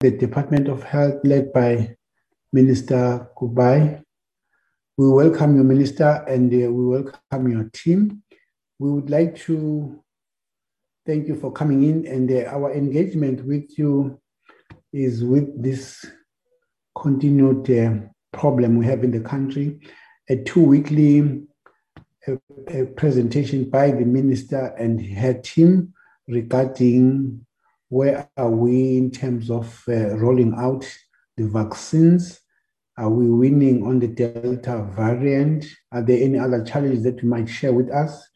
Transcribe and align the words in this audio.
the 0.00 0.10
Department 0.10 0.66
of 0.68 0.82
Health 0.82 1.20
led 1.24 1.52
by 1.52 1.94
Minister 2.54 3.28
Kubayi. 3.36 4.02
We 4.96 5.08
welcome 5.10 5.56
you, 5.56 5.62
Minister, 5.62 6.24
and 6.26 6.50
uh, 6.52 6.72
we 6.72 6.86
welcome 6.86 7.48
your 7.48 7.70
team. 7.74 8.22
We 8.78 8.90
would 8.90 9.10
like 9.10 9.36
to 9.40 10.02
thank 11.06 11.28
you 11.28 11.34
for 11.34 11.52
coming 11.52 11.82
in, 11.84 12.06
and 12.06 12.32
uh, 12.32 12.48
our 12.48 12.72
engagement 12.72 13.44
with 13.44 13.78
you 13.78 14.18
is 14.90 15.22
with 15.22 15.62
this 15.62 16.02
continued 16.98 17.70
uh, 17.70 18.06
problem 18.32 18.76
we 18.76 18.86
have 18.86 19.04
in 19.04 19.10
the 19.10 19.20
country. 19.20 19.80
A 20.30 20.36
two 20.36 20.62
weekly 20.62 21.42
a, 22.26 22.38
a 22.68 22.86
presentation 22.86 23.68
by 23.68 23.90
the 23.90 24.06
minister 24.06 24.74
and 24.78 25.00
her 25.16 25.34
team 25.34 25.92
regarding 26.26 27.44
where 27.90 28.30
are 28.36 28.50
we 28.50 28.96
in 28.96 29.10
terms 29.10 29.50
of 29.50 29.82
uh, 29.88 30.16
rolling 30.16 30.54
out 30.56 30.86
the 31.36 31.46
vaccines? 31.46 32.40
Are 32.96 33.10
we 33.10 33.28
winning 33.28 33.84
on 33.84 33.98
the 33.98 34.06
Delta 34.06 34.88
variant? 34.94 35.66
Are 35.90 36.02
there 36.02 36.22
any 36.22 36.38
other 36.38 36.64
challenges 36.64 37.02
that 37.02 37.22
you 37.22 37.28
might 37.28 37.48
share 37.48 37.72
with 37.72 37.90
us 37.90 38.26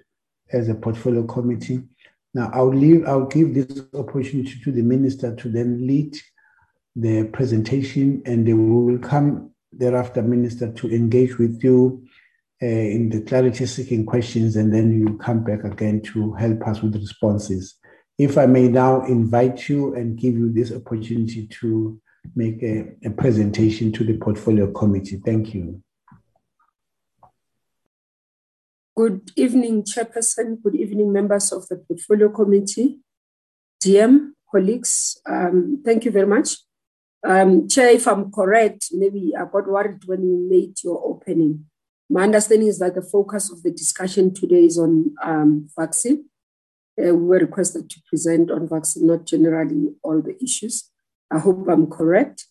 as 0.52 0.68
a 0.68 0.74
portfolio 0.74 1.24
committee? 1.24 1.82
Now, 2.34 2.50
I'll 2.52 2.74
leave. 2.74 3.06
I'll 3.06 3.26
give 3.26 3.54
this 3.54 3.82
opportunity 3.94 4.58
to 4.64 4.72
the 4.72 4.82
minister 4.82 5.36
to 5.36 5.48
then 5.48 5.86
lead 5.86 6.16
the 6.96 7.24
presentation, 7.24 8.22
and 8.26 8.44
we 8.46 8.54
will 8.54 8.98
come 8.98 9.50
thereafter, 9.72 10.20
minister, 10.22 10.72
to 10.72 10.92
engage 10.92 11.38
with 11.38 11.62
you 11.62 12.04
uh, 12.60 12.66
in 12.66 13.08
the 13.08 13.20
clarity 13.20 13.66
seeking 13.66 14.04
questions, 14.04 14.56
and 14.56 14.74
then 14.74 14.98
you 14.98 15.16
come 15.18 15.44
back 15.44 15.62
again 15.62 16.00
to 16.02 16.32
help 16.32 16.66
us 16.66 16.82
with 16.82 16.96
responses. 16.96 17.76
If 18.18 18.38
I 18.38 18.46
may 18.46 18.68
now 18.68 19.04
invite 19.06 19.68
you 19.68 19.94
and 19.94 20.16
give 20.16 20.34
you 20.34 20.52
this 20.52 20.72
opportunity 20.72 21.48
to 21.60 22.00
make 22.36 22.62
a, 22.62 22.94
a 23.04 23.10
presentation 23.10 23.92
to 23.92 24.04
the 24.04 24.16
portfolio 24.16 24.70
committee. 24.72 25.20
Thank 25.24 25.54
you. 25.54 25.82
Good 28.96 29.32
evening, 29.34 29.82
Chairperson. 29.82 30.62
Good 30.62 30.76
evening, 30.76 31.12
members 31.12 31.50
of 31.52 31.66
the 31.66 31.76
Portfolio 31.76 32.28
Committee, 32.28 33.00
DM, 33.82 34.30
colleagues. 34.48 35.20
Um, 35.26 35.82
thank 35.84 36.04
you 36.04 36.12
very 36.12 36.28
much. 36.28 36.58
Um, 37.26 37.68
Chair, 37.68 37.88
if 37.88 38.06
I'm 38.06 38.30
correct, 38.30 38.90
maybe 38.92 39.32
I 39.36 39.46
got 39.46 39.66
worried 39.66 40.04
when 40.06 40.22
you 40.22 40.46
made 40.48 40.76
your 40.84 41.02
opening. 41.04 41.66
My 42.08 42.22
understanding 42.22 42.68
is 42.68 42.78
that 42.78 42.94
the 42.94 43.02
focus 43.02 43.50
of 43.50 43.64
the 43.64 43.72
discussion 43.72 44.32
today 44.32 44.64
is 44.64 44.78
on 44.78 45.12
um, 45.20 45.68
vaccine. 45.76 46.26
Uh, 46.98 47.14
we 47.14 47.26
were 47.26 47.38
requested 47.38 47.90
to 47.90 48.00
present 48.08 48.50
on 48.50 48.68
vaccine, 48.68 49.06
not 49.06 49.26
generally 49.26 49.94
all 50.02 50.22
the 50.22 50.36
issues. 50.42 50.90
I 51.30 51.38
hope 51.38 51.66
I'm 51.68 51.88
correct. 51.88 52.46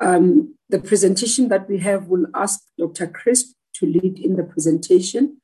Um, 0.00 0.56
the 0.68 0.78
presentation 0.78 1.48
that 1.48 1.68
we 1.68 1.78
have 1.78 2.08
will 2.08 2.26
ask 2.34 2.60
Dr. 2.78 3.06
Crisp 3.06 3.54
to 3.74 3.86
lead 3.86 4.18
in 4.18 4.36
the 4.36 4.44
presentation. 4.44 5.38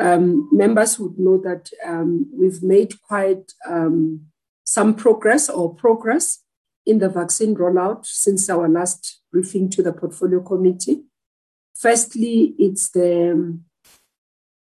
Um, 0.00 0.48
members 0.52 0.98
would 0.98 1.18
know 1.18 1.38
that 1.38 1.70
um, 1.84 2.26
we've 2.32 2.62
made 2.62 3.00
quite 3.02 3.52
um, 3.68 4.26
some 4.64 4.94
progress 4.94 5.50
or 5.50 5.74
progress 5.74 6.38
in 6.86 6.98
the 6.98 7.08
vaccine 7.08 7.54
rollout 7.54 8.06
since 8.06 8.48
our 8.48 8.68
last 8.68 9.20
briefing 9.32 9.68
to 9.70 9.82
the 9.82 9.92
portfolio 9.92 10.40
committee. 10.40 11.02
Firstly, 11.74 12.54
it's 12.58 12.90
the 12.90 13.58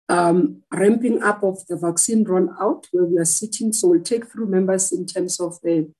um, 0.08 0.62
ramping 0.72 1.22
up 1.22 1.42
of 1.42 1.66
the 1.66 1.76
vaccine 1.76 2.24
rollout 2.24 2.86
where 2.92 3.04
we 3.04 3.18
are 3.18 3.24
sitting. 3.24 3.72
So 3.72 3.88
we'll 3.88 4.02
take 4.02 4.30
through 4.30 4.46
members 4.46 4.92
in 4.92 5.06
terms 5.06 5.40
of 5.40 5.60
the 5.62 5.90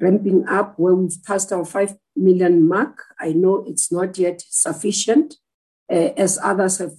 ramping 0.00 0.46
up 0.48 0.78
where 0.78 0.94
we've 0.94 1.22
passed 1.24 1.52
our 1.52 1.64
5 1.64 1.96
million 2.16 2.66
mark. 2.66 3.04
I 3.20 3.32
know 3.32 3.64
it's 3.66 3.92
not 3.92 4.18
yet 4.18 4.42
sufficient, 4.48 5.36
uh, 5.90 6.10
as 6.16 6.38
others 6.42 6.78
have 6.78 6.94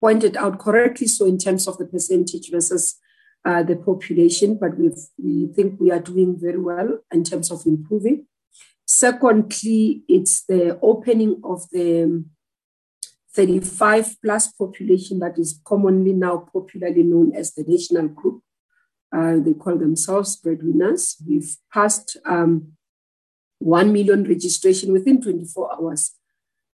pointed 0.00 0.36
out 0.36 0.58
correctly. 0.58 1.06
So, 1.06 1.26
in 1.26 1.38
terms 1.38 1.66
of 1.66 1.78
the 1.78 1.86
percentage 1.86 2.50
versus 2.50 2.96
uh, 3.44 3.62
the 3.62 3.76
population, 3.76 4.58
but 4.60 4.78
we 4.78 4.90
we 5.22 5.46
think 5.54 5.80
we 5.80 5.90
are 5.90 5.98
doing 5.98 6.38
very 6.38 6.58
well 6.58 6.98
in 7.12 7.24
terms 7.24 7.50
of 7.50 7.66
improving. 7.66 8.26
Secondly, 8.86 10.02
it's 10.08 10.44
the 10.44 10.78
opening 10.82 11.40
of 11.42 11.68
the 11.70 12.24
35 13.34 14.16
plus 14.22 14.52
population 14.52 15.18
that 15.20 15.38
is 15.38 15.60
commonly 15.64 16.12
now 16.12 16.48
popularly 16.52 17.02
known 17.02 17.34
as 17.34 17.54
the 17.54 17.64
national 17.66 18.08
group. 18.08 18.42
Uh, 19.14 19.36
they 19.38 19.54
call 19.54 19.76
themselves 19.76 20.36
breadwinners. 20.36 21.16
We've 21.26 21.56
passed 21.72 22.16
um, 22.24 22.72
1 23.58 23.92
million 23.92 24.24
registration 24.24 24.92
within 24.92 25.20
24 25.20 25.74
hours, 25.74 26.12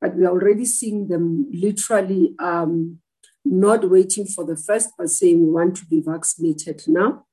but 0.01 0.15
we 0.15 0.25
are 0.25 0.31
already 0.31 0.65
seeing 0.65 1.09
them 1.09 1.47
literally 1.53 2.35
um, 2.39 2.99
not 3.45 3.89
waiting 3.89 4.27
for 4.27 4.45
the 4.45 4.57
first, 4.57 4.91
but 4.99 5.11
saying 5.11 5.41
we 5.41 5.53
want 5.53 5.77
to 5.77 5.87
be 5.87 6.01
vaccinated 6.01 6.83
now, 6.87 7.25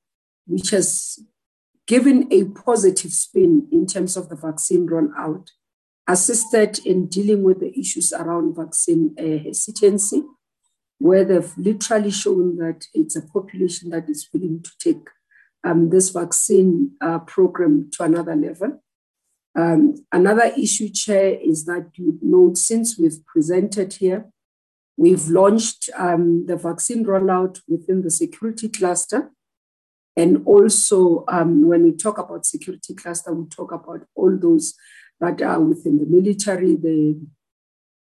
which 0.46 0.70
has 0.70 1.18
given 1.86 2.26
a 2.30 2.44
positive 2.44 3.12
spin 3.12 3.68
in 3.70 3.86
terms 3.86 4.16
of 4.16 4.28
the 4.28 4.36
vaccine 4.36 4.86
rollout, 4.88 5.48
assisted 6.06 6.78
in 6.84 7.06
dealing 7.06 7.42
with 7.42 7.60
the 7.60 7.78
issues 7.78 8.12
around 8.12 8.56
vaccine 8.56 9.14
uh, 9.18 9.42
hesitancy, 9.42 10.22
where 10.98 11.24
they've 11.24 11.52
literally 11.56 12.10
shown 12.10 12.56
that 12.56 12.86
it's 12.94 13.16
a 13.16 13.22
population 13.22 13.90
that 13.90 14.08
is 14.08 14.28
willing 14.32 14.62
to 14.62 14.70
take 14.78 15.08
um, 15.64 15.90
this 15.90 16.10
vaccine 16.10 16.92
uh, 17.00 17.18
program 17.20 17.90
to 17.92 18.04
another 18.04 18.36
level. 18.36 18.82
Um, 19.56 19.94
another 20.12 20.52
issue, 20.58 20.88
Chair, 20.88 21.38
is 21.40 21.64
that 21.64 21.90
you 21.94 22.18
note 22.20 22.58
since 22.58 22.98
we've 22.98 23.24
presented 23.26 23.94
here, 23.94 24.26
we've 24.96 25.28
launched 25.28 25.90
um, 25.96 26.46
the 26.46 26.56
vaccine 26.56 27.04
rollout 27.04 27.60
within 27.68 28.02
the 28.02 28.10
security 28.10 28.68
cluster. 28.68 29.30
And 30.16 30.42
also, 30.46 31.24
um, 31.28 31.66
when 31.66 31.82
we 31.84 31.92
talk 31.92 32.18
about 32.18 32.46
security 32.46 32.94
cluster, 32.94 33.32
we 33.32 33.48
talk 33.48 33.72
about 33.72 34.06
all 34.14 34.36
those 34.36 34.74
that 35.20 35.40
are 35.42 35.60
within 35.60 35.98
the 35.98 36.06
military, 36.06 36.76
the 36.76 37.20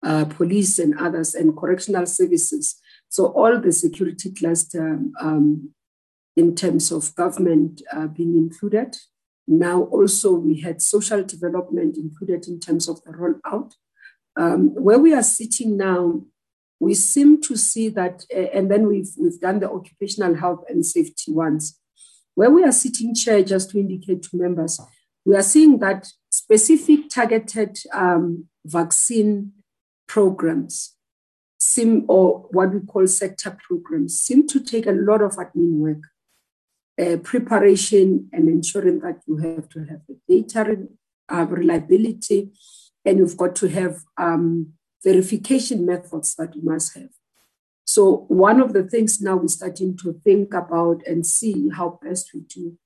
uh, 0.04 0.24
police, 0.26 0.78
and 0.78 0.98
others, 0.98 1.34
and 1.34 1.56
correctional 1.56 2.06
services. 2.06 2.80
So, 3.08 3.26
all 3.26 3.58
the 3.60 3.72
security 3.72 4.32
cluster 4.32 4.98
um, 5.20 5.70
in 6.36 6.54
terms 6.54 6.90
of 6.90 7.14
government 7.14 7.82
uh, 7.92 8.06
being 8.06 8.36
included. 8.36 8.96
Now, 9.46 9.82
also, 9.84 10.32
we 10.32 10.60
had 10.60 10.80
social 10.80 11.22
development 11.22 11.96
included 11.96 12.48
in 12.48 12.60
terms 12.60 12.88
of 12.88 13.02
the 13.04 13.12
rollout. 13.12 13.72
Um, 14.36 14.74
where 14.74 14.98
we 14.98 15.14
are 15.14 15.22
sitting 15.22 15.76
now, 15.76 16.22
we 16.80 16.94
seem 16.94 17.40
to 17.42 17.56
see 17.56 17.88
that, 17.90 18.24
uh, 18.34 18.48
and 18.52 18.70
then 18.70 18.88
we've, 18.88 19.10
we've 19.18 19.40
done 19.40 19.60
the 19.60 19.70
occupational 19.70 20.34
health 20.34 20.64
and 20.68 20.84
safety 20.84 21.32
ones. 21.32 21.78
Where 22.34 22.50
we 22.50 22.64
are 22.64 22.72
sitting, 22.72 23.14
Chair, 23.14 23.42
just 23.42 23.70
to 23.70 23.78
indicate 23.78 24.22
to 24.24 24.36
members, 24.36 24.80
we 25.24 25.36
are 25.36 25.42
seeing 25.42 25.78
that 25.78 26.08
specific 26.44 27.08
targeted 27.08 27.78
um, 27.94 28.44
vaccine 28.66 29.52
programs 30.06 30.92
seem, 31.58 32.04
or 32.06 32.46
what 32.50 32.74
we 32.74 32.80
call 32.80 33.06
sector 33.06 33.56
programs, 33.66 34.20
seem 34.20 34.46
to 34.48 34.60
take 34.60 34.86
a 34.86 34.92
lot 34.92 35.22
of 35.22 35.32
admin 35.32 35.78
work, 35.78 36.02
uh, 37.00 37.16
preparation, 37.22 38.28
and 38.30 38.50
ensuring 38.50 39.00
that 39.00 39.22
you 39.26 39.38
have 39.38 39.70
to 39.70 39.78
have 39.84 40.02
the 40.06 40.18
data 40.28 40.86
uh, 41.30 41.46
reliability, 41.48 42.52
and 43.06 43.16
you've 43.16 43.38
got 43.38 43.56
to 43.56 43.68
have 43.68 44.02
um, 44.18 44.74
verification 45.02 45.86
methods 45.86 46.34
that 46.34 46.54
you 46.54 46.62
must 46.62 46.94
have. 46.94 47.08
So, 47.86 48.26
one 48.28 48.60
of 48.60 48.74
the 48.74 48.82
things 48.82 49.22
now 49.22 49.36
we're 49.36 49.48
starting 49.48 49.96
to 50.02 50.20
think 50.24 50.52
about 50.52 51.06
and 51.06 51.24
see 51.24 51.70
how 51.70 51.98
best 52.02 52.32
we 52.34 52.40
do 52.40 52.76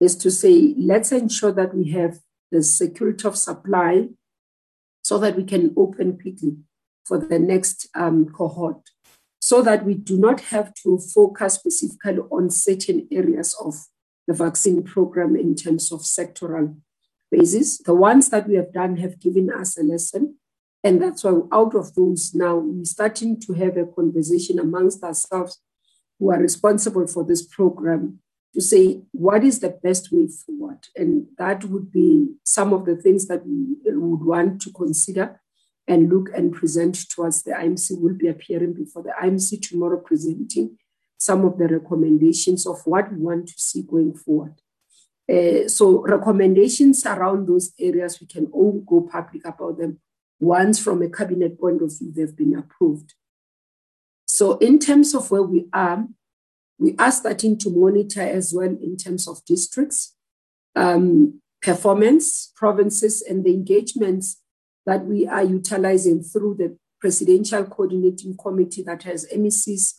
is 0.00 0.16
to 0.16 0.32
say, 0.32 0.74
let's 0.76 1.12
ensure 1.12 1.52
that 1.52 1.74
we 1.74 1.90
have 1.92 2.18
the 2.50 2.62
security 2.62 3.26
of 3.26 3.36
supply 3.36 4.08
so 5.02 5.18
that 5.18 5.36
we 5.36 5.44
can 5.44 5.72
open 5.76 6.18
quickly 6.18 6.56
for 7.04 7.18
the 7.18 7.38
next 7.38 7.88
um, 7.94 8.26
cohort, 8.26 8.82
so 9.40 9.62
that 9.62 9.84
we 9.84 9.94
do 9.94 10.18
not 10.18 10.40
have 10.40 10.74
to 10.74 10.98
focus 10.98 11.54
specifically 11.54 12.18
on 12.30 12.50
certain 12.50 13.08
areas 13.10 13.54
of 13.62 13.74
the 14.26 14.34
vaccine 14.34 14.82
program 14.82 15.36
in 15.36 15.54
terms 15.54 15.90
of 15.90 16.00
sectoral 16.00 16.76
basis. 17.30 17.78
The 17.78 17.94
ones 17.94 18.28
that 18.28 18.46
we 18.46 18.56
have 18.56 18.72
done 18.72 18.98
have 18.98 19.18
given 19.18 19.50
us 19.50 19.78
a 19.78 19.82
lesson 19.82 20.36
and 20.84 21.02
that's 21.02 21.24
why 21.24 21.40
out 21.52 21.74
of 21.74 21.94
those 21.94 22.34
now, 22.34 22.56
we're 22.56 22.84
starting 22.84 23.40
to 23.40 23.52
have 23.54 23.76
a 23.76 23.86
conversation 23.86 24.58
amongst 24.58 25.02
ourselves 25.02 25.60
who 26.18 26.30
are 26.30 26.38
responsible 26.38 27.06
for 27.06 27.24
this 27.24 27.42
program 27.42 28.20
to 28.54 28.60
say 28.60 29.02
what 29.12 29.44
is 29.44 29.60
the 29.60 29.78
best 29.82 30.10
way 30.10 30.26
forward. 30.26 30.86
And 30.96 31.26
that 31.38 31.64
would 31.64 31.92
be 31.92 32.34
some 32.44 32.72
of 32.72 32.86
the 32.86 32.96
things 32.96 33.26
that 33.28 33.46
we 33.46 33.76
would 33.84 34.24
want 34.24 34.60
to 34.62 34.72
consider 34.72 35.40
and 35.86 36.10
look 36.10 36.28
and 36.34 36.52
present 36.52 37.08
towards 37.08 37.42
the 37.42 37.52
IMC. 37.52 38.00
Will 38.00 38.14
be 38.14 38.28
appearing 38.28 38.74
before 38.74 39.02
the 39.02 39.14
IMC 39.22 39.68
tomorrow, 39.68 39.98
presenting 39.98 40.76
some 41.18 41.44
of 41.44 41.58
the 41.58 41.66
recommendations 41.66 42.66
of 42.66 42.80
what 42.84 43.12
we 43.12 43.18
want 43.18 43.48
to 43.48 43.54
see 43.56 43.82
going 43.82 44.14
forward. 44.14 44.54
Uh, 45.30 45.68
so 45.68 46.02
recommendations 46.06 47.04
around 47.04 47.46
those 47.46 47.72
areas, 47.78 48.20
we 48.20 48.26
can 48.26 48.46
all 48.46 48.82
go 48.86 49.02
public 49.02 49.44
about 49.44 49.78
them 49.78 49.98
once 50.40 50.78
from 50.78 51.02
a 51.02 51.08
cabinet 51.08 51.60
point 51.60 51.82
of 51.82 51.96
view, 51.98 52.12
they've 52.12 52.36
been 52.36 52.56
approved. 52.56 53.14
So 54.26 54.58
in 54.58 54.78
terms 54.78 55.14
of 55.14 55.30
where 55.30 55.42
we 55.42 55.66
are, 55.72 56.06
we 56.78 56.94
are 56.98 57.12
starting 57.12 57.58
to 57.58 57.70
monitor 57.70 58.22
as 58.22 58.52
well 58.54 58.76
in 58.80 58.96
terms 58.96 59.26
of 59.26 59.44
districts, 59.44 60.14
um, 60.76 61.40
performance, 61.60 62.52
provinces, 62.54 63.22
and 63.22 63.44
the 63.44 63.52
engagements 63.52 64.40
that 64.86 65.04
we 65.04 65.26
are 65.26 65.42
utilizing 65.42 66.22
through 66.22 66.54
the 66.54 66.76
Presidential 67.00 67.64
Coordinating 67.64 68.36
Committee 68.36 68.82
that 68.82 69.02
has 69.02 69.26
MECs 69.32 69.94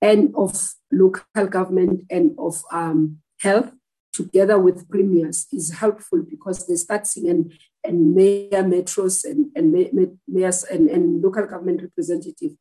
and 0.00 0.34
of 0.34 0.72
local 0.92 1.46
government 1.48 2.04
and 2.10 2.34
of 2.38 2.62
um, 2.72 3.18
health 3.40 3.72
together 4.12 4.58
with 4.58 4.88
premiers 4.88 5.46
is 5.52 5.72
helpful 5.72 6.22
because 6.28 6.66
they 6.66 6.74
start 6.74 7.06
seeing 7.06 7.28
and, 7.28 7.52
and 7.84 8.14
mayor 8.14 8.64
metros 8.64 9.24
and, 9.24 9.46
and 9.54 9.72
mayors 10.26 10.64
and, 10.64 10.88
and 10.88 11.22
local 11.22 11.46
government 11.46 11.82
representative. 11.82 12.52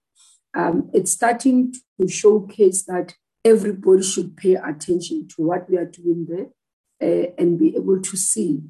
Um, 0.55 0.89
it's 0.93 1.11
starting 1.11 1.73
to 1.99 2.07
showcase 2.07 2.83
that 2.83 3.13
everybody 3.43 4.03
should 4.03 4.35
pay 4.35 4.55
attention 4.55 5.27
to 5.29 5.41
what 5.41 5.69
we 5.69 5.77
are 5.77 5.85
doing 5.85 6.25
there 6.27 6.47
uh, 7.01 7.31
and 7.37 7.59
be 7.59 7.75
able 7.75 8.01
to 8.01 8.17
see 8.17 8.61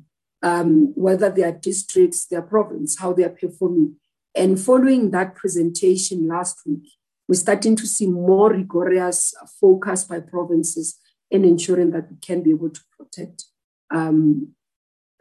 um, 0.42 0.94
whether 0.96 1.30
their 1.30 1.52
districts, 1.52 2.26
their 2.26 2.42
province, 2.42 3.00
how 3.00 3.14
they 3.14 3.24
are 3.24 3.30
performing. 3.30 3.96
And 4.36 4.60
following 4.60 5.12
that 5.12 5.36
presentation 5.36 6.28
last 6.28 6.60
week, 6.66 6.88
we're 7.28 7.36
starting 7.36 7.76
to 7.76 7.88
see 7.88 8.08
more 8.08 8.52
rigorous 8.52 9.34
focus 9.60 10.04
by 10.04 10.20
provinces 10.20 10.98
in 11.30 11.46
ensuring 11.46 11.92
that 11.92 12.10
we 12.10 12.18
can 12.18 12.42
be 12.42 12.52
able 12.52 12.70
to 12.70 12.82
protect 12.98 13.46
um, 13.92 14.50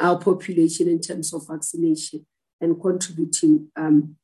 our 0.01 0.19
population 0.19 0.89
in 0.89 1.01
terms 1.01 1.35
of 1.35 1.47
vaccination 1.47 2.25
and 2.61 2.81
contributing 2.81 3.69
um, 3.77 4.17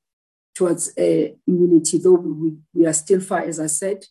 towards 0.54 0.96
uh, 0.96 1.28
immunity, 1.46 1.98
though 1.98 2.14
we, 2.14 2.52
we 2.72 2.86
are 2.86 2.92
still 2.92 3.20
far, 3.20 3.40
as 3.40 3.58
I 3.58 3.66
said, 3.66 4.04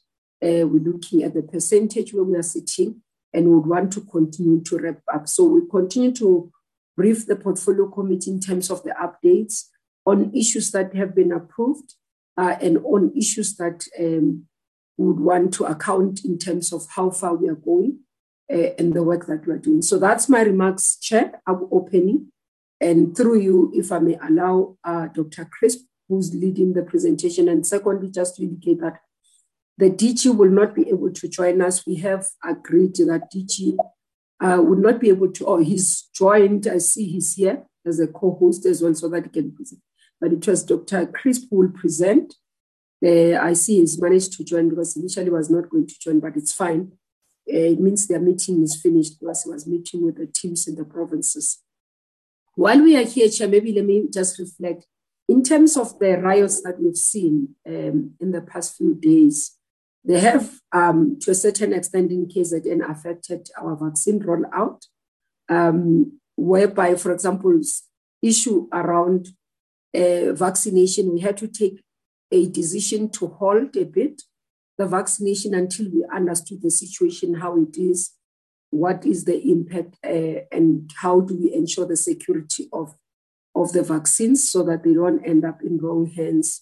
uh, 0.44 0.68
we're 0.68 0.84
looking 0.84 1.24
at 1.24 1.34
the 1.34 1.42
percentage 1.42 2.14
where 2.14 2.24
we 2.24 2.36
are 2.36 2.44
sitting 2.44 3.02
and 3.34 3.50
would 3.50 3.66
want 3.66 3.94
to 3.94 4.02
continue 4.02 4.62
to 4.62 4.78
wrap 4.78 5.00
up. 5.14 5.28
So 5.28 5.46
we 5.46 5.62
continue 5.72 6.12
to 6.14 6.52
brief 6.96 7.26
the 7.26 7.36
portfolio 7.36 7.90
committee 7.90 8.32
in 8.32 8.40
terms 8.40 8.70
of 8.70 8.84
the 8.84 8.92
updates 8.92 9.64
on 10.06 10.36
issues 10.36 10.72
that 10.72 10.96
have 10.96 11.16
been 11.16 11.32
approved 11.32 11.96
uh, 12.38 12.56
and 12.62 12.78
on 12.80 13.12
issues 13.16 13.56
that 13.56 13.86
um, 14.00 14.46
would 14.98 15.20
want 15.20 15.54
to 15.56 15.66
account 15.66 16.24
in 16.26 16.38
terms 16.38 16.72
of 16.74 16.86
how 16.96 17.10
far 17.10 17.36
we 17.36 17.48
are 17.48 17.56
going 17.56 18.00
uh, 18.52 18.70
and 18.78 18.94
the 18.94 19.02
work 19.02 19.26
that 19.28 19.48
we 19.48 19.54
are 19.54 19.60
doing. 19.60 19.82
So 19.82 19.98
that's 19.98 20.30
my 20.30 20.42
remarks, 20.42 20.98
Chair. 20.98 21.42
I'm 21.48 21.68
opening. 21.72 22.32
And 22.82 23.16
through 23.16 23.40
you, 23.40 23.72
if 23.74 23.92
I 23.92 24.00
may 24.00 24.18
allow 24.22 24.78
uh, 24.84 25.08
Dr. 25.08 25.46
Crisp, 25.46 25.86
who's 26.10 26.36
leading 26.36 26.74
the 26.74 26.84
presentation, 26.84 27.48
and 27.48 27.66
secondly, 27.66 28.12
just 28.12 28.36
to 28.36 28.44
indicate 28.44 28.82
that 28.82 29.00
the 29.78 29.90
DG 29.90 30.36
will 30.36 30.50
not 30.50 30.76
be 30.76 30.88
able 30.90 31.12
to 31.12 31.28
join 31.28 31.62
us. 31.62 31.86
We 31.86 31.96
have 31.98 32.28
agreed 32.44 32.96
that 32.96 33.32
DG 33.34 33.78
uh, 34.40 34.62
would 34.62 34.80
not 34.80 35.00
be 35.00 35.10
able 35.10 35.32
to, 35.32 35.46
oh, 35.46 35.58
he's 35.58 36.10
joined, 36.14 36.68
I 36.68 36.78
see 36.78 37.06
he's 37.06 37.36
here 37.36 37.64
as 37.86 38.00
a 38.00 38.08
co 38.08 38.36
host 38.40 38.66
as 38.66 38.82
well, 38.82 38.94
so 38.94 39.10
that 39.10 39.24
he 39.24 39.30
can 39.30 39.52
present. 39.52 39.82
But 40.22 40.34
it 40.34 40.48
was 40.48 40.64
Dr. 40.64 41.08
Crisp 41.08 41.48
who 41.50 41.58
will 41.58 41.70
present. 41.70 42.36
Uh, 43.04 43.38
I 43.38 43.54
see 43.54 43.80
he's 43.80 44.02
managed 44.02 44.34
to 44.34 44.44
join 44.44 44.70
because 44.70 44.96
initially 44.96 45.30
was 45.30 45.50
not 45.50 45.70
going 45.70 45.88
to 45.88 46.00
join, 46.00 46.20
but 46.20 46.38
it's 46.38 46.54
fine. 46.54 46.94
Uh, 47.52 47.74
it 47.74 47.80
means 47.80 48.08
their 48.08 48.22
meeting 48.22 48.64
is 48.64 48.80
finished 48.80 49.20
because 49.20 49.44
he 49.44 49.50
was 49.50 49.68
meeting 49.68 50.06
with 50.06 50.18
the 50.18 50.28
teams 50.28 50.68
in 50.68 50.76
the 50.76 50.86
provinces. 50.86 51.60
While 52.56 52.84
we 52.84 52.96
are 52.96 53.04
here, 53.04 53.30
Chair, 53.30 53.48
maybe 53.48 53.74
let 53.74 53.86
me 53.86 54.08
just 54.14 54.40
reflect. 54.40 54.86
In 55.28 55.44
terms 55.44 55.76
of 55.76 55.98
the 56.00 56.18
riots 56.18 56.62
that 56.62 56.80
we've 56.80 56.96
seen 56.96 57.56
um, 57.68 58.12
in 58.20 58.32
the 58.32 58.42
past 58.42 58.78
few 58.78 58.94
days, 58.94 59.58
they 60.06 60.20
have, 60.20 60.60
um, 60.72 61.18
to 61.22 61.32
a 61.32 61.36
certain 61.36 61.74
extent 61.74 62.12
in 62.12 62.28
KZN, 62.28 62.90
affected 62.90 63.50
our 63.58 63.76
vaccine 63.76 64.20
rollout, 64.20 64.82
um, 65.50 66.20
whereby, 66.36 66.96
for 66.96 67.12
example, 67.12 67.60
issue 68.22 68.68
around 68.74 69.30
uh, 69.96 70.34
vaccination, 70.34 71.14
we 71.14 71.22
had 71.22 71.38
to 71.38 71.48
take 71.48 71.82
a 72.32 72.48
decision 72.48 73.10
to 73.10 73.28
hold 73.28 73.76
a 73.78 73.86
bit 73.86 74.24
the 74.78 74.88
vaccination 74.88 75.54
until 75.54 75.86
we 75.92 76.04
understood 76.12 76.62
the 76.62 76.72
situation, 76.72 77.36
how 77.36 77.56
it 77.58 77.78
is, 77.78 78.12
what 78.72 79.06
is 79.06 79.26
the 79.26 79.40
impact, 79.52 79.98
uh, 80.04 80.42
and 80.52 80.92
how 80.96 81.22
do 81.22 81.38
we 81.40 81.54
ensure 81.54 81.86
the 81.86 81.96
security 81.96 82.70
of, 82.74 82.96
of 83.56 83.72
the 83.74 83.84
vaccines 83.84 84.50
so 84.50 84.64
that 84.64 84.84
they 84.84 84.94
don't 84.94 85.24
end 85.24 85.46
up 85.46 85.62
in 85.62 85.78
wrong 85.78 86.08
hands 86.08 86.62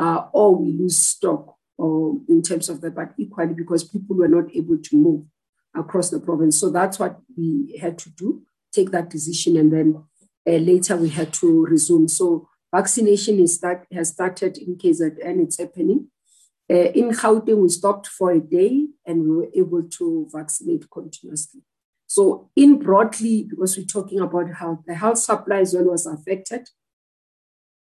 uh, 0.00 0.26
or 0.32 0.56
we 0.56 0.72
lose 0.72 0.98
stock 0.98 1.56
or 1.82 2.16
in 2.28 2.40
terms 2.42 2.68
of 2.68 2.80
that, 2.80 2.94
but 2.94 3.12
equally 3.18 3.54
because 3.54 3.82
people 3.82 4.14
were 4.14 4.28
not 4.28 4.54
able 4.54 4.78
to 4.78 4.96
move 4.96 5.24
across 5.74 6.10
the 6.10 6.20
province. 6.20 6.56
So 6.56 6.70
that's 6.70 7.00
what 7.00 7.18
we 7.36 7.76
had 7.80 7.98
to 7.98 8.10
do, 8.10 8.42
take 8.72 8.92
that 8.92 9.10
decision, 9.10 9.56
and 9.56 9.72
then 9.72 10.04
uh, 10.46 10.58
later 10.58 10.96
we 10.96 11.08
had 11.08 11.32
to 11.34 11.66
resume. 11.66 12.06
So 12.06 12.48
vaccination 12.72 13.40
is 13.40 13.60
has 13.92 14.10
started 14.10 14.58
in 14.58 14.76
KZN, 14.76 15.42
it's 15.42 15.58
happening. 15.58 16.06
Uh, 16.70 16.90
in 16.94 17.10
Gauteng, 17.10 17.58
we 17.58 17.68
stopped 17.68 18.06
for 18.06 18.30
a 18.30 18.40
day 18.40 18.86
and 19.04 19.22
we 19.22 19.30
were 19.30 19.48
able 19.52 19.82
to 19.82 20.28
vaccinate 20.32 20.88
continuously. 20.88 21.62
So, 22.06 22.50
in 22.54 22.78
broadly, 22.78 23.46
because 23.50 23.76
we're 23.76 23.86
talking 23.86 24.20
about 24.20 24.52
how 24.52 24.84
the 24.86 24.94
health 24.94 25.18
supply 25.18 25.60
as 25.60 25.74
well 25.74 25.86
was 25.86 26.06
affected 26.06 26.68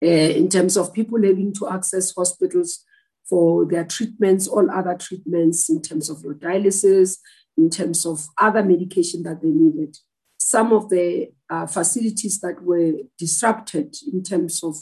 uh, 0.04 0.06
in 0.06 0.48
terms 0.48 0.76
of 0.76 0.94
people 0.94 1.20
having 1.20 1.52
to 1.54 1.68
access 1.68 2.14
hospitals 2.14 2.84
for 3.28 3.66
their 3.66 3.84
treatments, 3.84 4.48
all 4.48 4.70
other 4.70 4.94
treatments 4.94 5.68
in 5.68 5.82
terms 5.82 6.08
of 6.08 6.18
dialysis, 6.18 7.18
in 7.56 7.68
terms 7.70 8.06
of 8.06 8.26
other 8.38 8.62
medication 8.62 9.22
that 9.24 9.42
they 9.42 9.48
needed. 9.50 9.96
Some 10.38 10.72
of 10.72 10.88
the 10.88 11.30
uh, 11.50 11.66
facilities 11.66 12.40
that 12.40 12.62
were 12.62 12.92
disrupted 13.18 13.96
in 14.12 14.22
terms 14.22 14.62
of 14.62 14.76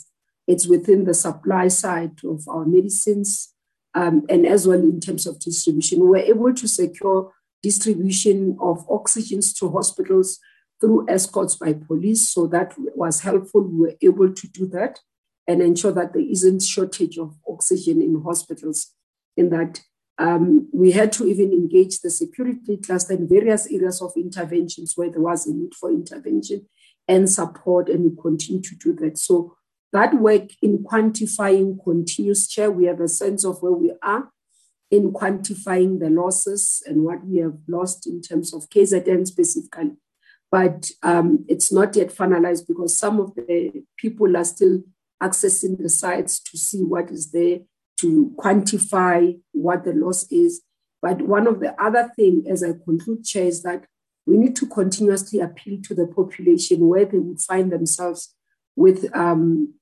it's 0.47 0.67
within 0.67 1.03
the 1.03 1.13
supply 1.13 1.67
side 1.67 2.19
of 2.23 2.47
our 2.47 2.65
medicines 2.65 3.53
um, 3.95 4.25
and 4.29 4.45
as 4.45 4.65
well 4.65 4.79
in 4.79 4.99
terms 5.01 5.27
of 5.27 5.39
distribution. 5.39 5.99
We 5.99 6.07
were 6.07 6.17
able 6.17 6.53
to 6.53 6.67
secure 6.67 7.33
distribution 7.61 8.57
of 8.61 8.87
oxygens 8.87 9.57
to 9.59 9.69
hospitals 9.69 10.39
through 10.79 11.09
escorts 11.09 11.55
by 11.55 11.73
police. 11.73 12.29
So 12.29 12.47
that 12.47 12.73
was 12.77 13.21
helpful. 13.21 13.63
We 13.63 13.79
were 13.79 13.95
able 14.01 14.33
to 14.33 14.47
do 14.47 14.67
that 14.67 14.99
and 15.47 15.61
ensure 15.61 15.91
that 15.93 16.13
there 16.13 16.21
isn't 16.21 16.61
shortage 16.61 17.17
of 17.17 17.35
oxygen 17.47 18.01
in 18.01 18.21
hospitals. 18.21 18.93
In 19.35 19.49
that 19.51 19.81
um, 20.17 20.67
we 20.73 20.91
had 20.91 21.11
to 21.13 21.25
even 21.27 21.51
engage 21.51 21.99
the 21.99 22.09
security 22.09 22.77
cluster 22.77 23.13
in 23.13 23.29
various 23.29 23.71
areas 23.71 24.01
of 24.01 24.11
interventions 24.15 24.93
where 24.95 25.11
there 25.11 25.21
was 25.21 25.45
a 25.45 25.53
need 25.53 25.75
for 25.75 25.91
intervention 25.91 26.67
and 27.07 27.29
support, 27.29 27.87
and 27.87 28.03
we 28.03 28.21
continue 28.21 28.61
to 28.61 28.75
do 28.75 28.93
that. 28.93 29.17
So 29.17 29.55
that 29.93 30.15
work 30.15 30.49
in 30.61 30.79
quantifying 30.79 31.81
continuous 31.81 32.47
chair, 32.47 32.69
we 32.69 32.85
have 32.85 32.99
a 32.99 33.07
sense 33.07 33.45
of 33.45 33.61
where 33.61 33.71
we 33.71 33.93
are 34.03 34.29
in 34.89 35.11
quantifying 35.13 35.99
the 35.99 36.09
losses 36.09 36.81
and 36.85 37.03
what 37.03 37.25
we 37.25 37.37
have 37.37 37.57
lost 37.67 38.07
in 38.07 38.21
terms 38.21 38.53
of 38.53 38.69
KZN 38.69 39.27
specifically. 39.27 39.91
But 40.51 40.89
um, 41.03 41.45
it's 41.47 41.71
not 41.73 41.95
yet 41.95 42.07
finalized 42.09 42.67
because 42.67 42.97
some 42.97 43.19
of 43.19 43.35
the 43.35 43.83
people 43.97 44.35
are 44.37 44.45
still 44.45 44.81
accessing 45.21 45.77
the 45.77 45.89
sites 45.89 46.39
to 46.39 46.57
see 46.57 46.83
what 46.83 47.09
is 47.11 47.31
there, 47.31 47.59
to 47.99 48.33
quantify 48.37 49.39
what 49.51 49.83
the 49.83 49.93
loss 49.93 50.31
is. 50.31 50.61
But 51.01 51.21
one 51.21 51.47
of 51.47 51.59
the 51.59 51.79
other 51.81 52.11
things, 52.15 52.47
as 52.47 52.63
I 52.63 52.73
conclude, 52.83 53.23
Chair, 53.23 53.45
is 53.45 53.63
that 53.63 53.85
we 54.25 54.37
need 54.37 54.55
to 54.57 54.67
continuously 54.67 55.39
appeal 55.39 55.79
to 55.83 55.95
the 55.95 56.07
population 56.07 56.87
where 56.87 57.05
they 57.05 57.19
would 57.19 57.39
find 57.39 57.71
themselves 57.71 58.35
with 58.75 59.15
um, 59.15 59.73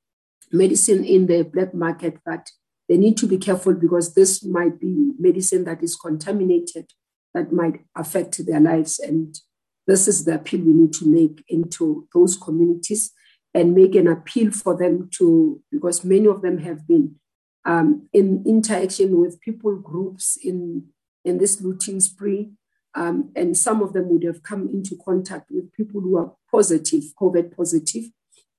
medicine 0.51 1.03
in 1.03 1.25
the 1.25 1.43
black 1.43 1.73
market 1.73 2.19
that 2.25 2.49
they 2.87 2.97
need 2.97 3.17
to 3.17 3.27
be 3.27 3.37
careful 3.37 3.73
because 3.73 4.13
this 4.13 4.43
might 4.43 4.79
be 4.79 5.11
medicine 5.17 5.63
that 5.63 5.81
is 5.81 5.95
contaminated 5.95 6.91
that 7.33 7.51
might 7.51 7.81
affect 7.95 8.45
their 8.45 8.59
lives. 8.59 8.99
And 8.99 9.37
this 9.87 10.07
is 10.07 10.25
the 10.25 10.35
appeal 10.35 10.61
we 10.61 10.73
need 10.73 10.93
to 10.93 11.05
make 11.05 11.43
into 11.47 12.07
those 12.13 12.37
communities 12.37 13.11
and 13.55 13.73
make 13.73 13.95
an 13.95 14.05
appeal 14.05 14.51
for 14.51 14.75
them 14.75 15.09
to, 15.13 15.61
because 15.71 16.03
many 16.03 16.27
of 16.27 16.41
them 16.41 16.57
have 16.57 16.85
been 16.85 17.15
um, 17.63 18.07
in 18.11 18.43
interaction 18.45 19.19
with 19.21 19.39
people 19.39 19.77
groups 19.77 20.37
in, 20.43 20.83
in 21.23 21.37
this 21.37 21.61
looting 21.61 22.01
spree. 22.01 22.51
Um, 22.95 23.31
and 23.33 23.57
some 23.57 23.81
of 23.81 23.93
them 23.93 24.09
would 24.09 24.23
have 24.23 24.43
come 24.43 24.69
into 24.73 24.97
contact 25.03 25.49
with 25.49 25.71
people 25.71 26.01
who 26.01 26.17
are 26.17 26.33
positive, 26.51 27.03
COVID 27.19 27.55
positive. 27.55 28.03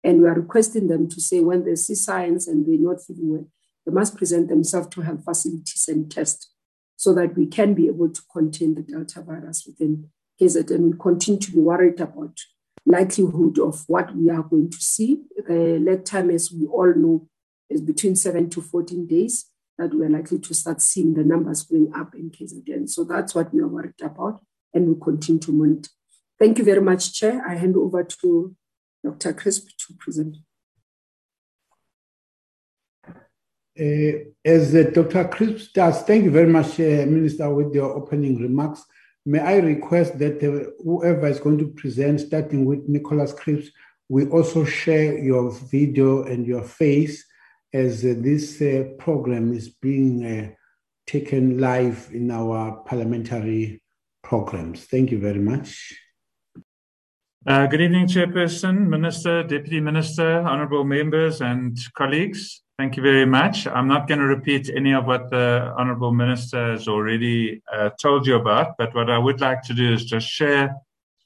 And 0.02 0.22
we 0.22 0.28
are 0.28 0.34
requesting 0.34 0.88
them 0.88 1.10
to 1.10 1.20
say 1.20 1.40
when 1.40 1.64
they 1.64 1.76
see 1.76 1.94
signs 1.94 2.48
and 2.48 2.66
they're 2.66 2.78
not 2.78 3.02
feeling 3.06 3.30
well, 3.30 3.48
they 3.84 3.92
must 3.92 4.16
present 4.16 4.48
themselves 4.48 4.88
to 4.88 5.02
health 5.02 5.24
facilities 5.24 5.88
and 5.88 6.10
test 6.10 6.50
so 6.96 7.12
that 7.14 7.36
we 7.36 7.46
can 7.46 7.74
be 7.74 7.88
able 7.88 8.08
to 8.08 8.22
contain 8.32 8.74
the 8.74 8.82
Delta 8.82 9.20
virus 9.20 9.64
within 9.66 10.08
KZN 10.40 10.90
We 10.90 10.98
continue 10.98 11.40
to 11.40 11.52
be 11.52 11.58
worried 11.58 12.00
about 12.00 12.38
likelihood 12.86 13.58
of 13.58 13.84
what 13.88 14.14
we 14.14 14.30
are 14.30 14.42
going 14.42 14.70
to 14.70 14.78
see. 14.78 15.22
The 15.46 15.78
lag 15.80 16.04
time, 16.04 16.30
as 16.30 16.52
we 16.52 16.66
all 16.66 16.94
know, 16.94 17.28
is 17.68 17.80
between 17.80 18.14
7 18.14 18.48
to 18.50 18.62
14 18.62 19.06
days 19.06 19.46
that 19.76 19.92
we're 19.92 20.08
likely 20.08 20.38
to 20.38 20.54
start 20.54 20.80
seeing 20.80 21.14
the 21.14 21.24
numbers 21.24 21.64
going 21.64 21.92
up 21.94 22.14
in 22.14 22.30
KZN. 22.30 22.88
So 22.88 23.04
that's 23.04 23.34
what 23.34 23.52
we 23.52 23.60
are 23.60 23.68
worried 23.68 24.00
about 24.00 24.40
and 24.72 24.88
we 24.88 24.94
continue 25.00 25.40
to 25.40 25.52
monitor. 25.52 25.90
Thank 26.38 26.58
you 26.58 26.64
very 26.64 26.80
much, 26.80 27.12
Chair. 27.12 27.42
I 27.46 27.56
hand 27.56 27.76
over 27.76 28.04
to 28.04 28.54
Dr. 29.04 29.32
Crisp 29.32 29.68
to 29.78 29.94
present. 29.98 30.36
Uh, 33.78 34.32
as 34.44 34.74
uh, 34.74 34.84
Dr. 34.92 35.28
Crisp 35.28 35.74
does, 35.74 36.02
thank 36.02 36.24
you 36.24 36.30
very 36.30 36.46
much, 36.46 36.80
uh, 36.80 37.04
Minister, 37.06 37.52
with 37.52 37.74
your 37.74 37.94
opening 37.94 38.40
remarks. 38.40 38.84
May 39.28 39.40
I 39.40 39.56
request 39.56 40.18
that 40.20 40.36
uh, 40.36 40.70
whoever 40.84 41.26
is 41.26 41.40
going 41.40 41.58
to 41.58 41.66
present, 41.66 42.20
starting 42.20 42.64
with 42.64 42.88
Nicholas 42.88 43.32
Crisp, 43.32 43.72
we 44.08 44.26
also 44.28 44.64
share 44.64 45.18
your 45.18 45.50
video 45.50 46.22
and 46.22 46.46
your 46.46 46.62
face 46.62 47.26
as 47.74 48.04
uh, 48.04 48.14
this 48.18 48.62
uh, 48.62 48.84
program 48.98 49.52
is 49.52 49.68
being 49.68 50.54
taken 51.08 51.58
live 51.58 52.08
in 52.12 52.30
our 52.30 52.82
parliamentary 52.86 53.82
programs. 54.22 54.84
Thank 54.84 55.10
you 55.10 55.18
very 55.18 55.40
much. 55.40 55.92
Uh, 57.46 57.66
good 57.66 57.80
evening, 57.80 58.06
Chairperson, 58.06 58.88
Minister, 58.88 59.42
Deputy 59.44 59.80
Minister, 59.80 60.42
honourable 60.42 60.84
members 60.84 61.40
and 61.40 61.78
colleagues. 61.94 62.62
Thank 62.78 62.98
you 62.98 63.02
very 63.02 63.24
much. 63.24 63.66
I'm 63.66 63.88
not 63.88 64.06
going 64.06 64.20
to 64.20 64.26
repeat 64.26 64.68
any 64.68 64.92
of 64.92 65.06
what 65.06 65.30
the 65.30 65.72
Honourable 65.78 66.12
Minister 66.12 66.72
has 66.72 66.86
already 66.88 67.62
uh, 67.72 67.88
told 67.98 68.26
you 68.26 68.34
about, 68.36 68.76
but 68.76 68.94
what 68.94 69.08
I 69.08 69.16
would 69.16 69.40
like 69.40 69.62
to 69.62 69.72
do 69.72 69.94
is 69.94 70.04
just 70.04 70.28
share 70.28 70.76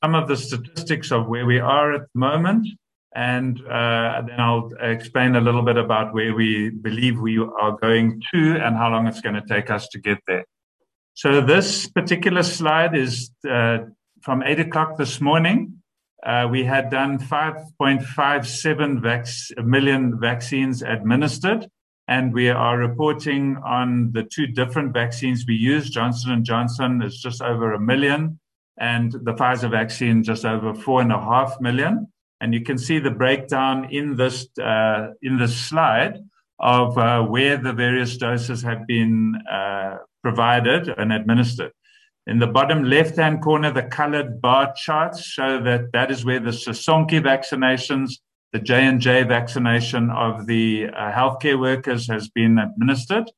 some 0.01 0.15
of 0.15 0.29
the 0.29 0.37
statistics 0.37 1.11
of 1.11 1.27
where 1.27 1.45
we 1.45 1.59
are 1.59 1.93
at 1.93 2.03
the 2.03 2.19
moment, 2.21 2.69
and 3.17 3.59
uh, 3.67 4.23
then 4.29 4.39
I'll 4.39 4.71
explain 4.81 5.35
a 5.35 5.41
little 5.41 5.63
bit 5.63 5.77
about 5.77 6.15
where 6.15 6.33
we 6.35 6.71
believe 6.71 7.19
we 7.19 7.39
are 7.39 7.73
going 7.73 8.23
to 8.33 8.57
and 8.57 8.77
how 8.77 8.89
long 8.89 9.09
it's 9.09 9.21
going 9.21 9.35
to 9.35 9.45
take 9.45 9.71
us 9.71 9.89
to 9.89 9.99
get 9.99 10.19
there. 10.29 10.45
So 11.15 11.41
this 11.41 11.89
particular 11.89 12.45
slide 12.45 12.95
is 12.95 13.33
uh, 13.51 13.79
from 14.23 14.45
8 14.45 14.61
o'clock 14.61 14.97
this 14.99 15.21
morning 15.21 15.80
uh, 16.25 16.47
we 16.51 16.65
had 16.65 16.91
done 16.91 17.19
5.57 17.19 19.01
vac- 19.01 19.65
million 19.65 20.21
vaccines 20.21 20.83
administered, 20.83 21.69
and 22.09 22.33
we 22.35 22.51
are 22.51 22.77
reporting 22.77 23.57
on 23.65 24.13
the 24.13 24.25
two 24.25 24.47
different 24.47 24.93
vaccines 24.93 25.45
we 25.47 25.55
use. 25.55 25.89
Johnson 25.89 26.33
and 26.33 26.45
Johnson 26.45 27.03
is 27.03 27.19
just 27.21 27.41
over 27.41 27.73
a 27.73 27.81
million, 27.81 28.39
and 28.79 29.13
the 29.13 29.33
Pfizer 29.33 29.71
vaccine 29.71 30.23
just 30.23 30.45
over 30.45 30.75
four 30.75 31.01
and 31.01 31.13
a 31.13 31.21
half 31.21 31.61
million. 31.61 32.09
And 32.43 32.53
you 32.55 32.63
can 32.63 32.79
see 32.79 32.99
the 32.99 33.11
breakdown 33.11 33.89
in 33.91 34.17
this 34.17 34.49
uh, 34.59 35.09
in 35.23 35.39
this 35.39 35.55
slide 35.57 36.19
of 36.59 36.97
uh, 36.99 37.23
where 37.23 37.57
the 37.57 37.73
various 37.73 38.17
doses 38.17 38.63
have 38.63 38.87
been 38.87 39.35
uh, 39.51 39.99
provided 40.23 40.89
and 40.89 41.13
administered. 41.13 41.73
In 42.31 42.39
the 42.39 42.47
bottom 42.47 42.85
left-hand 42.85 43.43
corner, 43.43 43.73
the 43.73 43.83
colored 43.83 44.41
bar 44.41 44.73
charts 44.77 45.21
show 45.21 45.61
that 45.65 45.91
that 45.93 46.13
is 46.13 46.25
where 46.25 46.39
the 46.39 46.53
Sisonke 46.53 47.21
vaccinations, 47.21 48.13
the 48.53 48.61
J&J 48.61 49.25
vaccination 49.25 50.11
of 50.11 50.47
the 50.47 50.87
uh, 50.97 51.11
healthcare 51.11 51.59
workers 51.59 52.07
has 52.07 52.29
been 52.29 52.57
administered. 52.59 53.29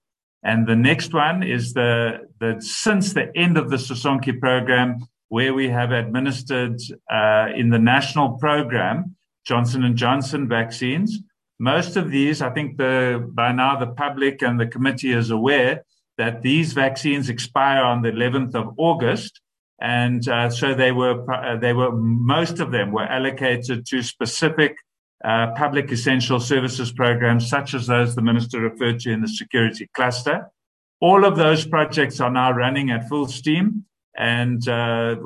And 0.42 0.66
the 0.66 0.76
next 0.76 1.14
one 1.14 1.42
is 1.42 1.72
the, 1.72 2.28
the 2.38 2.60
since 2.60 3.14
the 3.14 3.34
end 3.34 3.56
of 3.56 3.70
the 3.70 3.76
Sisonke 3.76 4.38
program, 4.38 5.06
where 5.30 5.54
we 5.54 5.70
have 5.70 5.92
administered 5.92 6.78
uh, 7.10 7.46
in 7.56 7.70
the 7.70 7.78
national 7.78 8.32
program 8.32 9.16
Johnson 9.46 9.84
and 9.84 9.96
Johnson 9.96 10.50
vaccines. 10.50 11.18
Most 11.58 11.96
of 11.96 12.10
these, 12.10 12.42
I 12.42 12.50
think 12.50 12.76
the 12.76 13.26
by 13.32 13.52
now 13.52 13.74
the 13.78 13.86
public 13.86 14.42
and 14.42 14.60
the 14.60 14.66
committee 14.66 15.12
is 15.12 15.30
aware 15.30 15.82
that 16.18 16.42
these 16.42 16.72
vaccines 16.72 17.28
expire 17.28 17.82
on 17.82 18.02
the 18.02 18.10
11th 18.10 18.54
of 18.54 18.74
August. 18.76 19.40
And 19.80 20.26
uh, 20.28 20.50
so 20.50 20.74
they 20.74 20.92
were, 20.92 21.30
uh, 21.32 21.56
they 21.56 21.72
were, 21.72 21.92
most 21.92 22.60
of 22.60 22.70
them 22.70 22.92
were 22.92 23.04
allocated 23.04 23.86
to 23.86 24.02
specific 24.02 24.76
uh, 25.24 25.52
public 25.56 25.90
essential 25.90 26.40
services 26.40 26.92
programs, 26.92 27.48
such 27.48 27.74
as 27.74 27.86
those 27.86 28.14
the 28.14 28.22
minister 28.22 28.60
referred 28.60 29.00
to 29.00 29.10
in 29.10 29.22
the 29.22 29.28
security 29.28 29.88
cluster. 29.94 30.50
All 31.00 31.24
of 31.24 31.36
those 31.36 31.66
projects 31.66 32.20
are 32.20 32.30
now 32.30 32.52
running 32.52 32.90
at 32.90 33.08
full 33.08 33.26
steam. 33.26 33.84
And 34.16 34.66
uh, 34.68 35.16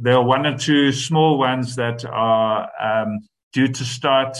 there 0.00 0.14
are 0.14 0.22
one 0.22 0.46
or 0.46 0.56
two 0.56 0.92
small 0.92 1.38
ones 1.38 1.74
that 1.76 2.04
are 2.04 2.70
um, 2.80 3.20
due 3.52 3.68
to 3.68 3.84
start 3.84 4.38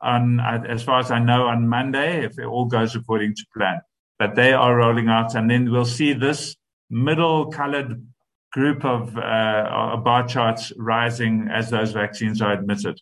on, 0.00 0.40
as 0.40 0.82
far 0.82 1.00
as 1.00 1.10
I 1.10 1.18
know, 1.18 1.46
on 1.46 1.68
Monday, 1.68 2.24
if 2.24 2.38
it 2.38 2.44
all 2.44 2.66
goes 2.66 2.94
according 2.94 3.34
to 3.34 3.44
plan 3.56 3.80
but 4.18 4.34
they 4.34 4.52
are 4.52 4.76
rolling 4.76 5.08
out. 5.08 5.34
And 5.34 5.50
then 5.50 5.70
we'll 5.70 5.84
see 5.84 6.12
this 6.12 6.56
middle 6.90 7.50
colored 7.50 8.06
group 8.52 8.84
of 8.84 9.16
uh, 9.16 9.96
bar 10.04 10.26
charts 10.26 10.72
rising 10.76 11.48
as 11.52 11.70
those 11.70 11.92
vaccines 11.92 12.40
are 12.40 12.52
admitted. 12.52 13.00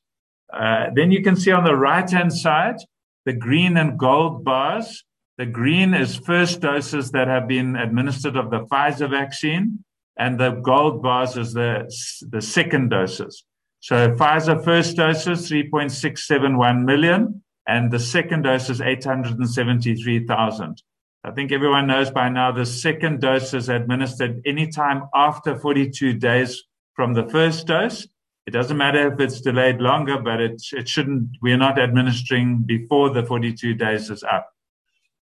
Uh, 0.52 0.86
then 0.94 1.10
you 1.10 1.22
can 1.22 1.36
see 1.36 1.50
on 1.50 1.64
the 1.64 1.76
right 1.76 2.08
hand 2.10 2.32
side 2.32 2.76
the 3.24 3.32
green 3.32 3.76
and 3.76 3.98
gold 3.98 4.44
bars. 4.44 5.04
The 5.38 5.46
green 5.46 5.94
is 5.94 6.16
first 6.16 6.60
doses 6.60 7.10
that 7.12 7.28
have 7.28 7.48
been 7.48 7.76
administered 7.76 8.36
of 8.36 8.50
the 8.50 8.60
Pfizer 8.60 9.10
vaccine, 9.10 9.84
and 10.18 10.38
the 10.38 10.50
gold 10.50 11.02
bars 11.02 11.36
is 11.36 11.52
the, 11.52 11.90
the 12.30 12.42
second 12.42 12.90
doses. 12.90 13.44
So 13.80 14.14
Pfizer 14.14 14.62
first 14.62 14.96
doses, 14.96 15.50
3.671 15.50 16.84
million, 16.84 17.42
and 17.66 17.90
the 17.90 17.98
second 17.98 18.42
dose 18.42 18.70
is 18.70 18.80
873,000. 18.80 20.82
I 21.24 21.30
think 21.30 21.52
everyone 21.52 21.86
knows 21.86 22.10
by 22.10 22.28
now 22.28 22.50
the 22.50 22.66
second 22.66 23.20
dose 23.20 23.54
is 23.54 23.68
administered 23.68 24.42
anytime 24.44 25.04
after 25.14 25.56
42 25.56 26.14
days 26.14 26.64
from 26.94 27.14
the 27.14 27.28
first 27.28 27.68
dose. 27.68 28.08
It 28.46 28.50
doesn't 28.50 28.76
matter 28.76 29.12
if 29.12 29.20
it's 29.20 29.40
delayed 29.40 29.80
longer, 29.80 30.18
but 30.18 30.40
it, 30.40 30.60
it 30.72 30.88
shouldn't, 30.88 31.28
we're 31.40 31.56
not 31.56 31.78
administering 31.78 32.62
before 32.62 33.10
the 33.10 33.24
42 33.24 33.74
days 33.74 34.10
is 34.10 34.24
up. 34.24 34.50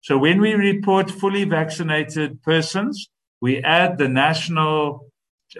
So 0.01 0.17
when 0.17 0.41
we 0.41 0.55
report 0.55 1.11
fully 1.11 1.45
vaccinated 1.45 2.43
persons, 2.43 3.11
we 3.43 3.63
add 3.63 3.99
the 3.99 4.09
national 4.09 5.11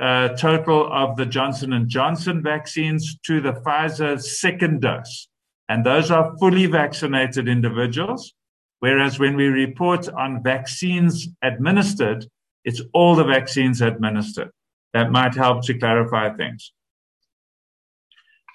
uh, 0.01 0.29
total 0.29 0.91
of 0.91 1.17
the 1.17 1.27
Johnson 1.27 1.75
and 1.75 1.87
Johnson 1.87 2.43
vaccines 2.43 3.19
to 3.27 3.43
the 3.43 3.53
Pfizer 3.53 4.19
second 4.19 4.81
dose. 4.81 5.29
And 5.69 5.85
those 5.85 6.11
are 6.11 6.35
fully 6.39 6.65
vaccinated 6.65 7.47
individuals. 7.47 8.33
Whereas 8.81 9.19
when 9.19 9.37
we 9.37 9.47
report 9.47 10.09
on 10.09 10.43
vaccines 10.43 11.29
administered, 11.43 12.27
it's 12.65 12.83
all 12.93 13.15
the 13.15 13.25
vaccines 13.25 13.81
administered. 13.81 14.51
That 14.93 15.11
might 15.11 15.35
help 15.35 15.65
to 15.67 15.79
clarify 15.79 16.31
things. 16.31 16.73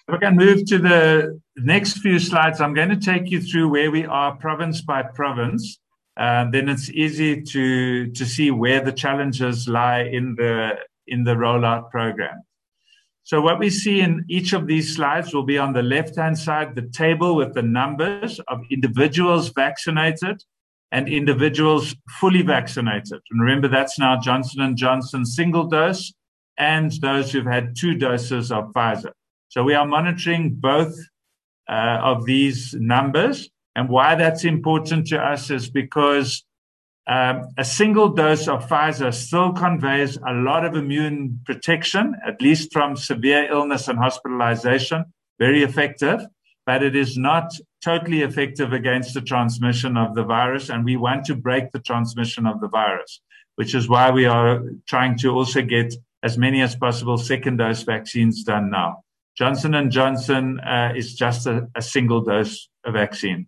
If 0.08 0.14
we 0.14 0.20
can 0.20 0.36
move 0.36 0.66
to 0.66 0.78
the 0.78 1.40
next 1.56 2.00
few 2.00 2.20
slides, 2.20 2.62
I'm 2.62 2.74
going 2.74 2.90
to 2.90 2.98
take 2.98 3.32
you 3.32 3.42
through 3.42 3.70
where 3.70 3.90
we 3.90 4.06
are 4.06 4.36
province 4.36 4.82
by 4.82 5.04
province. 5.04 5.80
Uh, 6.18 6.46
then 6.52 6.70
it's 6.70 6.90
easy 6.90 7.42
to, 7.42 8.12
to 8.12 8.26
see 8.26 8.52
where 8.52 8.82
the 8.82 8.92
challenges 8.92 9.68
lie 9.68 10.02
in 10.02 10.36
the, 10.36 10.78
in 11.08 11.24
the 11.24 11.36
rollout 11.36 11.90
program. 11.90 12.45
So 13.26 13.42
what 13.42 13.58
we 13.58 13.72
see 13.72 14.02
in 14.02 14.24
each 14.30 14.54
of 14.54 14.68
these 14.68 14.96
slides 14.96 15.34
will 15.34 15.44
be 15.44 15.58
on 15.58 15.74
the 15.74 15.82
left-hand 15.82 16.38
side, 16.38 16.76
the 16.76 16.88
table 16.90 17.36
with 17.36 17.56
the 17.56 17.64
numbers 17.64 18.40
of 18.48 18.62
individuals 18.70 19.50
vaccinated 19.50 20.44
and 20.92 21.10
individuals 21.10 21.96
fully 22.20 22.44
vaccinated. 22.44 23.20
And 23.32 23.42
remember, 23.42 23.68
that's 23.68 23.98
now 23.98 24.20
Johnson 24.20 24.76
& 24.76 24.78
Johnson 24.78 25.26
single 25.26 25.66
dose 25.66 26.14
and 26.60 26.92
those 27.02 27.32
who've 27.32 27.48
had 27.48 27.76
two 27.76 27.96
doses 27.96 28.52
of 28.52 28.66
Pfizer. 28.76 29.12
So 29.50 29.64
we 29.64 29.74
are 29.74 29.88
monitoring 29.88 30.54
both 30.54 30.96
uh, 31.68 32.00
of 32.04 32.26
these 32.26 32.76
numbers. 32.76 33.50
And 33.76 33.90
why 33.90 34.14
that's 34.14 34.46
important 34.46 35.08
to 35.08 35.18
us 35.18 35.50
is 35.50 35.68
because 35.68 36.45
um, 37.08 37.50
a 37.58 37.64
single 37.64 38.10
dose 38.10 38.48
of 38.48 38.68
Pfizer 38.68 39.14
still 39.14 39.54
conveys 39.54 40.18
a 40.18 40.34
lot 40.34 40.66
of 40.66 40.76
immune 40.76 41.40
protection, 41.46 42.16
at 42.26 42.42
least 42.42 42.74
from 42.74 42.96
severe 42.96 43.52
illness 43.52 43.88
and 43.88 44.00
hospitalization, 44.00 45.06
very 45.38 45.64
effective, 45.64 46.26
but 46.66 46.82
it 46.82 46.96
is 46.96 47.16
not 47.16 47.54
totally 47.84 48.22
effective 48.22 48.74
against 48.74 49.14
the 49.14 49.22
transmission 49.22 49.98
of 49.98 50.16
the 50.16 50.24
virus. 50.24 50.70
And 50.70 50.84
we 50.84 50.98
want 50.98 51.26
to 51.26 51.36
break 51.36 51.72
the 51.72 51.80
transmission 51.80 52.48
of 52.48 52.60
the 52.60 52.68
virus, 52.68 53.22
which 53.56 53.76
is 53.76 53.88
why 53.88 54.10
we 54.10 54.26
are 54.26 54.64
trying 54.88 55.16
to 55.20 55.30
also 55.30 55.62
get 55.62 55.94
as 56.24 56.40
many 56.40 56.62
as 56.64 56.76
possible 56.76 57.20
second 57.20 57.58
dose 57.58 57.84
vaccines 57.84 58.44
done 58.44 58.72
now. 58.72 59.04
Johnson 59.38 59.76
and 59.76 59.92
Johnson 59.92 60.60
uh, 60.62 60.94
is 60.96 61.14
just 61.14 61.46
a, 61.46 61.68
a 61.76 61.84
single 61.84 62.22
dose 62.22 62.68
vaccine. 62.88 63.46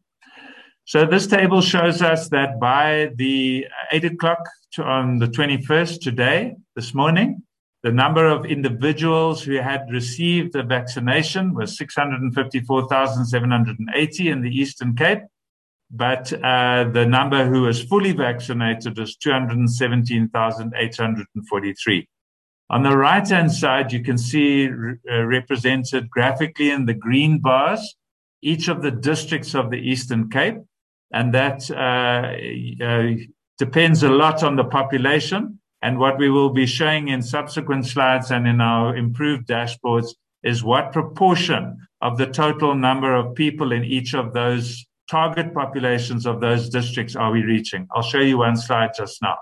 So 0.88 1.06
this 1.06 1.27
table 1.27 1.60
shows 1.60 2.01
us 2.01 2.29
that 2.29 2.62
by 2.62 3.12
the 3.15 3.67
8 3.91 4.06
o'clock 4.06 4.39
on 4.79 5.17
the 5.17 5.27
21st 5.27 6.00
today, 6.00 6.56
this 6.77 6.94
morning, 6.94 7.44
the 7.84 7.91
number 7.91 8.25
of 8.25 8.46
individuals 8.46 9.44
who 9.44 9.56
had 9.56 9.91
received 9.91 10.53
the 10.53 10.63
vaccination 10.63 11.53
was 11.53 11.77
654,780 11.77 14.29
in 14.29 14.41
the 14.41 14.50
Eastern 14.50 14.96
Cape, 14.96 15.24
but 15.91 16.32
uh, 16.41 16.86
the 16.86 17.06
number 17.06 17.46
who 17.46 17.63
was 17.63 17.84
fully 17.84 18.13
vaccinated 18.13 18.98
was 18.98 19.17
217,843. 19.17 22.08
On 22.70 22.84
the 22.84 22.96
right 22.96 23.27
hand 23.27 23.51
side, 23.51 23.91
you 23.91 24.01
can 24.01 24.17
see 24.17 24.70
uh, 24.70 25.25
represented 25.25 26.10
graphically 26.10 26.70
in 26.70 26.86
the 26.86 26.94
green 26.94 27.39
bars 27.39 27.98
each 28.41 28.67
of 28.67 28.82
the 28.82 28.91
districts 28.91 29.56
of 29.56 29.72
the 29.72 29.77
Eastern 29.77 30.29
Cape, 30.29 30.58
and 31.12 31.34
that 31.34 31.70
uh, 31.72 32.84
uh, 32.84 33.14
depends 33.58 34.04
a 34.04 34.10
lot 34.10 34.44
on 34.44 34.56
the 34.56 34.64
population. 34.64 35.60
And 35.82 36.00
what 36.00 36.18
we 36.18 36.30
will 36.30 36.50
be 36.50 36.66
showing 36.66 37.10
in 37.10 37.22
subsequent 37.22 37.86
slides 37.86 38.32
and 38.32 38.48
in 38.48 38.62
our 38.62 38.96
improved 38.96 39.48
dashboards 39.48 40.10
is 40.44 40.64
what 40.64 40.92
proportion 40.92 41.78
of 42.02 42.18
the 42.18 42.28
total 42.28 42.76
number 42.76 43.14
of 43.14 43.36
people 43.36 43.72
in 43.72 43.84
each 43.84 44.14
of 44.14 44.34
those 44.34 44.86
target 45.10 45.54
populations 45.54 46.26
of 46.26 46.42
those 46.42 46.70
districts 46.70 47.16
are 47.16 47.32
we 47.32 47.44
reaching. 47.44 47.88
I'll 47.96 48.02
show 48.02 48.20
you 48.20 48.40
one 48.40 48.58
slide 48.58 48.92
just 48.96 49.22
now. 49.22 49.38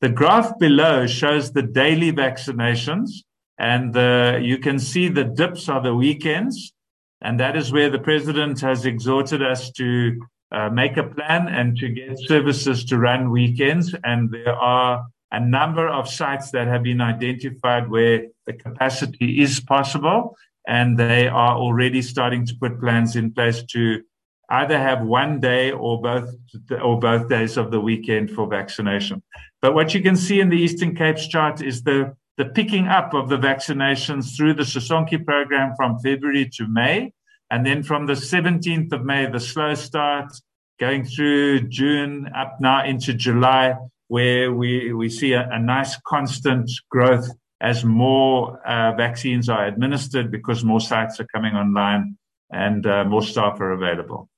The 0.00 0.08
graph 0.08 0.58
below 0.58 1.06
shows 1.06 1.52
the 1.52 1.62
daily 1.62 2.12
vaccinations, 2.12 3.10
and 3.58 3.92
the, 3.92 4.40
you 4.42 4.58
can 4.58 4.78
see 4.78 5.08
the 5.08 5.24
dips 5.24 5.68
are 5.68 5.82
the 5.82 5.94
weekends. 5.94 6.72
And 7.20 7.40
that 7.40 7.56
is 7.56 7.72
where 7.72 7.90
the 7.90 7.98
president 7.98 8.60
has 8.60 8.86
exhorted 8.86 9.42
us 9.42 9.72
to 9.72 10.20
uh, 10.50 10.70
make 10.70 10.96
a 10.96 11.02
plan 11.02 11.48
and 11.48 11.76
to 11.78 11.88
get 11.88 12.18
services 12.18 12.84
to 12.86 12.98
run 12.98 13.30
weekends. 13.30 13.94
And 14.04 14.30
there 14.30 14.54
are 14.54 15.06
a 15.30 15.40
number 15.40 15.88
of 15.88 16.08
sites 16.08 16.50
that 16.52 16.66
have 16.68 16.82
been 16.82 17.00
identified 17.00 17.90
where 17.90 18.26
the 18.46 18.54
capacity 18.54 19.40
is 19.40 19.60
possible. 19.60 20.36
And 20.66 20.98
they 20.98 21.28
are 21.28 21.56
already 21.56 22.02
starting 22.02 22.44
to 22.46 22.54
put 22.54 22.80
plans 22.80 23.16
in 23.16 23.32
place 23.32 23.62
to 23.70 24.02
either 24.50 24.78
have 24.78 25.02
one 25.02 25.40
day 25.40 25.72
or 25.72 26.00
both 26.00 26.34
or 26.82 26.98
both 26.98 27.28
days 27.28 27.56
of 27.56 27.70
the 27.70 27.80
weekend 27.80 28.30
for 28.30 28.46
vaccination. 28.46 29.22
But 29.60 29.74
what 29.74 29.94
you 29.94 30.02
can 30.02 30.16
see 30.16 30.40
in 30.40 30.48
the 30.48 30.56
Eastern 30.56 30.94
Cape's 30.94 31.26
chart 31.26 31.62
is 31.62 31.82
the 31.82 32.14
the 32.38 32.46
picking 32.46 32.86
up 32.86 33.14
of 33.14 33.28
the 33.28 33.36
vaccinations 33.36 34.36
through 34.36 34.54
the 34.54 34.62
Sisonke 34.62 35.24
program 35.24 35.74
from 35.76 35.98
February 35.98 36.48
to 36.54 36.68
May. 36.68 37.12
And 37.50 37.64
then 37.64 37.82
from 37.82 38.06
the 38.06 38.14
17th 38.14 38.92
of 38.92 39.04
May, 39.04 39.26
the 39.26 39.40
slow 39.40 39.74
start 39.74 40.32
going 40.78 41.04
through 41.04 41.68
June 41.68 42.28
up 42.36 42.58
now 42.60 42.84
into 42.84 43.14
July, 43.14 43.74
where 44.08 44.52
we, 44.52 44.92
we 44.92 45.08
see 45.08 45.32
a, 45.32 45.48
a 45.50 45.58
nice 45.58 45.98
constant 46.06 46.70
growth 46.90 47.28
as 47.60 47.84
more 47.84 48.60
uh, 48.66 48.92
vaccines 48.94 49.48
are 49.48 49.66
administered 49.66 50.30
because 50.30 50.64
more 50.64 50.80
sites 50.80 51.18
are 51.18 51.26
coming 51.26 51.54
online 51.54 52.16
and 52.50 52.86
uh, 52.86 53.04
more 53.04 53.22
staff 53.22 53.60
are 53.60 53.72
available. 53.72 54.28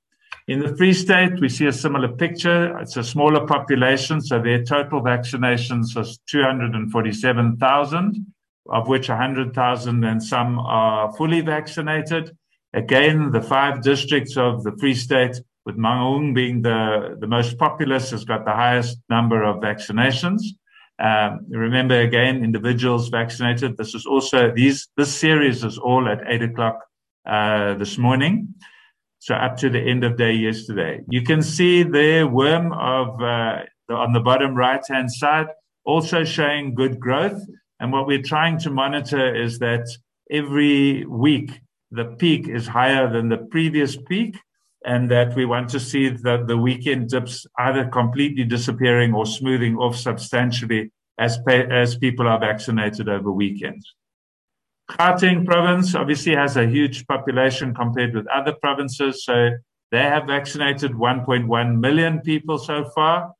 In 0.48 0.60
the 0.60 0.74
Free 0.76 0.94
State, 0.94 1.38
we 1.40 1.48
see 1.48 1.66
a 1.66 1.72
similar 1.72 2.08
picture. 2.08 2.76
It's 2.78 2.96
a 2.96 3.04
smaller 3.04 3.46
population, 3.46 4.20
so 4.20 4.40
their 4.42 4.64
total 4.64 5.00
vaccinations 5.00 5.94
was 5.94 6.18
247,000, 6.28 8.26
of 8.70 8.88
which 8.88 9.08
100,000 9.08 10.04
and 10.04 10.22
some 10.22 10.58
are 10.58 11.12
fully 11.12 11.40
vaccinated. 11.40 12.36
Again, 12.72 13.32
the 13.32 13.42
five 13.42 13.82
districts 13.82 14.36
of 14.36 14.62
the 14.62 14.72
Free 14.78 14.94
State, 14.94 15.36
with 15.66 15.76
Mangaung 15.76 16.34
being 16.34 16.62
the, 16.62 17.16
the 17.20 17.26
most 17.26 17.58
populous, 17.58 18.10
has 18.10 18.24
got 18.24 18.44
the 18.44 18.52
highest 18.52 18.98
number 19.08 19.42
of 19.42 19.56
vaccinations. 19.56 20.42
Um, 20.98 21.46
remember 21.48 22.00
again, 22.00 22.44
individuals 22.44 23.08
vaccinated. 23.08 23.76
This 23.76 23.94
is 23.94 24.06
also 24.06 24.52
these. 24.54 24.88
This 24.96 25.14
series 25.14 25.64
is 25.64 25.78
all 25.78 26.08
at 26.08 26.20
eight 26.28 26.42
o'clock 26.42 26.78
uh, 27.26 27.74
this 27.74 27.98
morning 27.98 28.54
so 29.20 29.34
up 29.34 29.56
to 29.58 29.68
the 29.68 29.78
end 29.78 30.02
of 30.02 30.16
day 30.16 30.32
yesterday. 30.32 31.00
You 31.10 31.22
can 31.22 31.42
see 31.42 31.82
the 31.82 32.24
worm 32.24 32.72
of 32.72 33.20
uh, 33.20 33.60
on 33.90 34.12
the 34.12 34.20
bottom 34.20 34.54
right 34.54 34.82
hand 34.88 35.12
side 35.12 35.48
also 35.84 36.24
showing 36.24 36.74
good 36.74 36.98
growth. 36.98 37.40
And 37.78 37.92
what 37.92 38.06
we're 38.06 38.22
trying 38.22 38.58
to 38.60 38.70
monitor 38.70 39.34
is 39.34 39.58
that 39.58 39.86
every 40.30 41.04
week 41.04 41.60
the 41.90 42.04
peak 42.04 42.48
is 42.48 42.66
higher 42.66 43.10
than 43.10 43.28
the 43.28 43.38
previous 43.38 43.96
peak, 43.96 44.36
and 44.84 45.10
that 45.10 45.34
we 45.34 45.44
want 45.44 45.68
to 45.70 45.80
see 45.80 46.08
that 46.08 46.46
the 46.46 46.56
weekend 46.56 47.10
dips 47.10 47.46
either 47.58 47.86
completely 47.88 48.44
disappearing 48.44 49.12
or 49.12 49.26
smoothing 49.26 49.76
off 49.76 49.96
substantially 49.96 50.90
as, 51.18 51.38
as 51.48 51.96
people 51.96 52.26
are 52.26 52.38
vaccinated 52.38 53.08
over 53.08 53.30
weekends. 53.30 53.94
Gauteng 54.90 55.44
province 55.44 55.94
obviously 55.94 56.34
has 56.34 56.56
a 56.56 56.66
huge 56.66 57.06
population 57.06 57.74
compared 57.74 58.14
with 58.14 58.26
other 58.28 58.54
provinces, 58.54 59.24
so 59.24 59.50
they 59.90 60.02
have 60.02 60.26
vaccinated 60.26 60.92
1.1 60.92 61.78
million 61.78 62.20
people 62.20 62.58
so 62.58 62.84
far. 62.94 63.32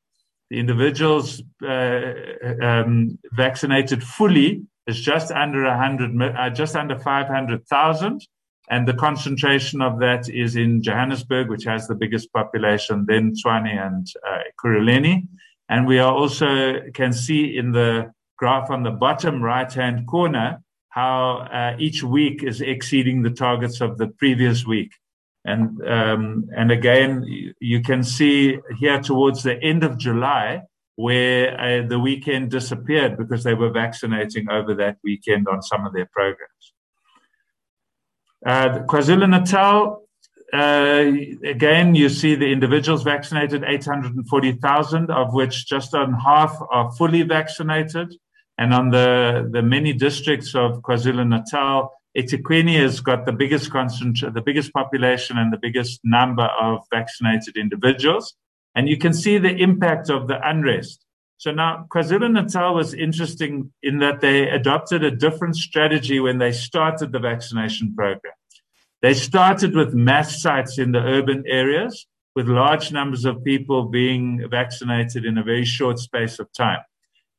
The 0.49 0.59
individuals 0.59 1.41
uh, 1.63 2.13
um, 2.61 3.17
vaccinated 3.31 4.03
fully 4.03 4.63
is 4.87 4.99
just 4.99 5.31
under 5.31 5.63
100, 5.63 6.21
uh, 6.21 6.49
just 6.49 6.75
under 6.75 6.99
500,000, 6.99 8.27
and 8.71 8.87
the 8.87 8.93
concentration 8.93 9.81
of 9.81 9.99
that 9.99 10.29
is 10.29 10.55
in 10.55 10.81
Johannesburg, 10.81 11.49
which 11.49 11.65
has 11.65 11.87
the 11.87 11.95
biggest 11.95 12.31
population, 12.31 13.05
then 13.05 13.33
Tshwane 13.33 13.85
and 13.85 14.07
uh, 14.25 14.37
Ekurhuleni. 14.49 15.27
And 15.67 15.85
we 15.85 15.99
are 15.99 16.13
also 16.13 16.79
can 16.93 17.11
see 17.11 17.57
in 17.57 17.73
the 17.73 18.13
graph 18.37 18.71
on 18.71 18.83
the 18.83 18.91
bottom 18.91 19.43
right 19.43 19.71
hand 19.71 20.07
corner 20.07 20.63
how 20.87 21.47
uh, 21.51 21.75
each 21.79 22.01
week 22.01 22.43
is 22.43 22.61
exceeding 22.61 23.23
the 23.23 23.29
targets 23.29 23.81
of 23.81 23.97
the 23.97 24.07
previous 24.07 24.65
week. 24.65 24.93
And, 25.43 25.85
um, 25.85 26.49
and 26.55 26.71
again, 26.71 27.25
you 27.59 27.81
can 27.81 28.03
see 28.03 28.57
here 28.79 29.01
towards 29.01 29.43
the 29.43 29.61
end 29.61 29.83
of 29.83 29.97
July 29.97 30.61
where 30.95 31.59
uh, 31.59 31.87
the 31.87 31.99
weekend 31.99 32.51
disappeared 32.51 33.17
because 33.17 33.43
they 33.43 33.53
were 33.53 33.71
vaccinating 33.71 34.49
over 34.49 34.73
that 34.75 34.97
weekend 35.03 35.49
on 35.49 35.61
some 35.61 35.85
of 35.85 35.93
their 35.93 36.09
programs. 36.13 36.73
KwaZulu 38.45 39.29
Natal, 39.29 40.01
uh, 40.53 41.47
again, 41.47 41.95
you 41.95 42.09
see 42.09 42.35
the 42.35 42.51
individuals 42.51 43.03
vaccinated 43.03 43.63
840,000, 43.65 45.09
of 45.11 45.33
which 45.33 45.67
just 45.67 45.93
on 45.93 46.13
half 46.13 46.57
are 46.71 46.91
fully 46.93 47.21
vaccinated. 47.21 48.13
And 48.57 48.73
on 48.73 48.89
the, 48.89 49.49
the 49.51 49.61
many 49.61 49.93
districts 49.93 50.53
of 50.55 50.81
KwaZulu 50.81 51.27
Natal, 51.27 51.91
eThekwini 52.17 52.79
has 52.79 52.99
got 52.99 53.25
the 53.25 53.31
biggest 53.31 53.71
concentration, 53.71 54.33
the 54.33 54.41
biggest 54.41 54.73
population 54.73 55.37
and 55.37 55.53
the 55.53 55.57
biggest 55.57 56.01
number 56.03 56.49
of 56.59 56.81
vaccinated 56.91 57.55
individuals. 57.55 58.35
And 58.75 58.89
you 58.89 58.97
can 58.97 59.13
see 59.13 59.37
the 59.37 59.55
impact 59.55 60.09
of 60.09 60.27
the 60.27 60.37
unrest. 60.47 61.05
So 61.41 61.51
now 61.51 61.87
KwaZulu 61.89 62.31
Natal 62.31 62.75
was 62.75 62.93
interesting 62.93 63.73
in 63.81 63.97
that 63.97 64.21
they 64.21 64.47
adopted 64.47 65.03
a 65.03 65.09
different 65.09 65.55
strategy 65.55 66.19
when 66.19 66.37
they 66.37 66.51
started 66.51 67.11
the 67.11 67.17
vaccination 67.17 67.95
program. 67.95 68.35
They 69.01 69.15
started 69.15 69.73
with 69.73 69.95
mass 69.95 70.39
sites 70.39 70.77
in 70.77 70.91
the 70.91 70.99
urban 70.99 71.43
areas 71.47 72.05
with 72.35 72.47
large 72.47 72.91
numbers 72.91 73.25
of 73.25 73.43
people 73.43 73.85
being 73.85 74.47
vaccinated 74.51 75.25
in 75.25 75.39
a 75.39 75.43
very 75.43 75.65
short 75.65 75.97
space 75.97 76.37
of 76.37 76.47
time. 76.53 76.81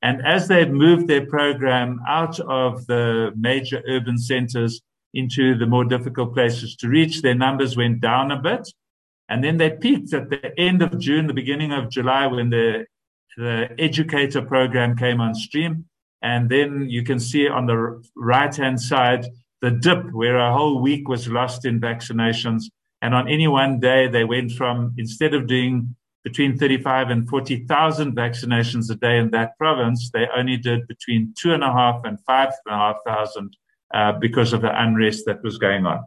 And 0.03 0.27
as 0.27 0.49
they've 0.49 0.69
moved 0.69 1.07
their 1.07 1.25
program 1.25 2.01
out 2.09 2.41
of 2.41 2.85
the 2.89 3.33
major 3.37 3.85
urban 3.87 4.19
centers 4.19 4.83
into 5.15 5.57
the 5.57 5.67
more 5.67 5.85
difficult 5.85 6.35
places 6.35 6.75
to 6.79 6.89
reach, 6.89 7.23
their 7.23 7.37
numbers 7.37 7.77
went 7.77 8.01
down 8.01 8.33
a 8.33 8.37
bit. 8.37 8.67
And 9.29 9.45
then 9.45 9.59
they 9.59 9.71
peaked 9.71 10.13
at 10.13 10.29
the 10.29 10.59
end 10.59 10.83
of 10.83 10.99
June, 10.99 11.29
the 11.29 11.35
beginning 11.35 11.71
of 11.71 11.89
July, 11.89 12.27
when 12.27 12.51
the, 12.51 12.87
the 13.37 13.69
educator 13.79 14.43
program 14.43 14.97
came 14.97 15.21
on 15.21 15.35
stream. 15.35 15.87
And 16.23 16.49
then 16.49 16.89
you 16.89 17.03
can 17.03 17.19
see 17.19 17.49
on 17.49 17.67
the 17.67 18.03
right 18.15 18.55
hand 18.55 18.81
side 18.81 19.27
the 19.61 19.71
dip 19.71 20.13
where 20.13 20.39
a 20.39 20.53
whole 20.53 20.81
week 20.81 21.09
was 21.09 21.29
lost 21.29 21.65
in 21.65 21.81
vaccinations. 21.81 22.65
And 23.01 23.15
on 23.15 23.29
any 23.29 23.49
one 23.49 23.81
day, 23.81 24.09
they 24.09 24.25
went 24.25 24.53
from 24.53 24.95
instead 24.97 25.35
of 25.35 25.47
doing 25.47 25.97
between 26.25 26.57
35 26.57 27.11
and 27.11 27.29
40,000 27.29 28.15
vaccinations 28.15 28.91
a 28.91 28.95
day 28.95 29.19
in 29.19 29.31
that 29.31 29.59
province, 29.59 30.11
they 30.11 30.29
only 30.37 30.57
did 30.57 30.87
between 30.87 31.35
two 31.37 31.53
and 31.53 31.65
a 31.65 31.73
half 31.73 32.05
and 32.05 32.19
five 32.21 32.53
and 32.65 32.75
a 32.75 32.79
half 32.79 32.97
thousand 33.05 33.57
uh, 33.93 34.13
because 34.13 34.53
of 34.53 34.63
the 34.63 34.83
unrest 34.83 35.25
that 35.27 35.43
was 35.43 35.59
going 35.59 35.85
on. 35.85 36.05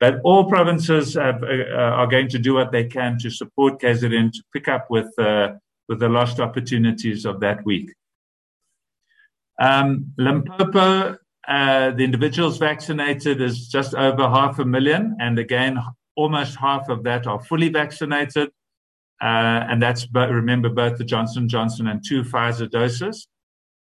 But 0.00 0.20
all 0.24 0.48
provinces 0.48 1.14
have, 1.14 1.42
uh, 1.42 1.46
uh 1.46 2.00
are 2.00 2.06
going 2.06 2.28
to 2.28 2.38
do 2.38 2.54
what 2.54 2.72
they 2.72 2.84
can 2.84 3.18
to 3.18 3.30
support 3.30 3.80
KZN 3.80 4.32
to 4.32 4.42
pick 4.52 4.68
up 4.68 4.86
with, 4.90 5.16
uh, 5.18 5.52
with 5.88 6.00
the 6.00 6.08
lost 6.08 6.40
opportunities 6.40 7.24
of 7.24 7.40
that 7.40 7.64
week. 7.64 7.92
Um, 9.60 10.12
Limpopo, 10.16 11.18
uh, 11.46 11.90
the 11.90 12.04
individuals 12.04 12.58
vaccinated 12.58 13.40
is 13.40 13.68
just 13.68 13.94
over 13.94 14.28
half 14.28 14.58
a 14.58 14.64
million. 14.64 15.16
And 15.20 15.38
again, 15.38 15.78
almost 16.16 16.56
half 16.56 16.88
of 16.88 17.04
that 17.04 17.26
are 17.26 17.42
fully 17.42 17.68
vaccinated. 17.68 18.50
Uh, 19.20 19.66
and 19.68 19.80
that's 19.80 20.06
remember 20.12 20.68
both 20.68 20.98
the 20.98 21.04
Johnson 21.04 21.48
Johnson 21.48 21.86
and 21.86 22.02
two 22.04 22.22
Pfizer 22.22 22.68
doses. 22.68 23.28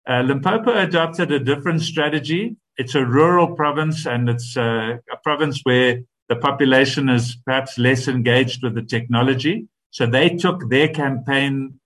Uh, 0.10 0.22
Limpopo 0.22 0.76
adopted 0.76 1.32
a 1.32 1.40
different 1.40 1.82
strategy. 1.82 2.56
It's 2.78 2.96
a 2.96 3.06
rural 3.06 3.56
province 3.56 4.06
and 4.06 4.30
it's 4.30 4.56
uh, 4.56 4.98
a 5.12 5.18
province 5.24 5.62
where 5.64 6.00
the 6.30 6.36
population 6.36 7.10
is 7.10 7.36
perhaps 7.46 7.78
less 7.78 8.08
engaged 8.08 8.64
with 8.64 8.76
the 8.76 8.82
technology. 8.82 9.68
So 9.92 10.06
they 10.06 10.30
took 10.30 10.70
their 10.70 10.88
campaign 10.88 11.80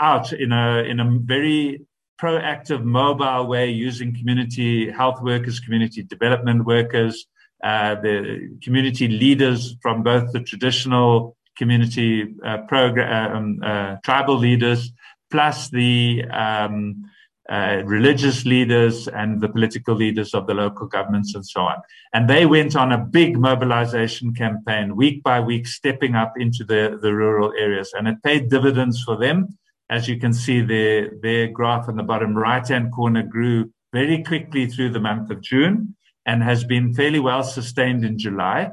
out 0.00 0.32
in 0.32 0.52
a, 0.52 0.82
in 0.82 1.00
a 1.00 1.18
very 1.20 1.82
proactive 2.20 2.84
mobile 2.84 3.46
way 3.46 3.70
using 3.70 4.14
community 4.14 4.90
health 4.90 5.22
workers, 5.22 5.60
community 5.60 6.02
development 6.02 6.64
workers, 6.66 7.26
uh, 7.64 7.94
the 7.96 8.58
community 8.62 9.08
leaders 9.08 9.76
from 9.82 10.02
both 10.02 10.32
the 10.32 10.40
traditional 10.40 11.36
community 11.56 12.34
uh, 12.44 12.58
program, 12.68 13.36
um, 13.36 13.60
uh, 13.62 13.96
tribal 14.04 14.36
leaders, 14.36 14.92
plus 15.30 15.68
the 15.68 16.24
um, 16.30 17.04
uh, 17.50 17.82
religious 17.84 18.44
leaders 18.46 19.08
and 19.08 19.40
the 19.40 19.48
political 19.48 19.94
leaders 19.94 20.34
of 20.34 20.46
the 20.46 20.54
local 20.54 20.86
governments 20.86 21.34
and 21.34 21.44
so 21.44 21.62
on. 21.62 21.76
And 22.14 22.30
they 22.30 22.46
went 22.46 22.76
on 22.76 22.92
a 22.92 22.98
big 22.98 23.38
mobilization 23.38 24.32
campaign, 24.32 24.96
week 24.96 25.22
by 25.22 25.40
week, 25.40 25.66
stepping 25.66 26.14
up 26.14 26.34
into 26.36 26.64
the, 26.64 26.98
the 27.02 27.12
rural 27.12 27.52
areas. 27.58 27.92
And 27.92 28.08
it 28.08 28.22
paid 28.22 28.50
dividends 28.50 29.02
for 29.02 29.16
them. 29.16 29.58
As 29.90 30.08
you 30.08 30.18
can 30.18 30.32
see, 30.32 30.60
their, 30.60 31.10
their 31.20 31.48
graph 31.48 31.88
in 31.88 31.96
the 31.96 32.04
bottom 32.04 32.34
right 32.34 32.66
hand 32.66 32.92
corner 32.92 33.24
grew 33.24 33.72
very 33.92 34.22
quickly 34.22 34.66
through 34.66 34.90
the 34.90 35.00
month 35.00 35.30
of 35.30 35.42
June 35.42 35.96
and 36.24 36.44
has 36.44 36.62
been 36.62 36.94
fairly 36.94 37.18
well 37.18 37.42
sustained 37.42 38.04
in 38.04 38.16
July. 38.16 38.70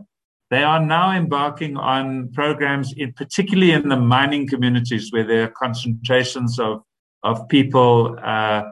They 0.51 0.63
are 0.63 0.84
now 0.84 1.12
embarking 1.12 1.75
on 1.75 2.32
programs, 2.34 2.93
in, 2.95 3.13
particularly 3.13 3.71
in 3.71 3.89
the 3.89 3.97
mining 3.97 4.47
communities, 4.47 5.12
where 5.12 5.25
there 5.25 5.43
are 5.43 5.53
concentrations 5.60 6.60
of 6.60 6.84
of 7.23 7.49
people 7.49 8.17
uh, 8.23 8.63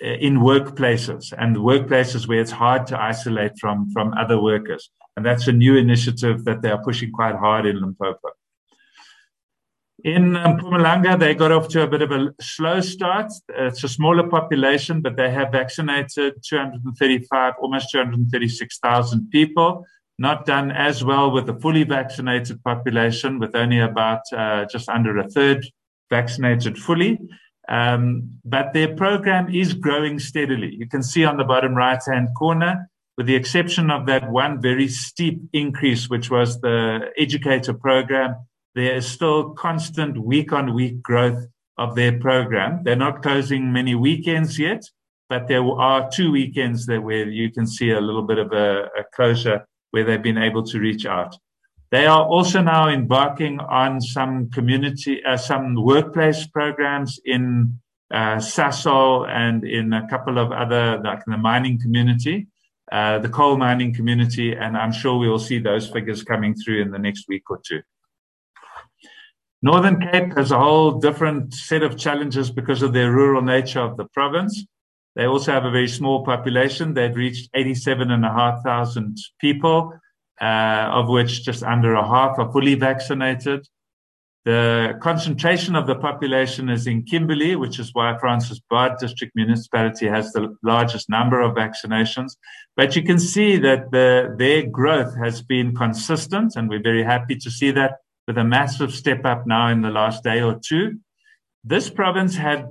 in 0.00 0.38
workplaces 0.38 1.32
and 1.38 1.56
workplaces 1.56 2.26
where 2.26 2.40
it's 2.40 2.50
hard 2.50 2.86
to 2.88 3.00
isolate 3.00 3.52
from 3.60 3.90
from 3.92 4.14
other 4.14 4.40
workers. 4.40 4.90
And 5.16 5.26
that's 5.26 5.46
a 5.46 5.52
new 5.52 5.76
initiative 5.76 6.44
that 6.46 6.62
they 6.62 6.70
are 6.70 6.82
pushing 6.82 7.12
quite 7.12 7.36
hard 7.36 7.66
in 7.66 7.80
Limpopo. 7.80 8.30
In 10.04 10.34
um, 10.34 10.58
Mpumalanga, 10.58 11.18
they 11.18 11.34
got 11.34 11.52
off 11.52 11.68
to 11.68 11.82
a 11.82 11.86
bit 11.86 12.02
of 12.02 12.10
a 12.10 12.34
slow 12.40 12.80
start. 12.80 13.32
It's 13.48 13.84
a 13.84 13.88
smaller 13.88 14.28
population, 14.28 15.00
but 15.00 15.16
they 15.16 15.30
have 15.30 15.52
vaccinated 15.52 16.34
235, 16.42 17.54
almost 17.60 17.90
236,000 17.90 19.30
people. 19.30 19.84
Not 20.18 20.44
done 20.44 20.72
as 20.72 21.04
well 21.04 21.30
with 21.30 21.46
the 21.46 21.54
fully 21.54 21.84
vaccinated 21.84 22.62
population, 22.64 23.38
with 23.38 23.54
only 23.54 23.78
about 23.78 24.20
uh, 24.36 24.64
just 24.66 24.88
under 24.88 25.18
a 25.18 25.28
third 25.28 25.66
vaccinated 26.10 26.78
fully. 26.78 27.18
Um, 27.68 28.38
but 28.44 28.72
their 28.72 28.94
program 28.96 29.54
is 29.54 29.72
growing 29.72 30.18
steadily. 30.18 30.74
You 30.74 30.88
can 30.88 31.02
see 31.02 31.24
on 31.24 31.36
the 31.36 31.44
bottom 31.44 31.74
right 31.74 32.02
hand 32.04 32.28
corner, 32.36 32.90
with 33.16 33.26
the 33.26 33.36
exception 33.36 33.90
of 33.90 34.06
that 34.06 34.30
one 34.30 34.60
very 34.60 34.88
steep 34.88 35.40
increase, 35.52 36.10
which 36.10 36.28
was 36.28 36.60
the 36.60 37.10
educator 37.16 37.72
program, 37.72 38.36
there 38.74 38.96
is 38.96 39.06
still 39.06 39.50
constant 39.50 40.18
week 40.18 40.52
on 40.52 40.74
week 40.74 41.02
growth 41.02 41.46
of 41.78 41.94
their 41.94 42.18
program. 42.18 42.82
They're 42.84 42.96
not 42.96 43.22
closing 43.22 43.72
many 43.72 43.94
weekends 43.94 44.58
yet, 44.58 44.84
but 45.28 45.48
there 45.48 45.64
are 45.64 46.10
two 46.10 46.30
weekends 46.30 46.86
there 46.86 47.00
where 47.00 47.28
you 47.28 47.50
can 47.50 47.66
see 47.66 47.90
a 47.90 48.00
little 48.00 48.22
bit 48.22 48.38
of 48.38 48.52
a, 48.52 48.84
a 48.98 49.04
closure 49.14 49.66
where 49.90 50.04
they've 50.04 50.22
been 50.22 50.38
able 50.38 50.62
to 50.64 50.78
reach 50.78 51.06
out. 51.06 51.36
They 51.90 52.06
are 52.06 52.24
also 52.24 52.62
now 52.62 52.88
embarking 52.88 53.60
on 53.60 54.00
some 54.00 54.50
community, 54.50 55.22
uh, 55.24 55.36
some 55.36 55.74
workplace 55.74 56.46
programs 56.46 57.20
in 57.24 57.78
uh, 58.12 58.36
Sasol 58.36 59.28
and 59.28 59.64
in 59.64 59.92
a 59.92 60.08
couple 60.08 60.38
of 60.38 60.52
other, 60.52 60.98
like 61.04 61.22
the 61.26 61.36
mining 61.36 61.78
community, 61.78 62.46
uh, 62.90 63.18
the 63.18 63.28
coal 63.28 63.56
mining 63.56 63.94
community, 63.94 64.52
and 64.52 64.76
I'm 64.76 64.92
sure 64.92 65.18
we 65.18 65.28
will 65.28 65.38
see 65.38 65.58
those 65.58 65.88
figures 65.88 66.22
coming 66.22 66.54
through 66.54 66.80
in 66.82 66.90
the 66.90 66.98
next 66.98 67.26
week 67.28 67.50
or 67.50 67.60
two. 67.62 67.82
Northern 69.62 70.00
Cape 70.00 70.36
has 70.36 70.50
a 70.50 70.58
whole 70.58 70.98
different 70.98 71.54
set 71.54 71.82
of 71.82 71.96
challenges 71.96 72.50
because 72.50 72.82
of 72.82 72.92
their 72.92 73.12
rural 73.12 73.42
nature 73.42 73.80
of 73.80 73.96
the 73.96 74.06
province. 74.06 74.64
They 75.14 75.26
also 75.26 75.52
have 75.52 75.64
a 75.64 75.70
very 75.70 75.88
small 75.88 76.24
population. 76.24 76.94
They've 76.94 77.14
reached 77.14 77.50
87,500 77.54 79.18
people 79.40 79.92
uh, 80.42 80.88
of 80.92 81.08
which 81.08 81.44
just 81.44 81.62
under 81.62 81.94
a 81.94 82.06
half 82.06 82.38
are 82.38 82.50
fully 82.50 82.74
vaccinated. 82.74 83.68
The 84.44 84.98
concentration 85.00 85.76
of 85.76 85.86
the 85.86 85.94
population 85.94 86.68
is 86.68 86.88
in 86.88 87.04
Kimberley, 87.04 87.54
which 87.54 87.78
is 87.78 87.90
why 87.92 88.18
Francis 88.18 88.60
Baard 88.68 88.98
District 88.98 89.32
Municipality 89.36 90.08
has 90.08 90.32
the 90.32 90.56
largest 90.64 91.08
number 91.08 91.40
of 91.40 91.54
vaccinations. 91.54 92.32
But 92.76 92.96
you 92.96 93.04
can 93.04 93.20
see 93.20 93.56
that 93.58 93.92
the, 93.92 94.34
their 94.36 94.66
growth 94.66 95.16
has 95.16 95.42
been 95.42 95.76
consistent, 95.76 96.56
and 96.56 96.68
we're 96.68 96.82
very 96.82 97.04
happy 97.04 97.36
to 97.36 97.50
see 97.52 97.70
that 97.70 97.98
with 98.26 98.38
a 98.38 98.44
massive 98.44 98.94
step 98.94 99.24
up 99.24 99.46
now 99.46 99.68
in 99.68 99.82
the 99.82 99.90
last 99.90 100.22
day 100.22 100.42
or 100.42 100.58
two. 100.62 100.98
This 101.64 101.90
province 101.90 102.36
had 102.36 102.66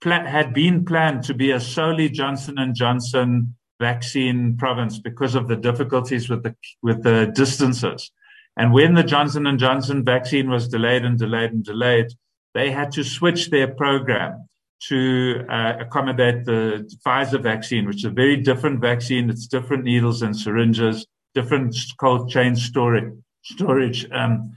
pl- 0.00 0.26
had 0.26 0.52
been 0.54 0.84
planned 0.84 1.24
to 1.24 1.34
be 1.34 1.50
a 1.50 1.60
solely 1.60 2.08
Johnson 2.08 2.58
and 2.58 2.74
Johnson 2.74 3.56
vaccine 3.80 4.56
province 4.56 4.98
because 4.98 5.34
of 5.34 5.48
the 5.48 5.56
difficulties 5.56 6.28
with 6.28 6.42
the 6.42 6.54
with 6.82 7.02
the 7.02 7.32
distances. 7.34 8.10
And 8.56 8.72
when 8.72 8.94
the 8.94 9.02
Johnson 9.02 9.46
and 9.46 9.58
Johnson 9.58 10.04
vaccine 10.04 10.50
was 10.50 10.68
delayed 10.68 11.04
and 11.04 11.18
delayed 11.18 11.52
and 11.52 11.64
delayed, 11.64 12.08
they 12.54 12.70
had 12.70 12.92
to 12.92 13.04
switch 13.04 13.50
their 13.50 13.68
program 13.68 14.46
to 14.88 15.44
uh, 15.48 15.74
accommodate 15.78 16.44
the 16.44 16.90
Pfizer 17.04 17.40
vaccine, 17.42 17.86
which 17.86 17.98
is 17.98 18.04
a 18.04 18.10
very 18.10 18.36
different 18.36 18.80
vaccine. 18.80 19.30
It's 19.30 19.46
different 19.46 19.84
needles 19.84 20.22
and 20.22 20.36
syringes, 20.36 21.06
different 21.34 21.76
cold 21.98 22.30
chain 22.30 22.56
storage 22.56 23.12
storage 23.42 24.06
um, 24.12 24.52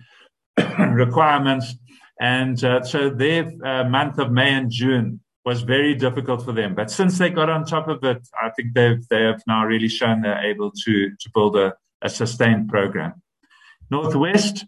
requirements. 0.80 1.76
And 2.20 2.64
uh, 2.64 2.84
so 2.84 3.10
their 3.10 3.52
uh, 3.66 3.84
month 3.86 4.20
of 4.20 4.32
May 4.32 4.54
and 4.54 4.72
June 4.72 5.20
was 5.46 5.62
very 5.62 5.94
difficult 5.94 6.44
for 6.46 6.54
them. 6.54 6.76
But 6.76 6.90
since 6.90 7.18
they 7.18 7.30
got 7.30 7.50
on 7.50 7.66
top 7.66 7.88
of 7.88 8.04
it, 8.04 8.28
I 8.42 8.50
think 8.52 8.74
they've 8.74 9.06
they 9.10 9.24
have 9.24 9.42
now 9.48 9.66
really 9.66 9.90
shown 9.90 10.22
they're 10.22 10.46
able 10.46 10.72
to 10.72 11.10
to 11.10 11.30
build 11.34 11.58
a, 11.58 11.74
a 12.02 12.10
sustained 12.10 12.70
program. 12.70 13.22
Northwest, 13.90 14.66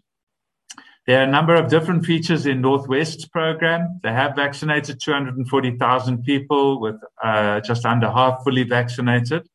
there 1.06 1.20
are 1.20 1.24
a 1.24 1.30
number 1.30 1.54
of 1.54 1.68
different 1.68 2.04
features 2.04 2.46
in 2.46 2.60
Northwest's 2.60 3.26
program. 3.26 4.00
They 4.02 4.12
have 4.12 4.36
vaccinated 4.36 5.00
240,000 5.00 6.22
people, 6.24 6.80
with 6.80 6.96
uh, 7.22 7.60
just 7.60 7.86
under 7.86 8.10
half 8.10 8.42
fully 8.44 8.64
vaccinated. 8.64 9.48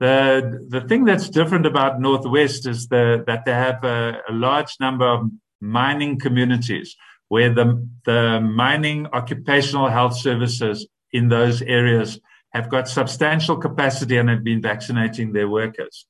The 0.00 0.66
the 0.68 0.82
thing 0.82 1.04
that's 1.04 1.28
different 1.28 1.66
about 1.66 2.00
Northwest 2.00 2.66
is 2.66 2.88
the, 2.88 3.24
that 3.26 3.44
they 3.44 3.52
have 3.52 3.82
a, 3.84 4.20
a 4.28 4.32
large 4.32 4.76
number 4.80 5.06
of 5.06 5.30
mining 5.62 6.18
communities 6.18 6.96
where 7.28 7.54
the, 7.54 7.88
the 8.04 8.40
mining 8.40 9.06
occupational 9.06 9.88
health 9.88 10.14
services 10.14 10.86
in 11.12 11.28
those 11.28 11.62
areas 11.62 12.20
have 12.52 12.68
got 12.68 12.88
substantial 12.88 13.56
capacity 13.56 14.18
and 14.18 14.28
have 14.28 14.44
been 14.44 14.60
vaccinating 14.60 15.32
their 15.32 15.48
workers. 15.48 16.06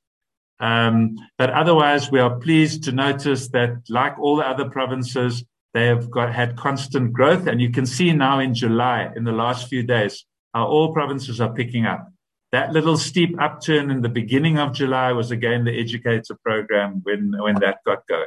Um, 0.59 1.17
but 1.38 1.51
otherwise, 1.51 2.11
we 2.11 2.21
are 2.21 2.38
pleased 2.38 2.85
to 2.85 2.93
notice 2.93 3.49
that, 3.49 3.83
like 3.88 4.19
all 4.19 4.37
the 4.37 4.49
other 4.49 4.69
provinces, 4.69 5.45
they 5.75 5.87
have 5.87 6.11
got 6.11 6.35
had 6.35 6.57
constant 6.57 7.12
growth, 7.12 7.47
and 7.47 7.61
you 7.61 7.71
can 7.71 7.87
see 7.87 8.12
now 8.12 8.38
in 8.38 8.55
July, 8.55 9.11
in 9.17 9.25
the 9.25 9.33
last 9.33 9.69
few 9.69 9.83
days, 9.83 10.25
how 10.55 10.67
all 10.67 10.93
provinces 10.93 11.41
are 11.41 11.53
picking 11.53 11.87
up. 11.87 12.09
That 12.53 12.73
little 12.73 12.99
steep 12.99 13.41
upturn 13.41 13.91
in 13.91 14.03
the 14.03 14.09
beginning 14.09 14.59
of 14.59 14.75
July 14.75 15.12
was 15.12 15.31
again 15.31 15.65
the 15.65 15.79
educator 15.79 16.37
program 16.45 17.01
when 17.03 17.33
when 17.38 17.55
that 17.61 17.79
got 17.87 18.07
going. 18.07 18.27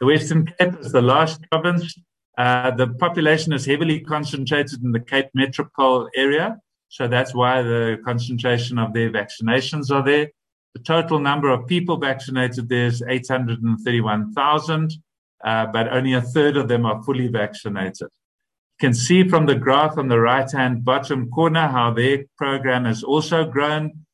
The 0.00 0.06
Western 0.06 0.46
Cape 0.46 0.80
is 0.80 0.92
the 0.92 1.02
last 1.02 1.42
province. 1.50 1.94
Uh, 2.38 2.70
the 2.70 2.88
population 2.88 3.52
is 3.52 3.66
heavily 3.66 4.00
concentrated 4.00 4.82
in 4.82 4.92
the 4.92 5.00
Cape 5.00 5.28
Metropole 5.34 6.08
area. 6.16 6.58
So 6.88 7.06
that's 7.06 7.34
why 7.34 7.60
the 7.60 7.98
concentration 8.02 8.78
of 8.78 8.94
their 8.94 9.10
vaccinations 9.10 9.90
are 9.90 10.02
there. 10.02 10.30
The 10.74 10.80
total 10.80 11.18
number 11.18 11.50
of 11.50 11.66
people 11.66 11.98
vaccinated 11.98 12.70
there 12.70 12.86
is 12.86 13.02
831,000, 13.06 14.92
uh, 15.44 15.66
but 15.66 15.92
only 15.92 16.14
a 16.14 16.22
third 16.22 16.56
of 16.56 16.68
them 16.68 16.86
are 16.86 17.02
fully 17.02 17.28
vaccinated. 17.28 18.08
You 18.08 18.80
can 18.80 18.94
see 18.94 19.28
from 19.28 19.44
the 19.44 19.54
graph 19.54 19.98
on 19.98 20.08
the 20.08 20.18
right 20.18 20.50
hand 20.50 20.82
bottom 20.82 21.28
corner 21.28 21.68
how 21.68 21.92
their 21.92 22.24
program 22.38 22.86
has 22.86 23.02
also 23.02 23.44
grown. 23.44 24.06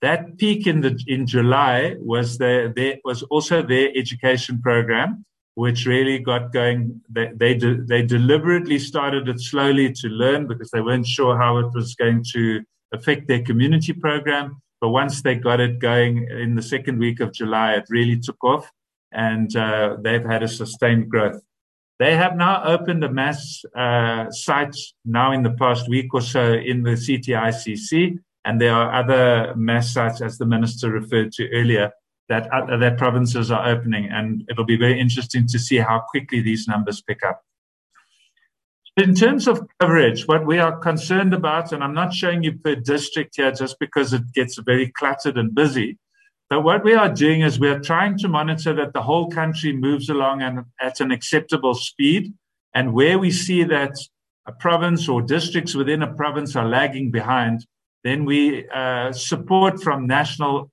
That 0.00 0.38
peak 0.38 0.66
in 0.66 0.80
the 0.80 0.98
in 1.06 1.26
July 1.26 1.96
was 1.98 2.38
their, 2.38 2.70
their 2.70 2.96
was 3.04 3.22
also 3.24 3.60
their 3.60 3.90
education 3.94 4.62
program 4.62 5.26
which 5.54 5.86
really 5.86 6.18
got 6.18 6.52
going. 6.52 7.00
They 7.08 7.30
they, 7.34 7.54
de- 7.54 7.82
they 7.82 8.02
deliberately 8.02 8.78
started 8.78 9.28
it 9.28 9.40
slowly 9.40 9.92
to 9.92 10.08
learn 10.08 10.46
because 10.46 10.70
they 10.70 10.80
weren't 10.80 11.06
sure 11.06 11.36
how 11.36 11.58
it 11.58 11.72
was 11.74 11.94
going 11.94 12.24
to 12.32 12.62
affect 12.92 13.28
their 13.28 13.42
community 13.42 13.92
program. 13.92 14.60
But 14.80 14.90
once 14.90 15.22
they 15.22 15.36
got 15.36 15.60
it 15.60 15.78
going 15.78 16.28
in 16.28 16.54
the 16.54 16.62
second 16.62 16.98
week 16.98 17.20
of 17.20 17.32
July, 17.32 17.74
it 17.74 17.84
really 17.88 18.18
took 18.18 18.42
off, 18.44 18.70
and 19.12 19.54
uh, 19.56 19.96
they've 20.02 20.24
had 20.24 20.42
a 20.42 20.48
sustained 20.48 21.08
growth. 21.08 21.40
They 22.00 22.16
have 22.16 22.36
now 22.36 22.64
opened 22.64 23.04
a 23.04 23.08
mass 23.08 23.62
uh, 23.76 24.30
site 24.30 24.76
now 25.04 25.32
in 25.32 25.42
the 25.42 25.52
past 25.52 25.88
week 25.88 26.12
or 26.12 26.20
so 26.20 26.52
in 26.52 26.82
the 26.82 26.90
CTICC, 26.90 28.18
and 28.44 28.60
there 28.60 28.74
are 28.74 28.92
other 28.92 29.54
mass 29.56 29.94
sites, 29.94 30.20
as 30.20 30.36
the 30.36 30.46
minister 30.46 30.90
referred 30.90 31.32
to 31.32 31.48
earlier, 31.50 31.92
that 32.28 32.50
uh, 32.52 32.76
that 32.76 32.98
provinces 32.98 33.50
are 33.50 33.68
opening, 33.68 34.08
and 34.10 34.44
it'll 34.48 34.64
be 34.64 34.76
very 34.76 34.98
interesting 34.98 35.46
to 35.48 35.58
see 35.58 35.76
how 35.76 36.00
quickly 36.08 36.40
these 36.40 36.66
numbers 36.66 37.02
pick 37.02 37.24
up. 37.24 37.42
In 38.96 39.14
terms 39.14 39.48
of 39.48 39.66
coverage, 39.80 40.28
what 40.28 40.46
we 40.46 40.58
are 40.58 40.78
concerned 40.78 41.34
about, 41.34 41.72
and 41.72 41.82
I'm 41.82 41.94
not 41.94 42.14
showing 42.14 42.44
you 42.44 42.52
per 42.52 42.76
district 42.76 43.34
here 43.36 43.50
just 43.50 43.78
because 43.80 44.12
it 44.12 44.22
gets 44.32 44.56
very 44.58 44.88
cluttered 44.88 45.36
and 45.36 45.52
busy, 45.54 45.98
but 46.50 46.62
what 46.62 46.84
we 46.84 46.94
are 46.94 47.08
doing 47.08 47.40
is 47.40 47.58
we 47.58 47.68
are 47.68 47.80
trying 47.80 48.18
to 48.18 48.28
monitor 48.28 48.72
that 48.74 48.92
the 48.92 49.02
whole 49.02 49.28
country 49.30 49.72
moves 49.72 50.08
along 50.08 50.42
and 50.42 50.64
at 50.80 51.00
an 51.00 51.10
acceptable 51.10 51.74
speed. 51.74 52.34
And 52.74 52.92
where 52.92 53.18
we 53.18 53.30
see 53.30 53.64
that 53.64 53.96
a 54.46 54.52
province 54.52 55.08
or 55.08 55.22
districts 55.22 55.74
within 55.74 56.02
a 56.02 56.14
province 56.14 56.54
are 56.54 56.68
lagging 56.68 57.10
behind, 57.10 57.66
then 58.02 58.24
we 58.24 58.68
uh, 58.68 59.12
support 59.12 59.82
from 59.82 60.06
national 60.06 60.70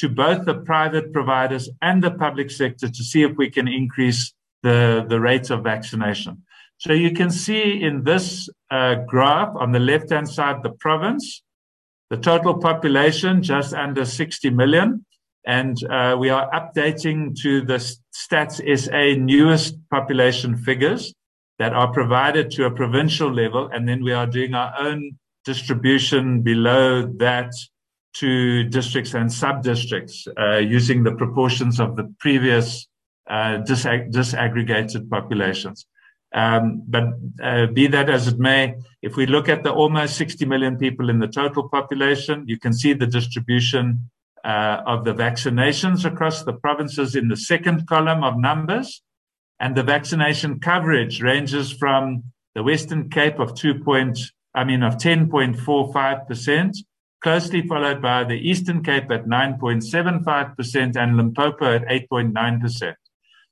to 0.00 0.08
both 0.08 0.46
the 0.46 0.54
private 0.54 1.12
providers 1.12 1.68
and 1.82 2.02
the 2.02 2.10
public 2.10 2.50
sector 2.50 2.88
to 2.88 3.04
see 3.04 3.22
if 3.22 3.36
we 3.36 3.50
can 3.50 3.68
increase 3.68 4.32
the, 4.62 5.04
the 5.06 5.20
rate 5.20 5.50
of 5.50 5.62
vaccination. 5.62 6.42
So 6.78 6.94
you 6.94 7.12
can 7.12 7.30
see 7.30 7.82
in 7.82 8.04
this 8.04 8.48
uh, 8.70 8.94
graph 9.06 9.54
on 9.56 9.72
the 9.72 9.78
left 9.78 10.10
hand 10.10 10.26
side, 10.26 10.62
the 10.62 10.70
province, 10.70 11.42
the 12.08 12.16
total 12.16 12.54
population 12.58 13.42
just 13.42 13.74
under 13.74 14.06
60 14.06 14.48
million. 14.48 15.04
And 15.46 15.76
uh, 15.84 16.16
we 16.18 16.30
are 16.30 16.50
updating 16.50 17.38
to 17.42 17.60
the 17.60 17.76
Stats 18.14 18.56
SA 18.78 19.20
newest 19.20 19.76
population 19.90 20.56
figures 20.56 21.12
that 21.58 21.74
are 21.74 21.92
provided 21.92 22.50
to 22.52 22.64
a 22.64 22.70
provincial 22.70 23.30
level. 23.30 23.68
And 23.70 23.86
then 23.86 24.02
we 24.02 24.12
are 24.12 24.26
doing 24.26 24.54
our 24.54 24.72
own 24.78 25.18
distribution 25.44 26.40
below 26.40 27.02
that 27.18 27.52
to 28.14 28.64
districts 28.64 29.14
and 29.14 29.32
sub 29.32 29.62
districts 29.62 30.26
uh, 30.38 30.56
using 30.56 31.02
the 31.04 31.12
proportions 31.12 31.78
of 31.80 31.96
the 31.96 32.12
previous 32.18 32.88
uh, 33.28 33.62
disag- 33.62 34.12
disaggregated 34.12 35.08
populations. 35.08 35.86
Um, 36.32 36.82
but 36.86 37.04
uh, 37.42 37.66
be 37.66 37.86
that 37.88 38.08
as 38.08 38.28
it 38.28 38.38
may, 38.38 38.74
if 39.02 39.16
we 39.16 39.26
look 39.26 39.48
at 39.48 39.64
the 39.64 39.72
almost 39.72 40.16
60 40.16 40.44
million 40.46 40.76
people 40.76 41.10
in 41.10 41.18
the 41.18 41.26
total 41.26 41.68
population, 41.68 42.44
you 42.46 42.58
can 42.58 42.72
see 42.72 42.92
the 42.92 43.06
distribution 43.06 44.10
uh, 44.44 44.82
of 44.86 45.04
the 45.04 45.14
vaccinations 45.14 46.04
across 46.04 46.44
the 46.44 46.52
provinces 46.52 47.14
in 47.14 47.28
the 47.28 47.36
second 47.36 47.86
column 47.86 48.22
of 48.22 48.38
numbers. 48.38 49.02
And 49.58 49.76
the 49.76 49.82
vaccination 49.82 50.58
coverage 50.60 51.20
ranges 51.20 51.70
from 51.70 52.24
the 52.54 52.62
Western 52.62 53.10
Cape 53.10 53.38
of 53.38 53.54
2 53.54 53.80
point, 53.80 54.18
I 54.54 54.64
mean, 54.64 54.82
of 54.82 54.96
10.45%, 54.96 56.76
closely 57.22 57.66
followed 57.66 58.00
by 58.00 58.24
the 58.24 58.34
Eastern 58.34 58.82
Cape 58.82 59.10
at 59.10 59.26
9.75% 59.26 60.96
and 60.96 61.16
Limpopo 61.16 61.74
at 61.74 61.86
8.9%. 61.86 62.94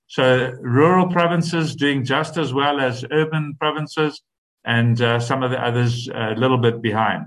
So 0.06 0.56
rural 0.60 1.08
provinces 1.08 1.76
doing 1.76 2.04
just 2.04 2.38
as 2.38 2.54
well 2.54 2.80
as 2.80 3.04
urban 3.10 3.56
provinces, 3.60 4.22
and 4.64 5.00
uh, 5.00 5.20
some 5.20 5.42
of 5.42 5.50
the 5.50 5.62
others 5.62 6.08
a 6.08 6.34
little 6.34 6.58
bit 6.58 6.80
behind. 6.82 7.26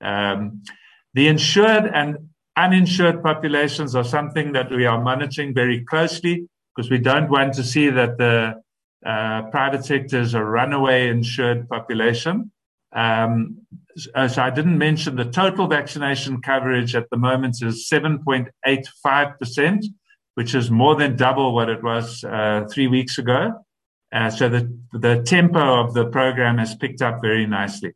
Um, 0.00 0.62
the 1.14 1.28
insured 1.28 1.90
and 1.92 2.30
uninsured 2.56 3.22
populations 3.22 3.94
are 3.94 4.04
something 4.04 4.52
that 4.52 4.70
we 4.70 4.86
are 4.86 5.00
monitoring 5.00 5.54
very 5.54 5.84
closely 5.84 6.48
because 6.74 6.90
we 6.90 6.98
don't 6.98 7.30
want 7.30 7.54
to 7.54 7.64
see 7.64 7.90
that 7.90 8.18
the 8.18 8.54
uh, 9.04 9.42
private 9.50 9.84
sector 9.84 10.20
is 10.20 10.34
a 10.34 10.44
runaway 10.44 11.08
insured 11.08 11.68
population. 11.68 12.50
Um, 12.94 13.58
so, 13.96 14.26
so 14.28 14.42
I 14.42 14.50
didn't 14.50 14.78
mention 14.78 15.16
the 15.16 15.24
total 15.24 15.66
vaccination 15.66 16.40
coverage 16.42 16.94
at 16.94 17.08
the 17.10 17.16
moment 17.16 17.62
is 17.62 17.88
7.85% 17.90 19.84
which 20.34 20.54
is 20.54 20.70
more 20.70 20.94
than 20.96 21.16
double 21.16 21.54
what 21.54 21.68
it 21.68 21.82
was 21.82 22.24
uh, 22.24 22.64
three 22.70 22.86
weeks 22.86 23.18
ago. 23.18 23.52
Uh, 24.12 24.30
so 24.30 24.48
the, 24.48 24.78
the 24.92 25.22
tempo 25.22 25.80
of 25.80 25.94
the 25.94 26.06
program 26.06 26.58
has 26.58 26.74
picked 26.74 27.02
up 27.02 27.20
very 27.22 27.46
nicely. 27.46 27.92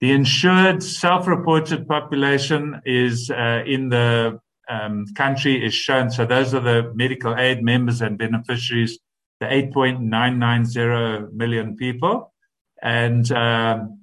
The 0.00 0.12
insured 0.12 0.82
self-reported 0.82 1.88
population 1.88 2.80
is 2.84 3.30
uh, 3.30 3.62
in 3.66 3.88
the 3.88 4.40
um, 4.68 5.06
country 5.16 5.64
is 5.64 5.74
shown. 5.74 6.10
So 6.10 6.24
those 6.24 6.54
are 6.54 6.60
the 6.60 6.92
medical 6.94 7.36
aid 7.36 7.62
members 7.62 8.00
and 8.00 8.16
beneficiaries, 8.18 8.98
the 9.40 9.46
8.990 9.46 11.32
million 11.32 11.76
people. 11.76 12.32
And 12.80 13.30
um, 13.32 13.97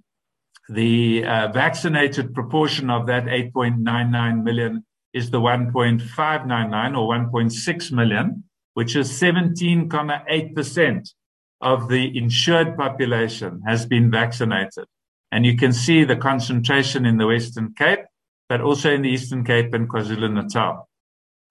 the 0.69 1.25
uh, 1.25 1.51
vaccinated 1.51 2.34
proportion 2.34 2.89
of 2.89 3.06
that 3.08 3.25
8.99 3.25 4.43
million 4.43 4.86
is 5.13 5.30
the 5.30 5.39
1.599 5.39 6.97
or 6.97 7.13
1.6 7.13 7.91
million, 7.91 8.43
which 8.73 8.95
is 8.95 9.10
17.8% 9.12 11.13
of 11.62 11.88
the 11.88 12.17
insured 12.17 12.78
population 12.78 13.62
has 13.65 13.86
been 13.86 14.12
vaccinated. 14.12 14.86
And 15.32 15.45
you 15.45 15.58
can 15.58 15.71
see 15.71 16.04
the 16.04 16.15
concentration 16.15 17.06
in 17.06 17.17
the 17.17 17.28
Western 17.28 17.73
Cape, 17.78 17.99
but 18.49 18.62
also 18.62 18.91
in 18.91 19.01
the 19.01 19.10
Eastern 19.10 19.43
Cape 19.43 19.73
and 19.73 19.89
KwaZulu 19.89 20.32
Natal. 20.32 20.88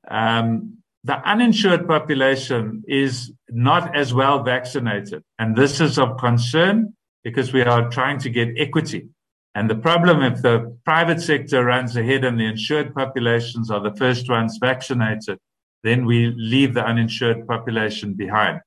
Um, 0.09 0.79
the 1.03 1.17
uninsured 1.29 1.87
population 1.87 2.83
is 2.89 3.33
not 3.51 3.97
as 3.97 4.15
well 4.15 4.43
vaccinated. 4.43 5.23
And 5.39 5.57
this 5.57 5.81
is 5.81 5.99
of 5.99 6.17
concern 6.19 6.95
because 7.25 7.53
we 7.53 7.63
are 7.63 7.91
trying 7.91 8.19
to 8.19 8.31
get 8.31 8.55
equity 8.57 9.09
and 9.55 9.71
the 9.71 9.77
problem, 9.77 10.23
if 10.23 10.43
the 10.43 10.77
private 10.85 11.21
sector 11.21 11.65
runs 11.65 11.97
ahead 11.97 12.25
and 12.25 12.39
the 12.39 12.47
insured 12.47 12.95
populations 12.95 13.71
are 13.71 13.81
the 13.81 13.95
first 13.95 14.29
ones 14.29 14.59
vaccinated, 14.61 15.39
then 15.85 16.07
we 16.07 16.35
leave 16.37 16.75
the 16.75 16.85
uninsured 16.85 17.47
population 17.47 18.15
behind. 18.15 18.61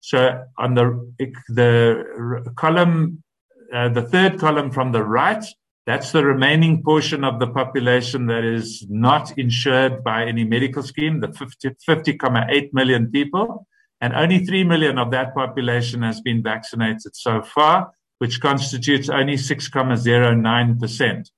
So 0.00 0.44
on 0.58 0.74
the, 0.74 1.12
the 1.48 2.52
column, 2.56 3.22
uh, 3.72 3.88
the 3.88 4.02
third 4.02 4.38
column 4.38 4.70
from 4.70 4.92
the 4.92 5.02
right, 5.02 5.44
that's 5.86 6.12
the 6.12 6.24
remaining 6.24 6.84
portion 6.84 7.24
of 7.24 7.40
the 7.40 7.48
population 7.48 8.26
that 8.26 8.44
is 8.44 8.86
not 8.88 9.36
insured 9.36 10.04
by 10.04 10.24
any 10.24 10.44
medical 10.44 10.84
scheme, 10.84 11.18
the 11.18 11.32
50, 11.32 11.70
50,8 11.88 12.72
million 12.72 13.10
people. 13.10 13.66
And 14.02 14.12
only 14.14 14.44
3 14.44 14.64
million 14.64 14.98
of 14.98 15.12
that 15.12 15.32
population 15.32 16.02
has 16.02 16.20
been 16.20 16.42
vaccinated 16.42 17.14
so 17.14 17.40
far 17.40 17.92
which 18.22 18.40
constitutes 18.40 19.08
only 19.08 19.34
6.09%. 19.34 21.30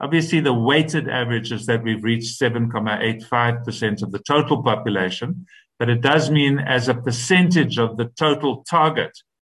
Obviously, 0.00 0.40
the 0.40 0.52
weighted 0.52 1.08
average 1.08 1.50
is 1.50 1.64
that 1.64 1.82
we've 1.82 2.04
reached 2.04 2.38
7.85% 2.38 4.02
of 4.02 4.12
the 4.12 4.18
total 4.18 4.62
population, 4.62 5.46
but 5.78 5.88
it 5.88 6.02
does 6.02 6.30
mean 6.30 6.58
as 6.58 6.88
a 6.88 6.94
percentage 6.94 7.78
of 7.78 7.96
the 7.96 8.10
total 8.18 8.62
target, 8.68 9.12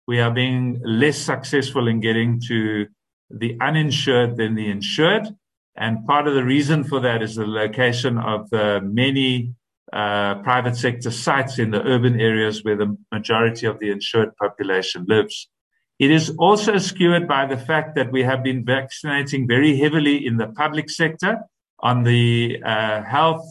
we 0.08 0.18
are 0.18 0.32
being 0.32 0.80
less 0.84 1.18
successful 1.18 1.86
in 1.86 2.00
getting 2.00 2.40
to 2.48 2.88
the 3.30 3.56
uninsured 3.60 4.36
than 4.36 4.56
the 4.56 4.68
insured. 4.68 5.28
And 5.76 6.04
part 6.04 6.26
of 6.26 6.34
the 6.34 6.44
reason 6.44 6.82
for 6.82 6.98
that 6.98 7.22
is 7.22 7.36
the 7.36 7.46
location 7.46 8.18
of 8.18 8.50
the 8.50 8.80
many 8.82 9.54
private 9.92 10.76
sector 10.76 11.10
sites 11.10 11.58
in 11.58 11.70
the 11.70 11.82
urban 11.82 12.20
areas 12.20 12.64
where 12.64 12.76
the 12.76 12.96
majority 13.12 13.66
of 13.66 13.78
the 13.78 13.90
insured 13.90 14.34
population 14.36 15.04
lives. 15.08 15.48
It 15.98 16.10
is 16.10 16.34
also 16.38 16.78
skewed 16.78 17.28
by 17.28 17.46
the 17.46 17.58
fact 17.58 17.94
that 17.96 18.10
we 18.10 18.22
have 18.22 18.42
been 18.42 18.64
vaccinating 18.64 19.46
very 19.46 19.76
heavily 19.76 20.26
in 20.26 20.36
the 20.36 20.48
public 20.48 20.90
sector 20.90 21.38
on 21.80 22.04
the 22.04 22.60
uh, 22.64 23.02
health, 23.02 23.44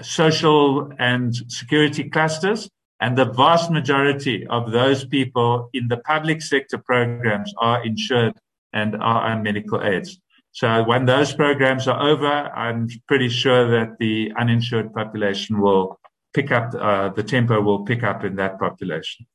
social, 0.00 0.92
and 0.98 1.34
security 1.48 2.08
clusters. 2.08 2.68
And 3.00 3.18
the 3.18 3.24
vast 3.24 3.70
majority 3.70 4.46
of 4.46 4.70
those 4.70 5.04
people 5.04 5.70
in 5.72 5.88
the 5.88 5.96
public 5.96 6.40
sector 6.40 6.78
programs 6.78 7.52
are 7.58 7.84
insured 7.84 8.34
and 8.72 8.94
are 8.94 9.22
on 9.30 9.42
medical 9.42 9.82
aids. 9.82 10.20
So 10.52 10.84
when 10.84 11.06
those 11.06 11.32
programs 11.32 11.88
are 11.88 12.00
over, 12.00 12.26
I'm 12.26 12.88
pretty 13.08 13.30
sure 13.30 13.70
that 13.70 13.98
the 13.98 14.32
uninsured 14.38 14.92
population 14.92 15.60
will 15.60 15.98
pick 16.34 16.52
up, 16.52 16.74
uh, 16.74 17.08
the 17.08 17.22
tempo 17.22 17.60
will 17.62 17.84
pick 17.84 18.02
up 18.02 18.22
in 18.22 18.36
that 18.36 18.58
population. 18.58 19.26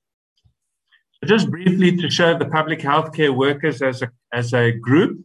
Just 1.25 1.49
briefly 1.49 1.97
to 1.97 2.09
show 2.11 2.37
the 2.37 2.45
public 2.45 2.79
healthcare 2.79 3.35
workers 3.35 3.81
as 3.81 4.03
a, 4.03 4.11
as 4.31 4.53
a 4.53 4.71
group. 4.71 5.19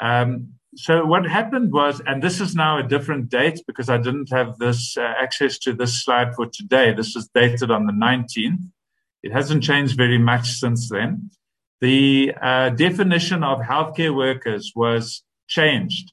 Um, 0.00 0.54
so 0.74 1.04
what 1.04 1.26
happened 1.26 1.72
was, 1.72 2.00
and 2.06 2.22
this 2.22 2.40
is 2.40 2.54
now 2.54 2.78
a 2.78 2.82
different 2.82 3.28
date 3.28 3.60
because 3.66 3.90
I 3.90 3.98
didn't 3.98 4.30
have 4.30 4.56
this 4.58 4.96
uh, 4.96 5.02
access 5.02 5.58
to 5.60 5.74
this 5.74 6.02
slide 6.02 6.34
for 6.34 6.46
today. 6.46 6.94
This 6.94 7.14
is 7.16 7.28
dated 7.34 7.70
on 7.70 7.84
the 7.84 7.92
19th. 7.92 8.70
It 9.22 9.32
hasn't 9.32 9.62
changed 9.62 9.96
very 9.96 10.18
much 10.18 10.52
since 10.52 10.88
then. 10.88 11.30
The 11.80 12.32
uh, 12.40 12.70
definition 12.70 13.44
of 13.44 13.60
healthcare 13.60 14.14
workers 14.14 14.72
was 14.74 15.22
changed. 15.46 16.12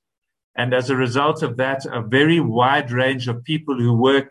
And 0.56 0.74
as 0.74 0.90
a 0.90 0.96
result 0.96 1.44
of 1.44 1.58
that, 1.58 1.86
a 1.86 2.02
very 2.02 2.40
wide 2.40 2.92
range 2.92 3.28
of 3.28 3.44
people 3.44 3.76
who 3.76 3.94
work 3.94 4.30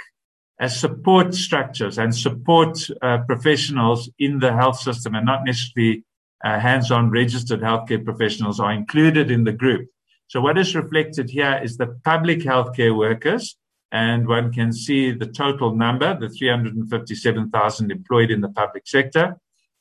as 0.60 0.78
support 0.78 1.34
structures 1.34 1.98
and 1.98 2.14
support 2.14 2.78
uh, 3.02 3.18
professionals 3.26 4.08
in 4.18 4.38
the 4.38 4.52
health 4.52 4.78
system 4.78 5.14
and 5.14 5.26
not 5.26 5.44
necessarily 5.44 6.04
uh, 6.44 6.60
hands-on 6.60 7.10
registered 7.10 7.60
healthcare 7.60 8.04
professionals 8.04 8.60
are 8.60 8.72
included 8.72 9.30
in 9.30 9.44
the 9.44 9.52
group. 9.52 9.88
So 10.28 10.40
what 10.40 10.58
is 10.58 10.74
reflected 10.74 11.30
here 11.30 11.60
is 11.62 11.76
the 11.76 11.98
public 12.04 12.40
healthcare 12.40 12.96
workers, 12.96 13.56
and 13.92 14.26
one 14.26 14.52
can 14.52 14.72
see 14.72 15.12
the 15.12 15.26
total 15.26 15.74
number, 15.74 16.18
the 16.18 16.28
357,000 16.28 17.90
employed 17.90 18.30
in 18.30 18.40
the 18.40 18.48
public 18.48 18.86
sector. 18.86 19.36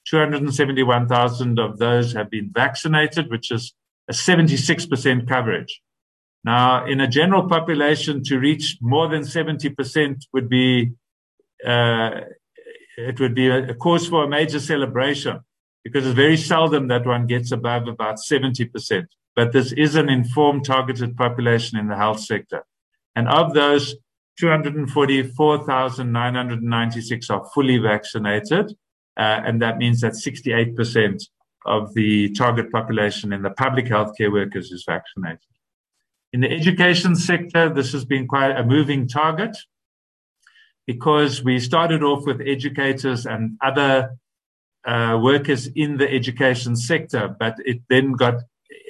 271,000 0.07 1.59
of 1.59 1.77
those 1.77 2.13
have 2.13 2.29
been 2.29 2.51
vaccinated, 2.53 3.29
which 3.29 3.51
is 3.51 3.73
a 4.09 4.13
76% 4.13 5.27
coverage. 5.27 5.81
Now, 6.43 6.85
in 6.85 6.99
a 6.99 7.07
general 7.07 7.47
population, 7.47 8.21
to 8.25 8.37
reach 8.37 8.77
more 8.81 9.07
than 9.07 9.21
70% 9.21 10.25
would 10.33 10.49
be 10.49 10.91
uh, 11.65 12.21
it 12.97 13.19
would 13.19 13.33
be 13.33 13.47
a, 13.47 13.69
a 13.69 13.73
cause 13.73 14.07
for 14.07 14.25
a 14.25 14.27
major 14.27 14.59
celebration 14.59 15.39
because 15.83 16.05
it's 16.05 16.15
very 16.15 16.37
seldom 16.37 16.87
that 16.87 17.05
one 17.05 17.27
gets 17.27 17.51
above 17.51 17.87
about 17.87 18.17
70%. 18.17 19.05
But 19.35 19.51
this 19.51 19.73
is 19.73 19.95
an 19.95 20.09
informed, 20.09 20.65
targeted 20.65 21.17
population 21.17 21.79
in 21.79 21.87
the 21.87 21.95
health 21.95 22.19
sector. 22.19 22.63
And 23.15 23.27
of 23.27 23.53
those, 23.53 23.95
244,996 24.39 27.29
are 27.29 27.45
fully 27.53 27.77
vaccinated. 27.77 28.75
Uh, 29.17 29.41
and 29.45 29.61
that 29.61 29.77
means 29.77 30.01
that 30.01 30.13
68% 30.13 31.23
of 31.65 31.93
the 31.93 32.31
target 32.33 32.71
population 32.71 33.31
in 33.31 33.41
the 33.41 33.51
public 33.51 33.85
healthcare 33.85 34.31
workers 34.31 34.71
is 34.71 34.83
vaccinated. 34.85 35.39
In 36.33 36.41
the 36.41 36.51
education 36.51 37.15
sector, 37.15 37.69
this 37.69 37.91
has 37.93 38.05
been 38.05 38.27
quite 38.27 38.51
a 38.51 38.63
moving 38.63 39.07
target 39.07 39.55
because 40.87 41.43
we 41.43 41.59
started 41.59 42.03
off 42.03 42.25
with 42.25 42.41
educators 42.41 43.25
and 43.25 43.57
other 43.61 44.17
uh, 44.85 45.17
workers 45.21 45.67
in 45.67 45.97
the 45.97 46.11
education 46.11 46.75
sector, 46.75 47.33
but 47.39 47.55
it 47.65 47.81
then 47.89 48.13
got 48.13 48.41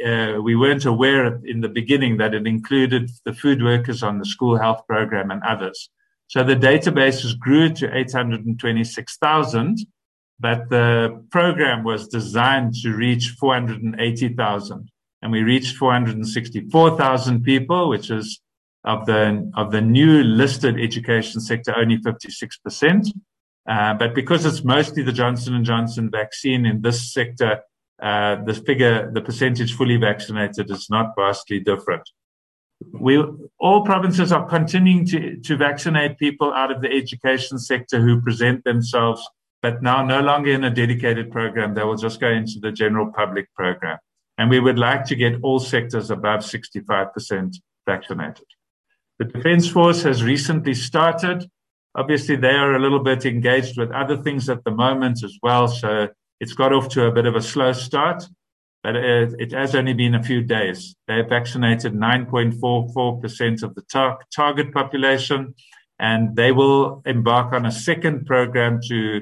uh, 0.05 0.39
we 0.41 0.55
weren't 0.55 0.85
aware 0.85 1.39
in 1.45 1.61
the 1.61 1.69
beginning 1.69 2.17
that 2.17 2.33
it 2.33 2.47
included 2.47 3.09
the 3.25 3.33
food 3.33 3.61
workers 3.61 4.01
on 4.01 4.17
the 4.19 4.25
school 4.25 4.57
health 4.57 4.81
program 4.87 5.31
and 5.31 5.41
others. 5.43 5.89
So 6.27 6.43
the 6.43 6.55
databases 6.55 7.37
grew 7.37 7.69
to 7.73 7.95
826,000, 7.95 9.77
but 10.43 10.69
the 10.69 11.23
program 11.31 11.85
was 11.85 12.09
designed 12.09 12.73
to 12.83 12.93
reach 12.93 13.29
480,000. 13.39 14.91
And 15.21 15.31
we 15.31 15.41
reached 15.41 15.77
464,000 15.77 17.43
people, 17.43 17.87
which 17.87 18.11
is 18.11 18.41
of 18.83 19.05
the, 19.05 19.49
of 19.55 19.71
the 19.71 19.79
new 19.79 20.21
listed 20.21 20.77
education 20.77 21.39
sector, 21.39 21.73
only 21.77 21.97
56%. 21.97 23.07
Uh, 23.69 23.93
but 23.93 24.13
because 24.13 24.45
it's 24.45 24.65
mostly 24.65 25.01
the 25.01 25.13
Johnson 25.13 25.63
& 25.63 25.65
Johnson 25.65 26.11
vaccine 26.11 26.65
in 26.65 26.81
this 26.81 27.13
sector, 27.13 27.61
uh, 28.01 28.35
the 28.43 28.53
figure, 28.53 29.09
the 29.13 29.21
percentage 29.21 29.73
fully 29.73 29.95
vaccinated 29.95 30.69
is 30.69 30.87
not 30.89 31.13
vastly 31.17 31.61
different. 31.61 32.03
We, 32.91 33.23
all 33.61 33.85
provinces 33.85 34.33
are 34.33 34.45
continuing 34.45 35.05
to, 35.05 35.37
to 35.37 35.55
vaccinate 35.55 36.17
people 36.17 36.51
out 36.51 36.69
of 36.69 36.81
the 36.81 36.91
education 36.91 37.59
sector 37.59 38.01
who 38.01 38.19
present 38.19 38.65
themselves, 38.65 39.25
but 39.63 39.81
now 39.81 40.05
no 40.05 40.21
longer 40.21 40.51
in 40.51 40.63
a 40.63 40.69
dedicated 40.69 41.31
program. 41.31 41.73
They 41.73 41.83
will 41.83 41.97
just 41.97 42.19
go 42.19 42.29
into 42.29 42.59
the 42.61 42.71
general 42.71 43.11
public 43.11 43.51
program. 43.55 43.97
And 44.37 44.51
we 44.51 44.59
would 44.59 44.77
like 44.77 45.05
to 45.05 45.15
get 45.15 45.41
all 45.41 45.59
sectors 45.59 46.11
above 46.11 46.41
65% 46.41 47.55
vaccinated. 47.87 48.45
The 49.17 49.25
Defence 49.25 49.67
Force 49.67 50.03
has 50.03 50.23
recently 50.23 50.75
started 50.75 51.49
Obviously, 51.95 52.35
they 52.35 52.49
are 52.49 52.73
a 52.73 52.79
little 52.79 52.99
bit 52.99 53.25
engaged 53.25 53.77
with 53.77 53.91
other 53.91 54.17
things 54.17 54.49
at 54.49 54.63
the 54.63 54.71
moment 54.71 55.23
as 55.23 55.37
well. 55.43 55.67
So 55.67 56.07
it's 56.39 56.53
got 56.53 56.73
off 56.73 56.89
to 56.89 57.05
a 57.05 57.11
bit 57.11 57.27
of 57.27 57.35
a 57.35 57.41
slow 57.41 57.71
start, 57.73 58.23
but 58.81 58.95
it, 58.95 59.51
has 59.51 59.75
only 59.75 59.93
been 59.93 60.15
a 60.15 60.23
few 60.23 60.41
days. 60.41 60.95
They 61.07 61.17
have 61.17 61.29
vaccinated 61.29 61.93
9.44% 61.93 63.63
of 63.63 63.75
the 63.75 63.83
tar- 63.83 64.19
target 64.35 64.73
population, 64.73 65.53
and 65.99 66.35
they 66.35 66.51
will 66.51 67.03
embark 67.05 67.53
on 67.53 67.67
a 67.67 67.71
second 67.71 68.25
program 68.25 68.79
to 68.87 69.21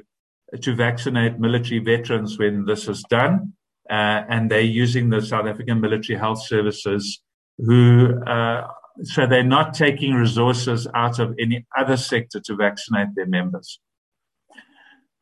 to 0.60 0.76
vaccinate 0.76 1.40
military 1.40 1.80
veterans 1.80 2.38
when 2.38 2.66
this 2.66 2.88
is 2.88 3.04
done. 3.10 3.54
Uh, 3.90 4.24
and 4.30 4.50
they're 4.50 4.62
using 4.62 5.10
the 5.10 5.22
South 5.22 5.46
African 5.46 5.82
Military 5.82 6.18
Health 6.18 6.46
Services, 6.46 7.22
who 7.58 8.22
uh, 8.26 8.68
so 9.04 9.26
they're 9.26 9.44
not 9.44 9.74
taking 9.74 10.14
resources 10.14 10.88
out 10.94 11.20
of 11.20 11.36
any 11.40 11.66
other 11.78 11.98
sector 11.98 12.40
to 12.42 12.56
vaccinate 12.56 13.10
their 13.16 13.26
members. 13.26 13.80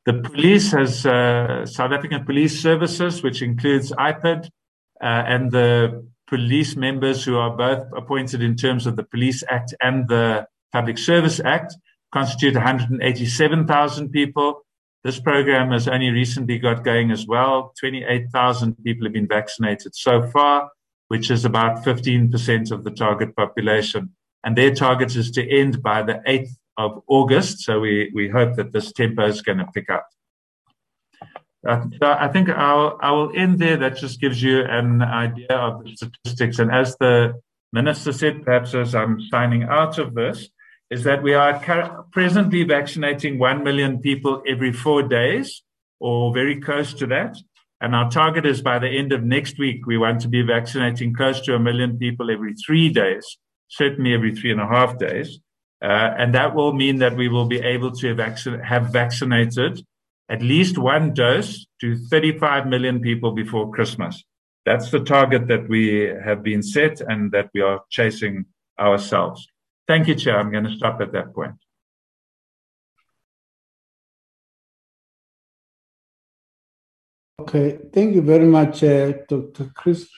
The 0.05 0.13
police 0.13 0.71
has 0.71 1.05
uh, 1.05 1.65
South 1.65 1.91
African 1.91 2.25
Police 2.25 2.61
Services, 2.61 3.21
which 3.21 3.41
includes 3.41 3.91
IPID 3.91 4.45
uh, 5.01 5.05
and 5.05 5.51
the 5.51 6.07
police 6.27 6.75
members 6.75 7.23
who 7.23 7.37
are 7.37 7.55
both 7.55 7.85
appointed 7.95 8.41
in 8.41 8.55
terms 8.55 8.87
of 8.87 8.95
the 8.95 9.03
Police 9.03 9.43
Act 9.49 9.73
and 9.81 10.07
the 10.07 10.47
Public 10.71 10.97
Service 10.97 11.39
Act, 11.39 11.75
constitute 12.13 12.55
187,000 12.55 14.09
people. 14.09 14.61
This 15.03 15.19
program 15.19 15.71
has 15.71 15.87
only 15.87 16.09
recently 16.09 16.59
got 16.59 16.83
going 16.83 17.11
as 17.11 17.25
well. 17.25 17.73
28,000 17.79 18.75
people 18.83 19.05
have 19.05 19.13
been 19.13 19.27
vaccinated 19.27 19.95
so 19.95 20.27
far 20.29 20.69
which 21.09 21.29
is 21.29 21.43
about 21.43 21.83
15% 21.83 22.71
of 22.71 22.83
the 22.83 22.91
target 22.91 23.35
population. 23.35 24.11
And 24.43 24.55
their 24.55 24.73
target 24.73 25.15
is 25.15 25.31
to 25.31 25.47
end 25.49 25.83
by 25.83 26.01
the 26.03 26.21
8th 26.25 26.51
of 26.77 27.03
August. 27.07 27.59
So 27.59 27.81
we, 27.81 28.11
we 28.15 28.29
hope 28.29 28.55
that 28.55 28.71
this 28.71 28.93
tempo 28.93 29.25
is 29.27 29.41
going 29.41 29.57
to 29.57 29.65
pick 29.73 29.89
up. 29.89 30.07
Uh, 31.67 31.85
I 32.01 32.29
think 32.29 32.49
I'll, 32.49 32.97
I 33.01 33.11
will 33.11 33.31
end 33.35 33.59
there. 33.59 33.75
That 33.75 33.97
just 33.97 34.21
gives 34.21 34.41
you 34.41 34.61
an 34.61 35.01
idea 35.01 35.51
of 35.51 35.83
the 35.83 35.95
statistics. 35.95 36.59
And 36.59 36.71
as 36.71 36.95
the 36.97 37.41
minister 37.73 38.13
said, 38.13 38.45
perhaps 38.45 38.73
as 38.75 38.95
I'm 38.95 39.19
signing 39.29 39.63
out 39.63 39.97
of 39.97 40.13
this, 40.13 40.47
is 40.89 41.03
that 41.03 41.21
we 41.21 41.33
are 41.33 42.05
presently 42.11 42.63
vaccinating 42.63 43.37
1 43.37 43.63
million 43.63 43.99
people 43.99 44.41
every 44.47 44.73
four 44.73 45.03
days 45.03 45.61
or 45.99 46.33
very 46.33 46.59
close 46.59 46.93
to 46.95 47.05
that. 47.07 47.37
And 47.81 47.95
our 47.95 48.09
target 48.09 48.45
is 48.45 48.61
by 48.61 48.79
the 48.79 48.89
end 48.89 49.13
of 49.13 49.23
next 49.23 49.57
week, 49.59 49.85
we 49.85 49.97
want 49.97 50.21
to 50.21 50.27
be 50.27 50.41
vaccinating 50.41 51.13
close 51.13 51.39
to 51.41 51.55
a 51.55 51.59
million 51.59 51.97
people 51.97 52.29
every 52.29 52.53
three 52.55 52.89
days, 52.89 53.37
certainly 53.69 54.13
every 54.13 54.35
three 54.35 54.51
and 54.51 54.59
a 54.59 54.67
half 54.67 54.97
days. 54.97 55.39
Uh, 55.81 56.13
and 56.17 56.33
that 56.35 56.55
will 56.55 56.73
mean 56.73 56.97
that 56.97 57.15
we 57.15 57.29
will 57.29 57.45
be 57.45 57.59
able 57.59 57.91
to 57.91 58.15
have 58.63 58.91
vaccinated 58.91 59.81
at 60.27 60.41
least 60.41 60.77
one 60.77 61.13
dose 61.13 61.65
to 61.79 61.97
35 61.97 62.67
million 62.67 62.99
people 62.99 63.31
before 63.31 63.71
Christmas. 63.71 64.23
That's 64.65 64.91
the 64.91 64.99
target 64.99 65.47
that 65.47 65.69
we 65.69 66.11
have 66.23 66.43
been 66.43 66.61
set 66.61 66.99
and 67.01 67.31
that 67.31 67.49
we 67.53 67.61
are 67.61 67.81
chasing 67.89 68.45
ourselves. 68.77 69.47
Thank 69.89 70.07
you, 70.07 70.13
Chair. 70.13 70.37
I'm 70.39 70.51
going 70.51 70.65
to 70.65 70.75
stop 70.77 71.01
at 71.01 71.11
that 71.13 71.33
point. 71.33 71.55
Okay, 77.41 77.79
thank 77.91 78.13
you 78.13 78.21
very 78.21 78.45
much, 78.45 78.83
uh, 78.83 79.13
Dr. 79.27 79.71
Crisp, 79.73 80.09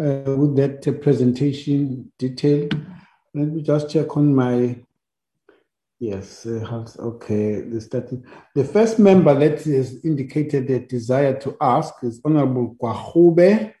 uh, 0.00 0.34
with 0.36 0.56
that 0.56 0.88
uh, 0.88 0.92
presentation 0.94 2.10
detail. 2.18 2.68
Let 3.32 3.46
me 3.46 3.62
just 3.62 3.90
check 3.90 4.16
on 4.16 4.34
my, 4.34 4.76
yes, 6.00 6.44
uh, 6.44 6.84
okay, 6.98 7.60
the 7.60 7.80
status. 7.80 8.18
The 8.56 8.64
first 8.64 8.98
member 8.98 9.34
that 9.38 9.64
is 9.68 10.04
indicated 10.04 10.68
a 10.68 10.80
desire 10.80 11.38
to 11.42 11.56
ask 11.60 11.94
is 12.02 12.20
Honorable 12.24 12.74
Gwarube, 12.82 13.72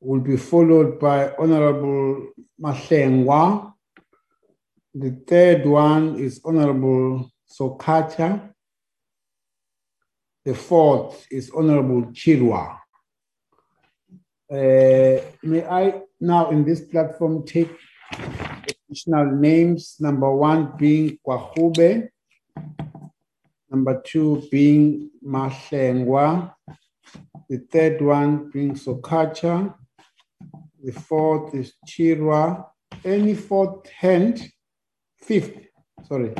will 0.00 0.20
be 0.20 0.36
followed 0.36 0.98
by 0.98 1.32
Honorable 1.38 2.32
Mahlengwa. 2.60 3.72
The 4.94 5.10
third 5.26 5.66
one 5.66 6.18
is 6.18 6.40
Honorable 6.44 7.30
Sokacha. 7.48 8.52
The 10.44 10.54
fourth 10.54 11.26
is 11.30 11.50
Honorable 11.50 12.04
Chirwa. 12.12 12.78
Uh, 14.50 15.20
may 15.42 15.64
I 15.64 16.02
now 16.20 16.50
in 16.50 16.64
this 16.64 16.80
platform 16.80 17.46
take 17.46 17.70
additional 18.88 19.26
names, 19.26 19.96
number 20.00 20.34
one 20.34 20.72
being 20.76 21.18
Gwarube, 21.24 22.08
number 23.70 24.02
two 24.04 24.42
being 24.50 25.10
Mahlengwa, 25.24 26.52
the 27.48 27.58
third 27.70 28.00
one 28.00 28.50
being 28.50 28.74
Sokacha, 28.74 29.74
the 30.82 30.92
fourth 30.92 31.54
is 31.54 31.74
Chirwa, 31.86 32.66
any 33.04 33.34
fourth 33.34 33.88
hand, 33.88 34.50
fifth, 35.18 35.58
sorry, 36.06 36.34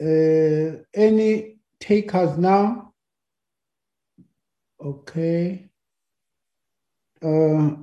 Uh, 0.00 0.80
any 0.94 1.58
takers 1.78 2.38
now? 2.38 2.94
Okay. 4.82 5.68
Uh, 7.22 7.76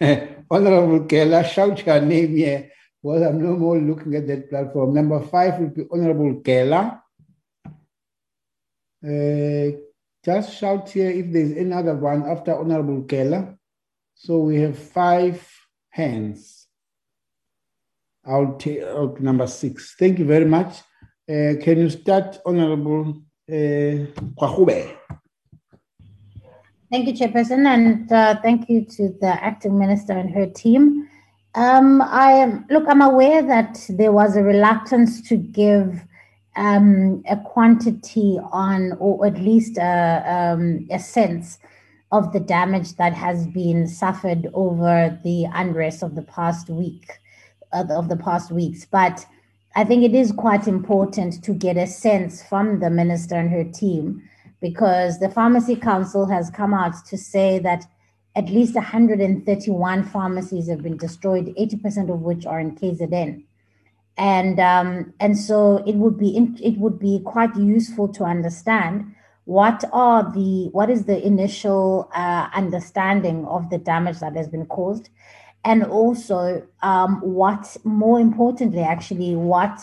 Honorable 0.50 1.06
Kela, 1.06 1.42
shout 1.46 1.86
your 1.86 2.00
name 2.02 2.36
here. 2.36 2.70
Well, 3.02 3.22
I'm 3.22 3.42
no 3.42 3.56
more 3.56 3.78
looking 3.78 4.14
at 4.16 4.26
that 4.26 4.50
platform. 4.50 4.92
Number 4.92 5.18
five 5.22 5.58
will 5.58 5.68
be 5.70 5.86
Honorable 5.90 6.42
Kela. 6.42 7.00
Uh, 9.02 9.78
just 10.26 10.58
shout 10.58 10.90
here 10.90 11.08
if 11.08 11.30
there's 11.30 11.52
another 11.52 11.94
one 11.94 12.28
after 12.28 12.52
Honorable 12.52 13.02
Keller. 13.04 13.56
So 14.16 14.40
we 14.40 14.56
have 14.56 14.76
five 14.76 15.40
hands. 15.90 16.66
I'll 18.24 18.56
take 18.56 18.82
number 19.20 19.46
six. 19.46 19.94
Thank 19.96 20.18
you 20.18 20.24
very 20.24 20.44
much. 20.44 20.80
Uh, 21.30 21.54
can 21.62 21.78
you 21.78 21.90
start, 21.90 22.38
Honorable 22.44 23.22
uh, 23.48 24.10
Thank 26.90 27.06
you, 27.06 27.14
Chairperson, 27.14 27.64
and 27.64 28.10
uh, 28.10 28.40
thank 28.42 28.68
you 28.68 28.84
to 28.96 29.14
the 29.20 29.28
acting 29.28 29.78
minister 29.78 30.12
and 30.12 30.30
her 30.34 30.46
team. 30.46 31.08
Um, 31.54 32.02
I 32.02 32.62
look. 32.68 32.84
I'm 32.88 33.02
aware 33.02 33.42
that 33.42 33.86
there 33.88 34.12
was 34.12 34.36
a 34.36 34.42
reluctance 34.42 35.20
to 35.28 35.36
give 35.36 36.04
um, 36.56 37.22
a 37.28 37.36
quantity 37.36 38.38
on, 38.50 38.92
or 38.98 39.26
at 39.26 39.38
least 39.38 39.76
a, 39.78 40.52
um, 40.54 40.86
a 40.90 40.98
sense 40.98 41.58
of 42.12 42.32
the 42.32 42.40
damage 42.40 42.94
that 42.96 43.12
has 43.12 43.46
been 43.48 43.86
suffered 43.86 44.48
over 44.54 45.18
the 45.22 45.46
unrest 45.52 46.02
of 46.02 46.14
the 46.14 46.22
past 46.22 46.68
week, 46.70 47.18
of 47.72 48.08
the 48.08 48.16
past 48.16 48.50
weeks. 48.50 48.84
But 48.84 49.26
I 49.74 49.84
think 49.84 50.04
it 50.04 50.14
is 50.14 50.32
quite 50.32 50.66
important 50.66 51.44
to 51.44 51.52
get 51.52 51.76
a 51.76 51.86
sense 51.86 52.42
from 52.42 52.80
the 52.80 52.90
minister 52.90 53.34
and 53.34 53.50
her 53.50 53.64
team 53.64 54.22
because 54.60 55.18
the 55.18 55.28
Pharmacy 55.28 55.76
Council 55.76 56.26
has 56.26 56.50
come 56.50 56.72
out 56.72 56.94
to 57.06 57.18
say 57.18 57.58
that 57.58 57.84
at 58.36 58.50
least 58.50 58.74
131 58.74 60.04
pharmacies 60.04 60.68
have 60.68 60.82
been 60.82 60.96
destroyed, 60.96 61.54
80% 61.58 62.12
of 62.12 62.20
which 62.20 62.46
are 62.46 62.60
in 62.60 62.76
KZN. 62.76 63.44
And 64.18 64.58
um, 64.58 65.12
and 65.20 65.38
so 65.38 65.82
it 65.86 65.96
would 65.96 66.18
be 66.18 66.36
it 66.62 66.78
would 66.78 66.98
be 66.98 67.20
quite 67.24 67.54
useful 67.56 68.08
to 68.14 68.24
understand 68.24 69.14
what 69.44 69.84
are 69.92 70.22
the 70.32 70.68
what 70.72 70.90
is 70.90 71.04
the 71.04 71.24
initial 71.24 72.10
uh, 72.14 72.48
understanding 72.54 73.44
of 73.46 73.68
the 73.70 73.78
damage 73.78 74.20
that 74.20 74.34
has 74.34 74.48
been 74.48 74.66
caused, 74.66 75.10
and 75.64 75.84
also 75.84 76.66
um, 76.82 77.20
what 77.20 77.76
more 77.84 78.18
importantly 78.18 78.82
actually 78.82 79.36
what 79.36 79.78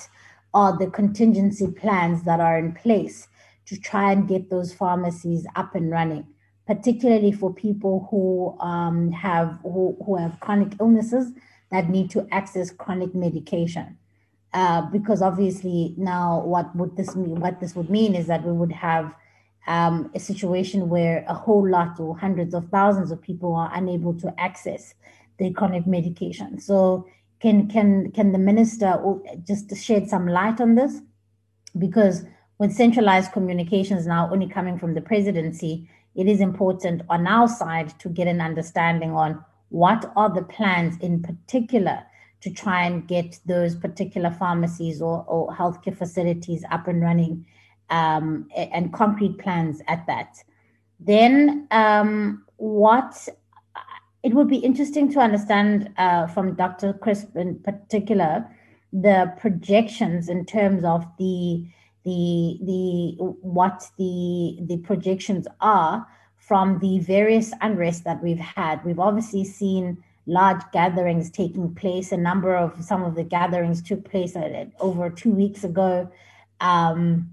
are 0.54 0.78
the 0.78 0.88
contingency 0.88 1.68
plans 1.68 2.24
that 2.24 2.40
are 2.40 2.58
in 2.58 2.74
place 2.74 3.28
to 3.66 3.80
try 3.80 4.12
and 4.12 4.28
get 4.28 4.50
those 4.50 4.74
pharmacies 4.74 5.48
up 5.56 5.76
and 5.76 5.90
running, 5.90 6.26
particularly 6.68 7.32
for 7.32 7.54
people 7.54 8.08
who 8.12 8.58
um, 8.60 9.12
have 9.12 9.60
who, 9.64 9.96
who 10.06 10.18
have 10.18 10.40
chronic 10.40 10.74
illnesses 10.80 11.32
that 11.72 11.90
need 11.90 12.10
to 12.10 12.28
access 12.32 12.72
chronic 12.72 13.16
medication. 13.16 13.98
Uh, 14.54 14.82
because 14.92 15.24
obviously 15.24 15.96
now 15.98 16.42
what 16.42 16.76
would 16.76 16.96
this 16.96 17.16
mean? 17.16 17.40
What 17.40 17.60
this 17.60 17.76
would 17.76 17.90
mean 17.90 18.14
is 18.14 18.28
that 18.28 18.46
we 18.46 18.52
would 18.52 18.72
have 18.72 19.14
um, 19.66 20.12
a 20.14 20.20
situation 20.20 20.90
where 20.90 21.26
a 21.28 21.34
whole 21.34 21.68
lot 21.68 22.00
or 22.00 22.16
hundreds 22.18 22.54
of 22.54 22.70
thousands 22.70 23.10
of 23.10 23.22
people 23.22 23.56
are 23.56 23.72
unable 23.74 24.14
to 24.20 24.34
access 24.40 24.94
the 25.40 25.52
chronic 25.52 25.88
medication. 25.88 26.60
So 26.60 27.08
can 27.40 27.68
can 27.68 28.12
can 28.12 28.32
the 28.32 28.38
minister 28.38 29.02
just 29.46 29.76
shed 29.76 30.08
some 30.08 30.28
light 30.28 30.62
on 30.62 30.76
this? 30.76 31.02
Because 31.78 32.24
with 32.60 32.74
centralized 32.74 33.32
communications 33.32 34.06
now 34.06 34.30
only 34.32 34.48
coming 34.48 34.78
from 34.78 34.94
the 34.94 35.02
presidency, 35.02 35.90
it 36.16 36.28
is 36.28 36.40
important 36.40 37.02
on 37.10 37.26
our 37.26 37.48
side 37.48 37.98
to 38.00 38.10
get 38.10 38.28
an 38.28 38.40
understanding 38.40 39.14
on 39.14 39.44
what 39.70 40.12
are 40.16 40.30
the 40.30 40.44
plans 40.44 40.96
in 41.00 41.24
particular 41.24 42.04
to 42.44 42.52
try 42.52 42.84
and 42.84 43.08
get 43.08 43.40
those 43.46 43.74
particular 43.76 44.30
pharmacies 44.30 45.02
or, 45.02 45.24
or 45.28 45.54
healthcare 45.56 45.98
facilities 45.98 46.64
up 46.72 46.88
and 46.88 47.02
running 47.02 47.46
um, 47.90 48.48
and 48.56 48.92
concrete 48.92 49.38
plans 49.38 49.82
at 49.88 50.06
that. 50.08 50.44
Then, 51.00 51.68
um, 51.72 52.44
what 52.58 53.30
it 54.24 54.34
would 54.34 54.50
be 54.50 54.58
interesting 54.58 55.12
to 55.14 55.20
understand 55.20 55.90
uh, 55.98 56.28
from 56.28 56.56
Dr. 56.56 56.94
Crisp 56.94 57.36
in 57.36 57.60
particular 57.60 58.46
the 58.92 59.34
projections 59.38 60.30
in 60.30 60.46
terms 60.46 60.84
of 60.84 61.06
the 61.18 61.66
the 62.06 62.60
the 62.62 63.16
what 63.42 63.90
the 63.98 64.60
the 64.62 64.78
projections 64.78 65.48
are 65.62 66.06
from 66.38 66.80
the 66.80 67.00
various 67.00 67.54
unrest 67.62 68.04
that 68.04 68.22
we've 68.22 68.40
had. 68.40 68.84
We've 68.84 69.00
obviously 69.00 69.46
seen 69.46 70.04
large 70.26 70.62
gatherings 70.72 71.30
taking 71.30 71.74
place. 71.76 72.12
A 72.12 72.18
number 72.18 72.56
of 72.56 72.84
some 72.84 73.04
of 73.04 73.16
the 73.16 73.24
gatherings 73.24 73.82
took 73.82 74.10
place 74.10 74.36
at, 74.36 74.72
over 74.80 75.10
two 75.10 75.32
weeks 75.32 75.64
ago. 75.64 76.10
Um, 76.62 77.30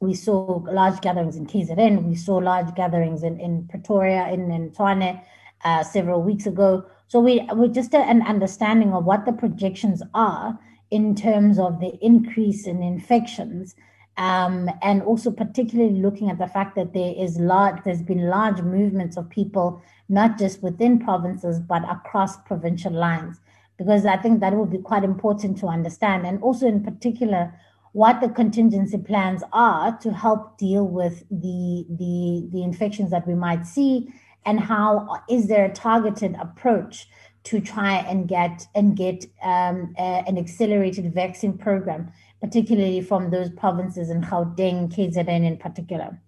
we 0.00 0.14
saw 0.14 0.62
large 0.70 1.00
gatherings 1.00 1.36
in 1.36 1.46
KZN. 1.46 2.04
We 2.04 2.14
saw 2.14 2.36
large 2.36 2.74
gatherings 2.74 3.22
in, 3.22 3.40
in 3.40 3.66
Pretoria, 3.68 4.28
in, 4.28 4.70
Tshwane, 4.70 5.22
uh, 5.64 5.82
several 5.82 6.22
weeks 6.22 6.46
ago. 6.46 6.84
So 7.08 7.20
we 7.20 7.46
we 7.54 7.68
just 7.68 7.94
an 7.94 8.22
understanding 8.22 8.92
of 8.92 9.04
what 9.04 9.24
the 9.24 9.32
projections 9.32 10.02
are 10.14 10.58
in 10.90 11.14
terms 11.14 11.58
of 11.58 11.80
the 11.80 11.96
increase 12.02 12.66
in 12.66 12.82
infections 12.82 13.74
um, 14.16 14.70
and 14.82 15.02
also 15.02 15.30
particularly 15.30 16.00
looking 16.00 16.30
at 16.30 16.38
the 16.38 16.46
fact 16.46 16.76
that 16.76 16.92
there 16.92 17.14
is 17.16 17.38
large, 17.38 17.82
there's 17.84 18.02
been 18.02 18.28
large 18.28 18.60
movements 18.62 19.16
of 19.16 19.28
people, 19.28 19.82
not 20.08 20.38
just 20.38 20.62
within 20.62 20.98
provinces, 20.98 21.60
but 21.60 21.82
across 21.90 22.36
provincial 22.42 22.92
lines, 22.92 23.40
because 23.76 24.06
I 24.06 24.16
think 24.16 24.40
that 24.40 24.56
will 24.56 24.66
be 24.66 24.78
quite 24.78 25.04
important 25.04 25.58
to 25.58 25.66
understand. 25.66 26.26
And 26.26 26.40
also 26.42 26.66
in 26.66 26.84
particular, 26.84 27.52
what 27.92 28.20
the 28.20 28.28
contingency 28.28 28.98
plans 28.98 29.42
are 29.52 29.96
to 29.98 30.12
help 30.12 30.58
deal 30.58 30.86
with 30.86 31.24
the, 31.30 31.86
the, 31.88 32.48
the 32.52 32.62
infections 32.62 33.10
that 33.10 33.26
we 33.26 33.34
might 33.34 33.66
see 33.66 34.12
and 34.46 34.60
how 34.60 35.22
is 35.28 35.46
there 35.46 35.64
a 35.64 35.72
targeted 35.72 36.36
approach 36.40 37.08
to 37.44 37.60
try 37.60 37.96
and 37.96 38.26
get 38.26 38.66
and 38.74 38.96
get 38.96 39.26
um, 39.42 39.94
a, 39.98 40.24
an 40.26 40.38
accelerated 40.38 41.12
vaccine 41.14 41.56
program 41.56 42.10
particularly 42.44 43.00
from 43.00 43.30
those 43.30 43.48
provinces 43.48 44.10
in 44.10 44.20
Gauteng, 44.20 44.94
KZN 44.94 45.46
in 45.46 45.56
particular. 45.56 46.20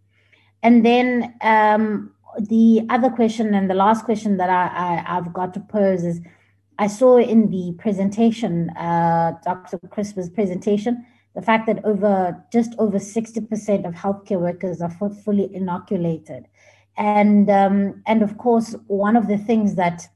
And 0.62 0.82
then 0.82 1.34
um, 1.42 2.10
the 2.40 2.86
other 2.88 3.10
question 3.10 3.52
and 3.52 3.68
the 3.68 3.74
last 3.74 4.06
question 4.06 4.38
that 4.38 4.48
I, 4.48 5.02
I, 5.06 5.14
have 5.16 5.34
got 5.34 5.52
to 5.52 5.60
pose 5.60 6.04
is 6.04 6.22
I 6.78 6.86
saw 6.86 7.18
in 7.18 7.50
the 7.50 7.74
presentation, 7.78 8.70
uh, 8.70 9.32
Dr. 9.44 9.78
Crisp's 9.90 10.30
presentation, 10.30 11.04
the 11.34 11.42
fact 11.42 11.66
that 11.66 11.84
over 11.84 12.42
just 12.50 12.74
over 12.78 12.98
60% 12.98 13.86
of 13.86 13.92
healthcare 13.92 14.40
workers 14.40 14.80
are 14.80 14.90
fully 15.22 15.54
inoculated. 15.54 16.46
And, 16.96 17.50
um, 17.50 18.02
and 18.06 18.22
of 18.22 18.38
course, 18.38 18.74
one 18.86 19.16
of 19.16 19.28
the 19.28 19.36
things 19.36 19.74
that 19.74 20.08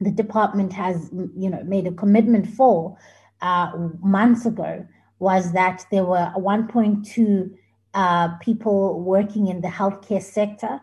the 0.00 0.10
department 0.10 0.72
has 0.72 1.10
you 1.12 1.48
know, 1.48 1.62
made 1.62 1.86
a 1.86 1.92
commitment 1.92 2.48
for 2.48 2.98
uh, 3.40 3.70
months 4.02 4.44
ago 4.44 4.84
was 5.18 5.52
that 5.52 5.84
there 5.90 6.04
were 6.04 6.32
1.2 6.36 7.54
uh, 7.94 8.36
people 8.38 9.00
working 9.00 9.48
in 9.48 9.60
the 9.60 9.68
healthcare 9.68 10.22
sector, 10.22 10.80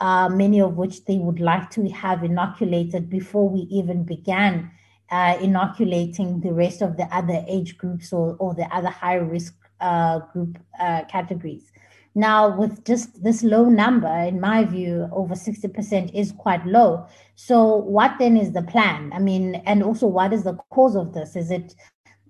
uh, 0.00 0.28
many 0.28 0.60
of 0.60 0.76
which 0.76 1.04
they 1.04 1.18
would 1.18 1.40
like 1.40 1.70
to 1.70 1.88
have 1.88 2.22
inoculated 2.22 3.08
before 3.08 3.48
we 3.48 3.60
even 3.70 4.04
began 4.04 4.70
uh, 5.10 5.36
inoculating 5.40 6.40
the 6.40 6.52
rest 6.52 6.82
of 6.82 6.96
the 6.96 7.04
other 7.04 7.44
age 7.48 7.78
groups 7.78 8.12
or, 8.12 8.36
or 8.38 8.54
the 8.54 8.66
other 8.74 8.90
high 8.90 9.14
risk 9.14 9.54
uh, 9.80 10.18
group 10.32 10.58
uh, 10.78 11.04
categories. 11.04 11.72
Now, 12.14 12.56
with 12.56 12.84
just 12.84 13.22
this 13.22 13.42
low 13.44 13.68
number, 13.68 14.08
in 14.08 14.40
my 14.40 14.64
view, 14.64 15.08
over 15.12 15.34
60% 15.34 16.12
is 16.14 16.32
quite 16.32 16.66
low. 16.66 17.06
So, 17.36 17.76
what 17.76 18.16
then 18.18 18.36
is 18.36 18.52
the 18.52 18.62
plan? 18.62 19.12
I 19.14 19.20
mean, 19.20 19.56
and 19.66 19.84
also, 19.84 20.08
what 20.08 20.32
is 20.32 20.42
the 20.42 20.54
cause 20.70 20.96
of 20.96 21.14
this? 21.14 21.36
Is 21.36 21.50
it 21.50 21.76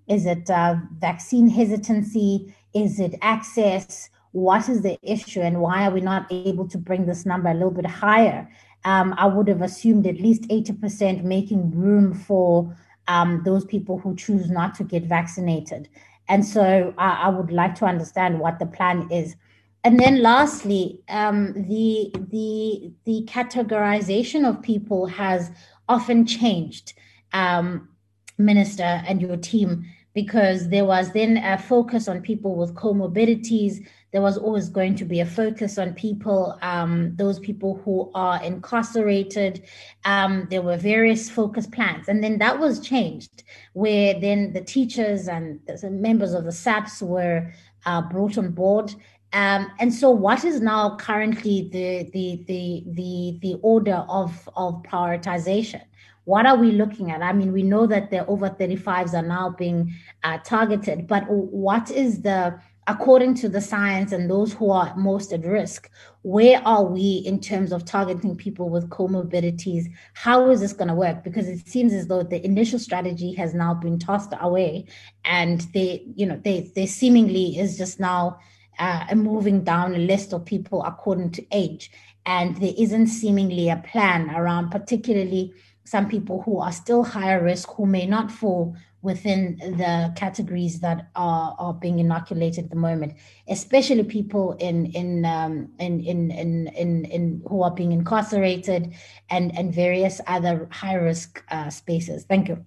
is 0.09 0.27
it 0.27 0.51
uh, 0.51 0.77
vaccine 0.99 1.49
hesitancy? 1.49 2.55
Is 2.75 2.99
it 2.99 3.15
access? 3.23 4.11
What 4.33 4.69
is 4.69 4.83
the 4.83 4.99
issue, 5.03 5.41
and 5.41 5.61
why 5.61 5.87
are 5.87 5.91
we 5.91 6.01
not 6.01 6.27
able 6.31 6.69
to 6.69 6.79
bring 6.79 7.07
this 7.07 7.25
number 7.25 7.49
a 7.49 7.55
little 7.55 7.71
bit 7.71 7.87
higher? 7.87 8.49
Um, 8.85 9.15
I 9.19 9.27
would 9.27 9.49
have 9.49 9.63
assumed 9.63 10.07
at 10.07 10.21
least 10.21 10.43
80% 10.43 11.25
making 11.25 11.73
room 11.73 12.15
for 12.15 12.77
um, 13.09 13.43
those 13.45 13.65
people 13.65 13.99
who 13.99 14.15
choose 14.15 14.51
not 14.51 14.75
to 14.77 14.85
get 14.85 15.03
vaccinated. 15.05 15.89
And 16.29 16.47
so 16.47 16.95
I, 16.99 17.31
would 17.31 17.51
like 17.51 17.75
to 17.77 17.87
understand 17.87 18.39
what 18.39 18.59
the 18.59 18.67
plan 18.67 19.11
is. 19.11 19.35
And 19.83 19.99
then 19.99 20.23
lastly, 20.23 21.01
um, 21.09 21.55
the, 21.55 22.13
the, 22.31 22.93
the 23.05 23.27
categorization 23.27 24.47
of 24.47 24.63
people 24.63 25.07
has 25.07 25.51
often 25.89 26.27
changed, 26.27 26.93
um, 27.33 27.89
Minister 28.37 29.03
and 29.07 29.21
your 29.21 29.37
team 29.37 29.85
because 30.15 30.69
there 30.69 30.85
was 30.85 31.13
then 31.13 31.37
a 31.39 31.59
focus 31.59 32.09
on 32.09 32.21
people 32.23 32.57
with 32.57 32.75
comorbidities. 32.75 33.87
There 34.13 34.23
was 34.23 34.39
always 34.39 34.69
going 34.69 34.95
to 34.97 35.05
be 35.05 35.21
a 35.21 35.27
focus 35.27 35.79
on 35.79 35.95
people, 35.95 36.59
um, 36.63 37.15
those 37.17 37.39
people 37.39 37.81
who 37.85 38.11
are 38.15 38.43
incarcerated. 38.43 39.65
Um, 40.05 40.49
there 40.51 40.63
were 40.63 40.77
various 40.77 41.29
focus 41.29 41.67
plans. 41.67 42.09
And 42.09 42.25
then 42.25 42.39
that 42.39 42.59
was 42.59 42.81
changed, 42.81 43.45
where 43.75 44.19
then 44.19 44.53
the 44.53 44.63
teachers 44.63 45.29
and 45.29 45.61
the 45.67 45.91
members 45.91 46.33
of 46.33 46.45
the 46.45 46.53
SAPS 46.53 47.03
were 47.03 47.53
uh, 47.87 48.03
brought 48.03 48.39
on 48.39 48.51
board. 48.53 48.95
Um, 49.35 49.71
and 49.79 49.93
so, 49.93 50.11
what 50.11 50.43
is 50.45 50.63
now 50.63 50.97
currently 50.97 51.69
the 51.71 52.09
the 52.15 52.45
the 52.47 52.85
the 52.95 53.39
the 53.43 53.59
order 53.61 54.07
of 54.09 54.49
of 54.57 54.83
prioritization? 54.85 55.83
What 56.29 56.45
are 56.45 56.59
we 56.59 56.73
looking 56.73 57.11
at? 57.11 57.23
I 57.23 57.33
mean, 57.33 57.55
we 57.55 57.63
know 57.63 57.87
that 57.87 58.11
the 58.11 58.27
over 58.27 58.51
35s 58.51 59.15
are 59.15 59.27
now 59.27 59.49
being 59.49 59.95
uh, 60.25 60.37
targeted, 60.45 61.07
but 61.07 61.25
what 61.27 61.91
is 61.91 62.21
the, 62.21 62.61
according 62.87 63.33
to 63.37 63.49
the 63.49 63.63
science 63.63 64.13
and 64.13 64.29
those 64.29 64.53
who 64.53 64.71
are 64.71 64.95
most 64.95 65.33
at 65.33 65.47
risk, 65.47 65.89
where 66.21 66.61
are 66.67 66.85
we 66.85 67.23
in 67.25 67.41
terms 67.41 67.73
of 67.73 67.87
targeting 67.87 68.37
people 68.37 68.69
with 68.69 68.91
comorbidities? 68.91 69.87
How 70.13 70.51
is 70.51 70.61
this 70.61 70.75
going 70.75 70.89
to 70.89 70.95
work? 70.95 71.25
Because 71.25 71.49
it 71.49 71.67
seems 71.67 71.95
as 71.95 72.09
though 72.09 72.23
the 72.23 72.45
initial 72.45 72.79
strategy 72.79 73.33
has 73.33 73.55
now 73.55 73.73
been 73.73 73.99
tossed 73.99 74.35
away, 74.39 74.85
and 75.25 75.63
they, 75.73 76.05
you 76.15 76.27
know, 76.27 76.39
they, 76.45 76.71
they 76.75 76.85
seemingly 76.85 77.59
is 77.59 77.79
just 77.79 77.99
now 78.01 78.39
uh, 78.79 79.07
moving 79.15 79.65
down 79.65 79.95
a 79.95 79.99
list 79.99 80.35
of 80.35 80.45
people 80.45 80.85
according 80.85 81.31
to 81.31 81.47
age, 81.53 81.91
and 82.27 82.59
there 82.59 82.75
isn't 82.77 83.07
seemingly 83.07 83.71
a 83.71 83.83
plan 83.91 84.29
around, 84.37 84.69
particularly 84.69 85.55
some 85.89 86.09
people 86.09 86.43
who 86.43 86.59
are 86.59 86.73
still 86.73 87.03
higher 87.03 87.43
risk 87.43 87.71
who 87.77 87.87
may 87.87 88.07
not 88.07 88.31
fall 88.31 88.77
within 89.01 89.57
the 89.59 90.13
categories 90.17 90.81
that 90.81 91.09
are, 91.15 91.55
are 91.59 91.73
being 91.73 91.99
inoculated 91.99 92.65
at 92.65 92.71
the 92.71 92.77
moment, 92.77 93.15
especially 93.49 94.03
people 94.03 94.53
in 94.59 94.87
in, 94.87 95.25
um, 95.25 95.71
in, 95.79 96.01
in, 96.01 96.31
in, 96.31 96.67
in, 96.69 97.05
in, 97.07 97.43
who 97.49 97.63
are 97.63 97.71
being 97.71 97.93
incarcerated 97.93 98.93
and, 99.31 99.57
and 99.57 99.75
various 99.75 100.21
other 100.27 100.69
high 100.71 100.95
risk 100.95 101.43
uh, 101.51 101.71
spaces. 101.71 102.25
Thank 102.25 102.49
you. 102.49 102.65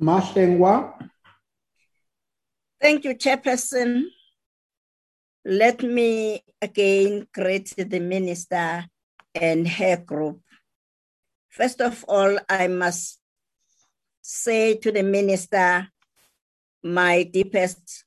Mahlengwa. 0.00 0.94
Thank 2.80 3.04
you, 3.04 3.14
Chairperson. 3.14 4.04
Let 5.44 5.82
me 5.82 6.42
again 6.62 7.26
greet 7.34 7.74
the 7.76 8.00
Minister 8.00 8.86
and 9.34 9.68
her 9.68 9.96
group. 9.96 10.40
First 11.48 11.80
of 11.80 12.04
all, 12.08 12.38
I 12.48 12.68
must 12.68 13.18
say 14.22 14.76
to 14.76 14.92
the 14.92 15.02
minister 15.02 15.88
my 16.82 17.24
deepest 17.24 18.04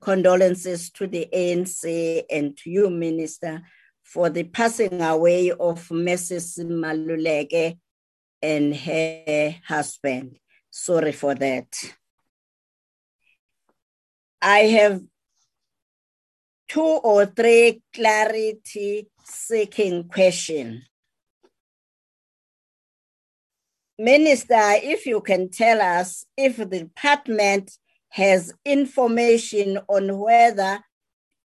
condolences 0.00 0.90
to 0.90 1.06
the 1.06 1.28
ANC 1.32 2.24
and 2.30 2.56
to 2.58 2.70
you, 2.70 2.90
Minister, 2.90 3.62
for 4.02 4.30
the 4.30 4.44
passing 4.44 5.00
away 5.00 5.50
of 5.50 5.88
Mrs. 5.88 6.58
Maluleke 6.64 7.78
and 8.42 8.74
her 8.74 9.54
husband. 9.66 10.38
Sorry 10.70 11.12
for 11.12 11.34
that. 11.34 11.66
I 14.42 14.60
have 14.60 15.02
two 16.70 17.00
or 17.02 17.26
three 17.26 17.82
clarity 17.92 19.08
seeking 19.24 20.04
question. 20.04 20.84
Minister, 23.98 24.78
if 24.82 25.04
you 25.04 25.20
can 25.20 25.50
tell 25.50 25.82
us 25.82 26.24
if 26.36 26.58
the 26.58 26.64
department 26.64 27.72
has 28.10 28.54
information 28.64 29.78
on 29.88 30.16
whether 30.16 30.78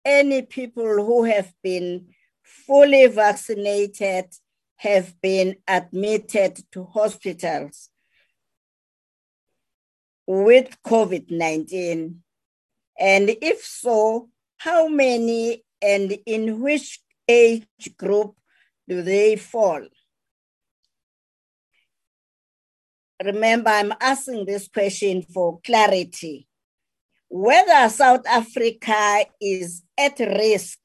any 0.05 0.43
people 0.43 1.03
who 1.03 1.23
have 1.23 1.51
been 1.63 2.07
fully 2.43 3.07
vaccinated 3.07 4.26
have 4.78 5.19
been 5.21 5.55
admitted 5.67 6.59
to 6.71 6.84
hospitals 6.84 7.89
with 10.28 10.78
COVID 10.86 11.32
19? 11.32 12.21
And 12.97 13.30
if 13.41 13.65
so, 13.65 14.30
how 14.57 14.87
many 14.87 15.63
and 15.81 16.17
in 16.25 16.59
which 16.61 16.99
age 17.27 17.67
group 17.97 18.35
do 18.87 19.01
they 19.01 19.35
fall? 19.35 19.81
Remember, 23.23 23.69
I'm 23.69 23.93
asking 24.01 24.45
this 24.45 24.67
question 24.67 25.21
for 25.21 25.59
clarity. 25.63 26.47
Whether 27.29 27.89
South 27.89 28.25
Africa 28.27 29.25
is 29.41 29.83
at 29.97 30.19
risk 30.19 30.79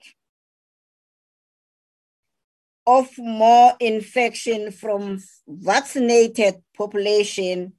of 2.87 3.09
more 3.19 3.75
infection 3.81 4.71
from 4.71 5.19
vaccinated 5.47 6.63
population, 6.77 7.73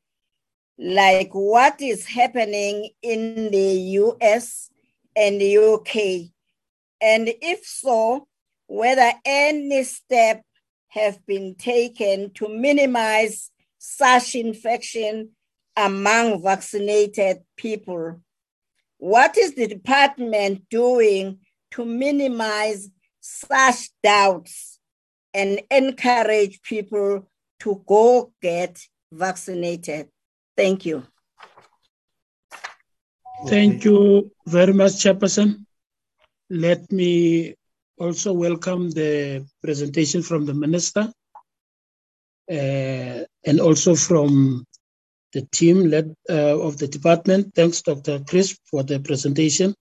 like 0.77 1.29
what 1.33 1.81
is 1.81 2.05
happening 2.05 2.89
in 3.01 3.51
the 3.51 3.73
US 3.99 4.70
and 5.15 5.39
the 5.39 5.57
UK? 5.57 6.31
And 7.01 7.33
if 7.41 7.65
so, 7.65 8.27
whether 8.67 9.11
any 9.25 9.83
step 9.83 10.43
have 10.91 11.25
been 11.25 11.55
taken 11.55 12.31
to 12.33 12.47
minimize 12.49 13.49
such 13.77 14.35
infection 14.35 15.29
among 15.75 16.43
vaccinated 16.43 17.39
people. 17.55 18.21
What 18.97 19.37
is 19.37 19.55
the 19.55 19.67
department 19.67 20.69
doing 20.69 21.39
to 21.71 21.85
minimize 21.85 22.89
such 23.21 23.89
doubts 24.03 24.79
and 25.33 25.61
encourage 25.71 26.61
people 26.61 27.29
to 27.61 27.83
go 27.87 28.33
get 28.41 28.79
vaccinated? 29.11 30.09
Thank 30.57 30.85
you. 30.85 31.07
Thank 33.47 33.83
you 33.85 34.31
very 34.45 34.73
much, 34.73 34.93
Chairperson. 34.93 35.65
Let 36.49 36.91
me 36.91 37.55
also 37.97 38.33
welcome 38.33 38.91
the 38.91 39.45
presentation 39.63 40.21
from 40.21 40.45
the 40.45 40.53
minister 40.53 41.11
uh, 42.51 43.19
and 43.45 43.59
also 43.59 43.95
from 43.95 44.65
the 45.33 45.41
team 45.51 45.89
led 45.89 46.13
uh, 46.29 46.59
of 46.59 46.77
the 46.77 46.87
department. 46.87 47.53
Thanks, 47.55 47.81
Dr. 47.81 48.19
Crisp, 48.27 48.57
for 48.69 48.83
the 48.83 48.99
presentation. 48.99 49.73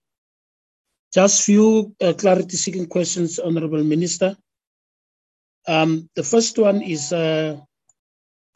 Just 1.13 1.43
few 1.45 1.95
uh, 2.01 2.13
clarity-seeking 2.13 2.87
questions, 2.87 3.39
Honorable 3.39 3.83
Minister. 3.83 4.37
Um, 5.67 6.09
the 6.15 6.23
first 6.23 6.57
one 6.59 6.83
is 6.83 7.13
uh, 7.13 7.59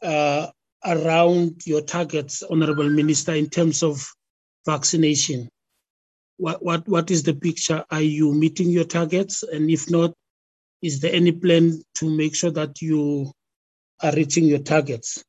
uh, 0.01 0.47
around 0.85 1.61
your 1.65 1.81
targets, 1.81 2.43
Honorable 2.43 2.89
Minister, 2.89 3.33
in 3.33 3.49
terms 3.49 3.83
of 3.83 4.09
vaccination 4.65 5.49
what, 6.37 6.63
what, 6.63 6.87
what 6.87 7.11
is 7.11 7.23
the 7.23 7.33
picture? 7.33 7.83
Are 7.89 8.01
you 8.01 8.33
meeting 8.33 8.69
your 8.69 8.83
targets? 8.83 9.43
And 9.43 9.69
if 9.69 9.89
not, 9.89 10.13
is 10.81 10.99
there 10.99 11.13
any 11.13 11.31
plan 11.31 11.81
to 11.95 12.09
make 12.09 12.35
sure 12.35 12.51
that 12.51 12.81
you 12.81 13.31
are 14.01 14.13
reaching 14.13 14.45
your 14.45 14.59
targets? 14.59 15.23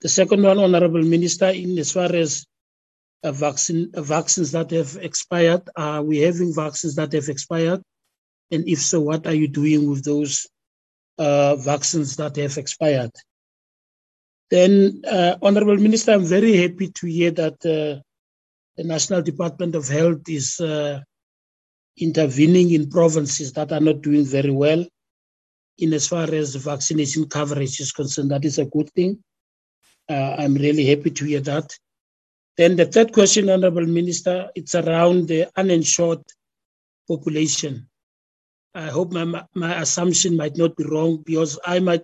The 0.00 0.08
second 0.08 0.42
one, 0.42 0.58
Honorable 0.58 1.02
Minister, 1.02 1.48
in 1.48 1.78
as 1.78 1.92
far 1.92 2.14
as 2.14 2.46
uh, 3.22 3.32
vaccine, 3.32 3.90
uh, 3.94 4.02
vaccines 4.02 4.52
that 4.52 4.70
have 4.70 4.96
expired, 5.00 5.62
are 5.76 6.02
we 6.02 6.18
having 6.18 6.54
vaccines 6.54 6.94
that 6.94 7.12
have 7.12 7.28
expired? 7.28 7.82
And 8.50 8.66
if 8.66 8.80
so, 8.80 9.00
what 9.00 9.26
are 9.26 9.34
you 9.34 9.48
doing 9.48 9.88
with 9.88 10.04
those 10.04 10.46
uh, 11.18 11.56
vaccines 11.56 12.16
that 12.16 12.36
have 12.36 12.56
expired? 12.56 13.10
Then, 14.50 15.02
uh, 15.06 15.36
Honorable 15.42 15.76
Minister, 15.76 16.12
I'm 16.12 16.24
very 16.24 16.56
happy 16.56 16.88
to 16.88 17.06
hear 17.06 17.30
that 17.32 17.66
uh, 17.66 18.00
the 18.80 18.86
National 18.86 19.20
Department 19.20 19.74
of 19.74 19.86
Health 19.88 20.26
is 20.26 20.58
uh, 20.58 21.00
intervening 21.98 22.70
in 22.70 22.88
provinces 22.88 23.52
that 23.52 23.72
are 23.72 23.80
not 23.88 24.00
doing 24.00 24.24
very 24.24 24.50
well 24.50 24.86
in 25.76 25.92
as 25.92 26.08
far 26.08 26.24
as 26.32 26.54
vaccination 26.54 27.28
coverage 27.28 27.78
is 27.78 27.92
concerned. 27.92 28.30
That 28.30 28.46
is 28.46 28.56
a 28.58 28.64
good 28.64 28.88
thing. 28.92 29.22
Uh, 30.08 30.34
I'm 30.38 30.54
really 30.54 30.86
happy 30.86 31.10
to 31.10 31.24
hear 31.26 31.40
that. 31.40 31.76
Then 32.56 32.76
the 32.76 32.86
third 32.86 33.12
question, 33.12 33.50
Honorable 33.50 33.84
Minister, 33.84 34.48
it's 34.54 34.74
around 34.74 35.28
the 35.28 35.50
uninsured 35.58 36.22
population. 37.06 37.86
I 38.74 38.86
hope 38.86 39.12
my, 39.12 39.44
my 39.54 39.78
assumption 39.82 40.38
might 40.38 40.56
not 40.56 40.74
be 40.74 40.84
wrong 40.84 41.22
because 41.26 41.58
I 41.66 41.80
might 41.80 42.02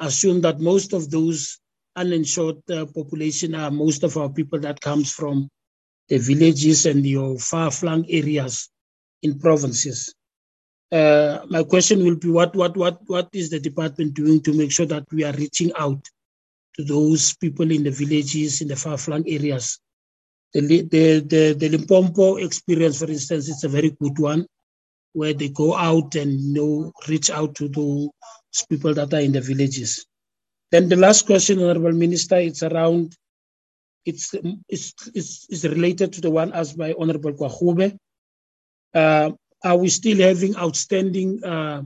assume 0.00 0.40
that 0.40 0.58
most 0.58 0.92
of 0.92 1.08
those 1.08 1.60
uninsured 1.94 2.68
uh, 2.68 2.86
population 2.86 3.54
are 3.54 3.70
most 3.70 4.02
of 4.02 4.16
our 4.16 4.28
people 4.28 4.58
that 4.58 4.80
comes 4.80 5.12
from 5.12 5.48
the 6.08 6.18
villages 6.18 6.86
and 6.86 7.04
your 7.04 7.38
far-flung 7.38 8.04
areas 8.08 8.70
in 9.22 9.38
provinces. 9.38 10.14
Uh, 10.92 11.40
my 11.48 11.62
question 11.64 12.04
will 12.04 12.16
be 12.16 12.30
what, 12.30 12.54
what, 12.54 12.76
what, 12.76 13.00
what 13.06 13.28
is 13.32 13.50
the 13.50 13.58
department 13.58 14.14
doing 14.14 14.40
to 14.40 14.52
make 14.52 14.70
sure 14.70 14.86
that 14.86 15.04
we 15.10 15.24
are 15.24 15.32
reaching 15.32 15.72
out 15.78 16.08
to 16.76 16.84
those 16.84 17.34
people 17.36 17.70
in 17.70 17.82
the 17.82 17.90
villages, 17.90 18.60
in 18.60 18.68
the 18.68 18.76
far-flung 18.76 19.24
areas. 19.28 19.80
The, 20.52 20.60
the, 20.60 21.20
the, 21.20 21.56
the 21.58 21.68
Limpopo 21.70 22.36
experience, 22.36 23.00
for 23.00 23.10
instance, 23.10 23.48
is 23.48 23.64
a 23.64 23.68
very 23.68 23.90
good 24.00 24.18
one, 24.18 24.46
where 25.12 25.34
they 25.34 25.48
go 25.48 25.74
out 25.74 26.14
and 26.14 26.38
you 26.40 26.54
know, 26.54 26.92
reach 27.08 27.30
out 27.30 27.54
to 27.56 27.68
those 27.68 28.10
people 28.70 28.94
that 28.94 29.12
are 29.12 29.20
in 29.20 29.32
the 29.32 29.40
villages. 29.40 30.06
Then 30.70 30.88
the 30.88 30.96
last 30.96 31.26
question, 31.26 31.62
Honorable 31.62 31.92
Minister, 31.92 32.36
it's 32.36 32.62
around, 32.62 33.16
it's, 34.06 34.34
it's, 34.68 34.94
it's, 35.14 35.46
it's 35.50 35.64
related 35.64 36.12
to 36.14 36.20
the 36.20 36.30
one 36.30 36.52
asked 36.54 36.78
by 36.78 36.94
Honorable 36.98 37.32
Gwarube. 37.32 37.98
Uh, 38.94 39.32
are 39.62 39.76
we 39.76 39.88
still 39.88 40.18
having 40.18 40.56
outstanding 40.56 41.44
uh, 41.44 41.82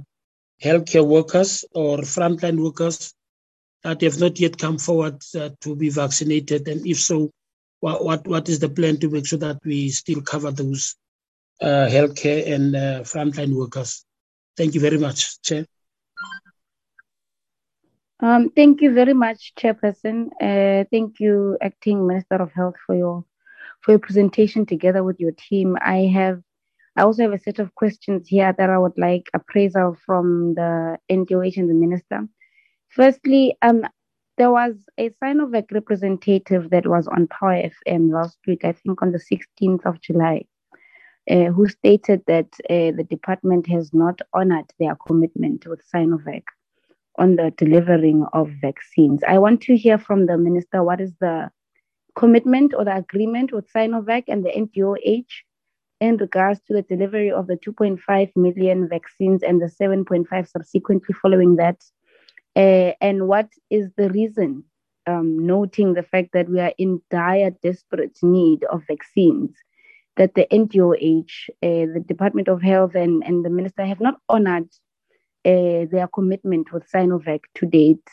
healthcare 0.63 1.07
workers 1.07 1.65
or 1.75 1.99
frontline 1.99 2.63
workers 2.63 3.15
that 3.83 4.03
have 4.03 4.21
not 4.21 4.39
yet 4.39 4.59
come 4.59 4.77
forward 4.77 5.23
uh, 5.35 5.49
to 5.63 5.75
be 5.75 5.89
vaccinated? 5.89 6.69
And 6.69 6.87
if 6.87 7.01
so, 7.01 7.31
what, 7.81 8.05
what, 8.05 8.29
what 8.29 8.49
is 8.51 8.59
the 8.59 8.69
plan 8.69 8.99
to 8.99 9.09
make 9.09 9.27
sure 9.27 9.39
that 9.39 9.65
we 9.65 9.89
still 9.89 10.21
cover 10.21 10.51
those 10.51 10.97
uh, 11.63 11.89
healthcare 11.89 12.53
and 12.53 12.77
uh, 12.77 13.01
frontline 13.01 13.57
workers? 13.57 14.05
Thank 14.59 14.75
you 14.75 14.81
very 14.81 14.99
much, 14.99 15.41
Chair. 15.41 15.65
Um, 18.23 18.51
thank 18.51 18.83
you 18.83 18.93
very 18.93 19.15
much, 19.15 19.55
Chairperson. 19.55 20.29
Uh, 20.41 20.85
thank 20.91 21.21
you, 21.21 21.57
Acting 21.63 22.07
Minister 22.07 22.37
of 22.37 22.53
Health, 22.53 22.75
for 22.87 22.95
your 22.95 23.25
for 23.81 23.93
your 23.93 23.99
presentation 23.99 24.67
together 24.67 25.03
with 25.03 25.19
your 25.19 25.33
team. 25.33 25.77
I 25.81 26.11
have 26.13 26.43
I 26.97 27.03
also 27.03 27.23
have 27.23 27.33
a 27.33 27.39
set 27.39 27.59
of 27.59 27.75
questions 27.75 28.29
here 28.29 28.55
that 28.59 28.69
I 28.69 28.77
would 28.77 28.99
like 28.99 29.31
appraisal 29.33 29.97
from 30.05 30.55
the 30.55 30.99
NDOH 31.11 31.57
and 31.57 31.71
the 31.71 31.75
Minister. 31.75 32.29
Firstly, 32.89 33.57
um, 33.63 33.87
there 34.37 34.51
was 34.51 34.75
a 34.99 35.09
Sinovac 35.23 35.71
representative 35.73 36.69
that 36.71 36.87
was 36.87 37.09
on 37.09 37.27
Power 37.29 37.71
FM 37.89 38.13
last 38.13 38.39
week, 38.47 38.65
I 38.67 38.73
think 38.73 39.01
on 39.01 39.13
the 39.13 39.19
16th 39.19 39.87
of 39.87 40.01
July, 40.03 40.45
uh, 41.31 41.47
who 41.47 41.69
stated 41.69 42.23
that 42.27 42.49
uh, 42.69 42.93
the 42.97 43.07
department 43.09 43.67
has 43.69 43.95
not 43.95 44.21
honored 44.35 44.71
their 44.79 44.97
commitment 45.07 45.67
with 45.67 45.81
Sinovac 45.95 46.43
on 47.21 47.37
the 47.37 47.53
delivering 47.59 48.27
of 48.33 48.49
vaccines. 48.63 49.21
I 49.29 49.39
want 49.39 49.61
to 49.63 49.77
hear 49.77 49.99
from 49.99 50.27
the 50.27 50.39
minister 50.39 50.83
what 50.83 51.03
is 51.03 51.13
the 51.21 51.51
commitment 52.17 52.73
or 52.75 52.85
the 52.85 52.97
agreement 52.97 53.53
with 53.53 53.71
Sinovac 53.73 54.25
and 54.27 54.45
the 54.45 54.51
NDOH 54.51 55.31
in 56.01 56.17
regards 56.17 56.61
to 56.63 56.73
the 56.73 56.83
delivery 56.83 57.31
of 57.31 57.47
the 57.47 57.57
2.5 57.57 58.31
million 58.37 58.89
vaccines 58.89 59.43
and 59.43 59.61
the 59.61 59.67
7.5 59.67 60.49
subsequently 60.49 61.15
following 61.23 61.57
that? 61.57 61.85
Uh, 62.57 62.93
and 63.03 63.29
what 63.29 63.49
is 63.69 63.91
the 63.99 64.09
reason, 64.11 64.65
um, 65.07 65.47
noting 65.47 65.93
the 65.93 66.03
fact 66.03 66.31
that 66.33 66.49
we 66.49 66.59
are 66.59 66.73
in 66.79 67.03
dire, 67.11 67.51
desperate 67.63 68.19
need 68.23 68.65
of 68.65 68.83
vaccines, 68.89 69.55
that 70.17 70.35
the 70.35 70.47
NDOH, 70.51 71.51
uh, 71.63 71.93
the 71.93 72.03
Department 72.07 72.49
of 72.49 72.63
Health, 72.63 72.95
and, 72.95 73.23
and 73.25 73.45
the 73.45 73.51
Minister 73.51 73.85
have 73.85 74.01
not 74.01 74.17
honored 74.29 74.69
uh, 75.45 75.87
their 75.91 76.09
commitment 76.13 76.73
with 76.73 76.91
Sinovac 76.91 77.41
to 77.57 77.67
date? 77.67 78.09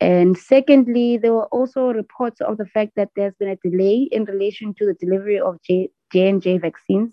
And 0.00 0.36
secondly, 0.36 1.16
there 1.16 1.32
were 1.32 1.46
also 1.46 1.92
reports 1.92 2.40
of 2.40 2.58
the 2.58 2.66
fact 2.66 2.92
that 2.96 3.10
there's 3.16 3.34
been 3.34 3.48
a 3.48 3.68
delay 3.68 4.08
in 4.12 4.24
relation 4.24 4.74
to 4.74 4.86
the 4.86 4.94
delivery 4.94 5.40
of 5.40 5.60
J- 5.62 5.90
J&J 6.12 6.58
vaccines. 6.58 7.12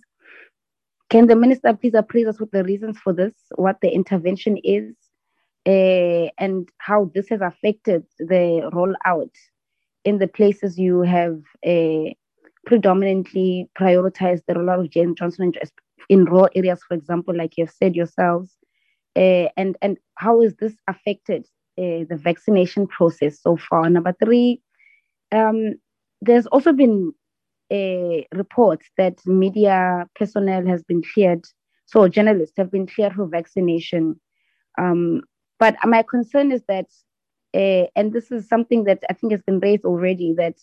Can 1.09 1.27
the 1.27 1.35
minister 1.35 1.73
please 1.73 1.93
appraise 1.93 2.27
us 2.27 2.39
with 2.39 2.51
the 2.51 2.63
reasons 2.63 2.97
for 2.97 3.13
this, 3.13 3.33
what 3.55 3.79
the 3.81 3.89
intervention 3.89 4.57
is, 4.63 4.95
uh, 5.65 6.27
and 6.37 6.67
how 6.79 7.09
this 7.13 7.29
has 7.29 7.39
affected 7.41 8.03
the 8.19 8.69
rollout 8.73 9.31
in 10.03 10.17
the 10.17 10.27
places 10.27 10.77
you 10.77 11.01
have 11.01 11.39
uh, 11.65 12.11
predominantly 12.65 13.69
prioritized 13.79 14.41
the 14.47 14.55
rollout 14.55 14.81
of 14.81 14.89
Jane 14.89 15.15
Johnson 15.15 15.53
in 16.09 16.25
rural 16.25 16.49
areas, 16.55 16.81
for 16.85 16.95
example, 16.95 17.35
like 17.35 17.57
you 17.57 17.65
have 17.65 17.73
said 17.73 17.95
yourselves, 17.95 18.57
uh, 19.15 19.47
and 19.57 19.77
and 19.81 19.97
how 20.15 20.41
has 20.41 20.55
this 20.55 20.75
affected 20.87 21.45
uh, 21.77 22.05
the 22.09 22.17
vaccination 22.17 22.87
process 22.87 23.41
so 23.41 23.57
far? 23.57 23.89
Number 23.89 24.15
three, 24.23 24.61
um, 25.31 25.75
there's 26.21 26.47
also 26.47 26.73
been 26.73 27.13
a 27.71 28.27
report 28.33 28.81
that 28.97 29.25
media 29.25 30.07
personnel 30.15 30.65
has 30.65 30.83
been 30.83 31.03
cleared, 31.13 31.45
so 31.85 32.07
journalists 32.07 32.57
have 32.57 32.71
been 32.71 32.87
cleared 32.87 33.13
for 33.13 33.27
vaccination. 33.27 34.19
Um, 34.79 35.21
but 35.59 35.75
my 35.85 36.03
concern 36.03 36.51
is 36.51 36.63
that, 36.67 36.87
and 37.53 38.11
this 38.11 38.31
is 38.31 38.47
something 38.47 38.83
that 38.85 39.03
I 39.09 39.13
think 39.13 39.31
has 39.31 39.41
been 39.43 39.59
raised 39.59 39.85
already, 39.85 40.33
that 40.33 40.55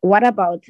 what 0.00 0.26
about 0.26 0.64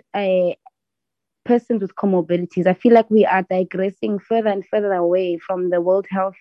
persons 1.45 1.83
with 1.83 1.95
comorbidities? 1.97 2.67
I 2.67 2.75
feel 2.75 2.93
like 2.93 3.11
we 3.11 3.25
are 3.27 3.43
digressing 3.43 4.19
further 4.19 4.49
and 4.49 4.65
further 4.67 4.93
away 4.93 5.39
from 5.39 5.71
the 5.71 5.81
World 5.81 6.07
Health 6.11 6.37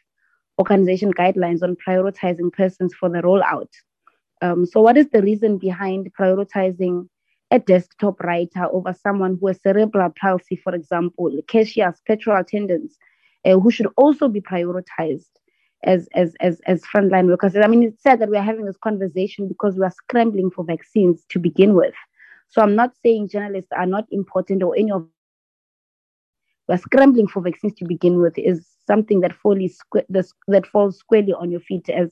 Organization 0.59 1.13
guidelines 1.13 1.61
on 1.61 1.75
prioritizing 1.75 2.51
persons 2.51 2.93
for 2.93 3.09
the 3.09 3.19
rollout. 3.19 3.69
Um, 4.41 4.65
so, 4.65 4.81
what 4.81 4.97
is 4.97 5.07
the 5.09 5.21
reason 5.21 5.57
behind 5.57 6.11
prioritizing 6.19 7.07
a 7.51 7.59
desktop 7.59 8.19
writer 8.21 8.65
over 8.71 8.93
someone 8.93 9.37
who 9.39 9.47
has 9.47 9.59
cerebral 9.61 10.11
palsy, 10.19 10.55
for 10.55 10.75
example, 10.75 11.31
cashiers, 11.47 12.01
petrol 12.05 12.37
attendants, 12.37 12.97
uh, 13.45 13.57
who 13.57 13.71
should 13.71 13.87
also 13.95 14.27
be 14.27 14.41
prioritized 14.41 15.29
as, 15.83 16.07
as, 16.13 16.35
as, 16.41 16.59
as 16.65 16.81
frontline 16.83 17.27
workers. 17.27 17.55
I 17.55 17.67
mean, 17.67 17.83
it's 17.83 18.03
sad 18.03 18.19
that 18.19 18.29
we 18.29 18.37
are 18.37 18.43
having 18.43 18.65
this 18.65 18.77
conversation 18.77 19.47
because 19.47 19.75
we 19.75 19.85
are 19.85 19.91
scrambling 19.91 20.51
for 20.51 20.65
vaccines 20.65 21.23
to 21.29 21.39
begin 21.39 21.73
with. 21.73 21.93
So 22.49 22.61
I'm 22.61 22.75
not 22.75 22.93
saying 23.03 23.29
journalists 23.29 23.71
are 23.75 23.85
not 23.85 24.05
important 24.11 24.63
or 24.63 24.75
any 24.75 24.91
of 24.91 25.07
we're 26.67 26.77
scrambling 26.77 27.27
for 27.29 27.41
vaccines 27.41 27.75
to 27.75 27.85
begin 27.85 28.19
with 28.19 28.37
is 28.37 28.67
something 28.87 29.19
that 29.21 29.33
falls 29.33 29.77
that 30.47 30.67
falls 30.71 30.97
squarely 30.97 31.33
on 31.33 31.51
your 31.51 31.59
feet 31.61 31.89
as 31.89 32.09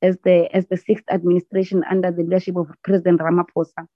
as 0.00 0.16
the 0.24 0.48
as 0.56 0.66
the 0.68 0.76
sixth 0.76 1.04
administration 1.10 1.84
under 1.90 2.10
the 2.10 2.22
leadership 2.22 2.56
of 2.56 2.70
President 2.84 3.20
Ramaphosa. 3.20 3.86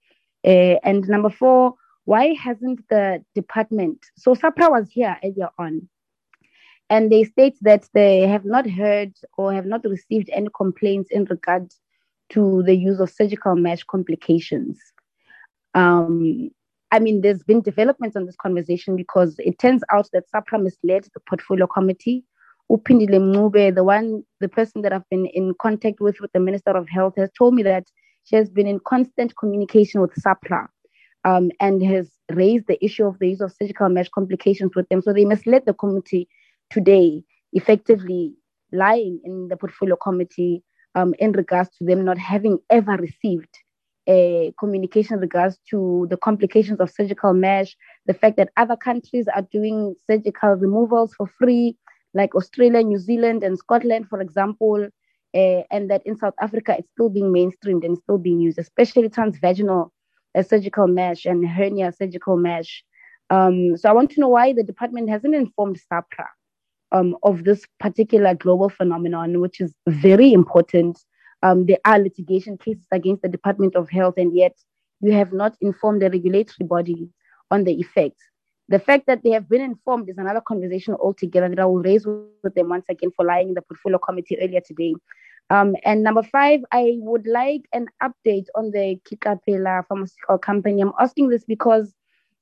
Uh, 0.45 0.77
and 0.83 1.07
number 1.07 1.29
four, 1.29 1.73
why 2.05 2.33
hasn't 2.35 2.79
the 2.89 3.23
department? 3.35 3.99
So 4.17 4.33
SAHPRA 4.33 4.69
was 4.69 4.89
here 4.89 5.17
earlier 5.23 5.49
on, 5.57 5.89
and 6.89 7.11
they 7.11 7.23
state 7.23 7.57
that 7.61 7.87
they 7.93 8.21
have 8.21 8.45
not 8.45 8.69
heard 8.69 9.13
or 9.37 9.53
have 9.53 9.65
not 9.65 9.83
received 9.83 10.29
any 10.31 10.47
complaints 10.55 11.09
in 11.11 11.25
regard 11.25 11.71
to 12.29 12.63
the 12.63 12.75
use 12.75 12.99
of 12.99 13.09
surgical 13.09 13.55
mesh 13.55 13.83
complications. 13.83 14.79
Um, 15.73 16.51
I 16.91 16.99
mean, 16.99 17.21
there's 17.21 17.43
been 17.43 17.61
developments 17.61 18.15
on 18.15 18.25
this 18.25 18.35
conversation 18.35 18.95
because 18.95 19.35
it 19.39 19.59
turns 19.59 19.81
out 19.91 20.09
that 20.13 20.29
SAHPRA 20.33 20.63
misled 20.63 21.07
the 21.13 21.19
portfolio 21.27 21.67
committee. 21.67 22.23
Upindile 22.71 23.19
Mncube, 23.19 23.75
the 23.75 23.83
one, 23.83 24.23
the 24.39 24.47
person 24.47 24.81
that 24.81 24.93
I've 24.93 25.09
been 25.09 25.25
in 25.27 25.53
contact 25.61 25.99
with, 25.99 26.19
with 26.21 26.31
the 26.33 26.39
Minister 26.39 26.71
of 26.71 26.87
Health, 26.87 27.13
has 27.17 27.29
told 27.37 27.53
me 27.55 27.63
that 27.63 27.87
she 28.23 28.35
has 28.35 28.49
been 28.49 28.67
in 28.67 28.79
constant 28.79 29.35
communication 29.37 30.01
with 30.01 30.13
SAHPRA 30.15 30.67
um, 31.25 31.51
and 31.59 31.83
has 31.83 32.09
raised 32.31 32.67
the 32.67 32.83
issue 32.83 33.05
of 33.05 33.19
the 33.19 33.29
use 33.29 33.41
of 33.41 33.53
surgical 33.53 33.89
mesh 33.89 34.09
complications 34.09 34.71
with 34.75 34.87
them. 34.89 35.01
So 35.01 35.13
they 35.13 35.25
misled 35.25 35.65
the 35.65 35.73
committee 35.73 36.29
today, 36.69 37.23
effectively 37.53 38.33
lying 38.71 39.19
in 39.23 39.47
the 39.49 39.57
portfolio 39.57 39.95
committee 39.95 40.63
um, 40.95 41.13
in 41.19 41.31
regards 41.33 41.69
to 41.77 41.85
them 41.85 42.03
not 42.03 42.17
having 42.17 42.59
ever 42.69 42.93
received 42.93 43.49
a 44.07 44.53
communication 44.57 45.19
regards 45.19 45.59
to 45.69 46.07
the 46.09 46.17
complications 46.17 46.79
of 46.79 46.89
surgical 46.89 47.33
mesh, 47.33 47.75
the 48.05 48.13
fact 48.13 48.37
that 48.37 48.49
other 48.57 48.75
countries 48.75 49.27
are 49.33 49.41
doing 49.51 49.95
surgical 50.09 50.51
removals 50.51 51.13
for 51.13 51.27
free, 51.27 51.75
like 52.13 52.33
Australia, 52.35 52.81
New 52.81 52.97
Zealand, 52.97 53.43
and 53.43 53.57
Scotland, 53.57 54.07
for 54.07 54.21
example, 54.21 54.87
uh, 55.35 55.61
and 55.71 55.89
that 55.89 56.01
in 56.05 56.17
South 56.17 56.33
Africa 56.39 56.75
it's 56.77 56.89
still 56.89 57.09
being 57.09 57.33
mainstreamed 57.33 57.85
and 57.85 57.97
still 57.97 58.17
being 58.17 58.39
used, 58.39 58.57
especially 58.57 59.09
transvaginal 59.09 59.89
uh, 60.35 60.41
surgical 60.41 60.87
mesh 60.87 61.25
and 61.25 61.47
hernia 61.47 61.91
surgical 61.91 62.37
mesh. 62.37 62.83
Um, 63.29 63.75
so 63.75 63.89
I 63.89 63.93
want 63.93 64.11
to 64.11 64.21
know 64.21 64.29
why 64.29 64.53
the 64.53 64.63
department 64.63 65.09
hasn't 65.09 65.35
informed 65.35 65.79
SAHPRA 65.91 66.27
um, 66.91 67.17
of 67.23 67.43
this 67.43 67.65
particular 67.79 68.33
global 68.33 68.69
phenomenon, 68.69 69.41
which 69.41 69.59
is 69.59 69.73
very 69.87 70.31
important. 70.31 70.97
Um, 71.43 71.65
there 71.65 71.77
are 71.85 71.99
litigation 71.99 72.57
cases 72.57 72.85
against 72.91 73.21
the 73.21 73.29
Department 73.29 73.75
of 73.75 73.89
Health, 73.89 74.15
and 74.17 74.35
yet 74.35 74.55
you 75.01 75.11
have 75.13 75.33
not 75.33 75.55
informed 75.61 76.01
the 76.01 76.09
regulatory 76.09 76.67
body 76.67 77.09
on 77.51 77.63
the 77.63 77.73
effects. 77.79 78.23
The 78.69 78.79
fact 78.79 79.05
that 79.07 79.23
they 79.23 79.29
have 79.31 79.47
been 79.47 79.61
informed 79.61 80.09
is 80.09 80.17
another 80.17 80.41
conversation 80.41 80.93
altogether 80.95 81.47
that 81.47 81.59
I 81.59 81.65
will 81.65 81.81
raise 81.81 82.05
with 82.05 82.55
them 82.55 82.69
once 82.69 82.85
again 82.89 83.11
for 83.15 83.23
lying 83.23 83.49
in 83.49 83.53
the 83.53 83.61
portfolio 83.61 83.97
committee 83.97 84.37
earlier 84.41 84.59
today. 84.59 84.93
Um, 85.49 85.75
and 85.85 86.03
number 86.03 86.23
five, 86.23 86.59
I 86.73 86.97
would 86.99 87.25
like 87.25 87.61
an 87.71 87.87
update 88.03 88.47
on 88.55 88.71
the 88.71 88.99
Ketlaphela 89.09 89.87
pharmaceutical 89.87 90.37
company. 90.37 90.81
I'm 90.81 90.91
asking 90.99 91.29
this 91.29 91.45
because 91.45 91.93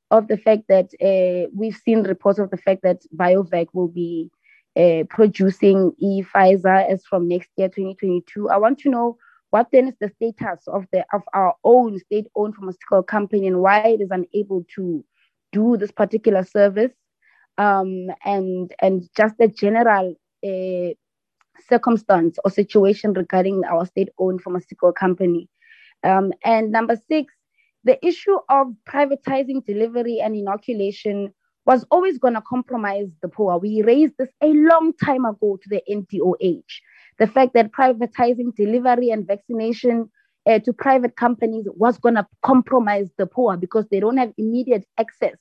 of 0.09 0.27
the 0.27 0.37
fact 0.37 0.63
that 0.69 0.89
uh, 1.01 1.49
we've 1.53 1.75
seen 1.75 2.01
reports 2.03 2.39
of 2.39 2.49
the 2.49 2.57
fact 2.57 2.81
that 2.81 3.01
BioVac 3.15 3.67
will 3.73 3.87
be 3.87 4.31
uh, 4.77 5.03
producing 5.09 5.93
e 5.97 6.23
Pfizer 6.23 6.89
as 6.89 7.05
from 7.05 7.27
next 7.27 7.49
year, 7.57 7.69
2022. 7.69 8.49
I 8.49 8.57
want 8.57 8.79
to 8.79 8.89
know 8.89 9.17
what 9.51 9.67
then 9.71 9.87
is 9.87 9.95
the 10.01 10.09
status 10.09 10.67
of 10.67 10.85
the 10.91 11.05
of 11.13 11.21
our 11.33 11.55
own 11.63 11.99
state-owned 11.99 12.55
pharmaceutical 12.55 13.03
company 13.03 13.47
and 13.47 13.61
why 13.61 13.79
it 13.79 14.01
is 14.01 14.11
unable 14.11 14.65
to 14.75 15.03
do 15.51 15.77
this 15.77 15.91
particular 15.91 16.43
service, 16.43 16.91
um, 17.57 18.07
and 18.25 18.73
and 18.81 19.07
just 19.15 19.37
the 19.37 19.47
general 19.47 20.15
uh, 20.45 20.93
circumstance 21.69 22.37
or 22.43 22.51
situation 22.51 23.13
regarding 23.13 23.63
our 23.65 23.85
state-owned 23.85 24.41
pharmaceutical 24.41 24.91
company. 24.91 25.47
Um, 26.03 26.33
and 26.43 26.71
number 26.71 26.97
six, 27.07 27.33
the 27.85 28.03
issue 28.05 28.37
of 28.49 28.67
privatizing 28.87 29.65
delivery 29.65 30.19
and 30.19 30.35
inoculation 30.35 31.33
was 31.65 31.85
always 31.91 32.17
going 32.17 32.35
to 32.35 32.41
compromise 32.41 33.09
the 33.21 33.27
poor. 33.27 33.57
We 33.57 33.81
raised 33.81 34.13
this 34.17 34.29
a 34.41 34.47
long 34.47 34.93
time 35.03 35.25
ago 35.25 35.57
to 35.61 35.69
the 35.69 35.81
NDOH. 35.89 36.63
The 37.17 37.27
fact 37.27 37.53
that 37.53 37.71
privatizing 37.71 38.55
delivery 38.55 39.09
and 39.09 39.25
vaccination 39.25 40.09
uh, 40.47 40.59
to 40.59 40.73
private 40.73 41.15
companies 41.15 41.65
was 41.75 41.97
going 41.97 42.15
to 42.15 42.27
compromise 42.43 43.09
the 43.17 43.25
poor 43.25 43.57
because 43.57 43.85
they 43.89 43.99
don't 43.99 44.17
have 44.17 44.31
immediate 44.37 44.85
access 44.99 45.37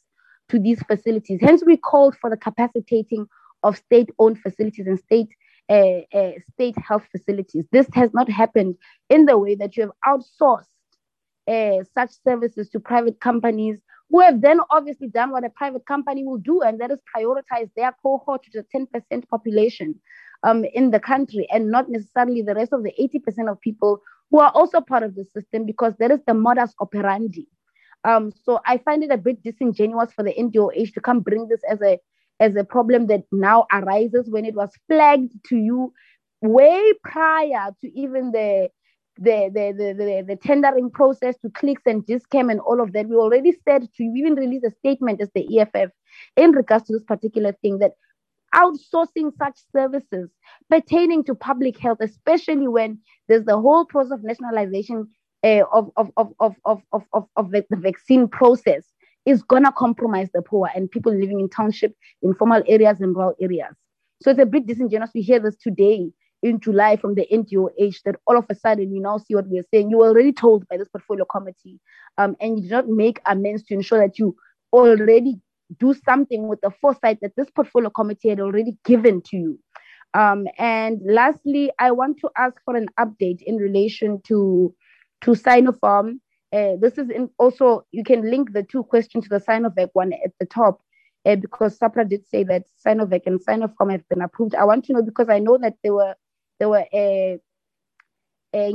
to 0.49 0.59
these 0.59 0.83
facilities. 0.83 1.41
Hence, 1.43 1.62
we 1.64 1.77
called 1.77 2.16
for 2.16 2.31
the 2.31 2.37
capacitating 2.37 3.27
of 3.62 3.77
state-owned 3.77 4.39
facilities 4.41 4.87
and 4.87 4.99
state 4.99 5.29
uh, 5.70 6.01
uh, 6.12 6.33
state 6.53 6.77
health 6.79 7.05
facilities. 7.11 7.66
This 7.72 7.87
has 7.95 8.12
not 8.12 8.29
happened 8.29 8.77
in 9.09 9.25
the 9.25 9.39
way 9.39 9.55
that 9.55 9.79
you 9.79 9.85
have 9.85 9.93
outsourced 10.07 10.66
uh, 11.49 11.85
such 11.95 12.11
services 12.22 12.68
to 12.70 12.81
private 12.81 13.18
companies 13.20 13.79
who 14.11 14.21
have 14.21 14.41
then 14.41 14.61
obviously 14.71 15.09
done 15.09 15.31
what 15.31 15.45
a 15.45 15.51
private 15.51 15.87
company 15.87 16.25
will 16.25 16.39
do, 16.39 16.63
and 16.63 16.81
that 16.81 16.91
is 16.91 17.01
prioritize 17.17 17.71
their 17.77 17.95
cohort 18.03 18.43
to 18.45 18.51
the 18.53 18.67
10% 18.75 19.29
population 19.29 19.95
um, 20.43 20.65
in 20.65 20.91
the 20.91 21.01
country 21.01 21.49
and 21.51 21.71
not 21.71 21.89
necessarily 21.89 22.43
the 22.43 22.55
rest 22.55 22.73
of 22.73 22.83
the 22.83 22.93
80% 23.01 23.51
of 23.51 23.61
people 23.61 24.01
who 24.31 24.41
are 24.41 24.51
also 24.51 24.81
part 24.81 25.03
of 25.03 25.15
the 25.15 25.25
system 25.25 25.65
because 25.67 25.95
that 25.99 26.11
is 26.11 26.21
the 26.27 26.35
modus 26.35 26.75
operandi. 26.81 27.49
Um, 28.05 28.33
so 28.45 28.61
I 28.67 28.79
find 28.79 29.03
it 29.03 29.11
a 29.11 29.17
bit 29.17 29.43
disingenuous 29.43 30.13
for 30.13 30.23
the 30.23 30.35
NDOH 30.35 30.93
to 30.95 31.01
come 31.01 31.21
bring 31.21 31.49
this 31.49 31.63
as 31.69 31.81
a 31.81 31.99
as 32.41 32.57
a 32.57 32.65
problem 32.65 33.07
that 33.07 33.23
now 33.31 33.65
arises 33.73 34.29
when 34.29 34.45
it 34.45 34.55
was 34.55 34.71
flagged 34.89 35.33
to 35.47 35.57
you 35.57 35.93
way 36.43 36.93
prior 37.03 37.71
to 37.81 37.99
even 37.99 38.33
the 38.33 38.69
the, 39.17 39.51
the, 39.53 39.95
the, 39.97 40.25
the, 40.27 40.37
tendering 40.37 40.91
process 40.91 41.37
to 41.39 41.51
Clicks 41.51 41.83
and 41.87 42.05
Dis-Chem 42.07 42.51
and 42.51 42.61
all 42.61 42.81
of 42.81 42.93
that. 42.93 43.09
We 43.09 43.17
already 43.17 43.53
said 43.67 43.89
to 43.97 44.03
even 44.03 44.35
release 44.35 44.65
a 44.65 44.71
statement 44.71 45.21
as 45.21 45.31
the 45.35 45.61
EFF 45.61 45.91
in 46.37 46.51
regards 46.51 46.87
to 46.87 46.95
this 46.95 47.05
particular 47.05 47.53
thing 47.62 47.79
that 47.79 47.93
outsourcing 48.55 49.33
such 49.37 49.59
services 49.73 50.31
pertaining 50.71 51.25
to 51.25 51.35
public 51.35 51.79
health, 51.79 51.99
especially 52.01 52.69
when 52.69 52.99
there's 53.29 53.45
the 53.45 53.59
whole 53.59 53.85
process 53.85 54.12
of 54.12 54.25
nationalization 54.25 55.09
uh, 55.45 55.62
of, 55.73 55.91
of, 55.97 56.11
of, 56.17 56.33
of, 56.41 56.55
of, 56.65 57.03
of, 57.12 57.25
of 57.37 57.51
the 57.51 57.65
vaccine 57.73 58.29
process 58.29 58.85
is 59.27 59.43
going 59.43 59.65
to 59.65 59.73
compromise 59.73 60.29
the 60.35 60.43
poor 60.43 60.71
and 60.75 60.91
people 60.91 61.12
living 61.12 61.41
in 61.41 61.49
township, 61.49 61.95
informal 62.23 62.62
areas 62.67 63.01
and 63.01 63.15
rural 63.15 63.35
areas. 63.41 63.75
So 64.23 64.31
it's 64.31 64.41
a 64.41 64.47
bit 64.47 64.67
disingenuous. 64.67 65.12
to 65.12 65.21
hear 65.21 65.41
this 65.41 65.57
today 65.57 66.11
in 66.45 66.61
July 66.61 66.97
from 66.97 67.15
the 67.15 67.27
NDOH 67.33 68.03
that 68.05 68.17
all 68.27 68.39
of 68.39 68.47
a 68.51 68.55
sudden 68.55 68.95
you 68.95 69.01
now 69.01 69.19
see 69.19 69.35
what 69.35 69.49
we're 69.49 69.65
saying. 69.73 69.91
You 69.91 69.99
were 69.99 70.09
already 70.09 70.33
told 70.33 70.69
by 70.69 70.77
this 70.77 70.89
portfolio 70.89 71.25
committee, 71.25 71.81
um, 72.19 72.37
and 72.41 72.57
you 72.59 72.63
did 72.63 72.71
not 72.71 72.89
make 72.89 73.21
amends 73.27 73.65
to 73.65 73.75
ensure 73.75 73.99
that 73.99 74.19
you 74.19 74.37
already 74.73 75.41
do 75.79 75.95
something 75.95 76.47
with 76.47 76.61
the 76.61 76.71
foresight 76.81 77.19
that 77.23 77.35
this 77.37 77.51
portfolio 77.51 77.91
committee 77.91 78.29
had 78.29 78.41
already 78.41 78.77
given 78.85 79.23
to 79.23 79.37
you. 79.37 79.59
Um, 80.13 80.47
and 80.59 81.01
lastly, 81.05 81.73
I 81.81 81.91
want 81.91 82.19
to 82.21 82.31
ask 82.37 82.55
for 82.65 82.77
an 82.77 82.87
update 83.01 83.43
in 83.43 83.57
relation 83.57 84.21
to 84.29 84.75
to 85.23 85.31
Sinopharm 85.33 86.19
uh, 86.55 86.77
this 86.81 86.99
is 86.99 87.11
in 87.11 87.29
also, 87.39 87.85
you 87.91 88.05
can 88.05 88.31
link 88.31 88.53
the 88.53 88.63
two 88.63 88.85
questions 88.85 89.25
to 89.25 89.31
the 89.31 89.45
Sinovac 89.45 89.89
one 89.93 90.13
at 90.13 90.31
the 90.39 90.47
top, 90.47 90.81
uh, 91.27 91.35
because 91.35 91.77
SAHPRA 91.77 92.09
did 92.09 92.25
say 92.29 92.45
that 92.45 92.63
Sinovac 92.87 93.23
and 93.27 93.45
Sinopharm 93.45 93.91
have 93.91 94.09
been 94.09 94.23
approved. 94.23 94.55
I 94.55 94.65
want 94.65 94.85
to 94.85 94.93
know 94.93 95.03
because 95.03 95.29
I 95.29 95.41
know 95.41 95.59
that 95.59 95.75
there 95.83 95.95
were, 95.95 96.15
there 96.59 96.69
were 96.69 96.85
a, 96.93 97.39
a 98.55 98.73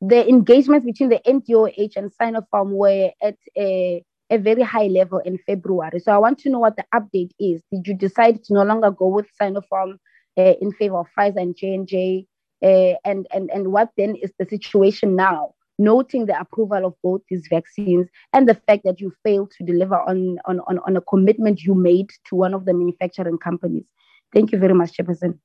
the 0.00 0.28
engagements 0.28 0.86
between 0.86 1.08
the 1.08 1.20
NDOH 1.26 1.96
and 1.96 2.12
Sinopharm 2.20 2.70
were 2.70 3.10
at 3.20 3.36
a, 3.56 4.04
a 4.30 4.38
very 4.38 4.62
high 4.62 4.86
level 4.86 5.18
in 5.18 5.38
February. 5.38 5.98
So 5.98 6.12
I 6.12 6.18
want 6.18 6.38
to 6.40 6.50
know 6.50 6.60
what 6.60 6.76
the 6.76 6.84
update 6.94 7.32
is. 7.40 7.62
Did 7.72 7.86
you 7.86 7.94
decide 7.94 8.44
to 8.44 8.54
no 8.54 8.62
longer 8.62 8.92
go 8.92 9.08
with 9.08 9.26
Sinopharm 9.40 9.98
uh, 10.36 10.54
in 10.60 10.72
favor 10.72 10.98
of 10.98 11.08
Pfizer 11.16 11.38
and 11.42 11.56
J&J? 11.56 12.26
Uh, 12.62 12.94
and, 13.04 13.26
and, 13.32 13.50
and 13.50 13.72
what 13.72 13.90
then 13.96 14.14
is 14.16 14.32
the 14.38 14.46
situation 14.46 15.16
now? 15.16 15.54
noting 15.78 16.26
the 16.26 16.38
approval 16.38 16.84
of 16.84 16.94
both 17.02 17.20
these 17.30 17.46
vaccines 17.48 18.08
and 18.32 18.48
the 18.48 18.54
fact 18.66 18.82
that 18.84 19.00
you 19.00 19.12
failed 19.22 19.50
to 19.52 19.64
deliver 19.64 19.96
on, 19.96 20.38
on, 20.44 20.60
on, 20.66 20.78
on 20.80 20.96
a 20.96 21.00
commitment 21.02 21.62
you 21.62 21.74
made 21.74 22.10
to 22.26 22.34
one 22.34 22.52
of 22.52 22.64
the 22.64 22.74
manufacturing 22.74 23.38
companies. 23.38 23.84
Thank 24.34 24.52
you 24.52 24.58
very 24.58 24.74
much, 24.74 24.96
Chairperson. 24.96 25.38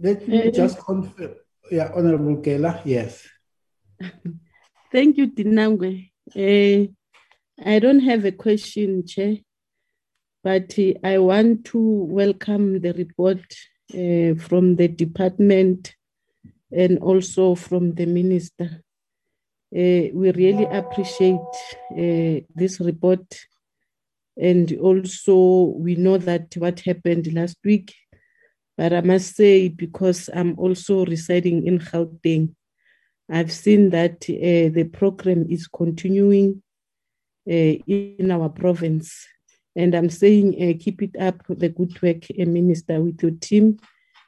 Let 0.00 0.28
me 0.28 0.48
uh, 0.48 0.50
just 0.50 0.78
confirm. 0.78 1.34
Yeah, 1.70 1.90
Honorable 1.94 2.36
Kela, 2.36 2.80
yes. 2.84 3.28
Thank 4.92 5.16
you, 5.16 5.26
Dinangwe. 5.26 6.10
Uh, 6.34 6.92
I 7.64 7.78
don't 7.80 8.00
have 8.00 8.24
a 8.24 8.32
question, 8.32 9.06
Chair, 9.06 9.38
but 10.44 10.78
uh, 10.78 10.92
I 11.02 11.18
want 11.18 11.64
to 11.66 11.78
welcome 11.80 12.80
the 12.80 12.92
report 12.92 13.42
uh, 13.92 14.40
from 14.40 14.76
the 14.76 14.88
department 14.88 15.96
and 16.70 16.98
also 17.00 17.56
from 17.56 17.94
the 17.94 18.06
minister. 18.06 18.82
We 19.70 20.10
really 20.14 20.64
appreciate 20.64 21.40
this 21.90 22.80
report. 22.80 23.26
And 24.40 24.72
also, 24.78 25.74
we 25.76 25.96
know 25.96 26.16
that 26.16 26.54
what 26.56 26.80
happened 26.80 27.32
last 27.34 27.56
week. 27.64 27.94
But 28.78 28.92
I 28.92 29.00
must 29.00 29.34
say, 29.34 29.68
because 29.68 30.30
I'm 30.32 30.56
also 30.56 31.04
residing 31.04 31.66
in 31.66 31.80
Gauteng, 31.80 32.54
I've 33.28 33.50
seen 33.50 33.90
that 33.90 34.24
uh, 34.30 34.72
the 34.72 34.88
program 34.92 35.46
is 35.50 35.66
continuing 35.66 36.62
uh, 37.50 37.74
in 37.86 38.30
our 38.30 38.48
province. 38.48 39.26
And 39.74 39.96
I'm 39.96 40.08
saying, 40.08 40.54
uh, 40.54 40.78
keep 40.82 41.02
it 41.02 41.16
up, 41.20 41.42
the 41.48 41.70
good 41.70 42.00
work, 42.00 42.26
uh, 42.30 42.44
Minister, 42.44 43.00
with 43.00 43.20
your 43.20 43.32
team. 43.32 43.78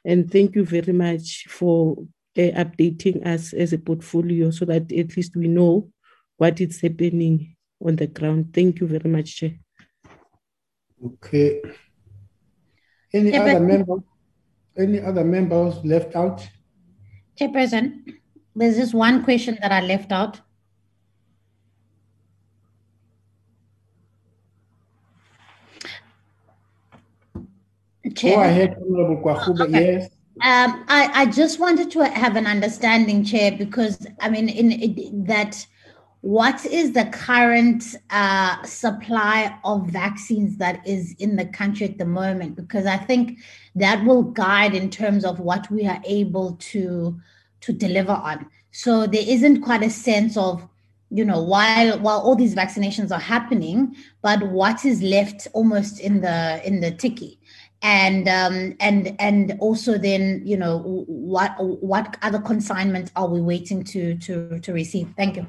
And 0.03 0.29
thank 0.29 0.55
you 0.55 0.65
very 0.65 0.93
much 0.93 1.45
for 1.47 1.95
uh, 2.37 2.41
updating 2.41 3.25
us 3.25 3.53
as 3.53 3.71
a 3.71 3.77
portfolio 3.77 4.51
so 4.51 4.65
that 4.65 4.91
at 4.91 5.15
least 5.15 5.33
we 5.37 5.47
know 5.47 5.89
what 6.35 6.59
is 6.59 6.81
happening 6.81 7.55
on 7.83 7.95
the 7.95 8.07
ground. 8.07 8.53
Thank 8.53 8.81
you 8.81 8.87
very 8.87 9.09
much, 9.09 9.37
Chair. 9.37 9.53
Okay. 11.05 11.61
Any 13.13 13.33
other 13.37 13.61
members? 13.61 14.01
Any 14.77 15.01
other 15.01 15.23
members 15.23 15.75
left 15.83 16.15
out? 16.15 16.47
Chairperson, 17.39 18.13
there's 18.55 18.77
just 18.77 18.93
one 18.93 19.23
question 19.23 19.57
that 19.61 19.71
I 19.71 19.81
left 19.81 20.11
out. 20.11 20.39
Chair. 28.15 28.35
Go 28.35 28.41
ahead, 28.41 28.77
Honorable 28.81 29.23
Gwarube. 29.23 29.61
Okay. 29.61 29.93
Yes. 29.93 30.09
Um, 30.43 30.85
I, 30.87 31.09
I 31.13 31.25
just 31.27 31.59
wanted 31.59 31.91
to 31.91 32.03
have 32.05 32.35
an 32.35 32.47
understanding, 32.47 33.23
Chair, 33.23 33.51
because 33.57 34.07
I 34.19 34.29
mean, 34.29 34.49
in, 34.49 34.71
in 34.71 35.23
that 35.25 35.65
what 36.21 36.63
is 36.67 36.91
the 36.91 37.05
current 37.05 37.83
uh, 38.11 38.61
supply 38.63 39.57
of 39.63 39.87
vaccines 39.87 40.57
that 40.57 40.85
is 40.87 41.15
in 41.17 41.35
the 41.35 41.45
country 41.45 41.87
at 41.87 41.97
the 41.97 42.05
moment? 42.05 42.55
Because 42.55 42.85
I 42.85 42.97
think 42.97 43.39
that 43.75 44.05
will 44.05 44.23
guide 44.23 44.75
in 44.75 44.91
terms 44.91 45.25
of 45.25 45.39
what 45.39 45.69
we 45.71 45.87
are 45.87 46.01
able 46.05 46.53
to 46.53 47.19
to 47.61 47.73
deliver 47.73 48.13
on. 48.13 48.47
So 48.71 49.05
there 49.05 49.23
isn't 49.25 49.61
quite 49.61 49.83
a 49.83 49.89
sense 49.89 50.37
of 50.37 50.67
you 51.09 51.25
know 51.25 51.41
while 51.41 51.99
while 51.99 52.19
all 52.21 52.35
these 52.35 52.55
vaccinations 52.55 53.11
are 53.11 53.19
happening 53.19 53.95
but 54.21 54.41
what 54.43 54.85
is 54.85 55.03
left 55.03 55.47
almost 55.51 55.99
in 55.99 56.21
the 56.21 56.61
in 56.65 56.79
the 56.79 56.91
tiki 56.91 57.37
and 57.81 58.29
um, 58.29 58.75
and 58.79 59.13
and 59.19 59.57
also 59.59 59.97
then 59.97 60.41
you 60.45 60.55
know 60.55 61.03
what 61.07 61.53
what 61.59 62.15
other 62.21 62.39
consignment 62.39 63.11
are 63.17 63.27
we 63.27 63.41
waiting 63.41 63.83
to 63.83 64.15
to 64.19 64.57
to 64.59 64.71
receive 64.71 65.13
thank 65.17 65.35
you 65.35 65.45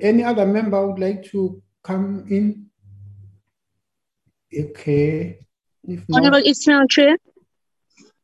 any 0.00 0.24
other 0.24 0.46
member 0.46 0.86
would 0.86 0.98
like 0.98 1.24
to 1.30 1.62
come 1.82 2.24
in? 2.28 2.66
Okay. 4.56 5.38
If 5.84 6.08
not, 6.08 6.20
honorable 6.20 6.48
ismail 6.48 6.86
chair. 6.88 7.16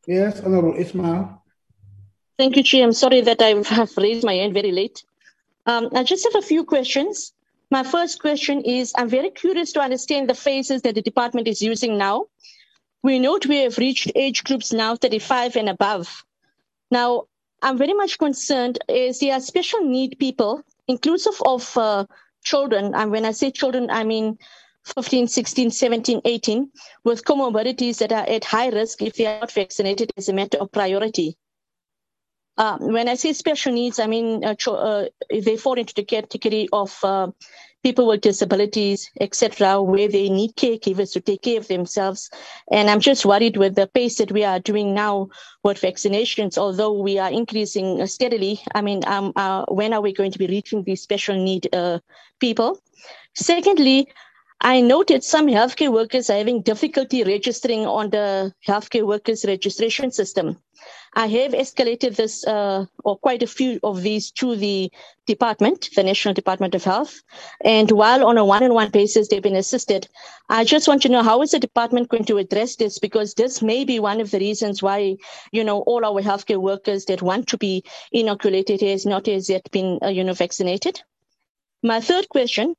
Yes 0.06 0.40
honorable 0.40 0.74
ismail. 0.78 1.42
Thank 2.38 2.56
you 2.56 2.62
chair. 2.62 2.84
I'm 2.84 2.92
sorry 2.92 3.20
that 3.20 3.42
i 3.42 3.48
have 3.48 3.96
raised 3.96 4.24
my 4.24 4.34
hand 4.34 4.54
very 4.54 4.72
late. 4.72 5.04
Um, 5.66 5.88
i 5.92 6.02
just 6.02 6.24
have 6.24 6.42
a 6.42 6.46
few 6.46 6.64
questions. 6.64 7.32
My 7.70 7.84
first 7.84 8.20
question 8.20 8.62
is 8.62 8.92
I'm 8.96 9.08
very 9.08 9.30
curious 9.30 9.72
to 9.72 9.80
understand 9.80 10.28
the 10.28 10.34
phases 10.34 10.82
that 10.82 10.94
the 10.94 11.02
department 11.02 11.46
is 11.48 11.62
using 11.62 11.98
now. 11.98 12.26
we 13.02 13.18
note 13.18 13.46
we 13.46 13.58
have 13.58 13.78
reached 13.78 14.12
age 14.14 14.44
groups 14.44 14.72
now 14.72 14.94
35 14.94 15.56
and 15.56 15.68
above. 15.68 16.24
Now, 16.90 17.24
I'm 17.62 17.78
very 17.78 17.94
much 17.94 18.18
concerned 18.18 18.78
is 18.88 19.20
there 19.20 19.34
are 19.34 19.40
special 19.40 19.80
need 19.80 20.18
people, 20.18 20.62
inclusive 20.90 21.40
of 21.46 21.76
uh, 21.76 22.04
children. 22.44 22.94
And 22.94 23.10
when 23.10 23.24
I 23.24 23.32
say 23.32 23.50
children, 23.50 23.90
I 23.90 24.04
mean 24.04 24.38
15, 24.84 25.28
16, 25.28 25.70
17, 25.70 26.20
18, 26.24 26.70
with 27.04 27.24
comorbidities 27.24 27.98
that 27.98 28.12
are 28.12 28.28
at 28.28 28.44
high 28.44 28.68
risk 28.68 29.02
if 29.02 29.14
they 29.14 29.26
are 29.26 29.40
not 29.40 29.52
vaccinated 29.52 30.12
as 30.16 30.28
a 30.28 30.32
matter 30.32 30.58
of 30.58 30.72
priority. 30.72 31.36
Uh, 32.56 32.76
when 32.78 33.08
I 33.08 33.14
say 33.14 33.32
special 33.32 33.72
needs, 33.72 33.98
I 33.98 34.06
mean 34.06 34.44
uh, 34.44 34.54
uh, 34.70 35.06
they 35.30 35.56
fall 35.56 35.78
into 35.78 35.94
the 35.94 36.04
category 36.04 36.68
of 36.72 36.98
uh, 37.02 37.28
people 37.82 38.06
with 38.06 38.20
disabilities, 38.20 39.10
etc., 39.20 39.82
where 39.82 40.08
they 40.08 40.28
need 40.28 40.54
caregivers 40.56 41.12
to 41.12 41.20
take 41.20 41.42
care 41.42 41.58
of 41.58 41.68
themselves. 41.68 42.30
And 42.70 42.90
I'm 42.90 43.00
just 43.00 43.24
worried 43.24 43.56
with 43.56 43.74
the 43.74 43.86
pace 43.86 44.18
that 44.18 44.32
we 44.32 44.44
are 44.44 44.60
doing 44.60 44.94
now 44.94 45.28
with 45.62 45.80
vaccinations, 45.80 46.58
although 46.58 46.92
we 46.92 47.18
are 47.18 47.30
increasing 47.30 48.06
steadily. 48.06 48.60
I 48.74 48.82
mean, 48.82 49.02
um, 49.06 49.32
uh, 49.36 49.64
when 49.68 49.92
are 49.92 50.00
we 50.00 50.12
going 50.12 50.32
to 50.32 50.38
be 50.38 50.46
reaching 50.46 50.82
these 50.82 51.02
special 51.02 51.36
need 51.36 51.68
uh, 51.74 52.00
people? 52.38 52.80
Secondly, 53.34 54.08
I 54.62 54.82
noted 54.82 55.24
some 55.24 55.46
healthcare 55.46 55.90
workers 55.90 56.28
are 56.28 56.36
having 56.36 56.60
difficulty 56.60 57.24
registering 57.24 57.86
on 57.86 58.10
the 58.10 58.52
healthcare 58.66 59.06
workers 59.06 59.44
registration 59.46 60.10
system. 60.10 60.58
I 61.14 61.26
have 61.26 61.52
escalated 61.52 62.16
this, 62.16 62.46
uh, 62.46 62.86
or 63.04 63.18
quite 63.18 63.42
a 63.42 63.46
few 63.46 63.80
of 63.82 64.02
these, 64.02 64.30
to 64.32 64.54
the 64.54 64.92
department, 65.26 65.90
the 65.96 66.04
National 66.04 66.34
Department 66.34 66.74
of 66.74 66.84
Health. 66.84 67.20
And 67.64 67.90
while 67.90 68.24
on 68.26 68.38
a 68.38 68.44
one-on-one 68.44 68.90
basis 68.90 69.28
they've 69.28 69.42
been 69.42 69.56
assisted, 69.56 70.08
I 70.48 70.64
just 70.64 70.86
want 70.86 71.02
to 71.02 71.08
know 71.08 71.22
how 71.22 71.42
is 71.42 71.50
the 71.50 71.58
department 71.58 72.08
going 72.08 72.24
to 72.26 72.38
address 72.38 72.76
this? 72.76 72.98
Because 72.98 73.34
this 73.34 73.60
may 73.60 73.84
be 73.84 73.98
one 73.98 74.20
of 74.20 74.30
the 74.30 74.38
reasons 74.38 74.82
why, 74.82 75.16
you 75.50 75.64
know, 75.64 75.80
all 75.80 76.04
our 76.04 76.22
healthcare 76.22 76.60
workers 76.60 77.04
that 77.06 77.22
want 77.22 77.48
to 77.48 77.58
be 77.58 77.82
inoculated 78.12 78.80
has 78.80 79.04
not 79.04 79.26
as 79.26 79.50
yet 79.50 79.68
been, 79.72 79.98
uh, 80.02 80.08
you 80.08 80.22
know, 80.22 80.34
vaccinated. 80.34 81.02
My 81.82 82.00
third 82.00 82.28
question 82.28 82.76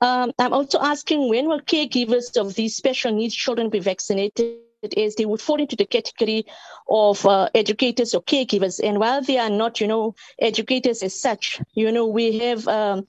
um, 0.00 0.32
I'm 0.38 0.52
also 0.52 0.78
asking 0.80 1.28
when 1.28 1.48
will 1.48 1.60
caregivers 1.60 2.36
of 2.36 2.54
these 2.54 2.76
special 2.76 3.12
needs 3.12 3.34
children 3.34 3.70
be 3.70 3.78
vaccinated? 3.78 4.58
As 4.94 5.14
they 5.14 5.26
would 5.26 5.40
fall 5.40 5.60
into 5.60 5.76
the 5.76 5.86
category 5.86 6.46
of 6.88 7.24
uh, 7.26 7.48
educators 7.54 8.14
or 8.14 8.22
caregivers, 8.22 8.80
and 8.82 8.98
while 8.98 9.22
they 9.22 9.38
are 9.38 9.50
not, 9.50 9.80
you 9.80 9.86
know, 9.86 10.14
educators 10.40 11.02
as 11.02 11.18
such, 11.18 11.60
you 11.74 11.90
know, 11.90 12.06
we 12.06 12.38
have 12.38 12.68
um, 12.68 13.06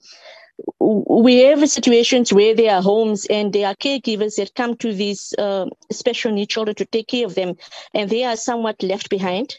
we 0.80 1.38
have 1.38 1.68
situations 1.68 2.32
where 2.32 2.54
there 2.54 2.74
are 2.74 2.82
homes 2.82 3.26
and 3.26 3.52
there 3.52 3.68
are 3.68 3.74
caregivers 3.74 4.36
that 4.36 4.54
come 4.54 4.76
to 4.76 4.92
these 4.92 5.34
uh, 5.38 5.66
special 5.90 6.32
needs 6.32 6.52
children 6.52 6.74
to 6.76 6.84
take 6.84 7.08
care 7.08 7.26
of 7.26 7.34
them, 7.34 7.56
and 7.94 8.10
they 8.10 8.24
are 8.24 8.36
somewhat 8.36 8.82
left 8.82 9.08
behind. 9.08 9.56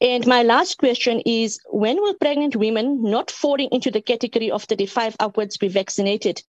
And 0.00 0.26
my 0.26 0.42
last 0.42 0.76
question 0.76 1.22
is 1.24 1.58
when 1.70 1.96
will 1.96 2.14
pregnant 2.14 2.54
women 2.54 3.02
not 3.02 3.30
falling 3.30 3.70
into 3.72 3.90
the 3.90 4.02
category 4.02 4.50
of 4.50 4.64
35 4.64 5.16
upwards 5.18 5.56
be 5.56 5.68
vaccinated? 5.68 6.42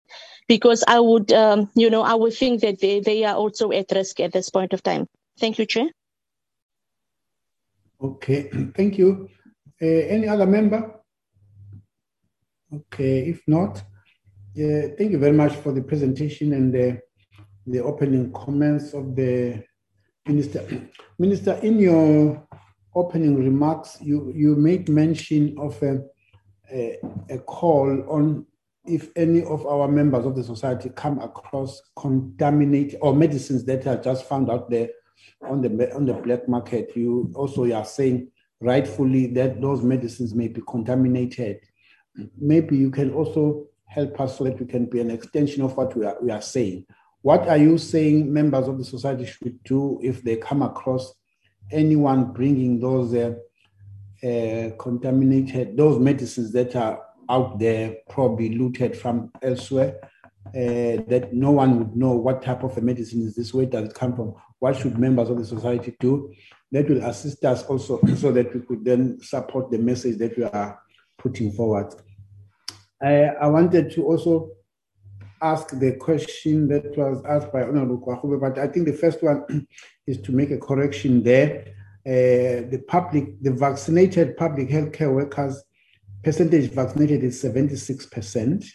Because 0.48 0.82
I 0.86 0.98
would, 0.98 1.32
um, 1.32 1.70
you 1.74 1.90
know, 1.90 2.02
I 2.02 2.14
would 2.14 2.34
think 2.34 2.62
that 2.62 2.80
they, 2.80 3.00
they 3.00 3.24
are 3.24 3.36
also 3.36 3.70
at 3.70 3.86
risk 3.92 4.18
at 4.20 4.32
this 4.32 4.50
point 4.50 4.72
of 4.72 4.82
time. 4.82 5.06
Thank 5.38 5.58
you, 5.58 5.66
Chair. 5.66 5.88
Okay, 8.02 8.50
thank 8.76 8.98
you. 8.98 9.28
Uh, 9.80 9.86
any 9.86 10.26
other 10.26 10.46
member? 10.46 10.92
Okay, 12.74 13.28
if 13.28 13.42
not, 13.46 13.76
uh, 13.78 14.88
thank 14.98 15.12
you 15.12 15.18
very 15.18 15.36
much 15.36 15.54
for 15.54 15.72
the 15.72 15.82
presentation 15.82 16.52
and 16.52 16.74
the, 16.74 17.00
the 17.66 17.78
opening 17.80 18.32
comments 18.32 18.92
of 18.92 19.14
the 19.14 19.62
minister. 20.26 20.66
Minister, 21.18 21.54
in 21.62 21.78
your 21.78 22.46
opening 22.96 23.36
remarks, 23.36 23.98
you, 24.00 24.32
you 24.34 24.56
made 24.56 24.88
mention 24.88 25.54
of 25.58 25.80
a, 25.82 26.02
a, 26.72 26.98
a, 27.30 27.38
call 27.38 28.04
on 28.08 28.46
if 28.86 29.10
any 29.16 29.44
of 29.44 29.66
our 29.66 29.86
members 29.86 30.24
of 30.24 30.34
the 30.34 30.42
society 30.42 30.88
come 30.96 31.20
across 31.20 31.82
contaminated 31.96 32.98
or 33.02 33.14
medicines 33.14 33.64
that 33.66 33.86
are 33.86 34.02
just 34.02 34.24
found 34.24 34.50
out 34.50 34.70
there 34.70 34.88
on 35.42 35.60
the 35.60 35.94
on 35.94 36.06
the 36.06 36.14
black 36.14 36.48
market. 36.48 36.92
You 36.96 37.30
also 37.34 37.70
are 37.72 37.84
saying 37.84 38.30
rightfully 38.60 39.26
that 39.34 39.60
those 39.60 39.82
medicines 39.82 40.34
may 40.34 40.48
be 40.48 40.62
contaminated. 40.66 41.60
Maybe 42.38 42.76
you 42.76 42.90
can 42.90 43.12
also 43.12 43.66
help 43.84 44.18
us 44.20 44.38
so 44.38 44.44
that 44.44 44.58
we 44.58 44.66
can 44.66 44.86
be 44.86 45.00
an 45.00 45.10
extension 45.10 45.62
of 45.62 45.76
what 45.76 45.96
we 45.96 46.06
are, 46.06 46.16
we 46.22 46.30
are 46.30 46.42
saying. 46.42 46.86
What 47.22 47.48
are 47.48 47.56
you 47.56 47.76
saying 47.76 48.32
members 48.32 48.68
of 48.68 48.78
the 48.78 48.84
society 48.84 49.26
should 49.26 49.62
do 49.64 49.98
if 50.02 50.22
they 50.22 50.36
come 50.36 50.62
across 50.62 51.12
anyone 51.70 52.32
bringing 52.32 52.80
those 52.80 53.14
uh, 53.14 53.34
uh, 54.24 54.70
contaminated, 54.78 55.76
those 55.76 55.98
medicines 55.98 56.52
that 56.52 56.74
are 56.76 57.02
out 57.28 57.58
there, 57.58 57.96
probably 58.08 58.56
looted 58.56 58.96
from 58.96 59.30
elsewhere, 59.42 59.98
uh, 60.48 61.02
that 61.08 61.30
no 61.32 61.50
one 61.50 61.78
would 61.78 61.96
know 61.96 62.12
what 62.12 62.42
type 62.42 62.62
of 62.62 62.76
a 62.78 62.80
medicine 62.80 63.22
is 63.22 63.34
this, 63.34 63.52
where 63.52 63.66
does 63.66 63.88
it 63.88 63.94
come 63.94 64.14
from, 64.14 64.34
what 64.60 64.76
should 64.76 64.98
members 64.98 65.28
of 65.28 65.38
the 65.38 65.44
society 65.44 65.94
do? 66.00 66.32
That 66.72 66.88
will 66.88 67.04
assist 67.04 67.44
us 67.44 67.64
also 67.64 68.00
so 68.16 68.32
that 68.32 68.54
we 68.54 68.60
could 68.60 68.84
then 68.84 69.20
support 69.20 69.70
the 69.70 69.78
message 69.78 70.18
that 70.18 70.36
we 70.36 70.44
are 70.44 70.80
putting 71.18 71.52
forward. 71.52 71.94
I, 73.02 73.26
I 73.40 73.46
wanted 73.48 73.90
to 73.92 74.04
also 74.04 74.50
ask 75.42 75.68
the 75.78 75.96
question 75.96 76.68
that 76.68 76.96
was 76.96 77.22
asked 77.28 77.52
by 77.52 77.62
Honorable 77.62 77.98
but 78.40 78.58
I 78.58 78.66
think 78.68 78.86
the 78.86 78.92
first 78.92 79.22
one 79.22 79.66
is 80.06 80.20
to 80.22 80.32
make 80.32 80.50
a 80.50 80.58
correction 80.58 81.22
there. 81.22 81.66
Uh, 82.06 82.62
the 82.70 82.82
public, 82.86 83.42
the 83.42 83.50
vaccinated 83.52 84.36
public 84.36 84.68
healthcare 84.68 85.12
workers 85.12 85.62
percentage 86.26 86.70
vaccinated 86.72 87.22
is 87.22 87.40
76%, 87.40 88.66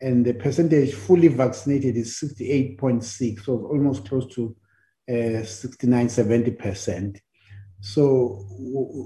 and 0.00 0.24
the 0.24 0.32
percentage 0.34 0.94
fully 0.94 1.26
vaccinated 1.26 1.96
is 1.96 2.20
68.6, 2.22 3.44
so 3.44 3.66
almost 3.66 4.08
close 4.08 4.32
to 4.34 4.54
uh, 5.08 5.42
69, 5.42 6.06
70%. 6.06 7.20
So 7.80 8.44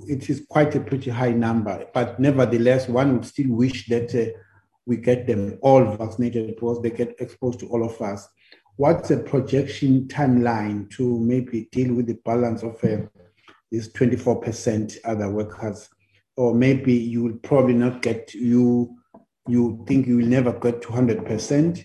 it 0.06 0.28
is 0.28 0.44
quite 0.50 0.74
a 0.74 0.80
pretty 0.80 1.10
high 1.10 1.32
number, 1.32 1.86
but 1.94 2.20
nevertheless, 2.20 2.88
one 2.88 3.14
would 3.14 3.24
still 3.24 3.50
wish 3.50 3.88
that 3.88 4.14
uh, 4.14 4.38
we 4.84 4.98
get 4.98 5.26
them 5.26 5.58
all 5.62 5.96
vaccinated 5.96 6.48
because 6.48 6.82
they 6.82 6.90
get 6.90 7.14
exposed 7.20 7.60
to 7.60 7.68
all 7.68 7.84
of 7.84 8.00
us. 8.02 8.28
What's 8.76 9.08
the 9.08 9.18
projection 9.18 10.08
timeline 10.08 10.90
to 10.96 11.18
maybe 11.20 11.68
deal 11.72 11.94
with 11.94 12.06
the 12.06 12.18
balance 12.24 12.62
of 12.62 12.82
uh, 12.82 13.06
these 13.70 13.92
24% 13.92 14.96
other 15.04 15.30
workers? 15.30 15.90
Or 16.36 16.54
maybe 16.54 16.94
you 16.94 17.22
will 17.22 17.38
probably 17.42 17.74
not 17.74 18.00
get, 18.00 18.32
you 18.34 18.96
you 19.48 19.84
think 19.86 20.06
you 20.06 20.18
will 20.18 20.26
never 20.26 20.52
get 20.52 20.82
to 20.82 20.88
100%, 20.88 21.80
uh, 21.80 21.84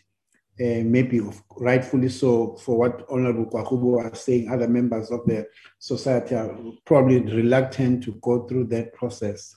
maybe 0.60 1.22
rightfully 1.58 2.10
so 2.10 2.56
for 2.58 2.78
what 2.78 3.06
Honorable 3.10 3.46
Gwarube 3.46 3.82
was 3.82 4.22
saying, 4.22 4.50
other 4.50 4.68
members 4.68 5.12
of 5.12 5.26
the 5.26 5.48
society 5.80 6.36
are 6.36 6.56
probably 6.86 7.20
reluctant 7.20 8.04
to 8.04 8.14
go 8.22 8.48
through 8.48 8.66
that 8.66 8.94
process. 8.94 9.56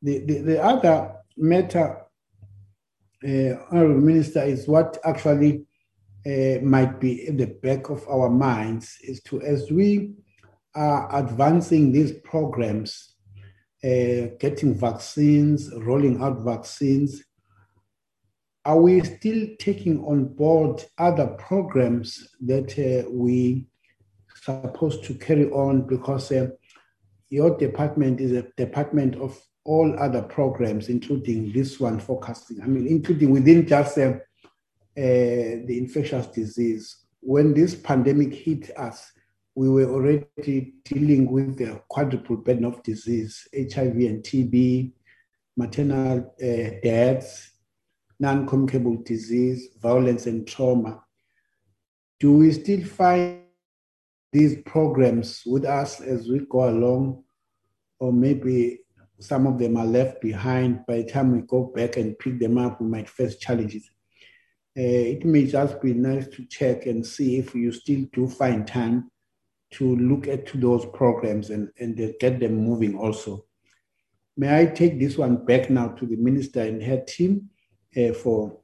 The, 0.00 0.18
the, 0.24 0.38
the 0.38 0.62
other 0.62 1.14
matter 1.36 1.98
uh, 3.24 3.54
Honorable 3.70 4.00
Minister, 4.00 4.42
is 4.42 4.66
what 4.66 4.98
actually 5.04 5.64
uh, 6.26 6.60
might 6.62 7.00
be 7.00 7.26
in 7.26 7.36
the 7.36 7.46
back 7.46 7.90
of 7.90 8.06
our 8.08 8.30
minds 8.30 8.96
is 9.02 9.22
to, 9.22 9.40
as 9.42 9.70
we 9.70 10.12
are 10.74 11.14
advancing 11.16 11.92
these 11.92 12.12
programs, 12.24 13.14
uh, 13.84 14.30
getting 14.38 14.74
vaccines, 14.74 15.70
rolling 15.74 16.22
out 16.22 16.38
vaccines, 16.44 17.24
are 18.64 18.80
we 18.80 19.02
still 19.02 19.48
taking 19.58 20.04
on 20.04 20.24
board 20.26 20.84
other 20.98 21.26
programs 21.38 22.28
that 22.40 22.70
uh, 22.78 23.10
we 23.10 23.66
supposed 24.42 25.02
to 25.04 25.14
carry 25.14 25.50
on? 25.50 25.82
Because 25.82 26.30
uh, 26.30 26.48
your 27.28 27.56
department 27.58 28.20
is 28.20 28.32
a 28.32 28.46
department 28.56 29.16
of 29.16 29.36
all 29.64 29.98
other 29.98 30.22
programs, 30.22 30.88
including 30.88 31.52
this 31.52 31.80
one 31.80 31.98
focusing, 31.98 32.60
I 32.62 32.66
mean, 32.66 32.86
including 32.86 33.30
within 33.30 33.66
just 33.66 33.98
uh, 33.98 34.14
the 34.94 35.78
infectious 35.78 36.26
disease. 36.26 36.96
When 37.20 37.54
this 37.54 37.74
pandemic 37.74 38.34
hit 38.34 38.76
us, 38.76 39.12
we 39.54 39.68
were 39.68 39.90
already 39.90 40.74
dealing 40.84 41.30
with 41.30 41.58
the 41.58 41.80
quadruple 41.88 42.36
burden 42.36 42.64
of 42.64 42.82
disease, 42.82 43.46
HIV 43.54 43.96
and 43.96 44.22
TB, 44.22 44.92
maternal 45.56 46.34
uh, 46.42 46.80
deaths, 46.82 47.50
non-communicable 48.18 49.02
disease, 49.02 49.68
violence 49.80 50.26
and 50.26 50.46
trauma. 50.46 51.02
Do 52.18 52.32
we 52.32 52.52
still 52.52 52.84
find 52.84 53.40
these 54.32 54.62
programs 54.64 55.42
with 55.44 55.64
us 55.64 56.00
as 56.00 56.28
we 56.28 56.46
go 56.48 56.68
along? 56.70 57.24
Or 57.98 58.12
maybe 58.12 58.80
some 59.18 59.46
of 59.46 59.58
them 59.58 59.76
are 59.76 59.86
left 59.86 60.20
behind. 60.20 60.86
By 60.86 60.98
the 60.98 61.04
time 61.04 61.32
we 61.32 61.42
go 61.42 61.72
back 61.74 61.96
and 61.96 62.18
pick 62.18 62.38
them 62.38 62.58
up, 62.58 62.80
we 62.80 62.88
might 62.88 63.08
face 63.08 63.36
challenges. 63.36 63.90
Uh, 64.76 64.80
it 65.14 65.24
may 65.24 65.46
just 65.46 65.80
be 65.82 65.92
nice 65.92 66.26
to 66.28 66.46
check 66.46 66.86
and 66.86 67.06
see 67.06 67.38
if 67.38 67.54
you 67.54 67.72
still 67.72 68.06
do 68.12 68.26
find 68.26 68.66
time 68.66 69.10
to 69.72 69.96
look 69.96 70.28
at 70.28 70.50
those 70.54 70.86
programs 70.86 71.50
and, 71.50 71.68
and 71.78 71.96
get 72.20 72.40
them 72.40 72.56
moving 72.56 72.96
also. 72.96 73.44
May 74.36 74.62
I 74.62 74.66
take 74.66 74.98
this 74.98 75.18
one 75.18 75.44
back 75.44 75.68
now 75.68 75.88
to 75.88 76.06
the 76.06 76.16
minister 76.16 76.62
and 76.62 76.82
her 76.82 77.02
team 77.06 77.50
uh, 77.96 78.12
for 78.12 78.58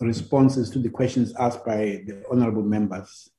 responses 0.00 0.70
to 0.70 0.78
the 0.78 0.90
questions 0.90 1.34
asked 1.38 1.64
by 1.64 2.02
the 2.06 2.22
honorable 2.30 2.62
members. 2.62 3.30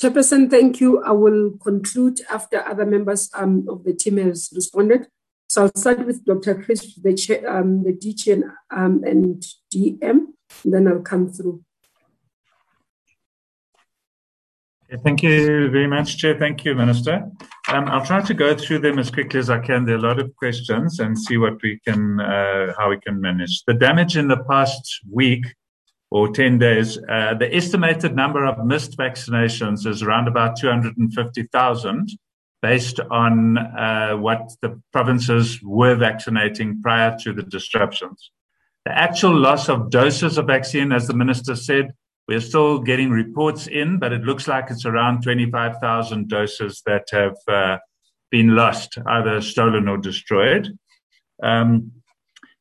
Chairperson, 0.00 0.50
thank 0.50 0.80
you. 0.80 1.02
I 1.02 1.12
will 1.12 1.52
conclude 1.58 2.20
after 2.30 2.62
other 2.62 2.84
members 2.84 3.30
um, 3.34 3.66
of 3.68 3.82
the 3.82 3.94
team 3.94 4.18
has 4.18 4.52
responded. 4.54 5.08
So 5.48 5.62
I'll 5.62 5.76
start 5.76 6.04
with 6.04 6.24
Dr. 6.24 6.62
Crisp, 6.62 7.02
the, 7.02 7.44
um, 7.48 7.84
the 7.84 7.92
DG 7.92 8.42
um, 8.70 9.04
and 9.04 9.42
DM, 9.72 10.26
and 10.64 10.74
then 10.74 10.88
I'll 10.88 11.00
come 11.00 11.30
through. 11.30 11.62
Thank 15.02 15.22
you 15.22 15.68
very 15.70 15.88
much, 15.88 16.16
Chair. 16.16 16.38
Thank 16.38 16.64
you, 16.64 16.74
Minister. 16.74 17.28
Um, 17.68 17.86
I'll 17.86 18.06
try 18.06 18.20
to 18.22 18.34
go 18.34 18.54
through 18.54 18.78
them 18.80 19.00
as 19.00 19.10
quickly 19.10 19.40
as 19.40 19.50
I 19.50 19.58
can. 19.58 19.84
There 19.84 19.96
are 19.96 19.98
a 19.98 20.02
lot 20.02 20.20
of 20.20 20.34
questions 20.36 21.00
and 21.00 21.18
see 21.18 21.38
what 21.38 21.60
we 21.60 21.80
can, 21.84 22.20
uh, 22.20 22.72
how 22.78 22.90
we 22.90 23.00
can 23.00 23.20
manage. 23.20 23.64
The 23.66 23.74
damage 23.74 24.16
in 24.16 24.28
the 24.28 24.44
past 24.44 25.00
week 25.10 25.44
or 26.12 26.32
10 26.32 26.58
days, 26.58 26.98
uh, 27.08 27.34
the 27.34 27.52
estimated 27.52 28.14
number 28.14 28.44
of 28.44 28.64
missed 28.64 28.96
vaccinations 28.96 29.86
is 29.86 30.02
around 30.02 30.28
about 30.28 30.56
250,000 30.56 32.08
based 32.66 32.98
on 33.12 33.56
uh, 33.58 34.16
what 34.16 34.50
the 34.60 34.70
provinces 34.92 35.60
were 35.62 35.94
vaccinating 35.94 36.82
prior 36.82 37.16
to 37.16 37.32
the 37.32 37.44
disruptions. 37.44 38.32
The 38.84 38.98
actual 39.06 39.36
loss 39.38 39.68
of 39.68 39.88
doses 39.88 40.36
of 40.36 40.48
vaccine, 40.48 40.90
as 40.90 41.06
the 41.06 41.14
minister 41.14 41.54
said, 41.54 41.92
we're 42.26 42.40
still 42.40 42.80
getting 42.80 43.10
reports 43.10 43.68
in, 43.68 44.00
but 44.00 44.12
it 44.12 44.22
looks 44.22 44.48
like 44.48 44.64
it's 44.68 44.84
around 44.84 45.22
25,000 45.22 46.28
doses 46.28 46.82
that 46.86 47.04
have 47.12 47.36
uh, 47.46 47.78
been 48.32 48.56
lost, 48.56 48.98
either 49.06 49.40
stolen 49.42 49.86
or 49.86 49.98
destroyed. 49.98 50.76
Um, 51.40 51.92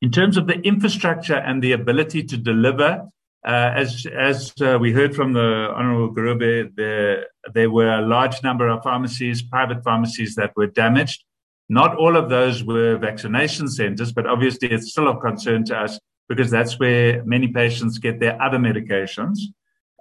in 0.04 0.12
terms 0.12 0.38
of 0.38 0.46
the 0.46 0.60
infrastructure 0.62 1.40
and 1.48 1.64
the 1.64 1.72
ability 1.72 2.22
to 2.26 2.38
deliver, 2.38 3.08
uh, 3.46 3.72
as 3.76 4.08
as 4.18 4.54
uh, 4.62 4.78
we 4.80 4.92
heard 4.92 5.16
from 5.16 5.34
the 5.34 5.70
Honourable 5.76 6.16
Gwarube, 6.16 6.76
there, 6.76 7.28
there 7.54 7.70
were 7.70 8.00
a 8.00 8.02
large 8.02 8.42
number 8.42 8.68
of 8.68 8.82
pharmacies, 8.82 9.44
private 9.44 9.84
pharmacies 9.84 10.34
that 10.36 10.52
were 10.56 10.66
damaged. 10.66 11.24
Not 11.70 11.96
all 11.96 12.18
of 12.18 12.30
those 12.30 12.64
were 12.64 12.98
vaccination 12.98 13.68
centres, 13.68 14.12
but 14.12 14.26
obviously 14.26 14.72
it's 14.72 14.90
still 14.90 15.08
of 15.08 15.20
concern 15.20 15.64
to 15.66 15.78
us 15.78 16.00
because 16.28 16.50
that's 16.50 16.80
where 16.80 17.24
many 17.24 17.48
patients 17.48 18.00
get 18.00 18.20
their 18.20 18.42
other 18.42 18.58
medications. 18.58 19.38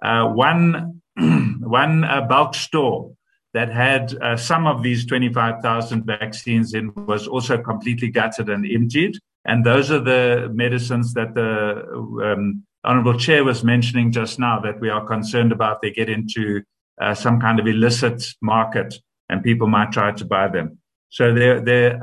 Uh, 0.01 0.27
one 0.29 1.01
one 1.59 2.03
uh, 2.03 2.21
bulk 2.21 2.55
store 2.55 3.11
that 3.53 3.69
had 3.69 4.13
uh, 4.21 4.35
some 4.35 4.65
of 4.67 4.81
these 4.81 5.05
25,000 5.05 6.03
vaccines 6.03 6.73
in 6.73 6.91
was 6.95 7.27
also 7.27 7.57
completely 7.57 8.09
gutted 8.09 8.49
and 8.49 8.65
emptied. 8.69 9.17
And 9.45 9.63
those 9.63 9.91
are 9.91 9.99
the 9.99 10.51
medicines 10.53 11.13
that 11.13 11.35
the 11.35 11.85
um, 12.23 12.65
Honorable 12.85 13.17
Chair 13.17 13.43
was 13.43 13.63
mentioning 13.63 14.11
just 14.11 14.39
now 14.39 14.59
that 14.59 14.79
we 14.79 14.89
are 14.89 15.05
concerned 15.05 15.51
about. 15.51 15.81
They 15.81 15.91
get 15.91 16.09
into 16.09 16.61
uh, 17.01 17.15
some 17.15 17.39
kind 17.39 17.59
of 17.59 17.67
illicit 17.67 18.23
market 18.41 18.95
and 19.29 19.43
people 19.43 19.67
might 19.67 19.91
try 19.91 20.11
to 20.11 20.25
buy 20.25 20.47
them. 20.47 20.77
So 21.09 21.33
the 21.33 21.61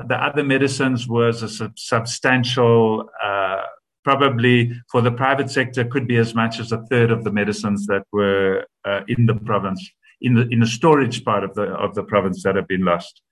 the 0.08 0.16
other 0.16 0.42
medicines 0.42 1.06
was 1.06 1.42
a 1.42 1.48
sub- 1.48 1.78
substantial 1.78 3.08
uh, 3.22 3.62
probably 4.04 4.72
for 4.90 5.00
the 5.00 5.12
private 5.12 5.50
sector 5.50 5.84
could 5.84 6.08
be 6.08 6.16
as 6.16 6.34
much 6.34 6.58
as 6.58 6.72
a 6.72 6.82
third 6.90 7.10
of 7.10 7.24
the 7.24 7.30
medicines 7.30 7.86
that 7.86 8.02
were 8.12 8.64
uh, 8.84 9.00
in 9.08 9.26
the 9.26 9.34
province 9.34 9.88
in 10.20 10.34
the 10.34 10.48
in 10.48 10.60
the 10.60 10.66
storage 10.66 11.24
part 11.24 11.44
of 11.44 11.54
the 11.54 11.64
of 11.84 11.94
the 11.94 12.02
province 12.02 12.42
that 12.42 12.56
have 12.56 12.68
been 12.68 12.84
lost. 12.84 13.22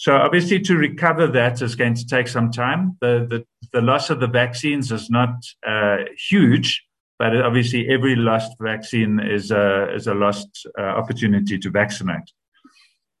So 0.00 0.16
obviously 0.16 0.60
to 0.60 0.78
recover 0.78 1.26
that 1.26 1.60
is 1.60 1.74
going 1.74 1.92
to 1.96 2.06
take 2.06 2.26
some 2.26 2.50
time. 2.50 2.96
The 3.02 3.26
the, 3.28 3.44
the 3.70 3.82
loss 3.82 4.08
of 4.08 4.18
the 4.18 4.28
vaccines 4.28 4.90
is 4.90 5.10
not 5.10 5.34
uh, 5.66 5.98
huge, 6.16 6.82
but 7.18 7.36
obviously 7.36 7.86
every 7.90 8.16
lost 8.16 8.52
vaccine 8.58 9.20
is 9.20 9.50
a 9.50 9.94
is 9.94 10.06
a 10.06 10.14
lost 10.14 10.66
uh, 10.78 10.80
opportunity 11.00 11.58
to 11.58 11.68
vaccinate. 11.68 12.32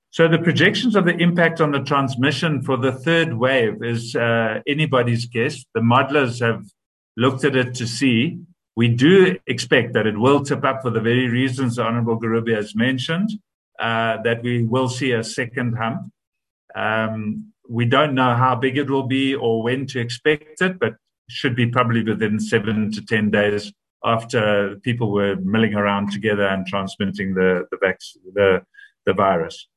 So 0.08 0.26
the 0.26 0.38
projections 0.38 0.96
of 0.96 1.04
the 1.04 1.14
impact 1.18 1.60
on 1.60 1.72
the 1.72 1.80
transmission 1.80 2.62
for 2.62 2.78
the 2.78 2.92
third 2.92 3.34
wave 3.34 3.82
is 3.82 4.16
uh, 4.16 4.62
anybody's 4.66 5.26
guess. 5.26 5.62
The 5.74 5.82
modelers 5.82 6.40
have 6.40 6.64
looked 7.14 7.44
at 7.44 7.56
it 7.56 7.74
to 7.74 7.86
see. 7.86 8.38
We 8.74 8.88
do 8.88 9.36
expect 9.46 9.92
that 9.92 10.06
it 10.06 10.18
will 10.18 10.42
tip 10.42 10.64
up 10.64 10.80
for 10.80 10.88
the 10.88 11.02
very 11.02 11.28
reasons 11.28 11.76
the 11.76 11.82
Honorable 11.82 12.18
Gwarube 12.18 12.56
has 12.56 12.74
mentioned, 12.74 13.28
uh, 13.78 14.22
that 14.22 14.42
we 14.42 14.62
will 14.62 14.88
see 14.88 15.12
a 15.12 15.22
second 15.22 15.76
hump. 15.76 16.10
Um, 16.74 17.52
we 17.68 17.84
don't 17.84 18.14
know 18.14 18.34
how 18.34 18.56
big 18.56 18.76
it 18.78 18.90
will 18.90 19.06
be 19.06 19.34
or 19.34 19.62
when 19.62 19.86
to 19.86 20.00
expect 20.00 20.60
it, 20.60 20.78
but 20.78 20.94
should 21.28 21.54
be 21.54 21.66
probably 21.66 22.02
within 22.02 22.40
seven 22.40 22.90
to 22.92 23.04
10 23.04 23.30
days 23.30 23.72
after 24.04 24.76
people 24.82 25.12
were 25.12 25.36
milling 25.36 25.74
around 25.74 26.10
together 26.10 26.46
and 26.46 26.66
transmitting 26.66 27.34
the, 27.34 27.66
the, 27.70 27.76
vac- 27.80 27.98
the, 28.34 28.62
the 29.06 29.12
virus. 29.12 29.68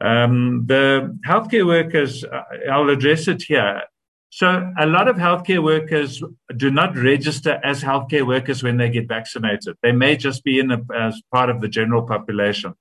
Um, 0.00 0.64
the 0.66 1.16
healthcare 1.26 1.66
workers, 1.66 2.24
uh, 2.24 2.42
I'll 2.70 2.90
address 2.90 3.28
it 3.28 3.42
here. 3.42 3.82
So 4.30 4.72
a 4.76 4.86
lot 4.86 5.06
of 5.06 5.16
healthcare 5.16 5.62
workers 5.62 6.20
do 6.56 6.70
not 6.70 6.96
register 6.96 7.60
as 7.62 7.84
healthcare 7.84 8.26
workers 8.26 8.64
when 8.64 8.78
they 8.78 8.90
get 8.90 9.06
vaccinated. 9.06 9.76
They 9.82 9.92
may 9.92 10.16
just 10.16 10.42
be 10.42 10.58
in 10.58 10.72
a, 10.72 10.80
as 10.92 11.22
part 11.32 11.50
of 11.50 11.60
the 11.60 11.68
general 11.68 12.02
population. 12.02 12.74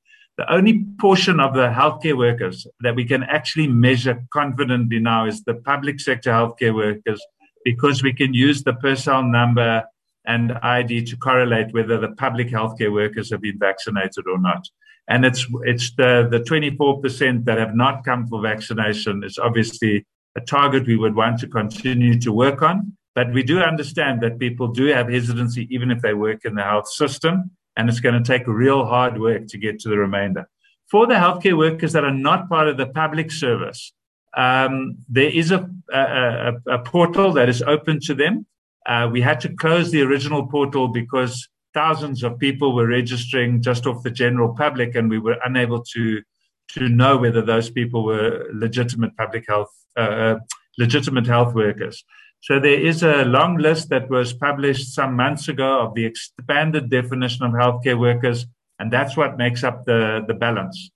The 0.44 0.56
only 0.56 0.84
portion 1.00 1.40
of 1.40 1.54
the 1.54 1.70
healthcare 1.70 2.18
workers 2.18 2.68
that 2.82 2.98
we 2.98 3.06
can 3.06 3.24
actually 3.24 3.68
measure 3.68 4.26
confidently 4.34 5.00
now 5.00 5.26
is 5.26 5.42
the 5.42 5.54
public 5.54 6.02
sector 6.02 6.32
healthcare 6.32 6.76
workers 6.76 7.22
because 7.64 8.04
we 8.04 8.12
can 8.12 8.34
use 8.34 8.62
the 8.62 8.74
personnel 8.74 9.24
number 9.24 9.86
and 10.26 10.52
ID 10.62 11.06
to 11.06 11.16
correlate 11.16 11.74
whether 11.74 11.98
the 11.98 12.10
public 12.10 12.50
healthcare 12.50 12.92
workers 12.92 13.32
have 13.32 13.40
been 13.40 13.58
vaccinated 13.58 14.26
or 14.28 14.38
not. 14.38 14.68
And 15.08 15.24
it's 15.24 15.48
it's 15.62 15.96
the 15.96 16.28
the 16.30 16.40
24% 16.40 17.46
that 17.46 17.58
have 17.58 17.74
not 17.74 18.04
come 18.04 18.28
for 18.28 18.42
vaccination 18.42 19.24
is 19.24 19.38
obviously 19.38 20.06
a 20.36 20.42
target 20.42 20.88
we 20.88 20.98
would 20.98 21.16
want 21.16 21.40
to 21.40 21.48
continue 21.48 22.20
to 22.20 22.34
work 22.34 22.62
on. 22.62 22.98
But 23.16 23.32
we 23.32 23.44
do 23.44 23.62
understand 23.62 24.20
that 24.24 24.40
people 24.40 24.68
do 24.68 24.88
have 24.88 25.08
hesitancy, 25.08 25.70
even 25.74 25.90
if 25.90 26.02
they 26.02 26.14
work 26.14 26.44
in 26.44 26.56
the 26.56 26.64
health 26.64 26.90
system, 26.90 27.52
and 27.76 27.90
it's 27.90 28.00
going 28.00 28.22
to 28.22 28.28
take 28.28 28.48
real 28.48 28.86
hard 28.86 29.20
work 29.20 29.48
to 29.48 29.58
get 29.58 29.80
to 29.80 29.90
the 29.90 29.98
remainder. 29.98 30.48
For 30.90 31.08
the 31.08 31.16
healthcare 31.16 31.58
workers 31.58 31.94
that 31.94 32.04
are 32.04 32.14
not 32.14 32.50
part 32.50 32.68
of 32.68 32.78
the 32.78 32.86
public 32.86 33.32
service, 33.32 33.94
um, 34.36 34.98
there 35.10 35.30
is 35.30 35.52
a, 35.52 35.70
a, 35.92 36.54
a, 36.68 36.80
portal 36.80 37.34
that 37.34 37.50
is 37.50 37.62
open 37.62 38.00
to 38.02 38.16
them. 38.16 38.46
Uh, 38.86 39.08
we 39.12 39.22
had 39.22 39.40
to 39.42 39.50
close 39.50 39.92
the 39.92 40.02
original 40.02 40.48
portal 40.48 40.88
because 40.88 41.48
thousands 41.74 42.24
of 42.24 42.40
people 42.40 42.76
were 42.76 42.88
registering 42.88 43.62
just 43.62 43.86
off 43.86 44.04
the 44.04 44.12
general 44.12 44.56
public, 44.56 44.96
and 44.96 45.10
we 45.10 45.20
were 45.20 45.38
unable 45.46 45.84
to 45.94 46.22
to 46.70 46.90
know 46.90 47.18
whether 47.18 47.42
those 47.42 47.70
people 47.70 48.04
were 48.04 48.48
legitimate 48.52 49.16
public 49.18 49.46
health, 49.48 49.70
uh, 49.98 50.00
uh, 50.00 50.40
legitimate 50.78 51.28
health 51.28 51.54
workers. 51.54 52.04
So 52.44 52.60
there 52.60 52.78
is 52.78 53.04
a 53.04 53.24
long 53.24 53.58
list 53.58 53.88
that 53.88 54.10
was 54.10 54.34
published 54.34 54.94
some 54.94 55.16
months 55.16 55.48
ago 55.48 55.80
of 55.80 55.94
the 55.96 56.04
expanded 56.04 56.90
definition 56.90 57.46
of 57.46 57.54
healthcare 57.54 57.98
workers, 57.98 58.46
and 58.80 58.92
that's 58.92 59.16
what 59.16 59.38
makes 59.38 59.64
up 59.64 59.86
the, 59.86 60.26
the 60.28 60.34
balance 60.34 60.92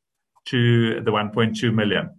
to 0.47 0.99
the 0.99 1.11
1.2 1.11 1.73
million. 1.73 2.09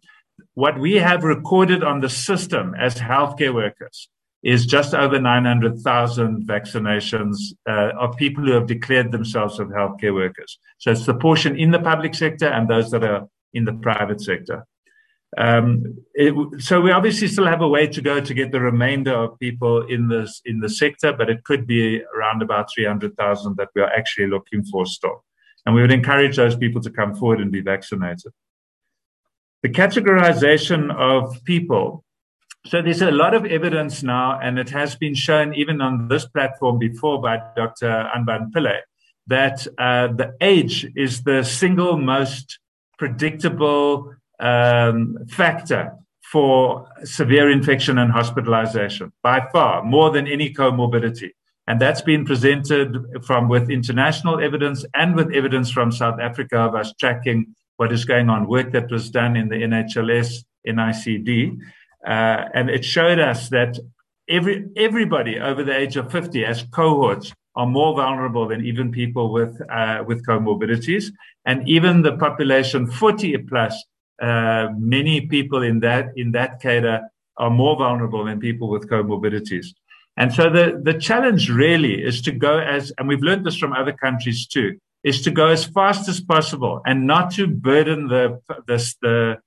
What 0.54 0.78
we 0.78 0.94
have 0.94 1.24
recorded 1.24 1.84
on 1.84 2.00
the 2.00 2.08
system 2.08 2.74
as 2.74 2.94
healthcare 2.94 3.52
workers 3.52 4.08
is 4.42 4.64
just 4.64 4.94
over 4.94 5.20
900,000 5.20 6.48
vaccinations 6.48 7.36
uh, 7.68 7.90
of 8.00 8.16
people 8.16 8.44
who 8.44 8.52
have 8.52 8.66
declared 8.66 9.12
themselves 9.12 9.60
as 9.60 9.66
healthcare 9.66 10.14
workers. 10.14 10.58
So 10.78 10.92
it's 10.92 11.04
the 11.04 11.12
portion 11.12 11.54
in 11.54 11.70
the 11.70 11.80
public 11.80 12.14
sector 12.14 12.48
and 12.48 12.66
those 12.66 12.90
that 12.92 13.04
are 13.04 13.28
in 13.52 13.66
the 13.66 13.74
private 13.74 14.22
sector. 14.22 14.64
Um, 15.36 15.98
it, 16.14 16.62
so 16.62 16.80
we 16.80 16.90
obviously 16.90 17.28
still 17.28 17.46
have 17.46 17.60
a 17.60 17.68
way 17.68 17.86
to 17.86 18.00
go 18.00 18.20
to 18.20 18.34
get 18.34 18.50
the 18.50 18.60
remainder 18.60 19.12
of 19.12 19.38
people 19.38 19.86
in 19.86 20.08
this 20.08 20.40
in 20.44 20.60
the 20.60 20.68
sector, 20.68 21.12
but 21.12 21.28
it 21.28 21.44
could 21.44 21.66
be 21.66 22.02
around 22.16 22.40
about 22.40 22.72
300,000 22.72 23.56
that 23.56 23.68
we 23.74 23.82
are 23.82 23.90
actually 23.90 24.28
looking 24.28 24.64
for 24.64 24.86
still. 24.86 25.24
And 25.66 25.74
we 25.74 25.82
would 25.82 25.92
encourage 25.92 26.36
those 26.36 26.56
people 26.56 26.80
to 26.80 26.90
come 26.90 27.14
forward 27.14 27.40
and 27.40 27.52
be 27.52 27.60
vaccinated. 27.60 28.32
The 29.62 29.68
categorization 29.68 30.94
of 30.94 31.44
people. 31.44 32.04
So 32.66 32.80
there's 32.80 33.02
a 33.02 33.10
lot 33.10 33.34
of 33.34 33.44
evidence 33.44 34.02
now, 34.02 34.38
and 34.40 34.58
it 34.58 34.70
has 34.70 34.96
been 34.96 35.14
shown 35.14 35.54
even 35.54 35.80
on 35.80 36.08
this 36.08 36.26
platform 36.26 36.78
before 36.78 37.20
by 37.20 37.42
Dr. 37.54 38.10
Anban 38.14 38.50
Pillay, 38.50 38.80
that 39.26 39.66
uh, 39.78 40.08
the 40.08 40.34
age 40.40 40.86
is 40.96 41.22
the 41.22 41.42
single 41.42 41.98
most 41.98 42.58
predictable 42.98 44.14
um, 44.40 45.16
factor 45.28 45.92
for 46.30 46.86
severe 47.04 47.50
infection 47.50 47.98
and 47.98 48.12
hospitalization 48.12 49.12
by 49.22 49.46
far 49.52 49.82
more 49.82 50.10
than 50.10 50.26
any 50.26 50.52
comorbidity. 50.52 51.30
And 51.66 51.80
that's 51.80 52.00
been 52.00 52.24
presented 52.24 52.96
from 53.24 53.48
with 53.48 53.70
international 53.70 54.40
evidence 54.40 54.84
and 54.94 55.14
with 55.14 55.34
evidence 55.34 55.70
from 55.70 55.92
South 55.92 56.18
Africa 56.20 56.58
of 56.60 56.74
us 56.74 56.94
tracking 56.98 57.54
what 57.76 57.92
is 57.92 58.04
going 58.04 58.28
on, 58.28 58.48
work 58.48 58.72
that 58.72 58.90
was 58.90 59.10
done 59.10 59.36
in 59.36 59.48
the 59.48 59.56
NHLS, 59.56 60.44
NICD. 60.66 61.58
Uh, 62.06 62.44
and 62.54 62.70
it 62.70 62.84
showed 62.84 63.18
us 63.18 63.48
that 63.50 63.78
every, 64.28 64.66
everybody 64.76 65.38
over 65.38 65.62
the 65.62 65.76
age 65.76 65.96
of 65.96 66.10
50 66.10 66.44
as 66.44 66.62
cohorts 66.72 67.32
are 67.54 67.66
more 67.66 67.94
vulnerable 67.94 68.48
than 68.48 68.64
even 68.64 68.90
people 68.90 69.32
with, 69.32 69.60
uh, 69.70 70.02
with 70.06 70.24
comorbidities. 70.26 71.12
And 71.44 71.68
even 71.68 72.02
the 72.02 72.16
population 72.16 72.90
40 72.90 73.36
plus, 73.38 73.84
uh, 74.20 74.68
many 74.76 75.22
people 75.22 75.62
in 75.62 75.80
that, 75.80 76.12
in 76.16 76.32
that 76.32 76.60
cadre 76.60 77.00
are 77.36 77.50
more 77.50 77.76
vulnerable 77.76 78.24
than 78.24 78.40
people 78.40 78.68
with 78.68 78.88
comorbidities. 78.88 79.68
And 80.16 80.34
so 80.34 80.50
the, 80.50 80.80
the 80.82 80.94
challenge 80.94 81.48
really 81.48 82.02
is 82.02 82.20
to 82.22 82.32
go 82.32 82.58
as, 82.58 82.92
and 82.98 83.06
we've 83.08 83.22
learned 83.22 83.46
this 83.46 83.56
from 83.56 83.72
other 83.72 83.92
countries 83.92 84.46
too, 84.46 84.78
is 85.04 85.22
to 85.22 85.30
go 85.30 85.46
as 85.46 85.64
fast 85.64 86.08
as 86.08 86.20
possible 86.20 86.82
and 86.84 87.06
not 87.06 87.30
to 87.34 87.46
burden 87.46 88.08
the, 88.08 88.40
the, 88.66 88.94
the, 89.00 89.38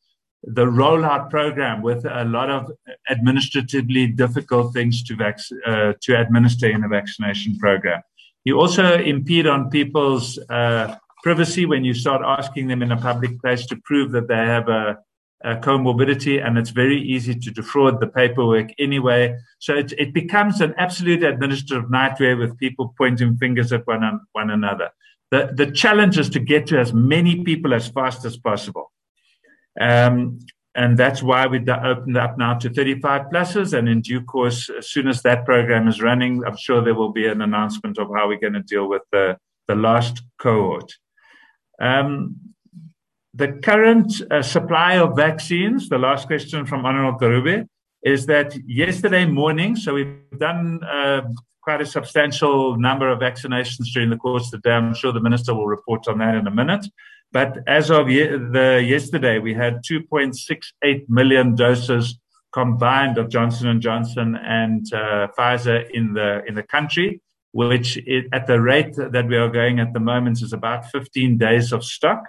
the 0.43 0.65
rollout 0.65 1.29
program 1.29 1.81
with 1.81 2.05
a 2.05 2.23
lot 2.23 2.49
of 2.49 2.71
administratively 3.09 4.07
difficult 4.07 4.73
things 4.73 5.03
to, 5.03 5.15
vac- 5.15 5.39
uh, 5.65 5.93
to 6.01 6.17
administer 6.17 6.69
in 6.69 6.83
a 6.85 6.87
vaccination 6.87 7.57
program. 7.57 8.01
You 8.45 8.59
also 8.59 8.97
impede 8.97 9.45
on 9.45 9.69
people's 9.69 10.39
uh, 10.49 10.95
privacy 11.23 11.65
when 11.65 11.83
you 11.83 11.93
start 11.93 12.21
asking 12.25 12.67
them 12.67 12.81
in 12.81 12.91
a 12.91 12.97
public 12.97 13.39
place 13.41 13.65
to 13.67 13.75
prove 13.83 14.11
that 14.11 14.27
they 14.27 14.35
have 14.35 14.67
a, 14.69 14.97
a 15.43 15.55
comorbidity, 15.55 16.45
and 16.45 16.57
it's 16.57 16.69
very 16.69 17.01
easy 17.01 17.35
to 17.35 17.51
defraud 17.51 17.99
the 17.99 18.07
paperwork 18.07 18.69
anyway. 18.79 19.37
So 19.59 19.75
it, 19.75 19.93
it 19.97 20.13
becomes 20.13 20.61
an 20.61 20.73
absolute 20.77 21.23
administrative 21.23 21.89
nightmare 21.89 22.37
with 22.37 22.57
people 22.57 22.93
pointing 22.97 23.37
fingers 23.37 23.71
at 23.71 23.85
one, 23.87 24.21
one 24.33 24.49
another. 24.49 24.89
The, 25.31 25.51
the 25.53 25.71
challenge 25.71 26.19
is 26.19 26.29
to 26.31 26.39
get 26.39 26.67
to 26.67 26.79
as 26.79 26.93
many 26.93 27.43
people 27.43 27.73
as 27.73 27.87
fast 27.87 28.25
as 28.25 28.37
possible. 28.37 28.91
Um, 29.79 30.39
and 30.73 30.97
that's 30.97 31.21
why 31.21 31.47
we've 31.47 31.67
opened 31.67 32.17
up 32.17 32.37
now 32.37 32.53
to 32.55 32.69
35 32.69 33.23
pluses. 33.33 33.77
And 33.77 33.89
in 33.89 34.01
due 34.01 34.21
course, 34.21 34.69
as 34.69 34.89
soon 34.89 35.07
as 35.07 35.21
that 35.23 35.45
program 35.45 35.87
is 35.87 36.01
running, 36.01 36.43
I'm 36.45 36.55
sure 36.55 36.81
there 36.81 36.95
will 36.95 37.11
be 37.11 37.27
an 37.27 37.41
announcement 37.41 37.97
of 37.97 38.09
how 38.15 38.27
we're 38.27 38.39
going 38.39 38.53
to 38.53 38.61
deal 38.61 38.87
with 38.87 39.01
the, 39.11 39.37
the 39.67 39.75
last 39.75 40.21
cohort. 40.37 40.93
Um, 41.81 42.35
the 43.33 43.53
current 43.63 44.21
uh, 44.29 44.41
supply 44.41 44.97
of 44.97 45.15
vaccines, 45.15 45.89
the 45.89 45.97
last 45.97 46.27
question 46.27 46.65
from 46.65 46.85
Honorable 46.85 47.19
Gwarube, 47.19 47.67
is 48.03 48.25
that 48.27 48.55
yesterday 48.67 49.25
morning, 49.25 49.75
so 49.75 49.93
we've 49.95 50.17
done 50.37 50.83
uh, 50.83 51.21
quite 51.61 51.81
a 51.81 51.85
substantial 51.85 52.77
number 52.77 53.09
of 53.09 53.19
vaccinations 53.19 53.85
during 53.93 54.09
the 54.09 54.17
course 54.17 54.45
of 54.45 54.61
the 54.61 54.69
day. 54.69 54.75
I'm 54.75 54.93
sure 54.93 55.11
the 55.11 55.21
minister 55.21 55.53
will 55.53 55.67
report 55.67 56.07
on 56.07 56.19
that 56.19 56.35
in 56.35 56.47
a 56.47 56.51
minute. 56.51 56.85
But 57.31 57.59
as 57.67 57.89
of 57.89 58.09
ye- 58.09 58.27
the 58.27 58.83
yesterday, 58.85 59.39
we 59.39 59.53
had 59.53 59.81
2.68 59.89 61.07
million 61.09 61.55
doses 61.55 62.19
combined 62.51 63.17
of 63.17 63.29
Johnson 63.29 63.69
and 63.69 63.81
Johnson 63.81 64.35
and 64.35 64.85
uh, 64.93 65.27
Pfizer 65.37 65.89
in 65.91 66.13
the 66.13 66.43
in 66.45 66.55
the 66.55 66.63
country, 66.63 67.21
which 67.51 67.99
at 68.31 68.47
the 68.47 68.61
rate 68.61 68.95
that 68.95 69.27
we 69.27 69.35
are 69.35 69.49
going 69.49 69.79
at 69.79 69.93
the 69.93 69.99
moment 69.99 70.41
is 70.41 70.53
about 70.53 70.89
15 70.91 71.37
days 71.37 71.71
of 71.71 71.83
stock. 71.83 72.23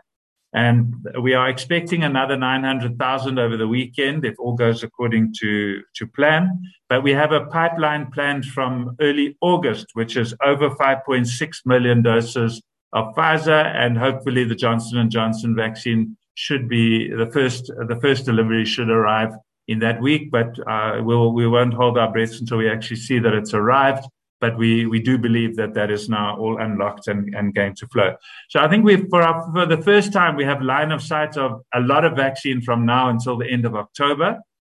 And 0.55 0.95
we 1.21 1.33
are 1.33 1.49
expecting 1.49 2.03
another 2.03 2.37
900,000 2.37 3.39
over 3.39 3.57
the 3.57 3.69
weekend 3.69 4.25
if 4.27 4.35
all 4.39 4.55
goes 4.55 4.83
according 4.83 5.35
to, 5.41 5.81
to 5.95 6.07
plan. 6.07 6.61
But 6.91 7.03
we 7.03 7.13
have 7.13 7.33
a 7.33 7.47
pipeline 7.47 8.11
planned 8.11 8.45
from 8.45 8.95
early 9.01 9.37
August, 9.41 9.87
which 9.95 10.17
is 10.17 10.35
over 10.45 10.69
5.6 10.71 11.57
million 11.65 12.03
doses 12.03 12.61
of 12.93 13.15
Pfizer, 13.15 13.75
and 13.75 13.97
hopefully 13.97 14.45
the 14.45 14.55
Johnson 14.55 14.99
and 14.99 15.11
Johnson 15.11 15.57
vaccine 15.57 16.19
should 16.35 16.69
be 16.69 17.09
the 17.09 17.31
first. 17.33 17.69
The 17.69 17.99
first 18.03 18.27
delivery 18.27 18.65
should 18.65 18.91
arrive 18.91 19.33
in 19.69 19.79
that 19.79 20.01
week, 20.01 20.31
but 20.31 20.59
uh, 20.69 21.01
we'll, 21.03 21.33
we 21.33 21.47
won't 21.47 21.75
hold 21.75 21.97
our 21.97 22.13
breaths 22.13 22.41
until 22.41 22.59
we 22.59 22.69
actually 22.69 22.97
see 22.97 23.19
that 23.19 23.33
it's 23.33 23.55
arrived. 23.55 24.05
But 24.43 24.59
we, 24.63 24.87
we 24.87 25.01
do 25.01 25.15
believe 25.27 25.53
that 25.61 25.73
that 25.75 25.91
is 25.97 26.09
now 26.09 26.37
all 26.37 26.61
unlocked 26.67 27.07
and, 27.07 27.33
and 27.39 27.55
going 27.55 27.75
to 27.77 27.87
flow. 27.93 28.11
So 28.51 28.57
I 28.65 28.67
think 28.69 28.85
we 28.85 28.95
for, 29.13 29.23
our, 29.23 29.37
for 29.55 29.67
the 29.75 29.83
first 29.91 30.13
time 30.13 30.33
we 30.35 30.45
have 30.45 30.61
line 30.61 30.91
of 30.97 31.01
sight 31.01 31.37
of 31.45 31.51
a 31.73 31.81
lot 31.93 32.05
of 32.05 32.13
vaccine 32.17 32.61
from 32.61 32.85
now 32.85 33.05
until 33.09 33.39
the 33.39 33.49
end 33.55 33.65
of 33.65 33.75
October, 33.85 34.31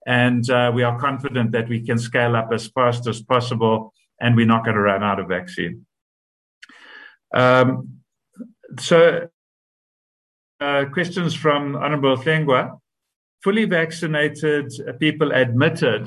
and 0.06 0.48
uh, 0.58 0.72
we 0.76 0.84
are 0.84 0.98
confident 1.08 1.52
that 1.56 1.68
we 1.68 1.80
can 1.88 1.98
scale 1.98 2.36
up 2.36 2.50
as 2.54 2.68
fast 2.68 3.08
as 3.08 3.24
possible, 3.34 3.92
and 4.22 4.36
we're 4.36 4.54
not 4.56 4.64
going 4.66 4.76
to 4.76 4.82
run 4.82 5.04
out 5.04 5.20
of 5.20 5.28
vaccine. 5.28 5.86
Um, 7.34 7.66
so, 8.80 9.00
uh, 10.60 10.86
questions 10.94 11.34
from 11.34 11.76
Honorable 11.76 12.18
Thengwa. 12.18 12.80
Fully 13.44 13.66
vaccinated 13.66 14.68
people 15.00 15.32
admitted, 15.32 16.04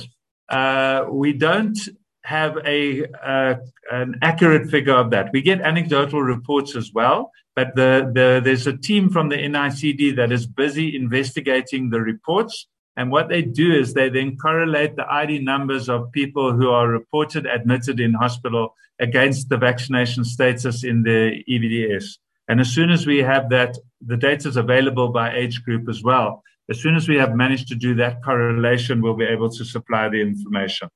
uh, 0.49 1.05
we 1.11 1.33
don't 1.33 1.79
have 2.25 2.59
a 2.65 3.05
uh, 3.25 3.55
an 3.91 4.17
accurate 4.23 4.71
figure 4.71 4.95
of 4.95 5.11
that. 5.11 5.31
We 5.33 5.43
get 5.43 5.61
anecdotal 5.61 6.23
reports 6.23 6.77
as 6.77 6.93
well, 6.93 7.31
but 7.57 7.75
the, 7.75 8.11
the 8.15 8.41
there's 8.43 8.67
a 8.67 8.77
team 8.77 9.11
from 9.11 9.29
the 9.29 9.37
NICD 9.37 10.17
that 10.17 10.33
is 10.33 10.47
busy 10.47 10.95
investigating 10.95 11.91
the 11.91 12.01
reports. 12.01 12.67
And 12.97 13.13
what 13.13 13.29
they 13.29 13.43
do 13.43 13.73
is 13.73 13.95
they 13.95 14.09
then 14.09 14.37
correlate 14.37 14.97
the 14.97 15.11
ID 15.11 15.39
numbers 15.39 15.89
of 15.89 16.11
people 16.11 16.53
who 16.53 16.71
are 16.71 16.89
reported 16.89 17.47
admitted 17.47 18.01
in 18.01 18.13
hospital 18.13 18.75
against 18.99 19.49
the 19.49 19.57
vaccination 19.57 20.25
status 20.25 20.83
in 20.83 21.05
the 21.05 21.45
EVDS. 21.49 22.19
And 22.49 22.61
as 22.61 22.71
soon 22.71 22.91
as 22.91 23.07
we 23.07 23.19
have 23.19 23.51
that, 23.51 23.77
the 24.05 24.17
data 24.17 24.49
is 24.49 24.57
available 24.57 25.11
by 25.11 25.33
age 25.33 25.63
group 25.65 25.89
as 25.89 26.03
well. 26.03 26.43
As 26.71 26.81
soon 26.81 26.97
as 26.97 27.09
we 27.09 27.17
have 27.17 27.35
managed 27.35 27.69
to 27.69 27.75
do 27.75 27.95
that 27.95 28.23
correlation, 28.23 29.01
we'll 29.01 29.15
be 29.15 29.25
able 29.25 29.51
to 29.51 29.65
supply 29.65 30.09
the 30.09 30.21
information. 30.21 30.89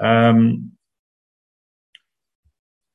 Um, 0.00 0.72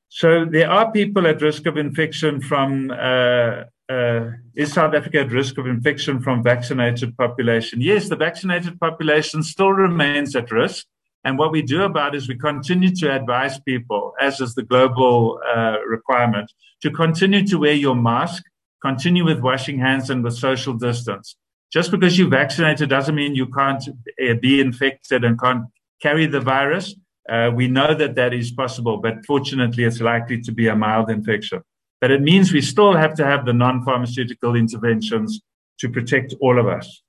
so 0.09 0.45
there 0.45 0.69
are 0.69 0.91
people 0.91 1.27
at 1.27 1.41
risk 1.41 1.67
of 1.67 1.77
infection 1.77 2.41
from, 2.41 2.89
uh, 2.91 3.65
uh, 3.87 4.31
is 4.55 4.73
South 4.73 4.95
Africa 4.95 5.19
at 5.19 5.31
risk 5.31 5.57
of 5.57 5.67
infection 5.67 6.19
from 6.19 6.41
vaccinated 6.41 7.15
population? 7.17 7.81
Yes, 7.81 8.09
the 8.09 8.15
vaccinated 8.15 8.79
population 8.79 9.43
still 9.43 9.71
remains 9.71 10.35
at 10.35 10.51
risk. 10.51 10.85
And 11.23 11.37
what 11.37 11.51
we 11.51 11.61
do 11.61 11.83
about 11.83 12.15
is 12.15 12.27
we 12.27 12.37
continue 12.37 12.95
to 12.95 13.13
advise 13.13 13.59
people, 13.59 14.13
as 14.19 14.39
is 14.39 14.55
the 14.55 14.63
global 14.63 15.39
uh, 15.55 15.77
requirement, 15.85 16.51
to 16.81 16.89
continue 16.89 17.45
to 17.47 17.59
wear 17.59 17.73
your 17.73 17.95
mask, 17.95 18.43
continue 18.81 19.25
with 19.25 19.39
washing 19.41 19.77
hands 19.77 20.09
and 20.09 20.23
with 20.23 20.35
social 20.35 20.73
distance. 20.73 21.35
Just 21.71 21.91
because 21.91 22.17
you're 22.17 22.29
vaccinated 22.29 22.89
doesn't 22.89 23.13
mean 23.13 23.35
you 23.35 23.47
can't 23.47 23.83
uh, 23.87 24.33
be 24.41 24.61
infected 24.61 25.25
and 25.25 25.39
can't 25.39 25.65
carry 26.01 26.25
the 26.25 26.39
virus. 26.39 26.95
Uh, 27.29 27.51
we 27.53 27.67
know 27.67 27.93
that 27.93 28.15
that 28.15 28.33
is 28.33 28.51
possible, 28.51 28.97
but 28.97 29.25
fortunately, 29.25 29.83
it's 29.83 29.99
likely 29.99 30.41
to 30.41 30.51
be 30.51 30.67
a 30.67 30.75
mild 30.75 31.09
infection. 31.09 31.61
But 31.99 32.11
it 32.11 32.21
means 32.21 32.53
we 32.53 32.61
still 32.61 32.93
have 32.93 33.15
to 33.15 33.25
have 33.25 33.45
the 33.45 33.53
non 33.53 33.83
pharmaceutical 33.83 34.55
interventions 34.55 35.41
to 35.79 35.89
protect 35.89 36.33
all 36.39 36.59
of 36.59 36.67
us. 36.67 37.03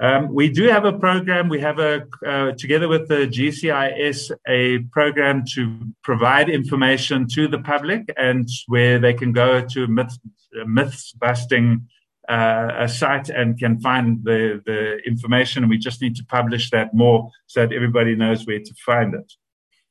Um, 0.00 0.34
we 0.34 0.50
do 0.50 0.64
have 0.64 0.84
a 0.84 0.92
program. 0.92 1.48
We 1.48 1.60
have 1.60 1.78
a, 1.78 2.06
uh, 2.26 2.52
together 2.52 2.88
with 2.88 3.08
the 3.08 3.26
GCIS, 3.26 4.30
a 4.46 4.80
program 4.92 5.44
to 5.54 5.78
provide 6.02 6.50
information 6.50 7.26
to 7.28 7.48
the 7.48 7.58
public 7.58 8.12
and 8.16 8.48
where 8.66 8.98
they 8.98 9.14
can 9.14 9.32
go 9.32 9.64
to 9.64 9.86
myth, 9.86 10.18
myths 10.66 11.12
busting 11.12 11.66
uh, 11.74 11.95
a 12.28 12.88
site 12.88 13.28
and 13.28 13.58
can 13.58 13.80
find 13.80 14.24
the, 14.24 14.62
the 14.66 14.98
information. 15.06 15.68
We 15.68 15.78
just 15.78 16.02
need 16.02 16.16
to 16.16 16.24
publish 16.24 16.70
that 16.70 16.94
more 16.94 17.30
so 17.46 17.60
that 17.60 17.72
everybody 17.72 18.14
knows 18.16 18.46
where 18.46 18.58
to 18.58 18.74
find 18.84 19.14
it. 19.14 19.32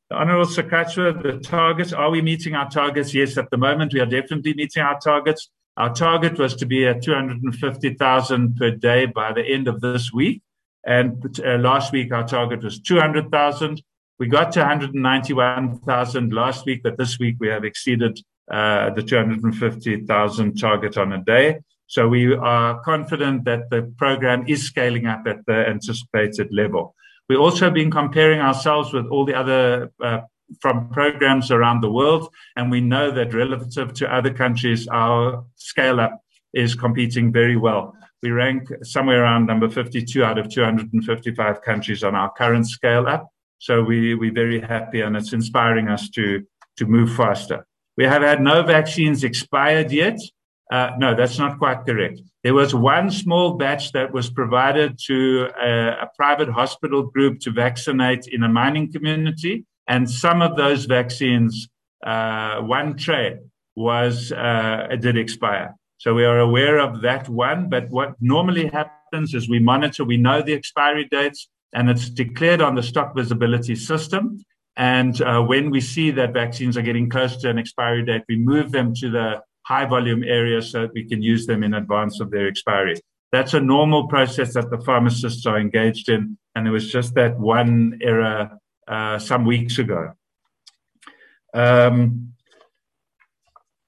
The 0.10 0.18
Honorable 0.18 0.46
the 0.46 1.40
targets, 1.44 1.92
are 1.94 2.12
we 2.12 2.22
meeting 2.22 2.54
our 2.54 2.70
targets? 2.70 3.14
Yes, 3.14 3.38
at 3.38 3.50
the 3.50 3.58
moment 3.58 3.94
we 3.94 4.00
are 4.00 4.06
definitely 4.06 4.54
meeting 4.54 4.84
our 4.84 5.00
targets. 5.00 5.50
Our 5.78 5.94
target 5.94 6.38
was 6.38 6.56
to 6.58 6.66
be 6.66 6.86
at 6.88 7.02
250,000 7.02 8.56
per 8.56 8.72
day 8.72 9.08
by 9.08 9.34
the 9.34 9.42
end 9.42 9.68
of 9.68 9.82
this 9.82 10.14
week. 10.14 10.42
And 10.86 11.40
uh, 11.44 11.58
last 11.58 11.92
week, 11.92 12.14
our 12.14 12.26
target 12.26 12.64
was 12.64 12.80
200,000. 12.80 13.82
We 14.20 14.28
got 14.28 14.52
to 14.54 14.60
191,000 14.60 16.34
last 16.34 16.66
week, 16.66 16.84
but 16.84 16.98
this 16.98 17.20
week 17.20 17.38
we 17.40 17.48
have 17.48 17.66
exceeded 17.66 18.20
uh, 18.50 18.92
the 18.92 19.02
250,000 19.02 20.60
target 20.60 20.98
on 20.98 21.12
a 21.12 21.24
day. 21.24 21.60
So 21.88 22.08
we 22.08 22.34
are 22.34 22.82
confident 22.82 23.46
that 23.46 23.70
the 23.70 23.94
program 23.98 24.46
is 24.48 24.64
scaling 24.64 25.06
up 25.06 25.28
at 25.28 25.46
the 25.46 25.68
anticipated 25.68 26.50
level. 26.52 26.96
We've 27.30 27.40
also 27.40 27.70
been 27.72 27.92
comparing 27.92 28.40
ourselves 28.40 28.94
with 28.94 29.08
all 29.08 29.26
the 29.26 29.36
other 29.36 29.92
uh, 30.04 30.20
from 30.62 30.90
programs 30.90 31.52
around 31.52 31.82
the 31.82 31.92
world. 31.92 32.30
And 32.56 32.70
we 32.70 32.82
know 32.82 33.12
that 33.12 33.34
relative 33.34 33.94
to 33.94 34.14
other 34.14 34.34
countries, 34.34 34.88
our 34.88 35.44
scale 35.56 36.00
up 36.00 36.22
is 36.54 36.76
competing 36.76 37.32
very 37.32 37.58
well. 37.58 37.96
We 38.22 38.32
rank 38.32 38.70
somewhere 38.84 39.24
around 39.24 39.46
number 39.46 39.70
52 39.70 40.24
out 40.24 40.38
of 40.38 40.50
255 40.50 41.62
countries 41.62 42.04
on 42.04 42.16
our 42.16 42.32
current 42.32 42.68
scale 42.68 43.08
up. 43.08 43.30
So 43.60 43.84
we, 43.84 44.16
we're 44.16 44.34
very 44.34 44.60
happy 44.60 45.02
and 45.02 45.16
it's 45.16 45.34
inspiring 45.34 45.88
us 45.90 46.10
to, 46.12 46.44
to 46.78 46.86
move 46.86 47.14
faster. 47.16 47.66
We 47.98 48.06
have 48.06 48.22
had 48.22 48.42
no 48.42 48.64
vaccines 48.64 49.24
expired 49.24 49.92
yet. 49.92 50.20
Uh, 50.72 50.92
no, 50.98 51.14
that's 51.14 51.38
not 51.38 51.60
quite 51.60 51.86
correct. 51.86 52.22
There 52.44 52.54
was 52.54 52.74
one 52.74 53.12
small 53.12 53.54
batch 53.54 53.92
that 53.92 54.12
was 54.12 54.30
provided 54.30 54.98
to 55.06 55.50
a, 55.60 55.90
a, 56.04 56.10
private 56.16 56.50
hospital 56.50 57.04
group 57.04 57.40
to 57.42 57.52
vaccinate 57.52 58.28
in 58.28 58.42
a 58.44 58.50
mining 58.50 58.92
community, 58.92 59.66
and 59.88 60.10
some 60.10 60.42
of 60.42 60.56
those 60.58 60.86
vaccines, 60.86 61.68
uh, 62.04 62.62
one 62.62 62.98
tray 62.98 63.38
was 63.76 64.32
uh, 64.32 64.88
did 65.00 65.18
expire. 65.18 65.76
So 65.98 66.14
we 66.14 66.26
are 66.26 66.40
aware 66.40 66.80
of 66.80 67.02
that 67.02 67.30
one. 67.30 67.70
But 67.70 67.90
what 67.90 68.16
normally 68.20 68.68
happens 68.68 69.34
is 69.34 69.50
we 69.50 69.60
monitor, 69.60 70.04
we 70.04 70.18
know 70.18 70.42
the 70.42 70.54
expiry 70.54 71.06
dates, 71.06 71.48
and 71.74 71.90
it's 71.90 72.10
declared 72.10 72.62
on 72.62 72.76
the 72.76 72.84
stock 72.84 73.16
visibility 73.16 73.76
system. 73.76 74.44
And 74.78 75.22
uh, 75.22 75.42
when 75.42 75.70
we 75.70 75.82
see 75.82 76.12
that 76.12 76.34
vaccines 76.34 76.78
are 76.78 76.82
getting 76.82 77.10
close 77.10 77.38
to 77.38 77.50
an 77.50 77.58
expiry 77.58 78.04
date, 78.04 78.24
we 78.28 78.38
move 78.38 78.72
them 78.72 78.94
to 78.96 79.10
the 79.10 79.42
high 79.66 79.86
volume 79.86 80.24
areas 80.24 80.72
so 80.72 80.82
that 80.82 80.94
we 80.94 81.04
can 81.04 81.22
use 81.22 81.46
them 81.46 81.64
in 81.64 81.74
advance 81.74 82.20
of 82.20 82.32
their 82.32 82.48
expiry. 82.48 82.96
That's 83.32 83.54
a 83.54 83.60
normal 83.60 84.08
process 84.08 84.54
that 84.54 84.70
the 84.70 84.80
pharmacists 84.80 85.46
are 85.46 85.60
engaged 85.60 86.10
in. 86.10 86.38
And 86.56 86.66
there 86.66 86.74
was 86.74 86.92
just 86.92 87.16
that 87.16 87.38
one 87.40 88.00
error 88.02 88.52
uh, 88.88 89.20
some 89.20 89.46
weeks 89.46 89.80
ago. 89.80 90.14
Um, 91.54 92.34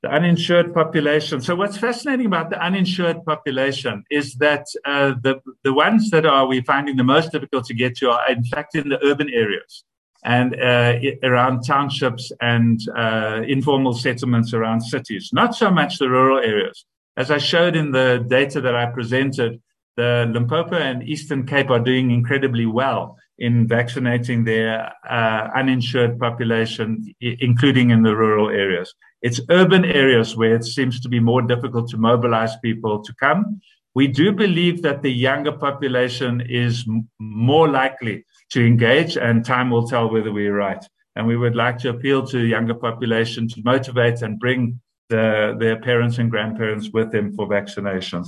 the 0.04 0.10
uninsured 0.10 0.74
population. 0.74 1.42
So 1.42 1.56
what's 1.56 1.78
fascinating 1.78 2.28
about 2.28 2.50
the 2.50 2.64
uninsured 2.64 3.24
population 3.26 4.04
is 4.12 4.36
that 4.36 4.66
uh, 4.86 5.14
the 5.22 5.42
the 5.64 5.74
ones 5.74 6.12
that 6.12 6.26
are 6.26 6.46
we 6.46 6.62
finding 6.62 6.98
the 6.98 7.04
most 7.04 7.32
difficult 7.32 7.66
to 7.66 7.74
get 7.74 7.98
to 7.98 8.12
are 8.12 8.32
in 8.32 8.44
fact 8.44 8.76
in 8.76 8.90
the 8.90 9.04
urban 9.04 9.30
areas 9.30 9.84
and 10.24 10.60
uh, 10.60 10.96
around 11.24 11.62
townships 11.64 12.32
and 12.42 12.80
uh, 12.96 13.42
informal 13.48 13.94
settlements 13.94 14.54
around 14.54 14.82
cities, 14.82 15.30
not 15.32 15.56
so 15.56 15.70
much 15.72 16.00
the 16.00 16.10
rural 16.10 16.40
areas. 16.40 16.86
As 17.16 17.32
I 17.32 17.38
showed 17.38 17.76
in 17.76 17.92
the 17.92 18.26
data 18.28 18.62
that 18.62 18.76
I 18.76 18.88
presented, 18.88 19.62
the 19.96 20.30
Limpopo 20.32 20.76
and 20.76 21.02
Eastern 21.04 21.46
Cape 21.46 21.72
are 21.72 21.80
doing 21.80 22.12
incredibly 22.12 22.66
well 22.68 23.18
in 23.40 23.68
vaccinating 23.68 24.44
their 24.44 24.92
uh, 25.10 25.50
uninsured 25.56 26.20
population, 26.20 27.14
I- 27.24 27.38
including 27.40 27.90
in 27.90 28.04
the 28.04 28.16
rural 28.16 28.50
areas. 28.50 28.94
It's 29.22 29.42
urban 29.50 29.86
areas 29.86 30.36
where 30.36 30.54
it 30.56 30.64
seems 30.64 31.00
to 31.02 31.10
be 31.10 31.20
more 31.20 31.42
difficult 31.42 31.90
to 31.90 31.98
mobilize 31.98 32.56
people 32.58 33.04
to 33.04 33.14
come. 33.20 33.60
We 33.96 34.08
do 34.08 34.32
believe 34.32 34.84
that 34.84 35.02
the 35.02 35.12
younger 35.12 35.52
population 35.52 36.42
is 36.48 36.86
m- 36.88 37.10
more 37.20 37.68
likely 37.68 38.26
to 38.52 38.66
engage, 38.66 39.18
and 39.18 39.46
time 39.46 39.70
will 39.70 39.88
tell 39.88 40.10
whether 40.10 40.32
we're 40.32 40.56
right. 40.56 40.84
And 41.16 41.28
we 41.28 41.38
would 41.38 41.56
like 41.56 41.78
to 41.80 41.90
appeal 41.90 42.26
to 42.28 42.38
the 42.38 42.48
younger 42.48 42.76
population 42.76 43.48
to 43.50 43.62
motivate 43.64 44.22
and 44.22 44.40
bring 44.40 44.80
the, 45.10 45.56
their 45.60 45.80
parents 45.80 46.18
and 46.18 46.30
grandparents 46.30 46.90
with 46.92 47.12
them 47.12 47.36
for 47.36 47.48
vaccinations. 47.48 48.28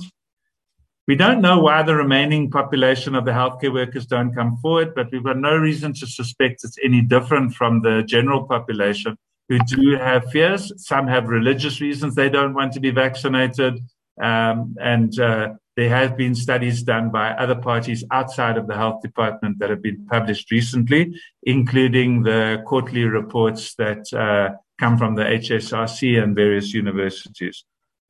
We 1.06 1.16
don't 1.16 1.40
know 1.40 1.58
why 1.58 1.82
the 1.82 1.94
remaining 1.94 2.50
population 2.50 3.14
of 3.14 3.24
the 3.24 3.32
healthcare 3.32 3.72
workers 3.72 4.06
don't 4.06 4.34
come 4.34 4.56
forward, 4.58 4.94
but 4.94 5.10
we've 5.10 5.24
got 5.24 5.38
no 5.38 5.56
reason 5.56 5.92
to 5.94 6.06
suspect 6.06 6.62
it's 6.62 6.78
any 6.84 7.00
different 7.00 7.54
from 7.54 7.82
the 7.82 8.02
general 8.02 8.44
population 8.44 9.16
who 9.48 9.58
do 9.66 9.96
have 9.96 10.30
fears. 10.30 10.72
Some 10.76 11.08
have 11.08 11.26
religious 11.26 11.80
reasons 11.80 12.14
they 12.14 12.28
don't 12.28 12.54
want 12.54 12.72
to 12.74 12.80
be 12.80 12.90
vaccinated. 12.90 13.80
Um, 14.22 14.76
and 14.80 15.18
uh, 15.18 15.54
there 15.80 15.88
have 15.88 16.14
been 16.14 16.34
studies 16.34 16.82
done 16.82 17.08
by 17.08 17.30
other 17.30 17.54
parties 17.54 18.04
outside 18.10 18.58
of 18.58 18.66
the 18.66 18.74
health 18.74 19.00
department 19.00 19.58
that 19.58 19.70
have 19.70 19.80
been 19.80 20.04
published 20.10 20.50
recently, 20.50 21.18
including 21.44 22.22
the 22.22 22.62
quarterly 22.66 23.04
reports 23.04 23.74
that 23.76 24.02
uh, 24.12 24.54
come 24.78 24.98
from 24.98 25.14
the 25.14 25.22
HSRC 25.22 26.22
and 26.22 26.36
various 26.36 26.74
universities. 26.74 27.64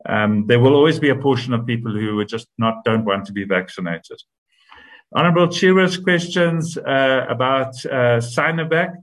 Um, 0.04 0.48
there 0.48 0.58
will 0.58 0.74
always 0.74 0.98
be 0.98 1.10
a 1.10 1.14
portion 1.14 1.52
of 1.54 1.64
people 1.64 1.92
who 1.92 2.24
just 2.24 2.48
not 2.58 2.82
don't 2.84 3.04
want 3.04 3.26
to 3.26 3.32
be 3.32 3.44
vaccinated. 3.44 4.20
Honorable 5.14 5.46
Chair's 5.46 5.96
questions 5.96 6.76
uh, 6.76 7.24
about 7.28 7.86
uh, 7.86 8.18
Sinovac. 8.18 8.96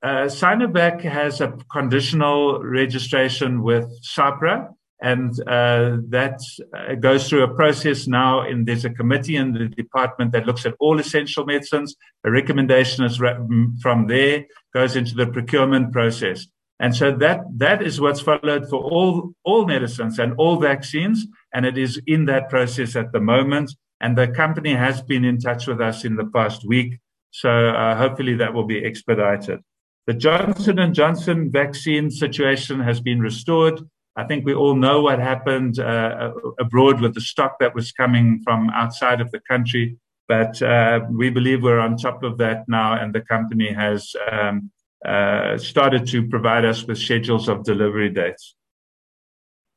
Uh, 0.00 0.28
Sinovac 0.38 1.00
has 1.00 1.40
a 1.40 1.58
conditional 1.72 2.62
registration 2.62 3.64
with 3.64 3.86
SAHPRA, 4.04 4.72
and 5.02 5.32
uh, 5.48 5.96
that 6.08 6.40
uh, 6.72 6.94
goes 6.94 7.28
through 7.28 7.42
a 7.42 7.54
process 7.54 8.06
now. 8.06 8.42
And 8.42 8.66
there's 8.66 8.84
a 8.84 8.90
committee 8.90 9.34
in 9.34 9.52
the 9.52 9.66
department 9.66 10.30
that 10.32 10.46
looks 10.46 10.64
at 10.64 10.74
all 10.78 11.00
essential 11.00 11.44
medicines. 11.44 11.96
A 12.24 12.30
recommendation 12.30 13.04
is 13.04 13.16
from 13.16 14.06
there 14.06 14.46
goes 14.72 14.94
into 14.94 15.16
the 15.16 15.26
procurement 15.26 15.92
process. 15.92 16.46
And 16.78 16.94
so 16.94 17.10
that, 17.16 17.40
that 17.56 17.82
is 17.82 18.00
what's 18.00 18.20
followed 18.20 18.68
for 18.70 18.80
all, 18.80 19.32
all 19.44 19.66
medicines 19.66 20.20
and 20.20 20.34
all 20.38 20.60
vaccines. 20.60 21.26
And 21.52 21.66
it 21.66 21.76
is 21.76 22.00
in 22.06 22.26
that 22.26 22.48
process 22.48 22.94
at 22.94 23.12
the 23.12 23.20
moment. 23.20 23.74
And 24.00 24.16
the 24.16 24.28
company 24.28 24.74
has 24.74 25.02
been 25.02 25.24
in 25.24 25.38
touch 25.38 25.66
with 25.66 25.80
us 25.80 26.04
in 26.04 26.14
the 26.14 26.26
past 26.26 26.64
week. 26.66 26.98
So 27.32 27.50
uh, 27.50 27.96
hopefully 27.96 28.34
that 28.36 28.54
will 28.54 28.66
be 28.66 28.84
expedited. 28.84 29.60
The 30.06 30.14
Johnson 30.14 30.78
and 30.78 30.94
Johnson 30.94 31.50
vaccine 31.50 32.10
situation 32.10 32.80
has 32.80 33.00
been 33.00 33.20
restored. 33.20 33.80
I 34.16 34.24
think 34.24 34.44
we 34.44 34.54
all 34.54 34.74
know 34.74 35.00
what 35.00 35.18
happened 35.18 35.78
uh, 35.78 36.32
abroad 36.58 37.00
with 37.00 37.14
the 37.14 37.20
stock 37.20 37.58
that 37.60 37.74
was 37.74 37.92
coming 37.92 38.42
from 38.44 38.68
outside 38.70 39.20
of 39.20 39.30
the 39.30 39.40
country. 39.40 39.96
But 40.28 40.60
uh, 40.62 41.00
we 41.10 41.30
believe 41.30 41.62
we're 41.62 41.80
on 41.80 41.96
top 41.96 42.22
of 42.22 42.38
that 42.38 42.68
now, 42.68 42.94
and 42.94 43.12
the 43.14 43.22
company 43.22 43.72
has 43.72 44.14
um, 44.30 44.70
uh, 45.04 45.58
started 45.58 46.06
to 46.08 46.28
provide 46.28 46.64
us 46.64 46.84
with 46.84 46.98
schedules 46.98 47.48
of 47.48 47.64
delivery 47.64 48.10
dates. 48.10 48.54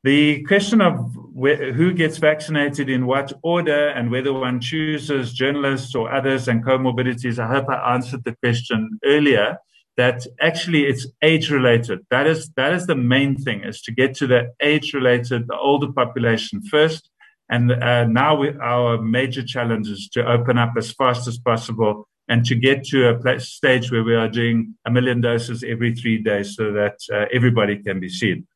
The 0.04 0.44
question 0.44 0.80
of 0.80 1.16
where, 1.32 1.72
who 1.72 1.92
gets 1.92 2.18
vaccinated 2.18 2.88
in 2.88 3.06
what 3.06 3.32
order 3.42 3.88
and 3.88 4.10
whether 4.10 4.32
one 4.32 4.60
chooses 4.60 5.32
journalists 5.32 5.94
or 5.96 6.12
others 6.12 6.46
and 6.46 6.64
comorbidities, 6.64 7.40
I 7.40 7.48
hope 7.48 7.68
I 7.68 7.94
answered 7.94 8.22
the 8.24 8.36
question 8.36 9.00
earlier 9.04 9.58
that 9.96 10.26
actually 10.40 10.84
it's 10.84 11.06
age 11.22 11.50
related. 11.50 12.00
That 12.10 12.26
is, 12.26 12.50
that 12.56 12.72
is 12.72 12.86
the 12.86 12.96
main 12.96 13.36
thing 13.36 13.64
is 13.64 13.80
to 13.82 13.92
get 13.92 14.14
to 14.16 14.26
the 14.26 14.52
age 14.60 14.92
related, 14.92 15.46
the 15.46 15.56
older 15.56 15.90
population 15.92 16.62
first. 16.62 17.10
And 17.48 17.72
uh, 17.72 18.04
now 18.04 18.36
we, 18.36 18.50
our 18.58 19.00
major 19.00 19.42
challenge 19.42 19.88
is 19.88 20.08
to 20.12 20.26
open 20.26 20.58
up 20.58 20.72
as 20.76 20.92
fast 20.92 21.28
as 21.28 21.38
possible 21.38 22.08
and 22.28 22.44
to 22.44 22.54
get 22.54 22.84
to 22.84 23.08
a 23.08 23.40
stage 23.40 23.92
where 23.92 24.02
we 24.02 24.14
are 24.14 24.28
doing 24.28 24.74
a 24.84 24.90
million 24.90 25.20
doses 25.20 25.62
every 25.62 25.94
three 25.94 26.18
days 26.18 26.56
so 26.56 26.72
that 26.72 26.98
uh, 27.12 27.26
everybody 27.32 27.76
can 27.76 28.00
be 28.00 28.08
seen. 28.08 28.46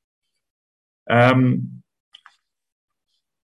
Um, 1.09 1.83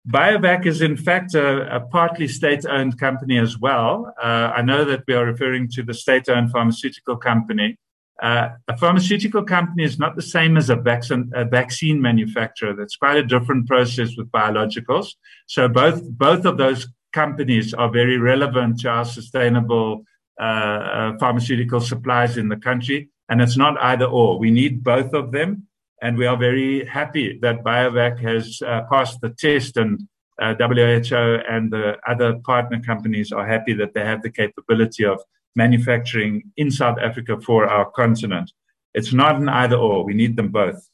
BioVac 0.07 0.65
is 0.65 0.81
in 0.81 0.97
fact 0.97 1.33
a, 1.33 1.75
a 1.75 1.79
partly 1.79 2.27
state-owned 2.27 2.99
company 2.99 3.37
as 3.37 3.57
well. 3.57 4.13
Uh, 4.21 4.51
I 4.55 4.61
know 4.61 4.83
that 4.85 5.03
we 5.07 5.13
are 5.13 5.25
referring 5.25 5.69
to 5.71 5.83
the 5.83 5.93
state-owned 5.93 6.51
pharmaceutical 6.51 7.17
company. 7.17 7.77
Uh, 8.21 8.49
a 8.67 8.77
pharmaceutical 8.77 9.43
company 9.43 9.83
is 9.83 9.97
not 9.97 10.15
the 10.15 10.21
same 10.21 10.55
as 10.55 10.69
a 10.69 10.75
vaccine, 10.75 11.31
a 11.33 11.43
vaccine 11.43 12.01
manufacturer. 12.01 12.73
That's 12.73 12.95
quite 12.95 13.17
a 13.17 13.23
different 13.23 13.67
process 13.67 14.15
with 14.15 14.31
biologicals. 14.31 15.15
So 15.47 15.67
both 15.67 16.03
both 16.09 16.45
of 16.45 16.57
those 16.57 16.87
companies 17.11 17.73
are 17.73 17.89
very 17.89 18.17
relevant 18.17 18.79
to 18.81 18.89
our 18.89 19.05
sustainable 19.05 20.03
uh, 20.39 20.43
uh, 20.43 21.17
pharmaceutical 21.19 21.79
supplies 21.79 22.37
in 22.37 22.49
the 22.49 22.57
country. 22.57 23.09
And 23.29 23.41
it's 23.41 23.57
not 23.57 23.81
either 23.81 24.05
or. 24.05 24.37
We 24.37 24.51
need 24.51 24.83
both 24.83 25.13
of 25.13 25.31
them. 25.31 25.67
And 26.01 26.17
we 26.17 26.25
are 26.25 26.37
very 26.37 26.85
happy 26.85 27.39
that 27.41 27.63
BioVac 27.63 28.19
has 28.19 28.61
uh, 28.61 28.81
passed 28.91 29.21
the 29.21 29.29
test 29.29 29.77
and 29.77 30.07
uh, 30.41 30.55
WHO 30.55 31.39
and 31.47 31.71
the 31.71 31.97
other 32.07 32.39
partner 32.39 32.81
companies 32.81 33.31
are 33.31 33.47
happy 33.47 33.73
that 33.73 33.93
they 33.93 34.03
have 34.03 34.21
the 34.21 34.31
capability 34.31 35.05
of 35.05 35.21
manufacturing 35.55 36.51
in 36.57 36.71
South 36.71 36.97
Africa 36.99 37.39
for 37.39 37.67
our 37.67 37.89
continent. 37.91 38.51
It's 38.93 39.13
not 39.13 39.37
an 39.37 39.49
either 39.49 39.75
or. 39.75 40.03
We 40.03 40.13
need 40.13 40.35
them 40.35 40.49
both. 40.49 40.89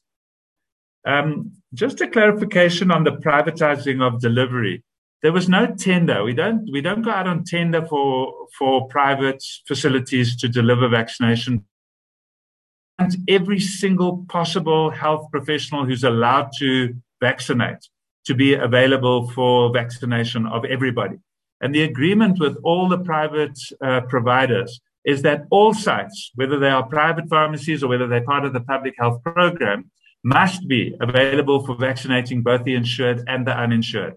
Um, 1.06 1.54
just 1.74 2.02
a 2.02 2.08
clarification 2.08 2.92
on 2.92 3.04
the 3.04 3.12
privatizing 3.12 4.02
of 4.02 4.22
delivery 4.22 4.84
there 5.22 5.34
was 5.34 5.50
no 5.50 5.68
tender. 5.68 6.24
We 6.24 6.34
don't 6.34 6.70
we 6.72 6.82
don't 6.82 7.02
go 7.02 7.12
out 7.12 7.28
on 7.28 7.44
tender 7.44 7.86
for 7.86 8.34
for 8.58 8.88
private 8.88 9.44
facilities 9.68 10.36
to 10.38 10.48
deliver 10.48 10.88
vaccination. 10.88 11.66
And 12.98 13.16
every 13.28 13.60
single 13.60 14.26
possible 14.30 14.90
health 14.90 15.30
professional 15.32 15.86
who's 15.86 16.04
allowed 16.04 16.52
to 16.60 16.96
vaccinate 17.22 17.88
to 18.26 18.34
be 18.34 18.54
available 18.54 19.30
for 19.30 19.72
vaccination 19.72 20.46
of 20.48 20.66
everybody. 20.66 21.18
And 21.62 21.76
the 21.76 21.84
agreement 21.84 22.40
with 22.40 22.58
all 22.64 22.88
the 22.88 23.00
private 23.00 23.58
uh, 23.84 24.02
providers 24.02 24.80
is 25.06 25.22
that 25.24 25.46
all 25.50 25.74
sites, 25.74 26.32
whether 26.36 26.60
they 26.60 26.70
are 26.70 26.84
private 26.84 27.28
pharmacies 27.30 27.84
or 27.84 27.88
whether 27.88 28.08
they're 28.08 28.22
part 28.24 28.46
of 28.46 28.54
the 28.54 28.62
public 28.62 28.96
health 28.98 29.24
program, 29.24 29.90
must 30.24 30.68
be 30.68 30.96
available 31.00 31.66
for 31.66 31.76
vaccinating 31.76 32.42
both 32.42 32.64
the 32.64 32.76
insured 32.76 33.24
and 33.28 33.48
the 33.48 33.58
uninsured. 33.58 34.16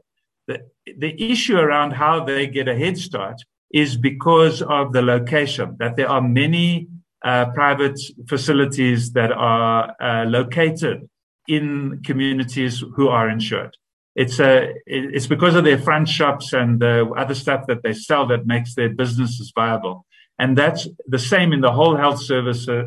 The, 0.49 0.61
the 0.99 1.31
issue 1.31 1.57
around 1.57 1.93
how 1.93 2.25
they 2.25 2.47
get 2.47 2.69
a 2.69 2.77
head 2.77 2.99
start 2.99 3.41
is 3.73 3.97
because 3.97 4.63
of 4.63 4.93
the 4.93 5.03
location, 5.03 5.77
that 5.79 5.97
there 5.97 6.09
are 6.09 6.21
many 6.21 6.89
uh, 7.25 7.47
private 7.53 7.99
facilities 8.29 9.13
that 9.13 9.33
are 9.33 9.95
uh, 10.01 10.25
located 10.25 11.09
in 11.49 12.03
communities 12.05 12.83
who 12.97 13.09
are 13.09 13.29
insured. 13.29 13.77
It's 14.15 14.41
a, 14.41 14.75
it's 14.87 15.27
because 15.27 15.55
of 15.55 15.65
their 15.65 15.79
front 15.79 16.09
shops 16.09 16.53
and 16.53 16.81
the 16.81 17.09
other 17.17 17.35
stuff 17.35 17.67
that 17.69 17.83
they 17.83 17.95
sell 17.95 18.27
that 18.27 18.47
makes 18.47 18.75
their 18.75 18.91
businesses 18.91 19.53
viable. 19.55 20.05
And 20.39 20.57
that's 20.57 20.89
the 21.07 21.19
same 21.19 21.53
in 21.53 21.61
the 21.61 21.73
whole 21.73 21.97
health 21.97 22.21
service 22.23 22.69
uh, 22.69 22.85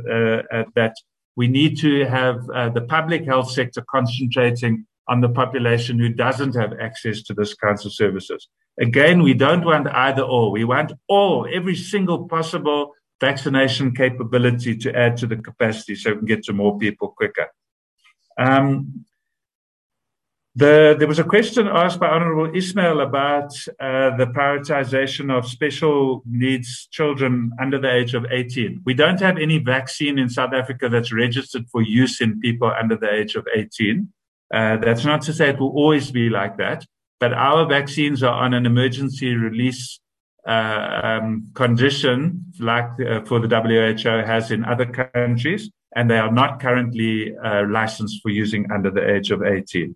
uh, 0.51 0.63
that 0.75 0.95
we 1.35 1.47
need 1.47 1.79
to 1.79 2.05
have 2.05 2.37
uh, 2.49 2.69
the 2.69 2.81
public 2.81 3.25
health 3.25 3.51
sector 3.51 3.83
concentrating 3.89 4.85
on 5.07 5.21
the 5.21 5.29
population 5.29 5.99
who 5.99 6.09
doesn't 6.09 6.55
have 6.55 6.73
access 6.79 7.21
to 7.23 7.33
this 7.33 7.53
kinds 7.53 7.85
of 7.85 7.93
services. 7.93 8.47
Again, 8.79 9.21
we 9.21 9.33
don't 9.33 9.65
want 9.65 9.87
either 9.87 10.23
or. 10.23 10.51
We 10.51 10.63
want 10.63 10.93
all, 11.07 11.47
every 11.51 11.75
single 11.75 12.27
possible 12.27 12.93
vaccination 13.21 13.95
capability 13.95 14.75
to 14.77 14.95
add 14.95 15.17
to 15.17 15.27
the 15.27 15.37
capacity 15.37 15.95
so 15.95 16.11
we 16.11 16.17
can 16.17 16.25
get 16.25 16.43
to 16.43 16.53
more 16.53 16.77
people 16.77 17.09
quicker. 17.09 17.47
Um, 18.37 19.05
the, 20.57 20.95
there 20.97 21.07
was 21.07 21.19
a 21.19 21.23
question 21.25 21.67
asked 21.67 21.99
by 21.99 22.07
Honorable 22.07 22.55
Ismail 22.55 23.01
about 23.01 23.51
uh, 23.79 24.15
the 24.15 24.27
prioritization 24.27 25.29
of 25.29 25.45
special 25.47 26.23
needs 26.25 26.87
children 26.91 27.51
under 27.59 27.77
the 27.77 27.93
age 27.93 28.13
of 28.13 28.25
18. 28.31 28.81
We 28.85 28.93
don't 28.93 29.19
have 29.19 29.37
any 29.37 29.57
vaccine 29.57 30.17
in 30.17 30.29
South 30.29 30.53
Africa 30.53 30.87
that's 30.87 31.11
registered 31.11 31.67
for 31.69 31.81
use 31.81 32.21
in 32.21 32.39
people 32.39 32.71
under 32.71 32.95
the 32.95 33.11
age 33.13 33.35
of 33.35 33.45
18. 33.53 34.07
Uh, 34.53 34.77
that's 34.77 35.03
not 35.03 35.21
to 35.23 35.33
say 35.33 35.49
it 35.49 35.59
will 35.59 35.75
always 35.75 36.09
be 36.09 36.29
like 36.29 36.55
that, 36.57 36.85
but 37.19 37.33
our 37.33 37.65
vaccines 37.65 38.23
are 38.23 38.41
on 38.41 38.53
an 38.53 38.65
emergency 38.65 39.35
release 39.35 39.99
uh, 40.47 41.01
um, 41.03 41.49
condition, 41.53 42.45
like 42.59 42.89
uh, 43.01 43.25
for 43.25 43.39
the 43.39 43.49
WHO 43.49 44.25
has 44.25 44.51
in 44.51 44.63
other 44.63 44.85
countries, 44.85 45.69
and 45.97 46.09
they 46.09 46.17
are 46.17 46.31
not 46.31 46.61
currently 46.61 47.35
uh, 47.43 47.65
licensed 47.67 48.21
for 48.21 48.29
using 48.29 48.71
under 48.71 48.89
the 48.89 49.05
age 49.15 49.31
of 49.31 49.43
18. 49.43 49.93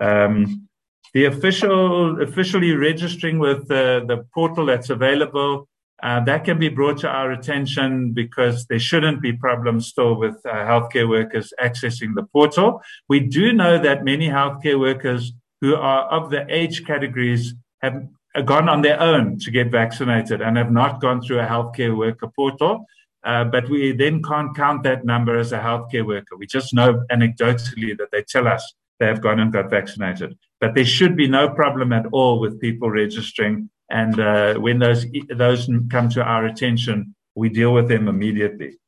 Um, 0.00 0.68
the 1.14 1.24
official, 1.24 2.20
officially 2.22 2.72
registering 2.72 3.38
with 3.38 3.68
the, 3.68 4.04
the 4.06 4.24
portal 4.34 4.66
that's 4.66 4.90
available, 4.90 5.68
uh, 6.02 6.20
that 6.24 6.44
can 6.44 6.58
be 6.58 6.68
brought 6.68 6.98
to 6.98 7.08
our 7.08 7.32
attention 7.32 8.12
because 8.12 8.66
there 8.66 8.78
shouldn't 8.78 9.20
be 9.20 9.32
problems 9.32 9.88
still 9.88 10.14
with 10.14 10.36
uh, 10.46 10.52
healthcare 10.52 11.08
workers 11.08 11.52
accessing 11.60 12.14
the 12.14 12.22
portal. 12.32 12.80
We 13.08 13.20
do 13.20 13.52
know 13.52 13.78
that 13.78 14.04
many 14.04 14.28
healthcare 14.28 14.78
workers 14.78 15.32
who 15.60 15.74
are 15.74 16.04
of 16.04 16.30
the 16.30 16.46
age 16.48 16.86
categories 16.86 17.54
have 17.82 18.06
gone 18.44 18.68
on 18.68 18.82
their 18.82 19.00
own 19.00 19.38
to 19.40 19.50
get 19.50 19.72
vaccinated 19.72 20.40
and 20.40 20.56
have 20.56 20.70
not 20.70 21.00
gone 21.00 21.20
through 21.20 21.40
a 21.40 21.46
healthcare 21.46 21.96
worker 21.96 22.28
portal. 22.28 22.84
Uh, 23.24 23.42
but 23.42 23.68
we 23.68 23.90
then 23.90 24.22
can't 24.22 24.56
count 24.56 24.84
that 24.84 25.04
number 25.04 25.36
as 25.36 25.50
a 25.50 25.58
healthcare 25.58 26.06
worker. 26.06 26.36
We 26.36 26.46
just 26.46 26.72
know 26.72 27.04
anecdotally 27.10 27.98
that 27.98 28.10
they 28.12 28.22
tell 28.22 28.46
us 28.46 28.72
they 28.98 29.06
have 29.06 29.20
gone 29.20 29.40
and 29.40 29.52
got 29.52 29.70
vaccinated. 29.70 30.36
But 30.60 30.74
there 30.74 30.84
should 30.84 31.16
be 31.16 31.28
no 31.28 31.48
problem 31.48 31.92
at 31.92 32.06
all 32.12 32.40
with 32.40 32.60
people 32.60 32.90
registering. 32.90 33.70
And 33.90 34.18
uh, 34.18 34.54
when 34.54 34.78
those 34.78 35.06
those 35.28 35.70
come 35.90 36.08
to 36.10 36.22
our 36.22 36.46
attention, 36.46 37.14
we 37.34 37.48
deal 37.48 37.72
with 37.72 37.88
them 37.88 38.08
immediately. 38.08 38.78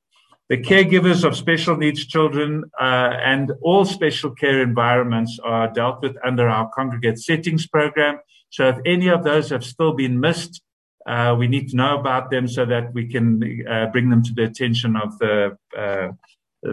The 0.49 0.59
caregivers 0.59 1.23
of 1.25 1.37
special 1.37 1.77
needs 1.77 2.05
children 2.07 2.65
uh, 2.81 3.13
and 3.25 3.53
all 3.63 3.85
special 3.85 4.33
care 4.33 4.61
environments 4.63 5.39
are 5.45 5.73
dealt 5.73 6.03
with 6.03 6.17
under 6.25 6.49
our 6.49 6.69
congregate 6.75 7.21
settings 7.21 7.69
program. 7.69 8.19
So 8.51 8.69
if 8.69 8.79
any 8.85 9.09
of 9.09 9.23
those 9.23 9.51
have 9.51 9.65
still 9.65 9.93
been 9.93 10.19
missed, 10.19 10.61
uh, 11.07 11.37
we 11.39 11.47
need 11.47 11.69
to 11.69 11.77
know 11.77 11.99
about 11.99 12.33
them 12.33 12.49
so 12.49 12.67
that 12.67 12.93
we 12.93 13.07
can 13.07 13.65
uh, 13.71 13.87
bring 13.87 14.11
them 14.11 14.25
to 14.25 14.33
the 14.35 14.43
attention 14.43 14.97
of 14.97 15.17
the 15.21 15.57
uh, 15.79 16.09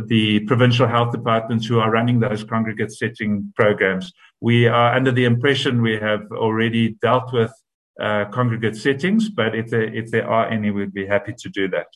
the 0.07 0.41
provincial 0.41 0.87
health 0.87 1.11
departments 1.11 1.65
who 1.65 1.79
are 1.79 1.91
running 1.91 2.19
those 2.19 2.43
congregate 2.43 2.91
setting 2.91 3.51
programs. 3.55 4.11
We 4.41 4.67
are 4.67 4.93
under 4.93 5.11
the 5.11 5.25
impression 5.25 5.81
we 5.81 5.97
have 5.97 6.21
already 6.31 6.97
dealt 7.01 7.31
with 7.33 7.51
uh, 7.99 8.25
congregate 8.25 8.75
settings, 8.75 9.29
but 9.29 9.55
if 9.55 9.69
there, 9.69 9.83
if 9.83 10.11
there 10.11 10.29
are 10.29 10.47
any, 10.47 10.71
we'd 10.71 10.93
be 10.93 11.07
happy 11.07 11.33
to 11.37 11.49
do 11.49 11.67
that. 11.69 11.87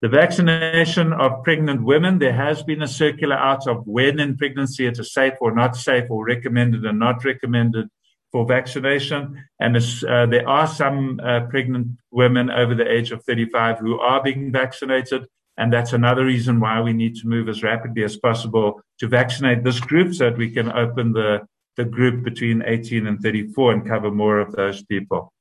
The 0.00 0.08
vaccination 0.08 1.12
of 1.12 1.44
pregnant 1.44 1.84
women, 1.84 2.18
there 2.18 2.32
has 2.32 2.64
been 2.64 2.82
a 2.82 2.88
circular 2.88 3.36
out 3.36 3.68
of 3.68 3.86
when 3.86 4.18
in 4.18 4.36
pregnancy 4.36 4.86
it 4.86 4.98
is 4.98 5.12
safe 5.12 5.34
or 5.40 5.54
not 5.54 5.76
safe 5.76 6.10
or 6.10 6.24
recommended 6.24 6.84
and 6.84 6.98
not 6.98 7.24
recommended 7.24 7.88
for 8.32 8.44
vaccination. 8.44 9.44
And 9.60 9.76
uh, 9.76 10.26
there 10.26 10.48
are 10.48 10.66
some 10.66 11.20
uh, 11.22 11.42
pregnant 11.50 11.98
women 12.10 12.50
over 12.50 12.74
the 12.74 12.90
age 12.90 13.12
of 13.12 13.22
35 13.24 13.78
who 13.78 14.00
are 14.00 14.20
being 14.20 14.50
vaccinated. 14.50 15.26
And 15.58 15.72
that's 15.72 15.92
another 15.92 16.24
reason 16.24 16.60
why 16.60 16.80
we 16.80 16.92
need 16.92 17.16
to 17.16 17.28
move 17.28 17.48
as 17.48 17.62
rapidly 17.62 18.04
as 18.04 18.16
possible 18.16 18.80
to 18.98 19.08
vaccinate 19.08 19.64
this 19.64 19.80
group 19.80 20.14
so 20.14 20.24
that 20.24 20.38
we 20.38 20.50
can 20.50 20.72
open 20.72 21.12
the, 21.12 21.46
the 21.76 21.84
group 21.84 22.24
between 22.24 22.62
18 22.64 23.06
and 23.06 23.20
34 23.20 23.72
and 23.72 23.86
cover 23.86 24.10
more 24.10 24.38
of 24.38 24.52
those 24.52 24.82
people. 24.84 25.32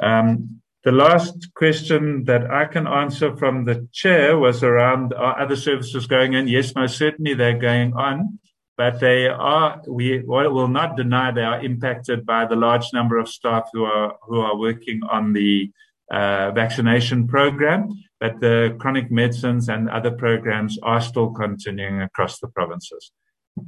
Um, 0.00 0.62
the 0.84 0.92
last 0.92 1.54
question 1.54 2.24
that 2.24 2.50
I 2.50 2.64
can 2.64 2.86
answer 2.86 3.36
from 3.36 3.64
the 3.64 3.86
chair 3.92 4.38
was 4.38 4.64
around 4.64 5.14
are 5.14 5.38
other 5.38 5.56
services 5.56 6.06
going 6.06 6.32
in? 6.32 6.48
Yes, 6.48 6.74
most 6.74 6.96
certainly 6.96 7.34
they're 7.34 7.58
going 7.58 7.92
on, 7.92 8.40
but 8.76 8.98
they 8.98 9.28
are, 9.28 9.80
we 9.86 10.22
will 10.24 10.66
not 10.66 10.96
deny 10.96 11.30
they 11.30 11.42
are 11.42 11.62
impacted 11.62 12.26
by 12.26 12.46
the 12.46 12.56
large 12.56 12.92
number 12.92 13.18
of 13.18 13.28
staff 13.28 13.68
who 13.72 13.84
are, 13.84 14.16
who 14.22 14.40
are 14.40 14.56
working 14.56 15.02
on 15.08 15.34
the 15.34 15.70
uh, 16.10 16.50
vaccination 16.50 17.28
program 17.28 17.88
but 18.22 18.38
the 18.38 18.76
chronic 18.78 19.10
medicines 19.10 19.68
and 19.68 19.90
other 19.90 20.12
programs 20.12 20.78
are 20.84 21.00
still 21.00 21.30
continuing 21.30 22.02
across 22.02 22.38
the 22.38 22.46
provinces. 22.46 23.10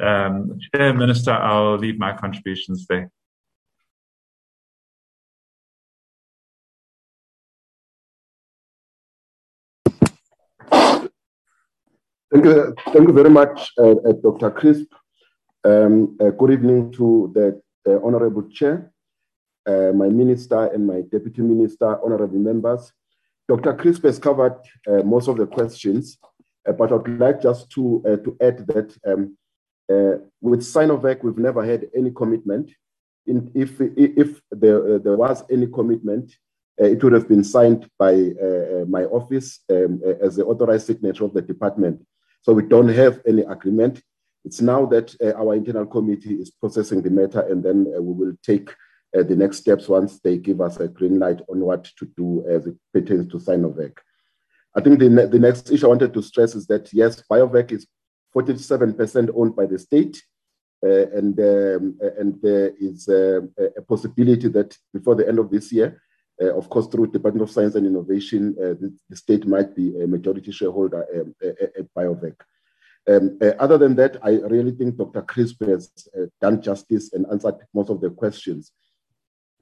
Um, 0.00 0.56
Chair 0.72 0.94
Minister, 0.94 1.32
I'll 1.32 1.76
leave 1.76 1.98
my 1.98 2.12
contributions 2.16 2.86
there. 2.88 3.10
Thank 12.30 12.44
you, 12.44 12.74
thank 12.92 13.08
you 13.08 13.12
very 13.12 13.30
much, 13.30 13.72
uh, 13.76 13.96
uh, 14.08 14.12
Dr. 14.22 14.52
Crisp. 14.52 14.86
Um, 15.64 16.16
uh, 16.20 16.30
good 16.30 16.52
evening 16.52 16.92
to 16.92 17.32
the 17.34 17.60
Honorable 18.04 18.48
Chair, 18.50 18.92
uh, 19.66 19.90
my 19.92 20.08
Minister 20.08 20.66
and 20.66 20.86
my 20.86 21.00
Deputy 21.00 21.42
Minister, 21.42 21.98
honorable 22.04 22.38
members, 22.38 22.92
Dr. 23.48 23.74
Crisp 23.74 24.04
has 24.04 24.18
covered 24.18 24.56
uh, 24.86 25.02
most 25.02 25.28
of 25.28 25.36
the 25.36 25.46
questions, 25.46 26.18
uh, 26.66 26.72
but 26.72 26.92
I'd 26.92 27.20
like 27.20 27.42
just 27.42 27.70
to, 27.72 28.02
uh, 28.06 28.16
to 28.16 28.36
add 28.40 28.66
that 28.68 28.96
um, 29.06 29.36
uh, 29.90 30.18
with 30.40 30.60
Sinovac, 30.60 31.22
we've 31.22 31.38
never 31.38 31.64
had 31.64 31.88
any 31.94 32.10
commitment. 32.10 32.70
In, 33.26 33.50
if 33.54 33.80
if 33.80 34.40
there, 34.50 34.94
uh, 34.94 34.98
there 34.98 35.16
was 35.16 35.42
any 35.50 35.66
commitment, 35.66 36.32
uh, 36.80 36.86
it 36.86 37.02
would 37.02 37.12
have 37.12 37.28
been 37.28 37.44
signed 37.44 37.88
by 37.98 38.14
my 38.88 39.04
office 39.04 39.60
um, 39.70 40.00
as 40.22 40.36
the 40.36 40.44
authorized 40.44 40.86
signature 40.86 41.24
of 41.24 41.34
the 41.34 41.42
department. 41.42 42.04
So 42.42 42.52
we 42.52 42.62
don't 42.62 42.88
have 42.88 43.20
any 43.26 43.42
agreement. 43.42 44.02
It's 44.44 44.60
now 44.60 44.84
that 44.86 45.14
our 45.36 45.54
internal 45.54 45.86
committee 45.86 46.34
is 46.34 46.50
processing 46.50 47.00
the 47.00 47.10
matter, 47.10 47.40
and 47.40 47.62
then 47.62 47.84
we 47.84 48.12
will 48.12 48.36
take 48.42 48.70
the 49.22 49.36
next 49.36 49.58
steps 49.58 49.88
once 49.88 50.18
they 50.20 50.36
give 50.36 50.60
us 50.60 50.78
a 50.78 50.88
green 50.88 51.18
light 51.18 51.40
on 51.48 51.60
what 51.60 51.84
to 51.84 52.06
do 52.16 52.44
as 52.48 52.66
it 52.66 52.74
pertains 52.92 53.28
to 53.28 53.38
Sinovac. 53.38 53.98
I 54.76 54.80
think 54.80 54.98
the, 54.98 55.08
ne- 55.08 55.26
the 55.26 55.38
next 55.38 55.70
issue 55.70 55.86
I 55.86 55.90
wanted 55.90 56.12
to 56.14 56.22
stress 56.22 56.54
is 56.54 56.66
that 56.66 56.92
yes, 56.92 57.22
BioVac 57.30 57.70
is 57.70 57.86
47% 58.34 59.30
owned 59.34 59.54
by 59.54 59.66
the 59.66 59.78
state. 59.78 60.22
Uh, 60.84 61.06
and 61.16 61.38
um, 61.40 61.98
and 62.18 62.42
there 62.42 62.72
is 62.78 63.08
uh, 63.08 63.40
a 63.74 63.80
possibility 63.82 64.48
that 64.48 64.76
before 64.92 65.14
the 65.14 65.26
end 65.26 65.38
of 65.38 65.50
this 65.50 65.72
year, 65.72 66.02
uh, 66.42 66.54
of 66.54 66.68
course, 66.68 66.88
through 66.88 67.06
Department 67.06 67.42
of 67.42 67.50
Science 67.50 67.74
and 67.74 67.86
Innovation, 67.86 68.54
uh, 68.58 68.74
the, 68.80 68.92
the, 69.08 69.16
state 69.16 69.46
might 69.46 69.74
be 69.74 69.98
a 70.02 70.06
majority 70.06 70.52
shareholder 70.52 71.06
um, 71.14 71.34
at 71.42 71.94
BioVac. 71.96 72.34
Um, 73.08 73.38
uh, 73.40 73.52
other 73.58 73.78
than 73.78 73.94
that, 73.94 74.18
I 74.22 74.32
really 74.40 74.72
think 74.72 74.96
Dr. 74.96 75.22
Crisp 75.22 75.62
has 75.64 75.90
done 76.42 76.60
justice 76.60 77.14
and 77.14 77.24
answered 77.30 77.56
most 77.72 77.88
of 77.88 78.02
the 78.02 78.10
questions. 78.10 78.72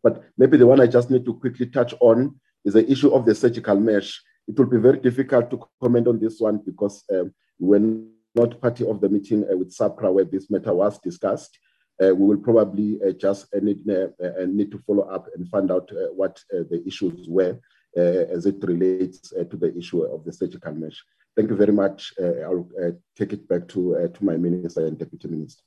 But 0.02 0.24
maybe 0.36 0.56
the 0.56 0.66
one 0.66 0.80
I 0.80 0.86
just 0.86 1.10
need 1.10 1.24
to 1.26 1.34
quickly 1.34 1.66
touch 1.66 1.94
on 2.00 2.38
is 2.64 2.74
the 2.74 2.90
issue 2.90 3.10
of 3.10 3.24
the 3.24 3.34
surgical 3.34 3.78
mesh. 3.78 4.20
It 4.48 4.58
will 4.58 4.66
be 4.66 4.78
very 4.78 4.98
difficult 4.98 5.50
to 5.50 5.60
comment 5.80 6.08
on 6.08 6.18
this 6.18 6.40
one 6.40 6.58
because 6.64 7.04
um, 7.12 7.32
we're 7.58 8.00
not 8.34 8.60
party 8.60 8.86
of 8.86 9.00
the 9.00 9.08
meeting 9.08 9.44
uh, 9.50 9.56
with 9.56 9.74
SAHPRA 9.74 10.12
where 10.12 10.24
this 10.24 10.50
matter 10.50 10.74
was 10.74 10.98
discussed. 10.98 11.58
Uh, 12.02 12.14
we 12.14 12.26
will 12.26 12.38
probably 12.38 12.98
uh, 13.06 13.12
just 13.12 13.46
uh, 13.54 13.58
need, 13.60 13.88
uh, 13.88 14.08
uh, 14.24 14.46
need, 14.46 14.70
to 14.72 14.78
follow 14.86 15.02
up 15.02 15.28
and 15.36 15.48
find 15.48 15.70
out 15.70 15.88
what 16.16 16.42
the 16.50 16.82
issues 16.86 17.28
were 17.28 17.58
as 17.94 18.46
it 18.46 18.56
relates 18.62 19.28
to 19.30 19.56
the 19.56 19.76
issue 19.76 20.02
of 20.02 20.24
the 20.24 20.32
surgical 20.32 20.72
mesh. 20.72 21.04
Thank 21.36 21.50
you 21.50 21.56
very 21.56 21.72
much. 21.72 22.12
I'll 22.20 22.68
take 23.16 23.32
it 23.34 23.46
back 23.46 23.68
to, 23.68 24.10
to 24.12 24.24
my 24.24 24.36
minister 24.36 24.86
and 24.86 24.98
deputy 24.98 25.28
minister. 25.28 25.62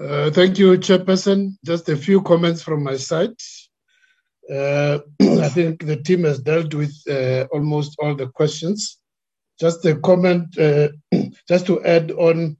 Uh, 0.00 0.30
thank 0.30 0.58
you, 0.58 0.78
Chairperson. 0.78 1.58
Just 1.64 1.88
a 1.90 1.96
few 1.96 2.22
comments 2.22 2.62
from 2.62 2.82
my 2.82 2.96
side. 2.96 3.34
Uh, 4.50 5.00
I 5.20 5.48
think 5.50 5.84
the 5.84 5.96
team 5.96 6.24
has 6.24 6.38
dealt 6.40 6.72
with 6.72 6.94
uh, 7.10 7.46
almost 7.52 7.96
all 7.98 8.14
the 8.14 8.28
questions. 8.28 8.98
Just 9.60 9.84
a 9.84 9.96
comment, 9.96 10.58
uh, 10.58 10.88
just 11.48 11.66
to 11.66 11.84
add 11.84 12.10
on, 12.12 12.56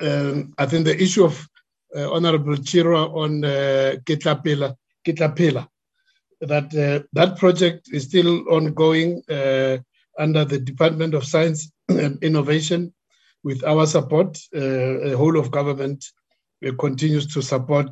um, 0.00 0.54
I 0.56 0.64
think 0.64 0.86
the 0.86 1.00
issue 1.00 1.24
of 1.24 1.46
uh, 1.94 2.10
Honorable 2.10 2.56
Chirwa 2.56 3.14
on 3.14 3.44
uh, 3.44 3.96
Ketlaphela, 4.06 4.74
Ketlaphela, 5.06 5.68
that 6.40 6.70
that 7.12 7.36
project 7.38 7.88
is 7.92 8.04
still 8.04 8.48
ongoing 8.48 9.22
under 10.18 10.44
the 10.44 10.58
Department 10.58 11.12
of 11.14 11.26
Science 11.26 11.70
and 11.88 12.22
Innovation 12.22 12.94
with 13.44 13.62
our 13.64 13.86
support. 13.86 14.38
the 14.52 15.14
whole 15.16 15.38
of 15.38 15.50
government 15.50 16.04
continues 16.78 17.26
to 17.32 17.42
support 17.42 17.90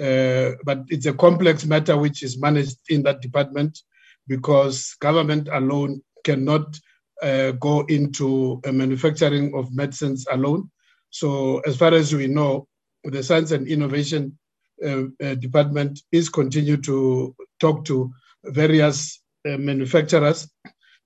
uh, 0.00 0.52
but 0.64 0.80
it's 0.88 1.06
a 1.06 1.12
complex 1.14 1.64
matter 1.64 1.96
which 1.96 2.22
is 2.22 2.40
managed 2.40 2.78
in 2.88 3.02
that 3.04 3.20
department 3.20 3.78
because 4.26 4.94
government 5.00 5.48
alone 5.52 6.02
cannot 6.24 6.76
uh, 7.22 7.52
go 7.52 7.82
into 7.82 8.60
manufacturing 8.66 9.54
of 9.54 9.72
medicines 9.72 10.26
alone. 10.32 10.68
So, 11.10 11.60
as 11.60 11.76
far 11.76 11.94
as 11.94 12.12
we 12.12 12.26
know, 12.26 12.66
the 13.04 13.22
Science 13.22 13.52
and 13.52 13.68
Innovation 13.68 14.36
uh, 14.84 15.04
uh 15.22 15.34
Department 15.36 16.00
is 16.10 16.28
continue 16.28 16.76
to 16.78 17.34
talk 17.60 17.84
to 17.84 18.12
various 18.46 19.22
uh, 19.48 19.56
manufacturers 19.58 20.50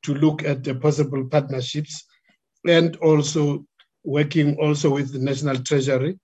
to 0.05 0.15
look 0.15 0.45
at 0.45 0.65
the 0.65 0.75
possible 0.75 1.27
partnerships 1.27 2.05
and 2.67 2.97
also 2.97 3.67
working 4.05 4.57
also 4.57 4.89
with 4.89 5.13
the 5.13 5.19
National 5.19 5.57
Treasury 5.63 6.19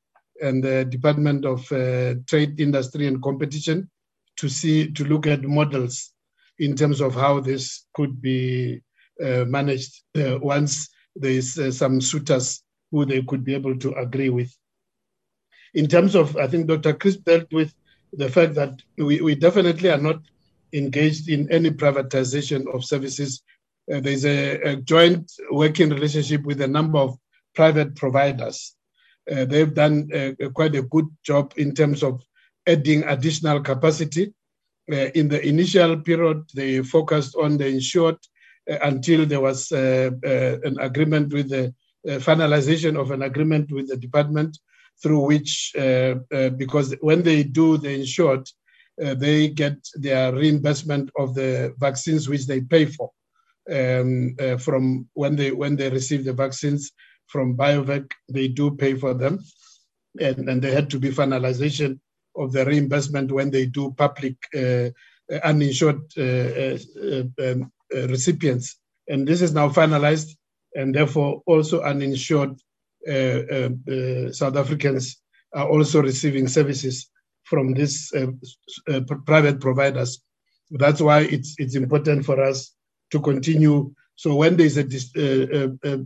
and 0.45 0.62
the 0.62 0.85
Department 0.85 1.47
of 1.47 1.61
uh, 1.73 2.15
Trade, 2.27 2.61
Industry 2.61 3.07
and 3.07 3.23
Competition 3.23 3.91
to 4.37 4.49
see 4.49 4.91
to 4.93 5.05
look 5.05 5.27
at 5.27 5.43
models 5.43 6.12
in 6.59 6.77
terms 6.77 7.01
of 7.01 7.15
how 7.15 7.41
this 7.41 7.87
could 7.95 8.21
be 8.21 8.83
uh, 9.25 9.45
managed 9.47 10.03
uh, 10.16 10.39
once 10.41 10.91
there 11.16 11.31
is 11.31 11.59
uh, 11.59 11.71
some 11.71 12.01
suitors 12.01 12.62
who 12.91 13.05
they 13.05 13.23
could 13.23 13.45
be 13.45 13.55
able 13.55 13.77
to 13.79 13.95
agree 13.95 14.29
with. 14.29 14.53
In 15.73 15.87
terms 15.89 16.15
of, 16.15 16.37
I 16.37 16.47
think 16.47 16.66
Dr. 16.66 16.93
Crisp 16.95 17.25
dealt 17.25 17.53
with 17.53 17.73
the 18.12 18.29
fact 18.29 18.55
that 18.55 18.81
we, 18.99 19.21
we 19.21 19.35
definitely 19.35 19.91
are 19.91 19.99
not 19.99 20.21
engaged 20.73 21.29
in 21.29 21.51
any 21.51 21.71
privatization 21.71 22.73
of 22.73 22.85
services. 22.85 23.43
Uh, 23.93 24.01
there's 24.01 24.25
a, 24.25 24.61
a 24.62 24.77
joint 24.77 25.33
working 25.51 25.91
relationship 25.91 26.43
with 26.43 26.61
a 26.61 26.69
number 26.69 26.99
of 26.99 27.16
private 27.55 27.97
providers 27.97 28.77
uh, 29.31 29.45
they've 29.45 29.75
done 29.75 30.09
uh, 30.15 30.49
quite 30.51 30.75
a 30.75 30.83
good 30.83 31.07
job 31.23 31.53
in 31.57 31.75
terms 31.75 32.03
of 32.03 32.23
adding 32.67 33.05
additional 33.05 33.61
capacity. 33.61 34.33
Uh, 34.91 35.09
in 35.15 35.29
the 35.29 35.47
initial 35.47 35.99
period, 36.01 36.43
they 36.55 36.83
focused 36.83 37.35
on 37.37 37.57
the 37.57 37.67
insured 37.67 38.19
uh, 38.71 38.79
until 38.83 39.27
there 39.27 39.41
was 39.41 39.73
uh, 39.73 40.11
uh, 40.25 40.59
an 40.65 40.79
agreement 40.81 41.33
with 41.33 41.49
the 41.49 41.75
finalization 42.07 43.01
of 43.01 43.11
an 43.11 43.23
agreement 43.23 43.73
with 43.73 43.89
the 43.89 43.97
department 43.97 44.59
through 45.03 45.21
which, 45.21 45.73
because 46.59 46.95
when 47.01 47.23
they 47.23 47.43
do 47.43 47.79
the 47.79 47.91
insured, 47.91 48.47
they 48.99 49.49
get 49.49 49.77
their 49.95 50.35
reimbursement 50.35 51.11
of 51.19 51.35
the 51.35 51.75
vaccines 51.79 52.29
which 52.29 52.47
they 52.47 52.61
pay 52.61 52.85
for 52.85 53.11
um, 53.73 54.37
from 54.59 55.09
when 55.15 55.35
they 55.35 55.51
when 55.51 55.77
they 55.77 55.89
receive 55.89 56.25
the 56.25 56.33
vaccines 56.35 56.93
from 57.27 57.57
BioVac, 57.57 58.11
they 58.29 58.49
do 58.49 58.77
pay 58.77 58.95
for 58.95 59.15
them. 59.15 59.39
And, 60.21 60.49
and 60.49 60.63
there 60.63 60.73
had 60.73 60.91
to 60.91 60.99
be 60.99 61.11
finalization 61.11 61.99
of 62.37 62.53
the 62.53 62.65
reimbursement 62.65 63.33
when 63.33 63.51
they 63.51 63.67
do 63.67 63.95
public 63.97 64.37
uh, 64.57 64.91
uninsured 65.43 66.01
uh, 66.17 66.23
uh, 66.23 67.23
um, 67.43 67.73
uh, 67.95 68.09
recipients. 68.09 68.79
And 69.09 69.27
this 69.27 69.43
is 69.43 69.53
now 69.53 69.69
finalized, 69.69 70.37
and 70.75 70.95
therefore 70.95 71.43
also 71.47 71.83
uninsured 71.83 72.59
uh, 73.09 73.13
uh, 73.13 74.33
South 74.33 74.57
Africans 74.57 75.21
are 75.55 75.69
also 75.69 76.03
receiving 76.03 76.49
services 76.49 77.11
from 77.45 77.75
these 77.75 78.13
private 79.27 79.61
providers. 79.61 80.23
That's 80.71 81.01
why 81.01 81.21
it's 81.21 81.55
it's 81.59 81.75
important 81.75 82.25
for 82.25 82.43
us 82.43 82.75
to 83.11 83.21
continue. 83.21 83.93
So 84.17 84.35
when 84.35 84.57
there 84.57 84.67
is 84.67 84.79
a, 84.79 86.05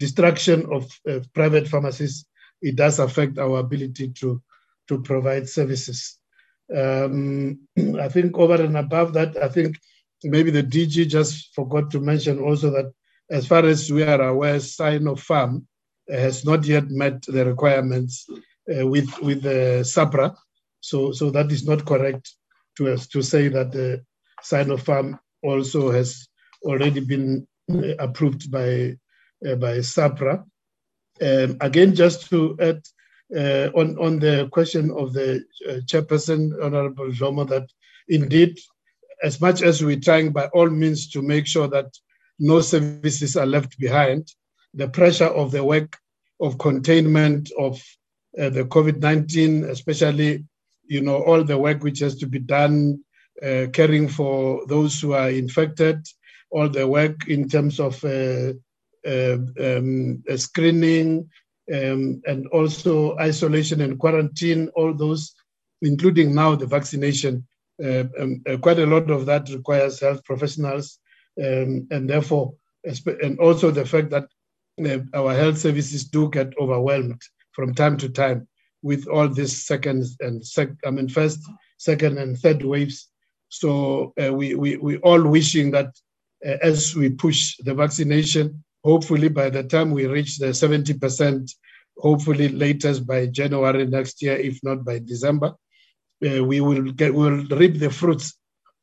destruction 0.00 0.66
of 0.72 0.90
uh, 1.08 1.20
private 1.34 1.68
pharmacies, 1.68 2.24
it 2.62 2.74
does 2.74 2.98
affect 2.98 3.38
our 3.38 3.58
ability 3.58 4.08
to, 4.08 4.42
to 4.88 5.02
provide 5.02 5.48
services. 5.48 6.18
Um, 6.74 7.60
I 8.00 8.08
think 8.08 8.36
over 8.36 8.60
and 8.60 8.76
above 8.76 9.12
that, 9.12 9.36
I 9.36 9.48
think 9.48 9.76
maybe 10.24 10.50
the 10.50 10.62
DG 10.62 11.06
just 11.08 11.54
forgot 11.54 11.90
to 11.92 12.00
mention 12.00 12.40
also 12.40 12.70
that 12.70 12.92
as 13.30 13.46
far 13.46 13.64
as 13.64 13.92
we 13.92 14.02
are 14.02 14.20
aware, 14.20 14.56
Sinopharm 14.56 15.64
has 16.08 16.44
not 16.44 16.64
yet 16.64 16.90
met 16.90 17.22
the 17.22 17.44
requirements 17.44 18.26
uh, 18.28 18.86
with 18.86 19.08
with 19.20 19.42
the 19.42 19.82
SAHPRA. 19.84 20.34
So, 20.80 21.12
so 21.12 21.30
that 21.30 21.52
is 21.52 21.64
not 21.64 21.86
correct 21.86 22.34
to 22.76 22.92
us 22.92 23.06
to 23.08 23.22
say 23.22 23.48
that 23.48 23.70
the 23.70 24.02
Sinopharm 24.42 25.18
also 25.42 25.90
has 25.90 26.26
already 26.62 27.00
been 27.00 27.46
uh, 27.70 27.94
approved 27.98 28.50
by 28.50 28.96
by 29.42 29.78
SAHPRA. 29.78 30.44
Um, 31.22 31.56
again, 31.60 31.94
just 31.94 32.28
to 32.30 32.56
add 32.60 32.82
uh, 33.34 33.70
on, 33.74 33.98
on 33.98 34.18
the 34.18 34.48
question 34.50 34.90
of 34.90 35.12
the 35.12 35.44
uh, 35.68 35.72
chairperson, 35.86 36.52
Honorable 36.62 37.06
Dhlomo, 37.06 37.48
that 37.48 37.68
indeed, 38.08 38.58
as 39.22 39.40
much 39.40 39.62
as 39.62 39.84
we're 39.84 40.00
trying 40.00 40.32
by 40.32 40.46
all 40.46 40.68
means 40.68 41.10
to 41.10 41.22
make 41.22 41.46
sure 41.46 41.68
that 41.68 41.86
no 42.38 42.60
services 42.60 43.36
are 43.36 43.46
left 43.46 43.78
behind, 43.78 44.32
the 44.74 44.88
pressure 44.88 45.26
of 45.26 45.52
the 45.52 45.62
work 45.62 45.96
of 46.40 46.58
containment 46.58 47.50
of 47.58 47.74
uh, 48.38 48.48
the 48.48 48.64
COVID-19, 48.64 49.68
especially, 49.68 50.44
you 50.86 51.02
know, 51.02 51.22
all 51.22 51.44
the 51.44 51.58
work 51.58 51.82
which 51.82 51.98
has 52.00 52.16
to 52.16 52.26
be 52.26 52.38
done, 52.38 53.04
uh, 53.42 53.66
caring 53.72 54.08
for 54.08 54.66
those 54.66 55.00
who 55.00 55.12
are 55.12 55.30
infected, 55.30 56.06
all 56.50 56.68
the 56.68 56.86
work 56.86 57.28
in 57.28 57.48
terms 57.48 57.78
of 57.78 58.02
uh, 58.04 58.08
uh, 58.08 58.52
um, 59.06 60.22
screening, 60.36 61.28
um, 61.72 62.20
and 62.26 62.46
also 62.48 63.16
isolation 63.18 63.80
and 63.80 63.98
quarantine, 63.98 64.68
all 64.74 64.94
those, 64.94 65.34
including 65.82 66.34
now 66.34 66.54
the 66.54 66.66
vaccination. 66.66 67.46
Uh, 67.82 68.04
um, 68.18 68.42
uh, 68.48 68.56
quite 68.58 68.78
a 68.78 68.86
lot 68.86 69.10
of 69.10 69.24
that 69.26 69.48
requires 69.50 70.00
health 70.00 70.22
professionals, 70.24 70.98
um, 71.42 71.86
and 71.90 72.08
therefore, 72.10 72.52
and 73.22 73.38
also 73.38 73.70
the 73.70 73.86
fact 73.86 74.10
that 74.10 74.26
uh, 74.84 74.98
our 75.14 75.34
health 75.34 75.58
services 75.58 76.04
do 76.04 76.28
get 76.30 76.52
overwhelmed 76.58 77.20
from 77.52 77.74
time 77.74 77.96
to 77.96 78.08
time 78.08 78.46
with 78.82 79.06
all 79.08 79.28
these 79.28 79.66
second 79.66 80.04
and 80.20 80.44
sec- 80.46 80.76
I 80.84 80.90
mean 80.90 81.08
first, 81.08 81.40
second, 81.78 82.18
and 82.18 82.38
third 82.38 82.62
waves. 82.64 83.08
So 83.48 84.12
uh, 84.22 84.32
we 84.32 84.54
we 84.54 84.76
we 84.76 84.98
all 84.98 85.22
wishing 85.22 85.70
that 85.72 85.92
uh, 86.46 86.56
as 86.62 86.94
we 86.94 87.10
push 87.10 87.56
the 87.58 87.74
vaccination, 87.74 88.62
hopefully 88.84 89.28
by 89.28 89.50
the 89.50 89.62
time 89.62 89.90
we 89.90 90.06
reach 90.06 90.38
the 90.38 90.46
70%, 90.46 91.50
hopefully 91.98 92.48
latest 92.48 93.06
by 93.06 93.26
January 93.26 93.86
next 93.86 94.22
year, 94.22 94.36
if 94.36 94.58
not 94.62 94.84
by 94.84 94.98
December, 94.98 95.54
uh, 96.26 96.44
we 96.44 96.60
will 96.60 96.82
get 96.92 97.14
will 97.14 97.44
reap 97.50 97.78
the 97.78 97.90
fruits 97.90 98.34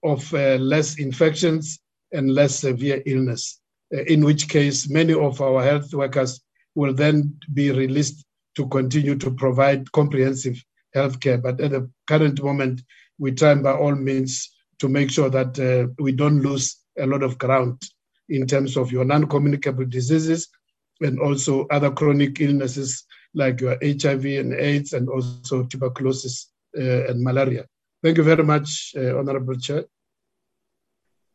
of 0.03 0.33
uh, 0.33 0.55
less 0.55 0.99
infections 0.99 1.79
and 2.11 2.33
less 2.33 2.59
severe 2.59 3.01
illness. 3.05 3.59
Uh, 3.93 4.03
in 4.03 4.23
which 4.23 4.47
case, 4.47 4.89
many 4.89 5.13
of 5.13 5.41
our 5.41 5.63
health 5.63 5.93
workers 5.93 6.41
will 6.75 6.93
then 6.93 7.35
be 7.53 7.71
released 7.71 8.23
to 8.55 8.67
continue 8.67 9.15
to 9.15 9.31
provide 9.31 9.91
comprehensive 9.91 10.63
health 10.93 11.19
care. 11.19 11.37
But 11.37 11.61
at 11.61 11.71
the 11.71 11.89
current 12.07 12.41
moment, 12.41 12.81
we 13.19 13.31
try 13.31 13.55
by 13.55 13.73
all 13.73 13.95
means 13.95 14.51
to 14.79 14.89
make 14.89 15.09
sure 15.09 15.29
that 15.29 15.59
uh, 15.59 15.91
we 15.99 16.11
don't 16.11 16.41
lose 16.41 16.77
a 16.99 17.05
lot 17.05 17.23
of 17.23 17.37
ground 17.37 17.81
in 18.29 18.45
terms 18.45 18.77
of 18.77 18.91
your 18.91 19.05
non-communicable 19.05 19.85
diseases 19.85 20.49
and 21.01 21.19
also 21.19 21.65
other 21.67 21.91
chronic 21.91 22.39
illnesses 22.41 23.05
like 23.33 23.61
your 23.61 23.77
HIV 23.81 24.25
and 24.25 24.53
AIDS 24.53 24.93
and 24.93 25.09
also 25.09 25.63
tuberculosis 25.63 26.51
uh, 26.77 27.07
and 27.07 27.21
malaria. 27.21 27.65
Thank 28.03 28.17
you 28.17 28.23
very 28.23 28.43
much, 28.43 28.93
uh, 28.97 29.17
Honorable 29.17 29.55
Chair. 29.55 29.85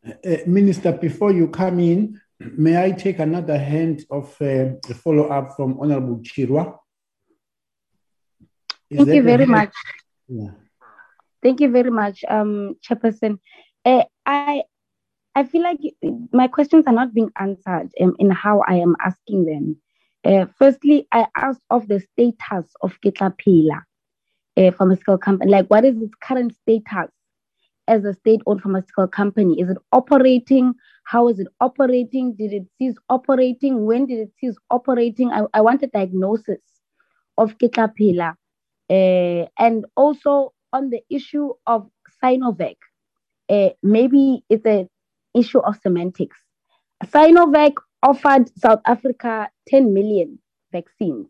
Uh, 0.05 0.36
Minister, 0.47 0.93
before 0.93 1.32
you 1.32 1.48
come 1.48 1.78
in, 1.81 2.20
may 2.39 2.82
I 2.82 2.90
take 2.90 3.19
another 3.19 3.59
hand 3.59 4.05
of 4.10 4.35
uh, 4.40 4.74
a 4.89 4.94
follow-up 4.94 5.55
from 5.56 5.78
Honorable 5.81 6.19
Chirwa? 6.19 6.78
Is 8.90 8.98
Thank 8.98 9.14
you 9.14 9.23
very 9.23 9.47
much. 9.47 9.73
Yeah. 10.28 10.51
Thank 11.43 11.60
you 11.60 11.70
very 11.70 11.90
much, 11.90 12.24
um, 12.28 12.77
Chairperson. 12.85 13.39
Uh, 13.85 14.05
I 14.24 14.62
I 15.35 15.45
feel 15.45 15.63
like 15.63 15.79
my 16.33 16.49
questions 16.49 16.85
are 16.87 16.93
not 16.93 17.15
being 17.15 17.31
answered 17.39 17.91
in, 17.97 18.15
in 18.19 18.31
how 18.31 18.63
I 18.69 18.75
am 18.75 18.97
asking 19.05 19.47
them. 19.47 19.77
Uh, 20.25 20.47
firstly, 20.59 21.09
I 21.11 21.27
asked 21.37 21.63
of 21.71 21.89
the 21.89 22.01
status 22.01 22.71
of 22.83 22.99
Ketlaphela, 23.01 23.83
a 24.57 24.71
pharmaceutical 24.71 25.19
company. 25.19 25.51
Like, 25.51 25.69
what 25.69 25.85
is 25.85 25.97
its 25.97 26.13
current 26.23 26.55
status 26.55 27.11
as 27.89 28.05
a 28.05 28.15
state-owned 28.15 28.61
pharmaceutical 28.61 29.09
company? 29.09 29.61
Is 29.61 29.71
it 29.71 29.79
operating? 29.91 30.75
How 31.05 31.29
is 31.29 31.41
it 31.41 31.49
operating? 31.61 32.35
Did 32.35 32.53
it 32.53 32.67
cease 32.79 32.95
operating? 33.09 33.87
When 33.87 34.07
did 34.07 34.21
it 34.21 34.33
cease 34.39 34.57
operating? 34.71 35.31
I, 35.31 35.45
I 35.55 35.61
want 35.63 35.83
a 35.83 35.89
diagnosis 35.89 36.61
of 37.39 37.57
Ketlaphela. 37.59 38.35
Uh, 38.91 39.47
and 39.59 39.87
also 39.97 40.53
on 40.73 40.91
the 40.91 41.01
issue 41.11 41.53
of 41.67 41.89
Sinovac, 42.23 42.77
uh, 43.49 43.71
maybe 43.83 44.45
it's 44.49 44.67
an 44.67 44.89
issue 45.35 45.61
of 45.61 45.77
semantics. 45.83 46.39
Sinovac 47.05 47.75
offered 48.03 48.51
South 48.59 48.81
Africa 48.87 49.49
10 49.69 49.93
million 49.93 50.39
vaccines, 50.73 51.27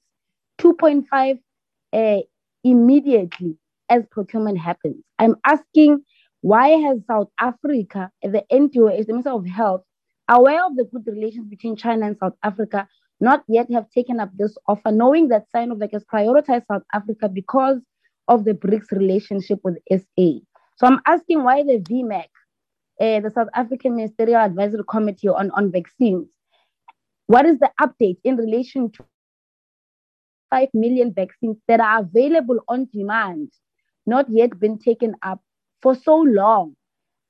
2.5 0.58 1.38
uh, 1.92 2.20
immediately 2.64 3.56
as 3.88 4.04
procurement 4.10 4.58
happens. 4.58 5.02
I'm 5.18 5.36
asking 5.44 6.04
why 6.40 6.68
has 6.68 6.98
South 7.06 7.28
Africa, 7.38 8.10
the 8.22 8.44
NTO, 8.50 9.06
the 9.06 9.12
Minister 9.12 9.30
of 9.30 9.46
Health, 9.46 9.82
aware 10.28 10.64
of 10.64 10.76
the 10.76 10.84
good 10.84 11.06
relations 11.06 11.46
between 11.48 11.76
China 11.76 12.06
and 12.06 12.16
South 12.18 12.34
Africa, 12.42 12.88
not 13.20 13.44
yet 13.48 13.70
have 13.72 13.88
taken 13.90 14.18
up 14.18 14.30
this 14.36 14.56
offer, 14.66 14.90
knowing 14.90 15.28
that 15.28 15.46
Sinovac 15.54 15.92
has 15.92 16.04
prioritized 16.12 16.66
South 16.66 16.82
Africa 16.92 17.28
because 17.28 17.78
of 18.28 18.44
the 18.44 18.54
BRICS 18.54 18.90
relationship 18.92 19.60
with 19.62 19.78
SA. 19.90 20.40
So 20.76 20.86
I'm 20.86 21.00
asking 21.06 21.44
why 21.44 21.62
the 21.62 21.78
VMAC, 21.78 22.26
uh, 23.02 23.18
the 23.18 23.30
South 23.34 23.48
African 23.54 23.96
Ministerial 23.96 24.36
Advisory 24.40 24.84
Committee 24.88 25.28
on, 25.28 25.50
on 25.56 25.72
Vaccines, 25.72 26.28
what 27.26 27.44
is 27.46 27.58
the 27.58 27.70
update 27.80 28.18
in 28.22 28.36
relation 28.36 28.92
to 28.92 29.04
5 30.50 30.68
million 30.72 31.12
vaccines 31.12 31.56
that 31.66 31.80
are 31.80 32.00
available 32.00 32.60
on 32.68 32.86
demand, 32.92 33.50
not 34.06 34.26
yet 34.28 34.58
been 34.60 34.78
taken 34.78 35.16
up 35.22 35.40
for 35.82 35.96
so 35.96 36.16
long? 36.16 36.76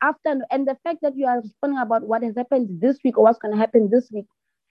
After 0.02 0.40
and 0.50 0.66
the 0.66 0.76
fact 0.84 0.98
that 1.02 1.16
you 1.16 1.26
are 1.26 1.40
responding 1.40 1.78
about 1.78 2.02
what 2.02 2.22
has 2.22 2.36
happened 2.36 2.80
this 2.80 2.98
week 3.02 3.16
or 3.16 3.24
what's 3.24 3.38
going 3.38 3.52
to 3.54 3.58
happen 3.58 3.88
this 3.90 4.10
week 4.12 4.26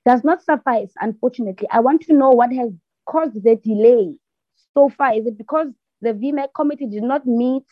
does 0.06 0.24
not 0.24 0.44
suffice, 0.44 0.92
unfortunately. 1.00 1.68
I 1.72 1.80
want 1.80 2.02
to 2.04 2.14
know 2.14 2.30
what 2.30 2.52
has 2.54 2.70
caused 3.08 3.42
the 3.42 3.56
delay 3.56 4.14
so 4.76 4.90
far. 4.90 5.14
Is 5.16 5.26
it 5.26 5.38
because 5.38 5.68
the 6.02 6.14
VMAC 6.14 6.50
committee 6.54 6.88
did 6.88 7.04
not 7.04 7.26
meet? 7.26 7.64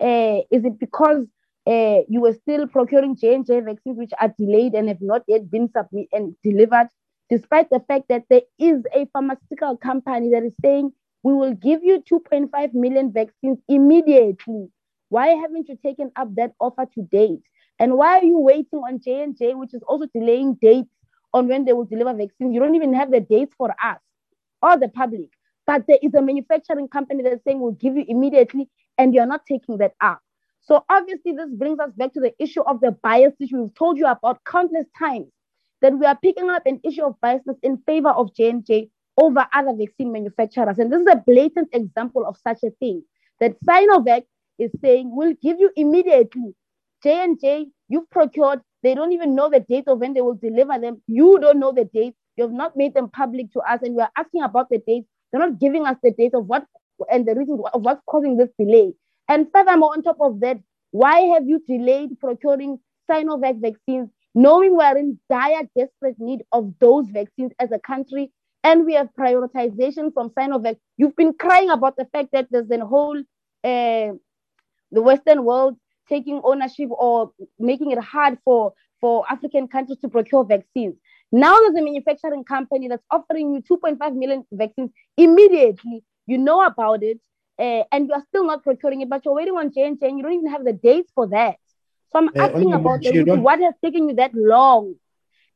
Uh, 0.00 0.40
is 0.50 0.64
it 0.64 0.80
because 0.80 1.26
uh, 1.66 2.00
you 2.08 2.20
were 2.20 2.32
still 2.32 2.66
procuring 2.66 3.16
J&J 3.16 3.60
vaccines 3.60 3.98
which 3.98 4.12
are 4.20 4.34
delayed 4.38 4.74
and 4.74 4.88
have 4.88 5.00
not 5.00 5.22
yet 5.28 5.50
been 5.50 5.68
submitted 5.68 6.08
and 6.12 6.34
delivered, 6.42 6.88
despite 7.30 7.70
the 7.70 7.80
fact 7.86 8.06
that 8.08 8.24
there 8.28 8.42
is 8.58 8.82
a 8.94 9.06
pharmaceutical 9.12 9.76
company 9.76 10.30
that 10.30 10.42
is 10.42 10.52
saying, 10.60 10.92
we 11.22 11.32
will 11.32 11.54
give 11.54 11.84
you 11.84 12.02
2.5 12.10 12.74
million 12.74 13.12
vaccines 13.12 13.58
immediately. 13.68 14.68
Why 15.08 15.28
haven't 15.28 15.68
you 15.68 15.78
taken 15.82 16.10
up 16.16 16.34
that 16.34 16.52
offer 16.58 16.86
to 16.94 17.02
date? 17.02 17.42
And 17.78 17.94
why 17.94 18.18
are 18.18 18.24
you 18.24 18.38
waiting 18.38 18.80
on 18.80 19.00
J&J, 19.00 19.54
which 19.54 19.74
is 19.74 19.82
also 19.86 20.06
delaying 20.14 20.54
dates 20.54 20.90
on 21.32 21.48
when 21.48 21.64
they 21.64 21.72
will 21.72 21.84
deliver 21.84 22.12
vaccines? 22.12 22.52
You 22.52 22.60
don't 22.60 22.74
even 22.74 22.94
have 22.94 23.10
the 23.10 23.20
dates 23.20 23.54
for 23.56 23.70
us 23.82 23.98
or 24.62 24.76
the 24.78 24.88
public. 24.88 25.30
But 25.66 25.84
there 25.86 25.98
is 26.02 26.12
a 26.14 26.22
manufacturing 26.22 26.88
company 26.88 27.22
that's 27.22 27.44
saying 27.44 27.60
we'll 27.60 27.72
give 27.72 27.96
you 27.96 28.04
immediately, 28.08 28.68
and 28.98 29.14
you're 29.14 29.26
not 29.26 29.46
taking 29.46 29.78
that 29.78 29.92
up. 30.00 30.20
So 30.64 30.84
obviously, 30.88 31.32
this 31.32 31.50
brings 31.50 31.80
us 31.80 31.90
back 31.96 32.12
to 32.14 32.20
the 32.20 32.32
issue 32.38 32.62
of 32.62 32.80
the 32.80 32.92
bias, 33.02 33.34
which 33.38 33.50
we've 33.52 33.74
told 33.74 33.98
you 33.98 34.06
about 34.06 34.40
countless 34.44 34.86
times, 34.96 35.26
that 35.80 35.98
we 35.98 36.06
are 36.06 36.16
picking 36.22 36.48
up 36.50 36.62
an 36.66 36.80
issue 36.84 37.02
of 37.02 37.16
biasness 37.22 37.58
in 37.62 37.78
favor 37.78 38.10
of 38.10 38.34
J&J 38.34 38.88
over 39.20 39.46
other 39.52 39.74
vaccine 39.76 40.12
manufacturers. 40.12 40.78
And 40.78 40.92
this 40.92 41.00
is 41.00 41.08
a 41.08 41.22
blatant 41.26 41.68
example 41.72 42.24
of 42.26 42.36
such 42.36 42.62
a 42.62 42.70
thing, 42.78 43.02
that 43.40 43.56
Sinovac 43.68 44.22
is 44.58 44.70
saying, 44.80 45.10
we'll 45.14 45.34
give 45.42 45.58
you 45.58 45.70
immediately. 45.74 46.54
J&J, 47.02 47.66
you've 47.88 48.08
procured, 48.10 48.60
they 48.84 48.94
don't 48.94 49.12
even 49.12 49.34
know 49.34 49.50
the 49.50 49.60
date 49.60 49.88
of 49.88 49.98
when 49.98 50.14
they 50.14 50.22
will 50.22 50.34
deliver 50.34 50.78
them. 50.78 51.02
You 51.08 51.38
don't 51.40 51.58
know 51.58 51.72
the 51.72 51.84
date. 51.84 52.14
You 52.36 52.44
have 52.44 52.52
not 52.52 52.76
made 52.76 52.94
them 52.94 53.10
public 53.10 53.52
to 53.52 53.60
us, 53.60 53.80
and 53.82 53.96
we 53.96 54.02
are 54.02 54.10
asking 54.16 54.42
about 54.42 54.68
the 54.70 54.78
date. 54.78 55.04
They're 55.32 55.40
not 55.40 55.58
giving 55.58 55.86
us 55.86 55.96
the 56.02 56.12
date 56.12 56.34
of 56.34 56.46
what 56.46 56.64
and 57.10 57.26
the 57.26 57.34
reason 57.34 57.60
of 57.74 57.82
what's 57.82 58.00
causing 58.08 58.36
this 58.36 58.48
delay. 58.58 58.92
And 59.28 59.46
furthermore, 59.52 59.92
on 59.92 60.02
top 60.02 60.18
of 60.20 60.40
that, 60.40 60.58
why 60.90 61.20
have 61.34 61.46
you 61.46 61.62
delayed 61.66 62.18
procuring 62.20 62.78
Sinovac 63.10 63.60
vaccines, 63.60 64.10
knowing 64.34 64.76
we're 64.76 64.96
in 64.96 65.18
dire, 65.30 65.68
desperate 65.76 66.16
need 66.18 66.42
of 66.52 66.74
those 66.80 67.06
vaccines 67.08 67.52
as 67.58 67.72
a 67.72 67.78
country? 67.78 68.30
And 68.64 68.84
we 68.84 68.94
have 68.94 69.08
prioritization 69.18 70.12
from 70.14 70.30
Sinovac. 70.30 70.76
You've 70.96 71.16
been 71.16 71.32
crying 71.32 71.70
about 71.70 71.96
the 71.96 72.06
fact 72.12 72.28
that 72.32 72.48
there's 72.50 72.70
a 72.70 72.84
whole, 72.84 73.18
uh, 73.18 74.12
the 74.92 75.02
Western 75.02 75.44
world 75.44 75.76
taking 76.08 76.40
ownership 76.44 76.90
or 76.90 77.32
making 77.58 77.90
it 77.90 77.98
hard 77.98 78.38
for, 78.44 78.74
for 79.00 79.24
African 79.30 79.66
countries 79.66 79.98
to 80.00 80.08
procure 80.08 80.44
vaccines. 80.44 80.94
Now 81.32 81.56
there's 81.56 81.74
a 81.74 81.82
manufacturing 81.82 82.44
company 82.44 82.88
that's 82.88 83.04
offering 83.10 83.54
you 83.54 83.62
2.5 83.62 84.14
million 84.14 84.44
vaccines 84.52 84.90
immediately. 85.16 86.04
You 86.26 86.38
know 86.38 86.64
about 86.64 87.02
it 87.02 87.18
uh, 87.58 87.84
and 87.92 88.08
you 88.08 88.14
are 88.14 88.24
still 88.28 88.46
not 88.46 88.62
procuring 88.62 89.00
it, 89.02 89.08
but 89.08 89.24
you're 89.24 89.34
waiting 89.34 89.54
on 89.54 89.72
J 89.72 89.84
and 89.86 89.98
you 90.00 90.22
don't 90.22 90.32
even 90.32 90.50
have 90.50 90.64
the 90.64 90.72
dates 90.72 91.10
for 91.14 91.28
that. 91.28 91.56
So 92.12 92.18
I'm 92.18 92.28
uh, 92.28 92.48
asking 92.48 92.72
about 92.72 93.02
the, 93.02 93.36
what 93.40 93.60
has 93.60 93.74
taken 93.82 94.08
you 94.08 94.14
that 94.16 94.34
long. 94.34 94.94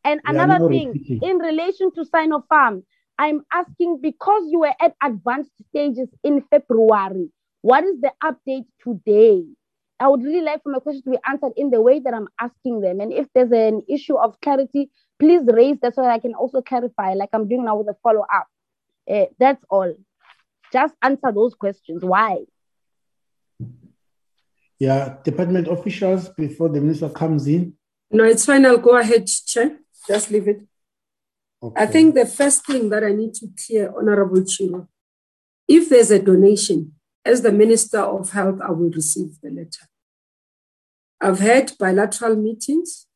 And 0.04 0.20
yeah, 0.24 0.30
another 0.30 0.68
thing, 0.68 0.88
repeating. 0.92 1.20
in 1.22 1.38
relation 1.38 1.92
to 1.94 2.04
Sinopharm, 2.04 2.82
I'm 3.18 3.44
asking 3.52 4.00
because 4.02 4.44
you 4.50 4.60
were 4.60 4.74
at 4.80 4.94
advanced 5.02 5.50
stages 5.68 6.08
in 6.22 6.42
February, 6.50 7.30
what 7.62 7.84
is 7.84 8.00
the 8.00 8.12
update 8.22 8.66
today? 8.82 9.44
I 9.98 10.08
would 10.08 10.22
really 10.22 10.42
like 10.42 10.62
for 10.62 10.70
my 10.70 10.78
questions 10.78 11.04
to 11.04 11.10
be 11.10 11.18
answered 11.26 11.52
in 11.56 11.70
the 11.70 11.80
way 11.80 12.00
that 12.00 12.12
I'm 12.12 12.28
asking 12.38 12.82
them. 12.82 13.00
And 13.00 13.12
if 13.12 13.26
there's 13.34 13.50
an 13.50 13.82
issue 13.88 14.16
of 14.16 14.38
clarity, 14.42 14.90
please 15.18 15.42
raise 15.46 15.78
that 15.80 15.94
so 15.94 16.02
that 16.02 16.10
I 16.10 16.18
can 16.18 16.34
also 16.34 16.60
clarify, 16.60 17.14
like 17.14 17.30
I'm 17.32 17.48
doing 17.48 17.64
now 17.64 17.76
with 17.78 17.88
a 17.88 17.96
follow 18.02 18.26
up. 18.32 18.46
Uh, 19.10 19.26
that's 19.38 19.64
all. 19.70 19.94
Just 20.72 20.94
answer 21.02 21.32
those 21.32 21.54
questions. 21.54 22.04
Why? 22.04 22.44
Yeah, 24.78 25.16
department 25.24 25.68
officials 25.68 26.28
before 26.30 26.68
the 26.68 26.80
minister 26.80 27.08
comes 27.08 27.46
in. 27.46 27.74
No, 28.10 28.24
it's 28.24 28.44
fine. 28.44 28.66
I'll 28.66 28.78
go 28.78 28.96
ahead, 28.96 29.26
Chair. 29.26 29.78
Just 30.06 30.30
leave 30.30 30.48
it. 30.48 30.60
Okay. 31.62 31.82
I 31.82 31.86
think 31.86 32.14
the 32.14 32.26
first 32.26 32.66
thing 32.66 32.90
that 32.90 33.02
I 33.02 33.12
need 33.12 33.34
to 33.34 33.48
clear, 33.66 33.92
Honorable 33.96 34.42
Chirwa, 34.42 34.86
if 35.66 35.88
there's 35.88 36.10
a 36.10 36.22
donation, 36.22 36.92
as 37.24 37.42
the 37.42 37.50
Minister 37.50 37.98
of 37.98 38.30
Health, 38.30 38.60
I 38.62 38.70
will 38.70 38.90
receive 38.90 39.40
the 39.42 39.50
letter. 39.50 39.88
I've 41.20 41.40
had 41.40 41.72
bilateral 41.78 42.36
meetings 42.36 43.06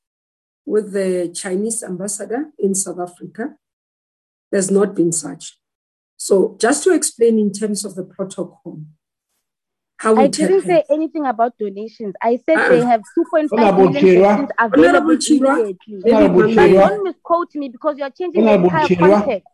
with 0.64 0.92
the 0.92 1.30
Chinese 1.34 1.82
ambassador 1.82 2.46
in 2.58 2.74
South 2.74 2.98
Africa. 2.98 3.56
There's 4.50 4.70
not 4.70 4.94
been 4.94 5.12
such. 5.12 5.59
So 6.22 6.54
just 6.60 6.84
to 6.84 6.92
explain 6.92 7.38
in 7.38 7.50
terms 7.50 7.82
of 7.82 7.94
the 7.94 8.04
protocol, 8.04 8.82
how 9.96 10.12
we 10.12 10.24
I 10.24 10.26
didn't 10.26 10.66
say 10.66 10.84
anything 10.90 11.24
about 11.24 11.56
donations. 11.58 12.12
I 12.22 12.38
said 12.44 12.58
uh, 12.58 12.68
they 12.68 12.84
have 12.84 13.00
2.5 13.18 13.92
million 13.94 14.48
available 14.58 15.12
immediately. 15.12 16.74
Don't 16.74 17.04
misquote 17.04 17.54
me 17.54 17.70
because 17.70 17.96
you're 17.96 18.10
changing 18.10 18.46
Honorable 18.46 18.68
the 18.68 18.76
entire 18.76 18.86
Chirwa, 18.88 19.20
context. 19.20 19.48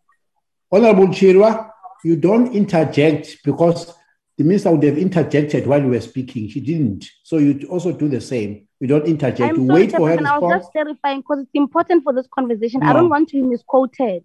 Honorable 0.73 1.07
Chirwa, 1.07 1.71
you 2.03 2.17
don't 2.17 2.53
interject 2.53 3.39
because 3.45 3.95
the 4.37 4.43
minister 4.43 4.73
would 4.73 4.83
have 4.83 4.99
interjected 4.99 5.69
while 5.69 5.81
you 5.81 5.91
were 5.91 6.01
speaking. 6.01 6.49
She 6.49 6.59
didn't. 6.59 7.05
So 7.23 7.39
you 7.39 7.65
also 7.71 7.93
do 7.93 8.09
the 8.09 8.21
same. 8.21 8.67
You 8.81 8.89
don't 8.89 9.07
interject. 9.07 9.55
I'm 9.55 9.61
you 9.61 9.67
sorry, 9.69 9.83
wait 9.83 9.93
for 9.93 10.09
her 10.09 10.17
to 10.17 10.25
speak. 10.25 10.33
I 10.33 10.39
was 10.41 10.63
just 10.63 10.73
clarifying 10.73 11.21
because 11.21 11.39
it's 11.43 11.51
important 11.55 12.03
for 12.03 12.13
this 12.13 12.27
conversation. 12.35 12.81
No. 12.81 12.89
I 12.89 12.93
don't 12.93 13.09
want 13.09 13.29
to 13.29 13.41
be 13.41 13.43
misquoted 13.43 14.25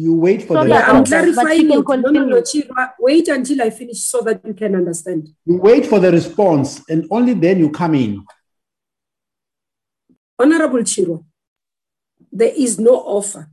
you 0.00 0.14
wait 0.14 0.42
for 0.42 0.54
Sorry, 0.54 0.68
the 0.68 0.74
response. 0.74 0.98
I'm 0.98 1.04
clarifying 1.04 1.70
it. 1.70 1.88
No, 1.88 2.10
no, 2.10 2.24
no, 2.24 2.42
Chirwa, 2.42 2.92
wait 2.98 3.28
until 3.28 3.62
I 3.62 3.70
finish 3.70 4.00
so 4.00 4.20
that 4.22 4.44
you 4.44 4.54
can 4.54 4.74
understand. 4.74 5.28
You 5.44 5.56
wait 5.58 5.86
for 5.86 6.00
the 6.00 6.10
response 6.10 6.82
and 6.88 7.06
only 7.10 7.34
then 7.34 7.58
you 7.58 7.70
come 7.70 7.94
in. 7.94 8.24
Honorable 10.38 10.80
Chirwa, 10.80 11.24
there 12.32 12.52
is 12.56 12.78
no 12.78 12.94
offer 12.96 13.50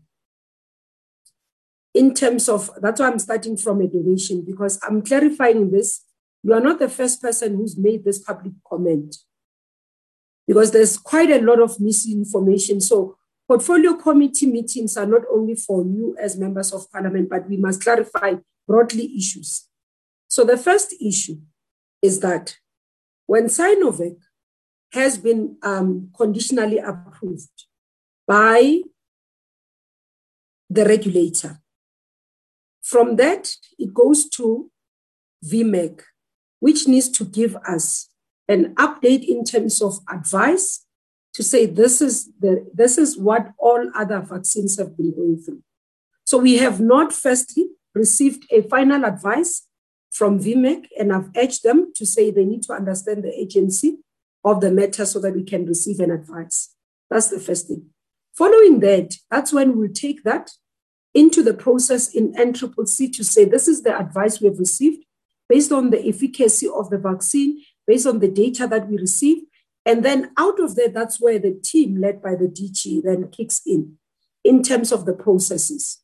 in 1.93 2.13
terms 2.13 2.47
of, 2.47 2.69
that's 2.81 3.01
why 3.01 3.07
I'm 3.07 3.19
starting 3.19 3.57
from 3.57 3.81
a 3.81 3.87
donation 3.87 4.45
because 4.45 4.79
I'm 4.83 5.01
clarifying 5.01 5.71
this. 5.71 6.03
You 6.43 6.53
are 6.53 6.61
not 6.61 6.79
the 6.79 6.87
first 6.87 7.21
person 7.21 7.55
who's 7.55 7.77
made 7.77 8.05
this 8.05 8.19
public 8.19 8.53
comment 8.65 9.17
because 10.47 10.71
there's 10.71 10.97
quite 10.97 11.31
a 11.31 11.41
lot 11.41 11.59
of 11.59 11.79
misinformation. 11.79 12.79
So 12.79 13.16
Portfolio 13.47 13.93
committee 13.93 14.45
meetings 14.45 14.97
are 14.97 15.05
not 15.05 15.21
only 15.31 15.55
for 15.55 15.83
you 15.83 16.15
as 16.19 16.37
members 16.37 16.73
of 16.73 16.91
parliament, 16.91 17.29
but 17.29 17.47
we 17.47 17.57
must 17.57 17.81
clarify 17.81 18.35
broadly 18.67 19.15
issues. 19.17 19.67
So 20.27 20.43
the 20.43 20.57
first 20.57 20.93
issue 21.01 21.37
is 22.01 22.19
that 22.19 22.57
when 23.25 23.45
Sinovac 23.45 24.17
has 24.91 25.17
been 25.17 25.57
um, 25.63 26.09
conditionally 26.15 26.79
approved 26.79 27.65
by 28.27 28.81
the 30.69 30.83
regulator, 30.85 31.61
From 32.87 33.17
that, 33.17 33.51
it 33.77 33.93
goes 33.93 34.29
to 34.37 34.71
VMEC, 35.43 36.03
which 36.61 36.87
needs 36.87 37.09
to 37.09 37.25
give 37.25 37.57
us 37.67 38.09
an 38.47 38.73
update 38.75 39.27
in 39.27 39.43
terms 39.43 39.81
of 39.81 39.99
advice 40.09 40.85
to 41.37 41.43
say 41.43 41.67
this 41.67 42.01
is 42.01 42.31
the 42.39 42.67
this 42.73 42.97
is 42.97 43.15
what 43.15 43.51
all 43.59 43.91
other 43.93 44.19
vaccines 44.21 44.75
have 44.79 44.97
been 44.97 45.13
going 45.15 45.37
through. 45.37 45.61
So 46.23 46.39
we 46.39 46.57
have 46.57 46.79
not 46.79 47.13
firstly 47.13 47.67
received 47.93 48.43
a 48.51 48.63
final 48.63 49.05
advice 49.05 49.67
from 50.09 50.39
VMEC, 50.39 50.87
and 50.99 51.13
I've 51.13 51.29
urged 51.37 51.61
them 51.61 51.93
to 51.95 52.07
say 52.07 52.31
they 52.31 52.43
need 52.43 52.63
to 52.63 52.73
understand 52.73 53.23
the 53.23 53.39
agency 53.39 53.99
of 54.43 54.61
the 54.61 54.71
matter 54.71 55.05
so 55.05 55.19
that 55.19 55.35
we 55.35 55.43
can 55.43 55.67
receive 55.67 55.99
an 55.99 56.09
advice. 56.09 56.73
That's 57.11 57.29
the 57.29 57.39
first 57.39 57.67
thing. 57.67 57.85
Following 58.33 58.79
that, 58.79 59.13
that's 59.29 59.53
when 59.53 59.77
we'll 59.77 59.93
take 59.93 60.23
that 60.23 60.49
into 61.13 61.43
the 61.43 61.53
process 61.53 62.15
in 62.15 62.33
NCCC 62.33 63.15
to 63.15 63.23
say 63.23 63.45
this 63.45 63.67
is 63.67 63.83
the 63.83 63.95
advice 63.95 64.41
we 64.41 64.47
have 64.47 64.57
received 64.57 65.05
based 65.47 65.71
on 65.71 65.91
the 65.91 66.03
efficacy 66.03 66.67
of 66.67 66.89
the 66.89 66.97
vaccine, 66.97 67.61
based 67.85 68.07
on 68.07 68.17
the 68.19 68.27
data 68.27 68.65
that 68.65 68.89
we 68.89 68.97
receive. 68.97 69.43
And 69.87 70.03
then 70.03 70.31
out 70.37 70.59
of 70.59 70.75
there, 70.75 70.89
that's 70.89 71.21
where 71.21 71.39
the 71.39 71.57
team 71.63 71.95
led 71.95 72.21
by 72.21 72.35
the 72.35 72.47
DG 72.47 73.03
then 73.03 73.29
kicks 73.29 73.61
in 73.65 73.97
in 74.43 74.61
terms 74.61 74.91
of 74.91 75.05
the 75.05 75.13
processes. 75.13 75.99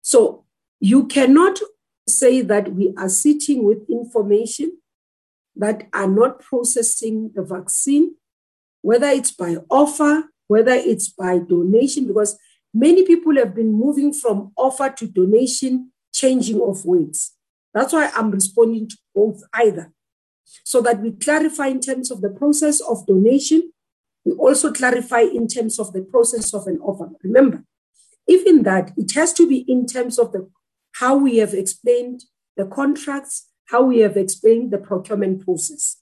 So 0.00 0.46
you 0.80 1.06
cannot 1.06 1.60
say 2.08 2.40
that 2.40 2.72
we 2.74 2.94
are 2.96 3.10
sitting 3.10 3.64
with 3.64 3.88
information 3.90 4.78
that 5.56 5.88
are 5.92 6.08
not 6.08 6.40
processing 6.40 7.32
the 7.34 7.42
vaccine, 7.42 8.14
whether 8.80 9.08
it's 9.08 9.32
by 9.32 9.56
offer, 9.68 10.24
whether 10.46 10.72
it's 10.72 11.10
by 11.10 11.38
donation, 11.38 12.06
because 12.06 12.38
many 12.72 13.04
people 13.04 13.36
have 13.36 13.54
been 13.54 13.72
moving 13.72 14.10
from 14.14 14.52
offer 14.56 14.88
to 14.88 15.06
donation, 15.06 15.92
changing 16.14 16.62
of 16.62 16.86
words. 16.86 17.34
That's 17.74 17.92
why 17.92 18.10
I'm 18.16 18.30
responding 18.30 18.88
to 18.88 18.96
both 19.14 19.42
either. 19.52 19.92
So 20.64 20.80
that 20.82 21.00
we 21.00 21.12
clarify 21.12 21.68
in 21.68 21.80
terms 21.80 22.10
of 22.10 22.20
the 22.20 22.30
process 22.30 22.80
of 22.80 23.06
donation, 23.06 23.72
we 24.24 24.32
also 24.32 24.72
clarify 24.72 25.20
in 25.20 25.48
terms 25.48 25.78
of 25.78 25.92
the 25.92 26.02
process 26.02 26.52
of 26.52 26.66
an 26.66 26.78
offer. 26.80 27.10
Remember, 27.22 27.64
even 28.26 28.62
that, 28.64 28.92
it 28.96 29.12
has 29.12 29.32
to 29.34 29.48
be 29.48 29.64
in 29.68 29.86
terms 29.86 30.18
of 30.18 30.32
the 30.32 30.50
how 30.92 31.16
we 31.16 31.36
have 31.36 31.54
explained 31.54 32.24
the 32.56 32.66
contracts, 32.66 33.48
how 33.66 33.82
we 33.82 33.98
have 34.00 34.16
explained 34.16 34.70
the 34.70 34.78
procurement 34.78 35.44
process. 35.44 35.98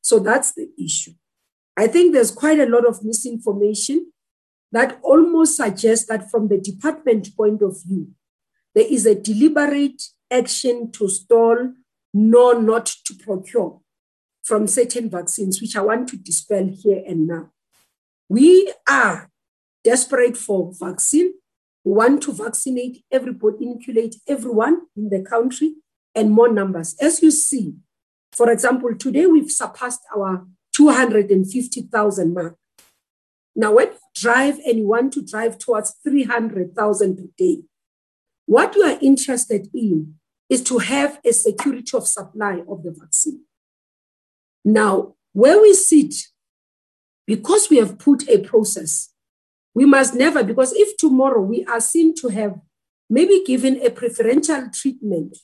So 0.00 0.18
that's 0.18 0.52
the 0.52 0.70
issue. 0.82 1.12
I 1.76 1.86
think 1.86 2.12
there's 2.12 2.30
quite 2.30 2.60
a 2.60 2.66
lot 2.66 2.86
of 2.86 3.04
misinformation 3.04 4.12
that 4.72 4.98
almost 5.02 5.56
suggests 5.56 6.06
that 6.06 6.30
from 6.30 6.48
the 6.48 6.58
department 6.58 7.36
point 7.36 7.62
of 7.62 7.76
view, 7.84 8.08
there 8.74 8.86
is 8.86 9.06
a 9.06 9.14
deliberate 9.14 10.02
action 10.30 10.92
to 10.92 11.08
stall, 11.08 11.72
nor 12.12 12.60
not 12.60 12.86
to 13.06 13.14
procure 13.14 13.80
from 14.42 14.66
certain 14.66 15.10
vaccines, 15.10 15.60
which 15.60 15.76
I 15.76 15.82
want 15.82 16.08
to 16.08 16.16
dispel 16.16 16.66
here 16.66 17.02
and 17.06 17.26
now. 17.26 17.50
We 18.28 18.72
are 18.88 19.30
desperate 19.84 20.36
for 20.36 20.72
vaccine. 20.78 21.34
We 21.84 21.92
want 21.92 22.22
to 22.24 22.32
vaccinate 22.32 23.04
everybody, 23.10 23.66
inoculate 23.66 24.16
everyone 24.26 24.82
in 24.96 25.10
the 25.10 25.22
country 25.22 25.74
and 26.14 26.30
more 26.30 26.52
numbers. 26.52 26.96
As 27.00 27.22
you 27.22 27.30
see, 27.30 27.74
for 28.32 28.50
example, 28.50 28.94
today 28.94 29.26
we've 29.26 29.50
surpassed 29.50 30.02
our 30.14 30.46
250,000 30.72 32.34
mark. 32.34 32.56
Now, 33.56 33.72
when 33.72 33.88
you 33.88 33.98
drive 34.14 34.58
and 34.66 34.78
you 34.78 34.86
want 34.86 35.12
to 35.14 35.22
drive 35.22 35.58
towards 35.58 35.94
300,000 36.04 37.16
per 37.16 37.24
day, 37.36 37.62
what 38.46 38.74
you 38.74 38.82
are 38.82 38.98
interested 39.00 39.68
in 39.74 40.17
is 40.48 40.62
to 40.64 40.78
have 40.78 41.20
a 41.24 41.32
security 41.32 41.96
of 41.96 42.06
supply 42.06 42.62
of 42.68 42.82
the 42.82 42.90
vaccine. 42.90 43.42
Now, 44.64 45.14
where 45.32 45.60
we 45.60 45.74
sit, 45.74 46.14
because 47.26 47.68
we 47.70 47.76
have 47.76 47.98
put 47.98 48.28
a 48.28 48.38
process, 48.38 49.10
we 49.74 49.84
must 49.84 50.14
never, 50.14 50.42
because 50.42 50.72
if 50.72 50.96
tomorrow 50.96 51.40
we 51.40 51.64
are 51.66 51.80
seen 51.80 52.14
to 52.16 52.28
have 52.28 52.58
maybe 53.08 53.44
given 53.46 53.80
a 53.84 53.90
preferential 53.90 54.68
treatment 54.72 55.38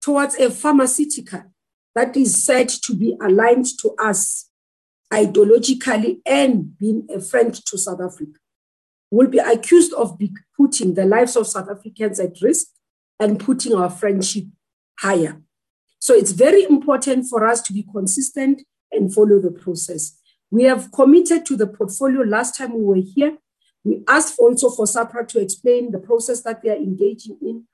towards 0.00 0.34
a 0.36 0.50
pharmaceutical 0.50 1.42
that 1.94 2.16
is 2.16 2.42
said 2.42 2.68
to 2.68 2.94
be 2.94 3.16
aligned 3.22 3.66
to 3.80 3.94
us 3.98 4.50
ideologically 5.12 6.20
and 6.26 6.76
being 6.78 7.06
a 7.14 7.20
friend 7.20 7.54
to 7.54 7.78
South 7.78 8.00
Africa, 8.00 8.38
will 9.10 9.28
be 9.28 9.38
accused 9.38 9.92
of 9.94 10.18
putting 10.56 10.94
the 10.94 11.04
lives 11.04 11.36
of 11.36 11.46
South 11.46 11.68
Africans 11.70 12.18
at 12.18 12.40
risk 12.42 12.66
and 13.18 13.40
putting 13.40 13.74
our 13.74 13.90
friendship 13.90 14.44
higher. 14.98 15.40
So 15.98 16.14
it's 16.14 16.32
very 16.32 16.64
important 16.64 17.26
for 17.28 17.46
us 17.46 17.62
to 17.62 17.72
be 17.72 17.82
consistent 17.82 18.62
and 18.92 19.12
follow 19.12 19.40
the 19.40 19.50
process. 19.50 20.18
We 20.50 20.64
have 20.64 20.92
committed 20.92 21.44
to 21.46 21.56
the 21.56 21.66
portfolio 21.66 22.22
last 22.22 22.56
time 22.56 22.74
we 22.74 22.82
were 22.82 23.02
here. 23.14 23.38
We 23.84 24.02
asked 24.06 24.38
also 24.38 24.70
for 24.70 24.86
SAHPRA 24.86 25.28
to 25.28 25.40
explain 25.40 25.92
the 25.92 25.98
process 25.98 26.42
that 26.42 26.62
they 26.62 26.70
are 26.70 26.76
engaging 26.76 27.38
in. 27.42 27.64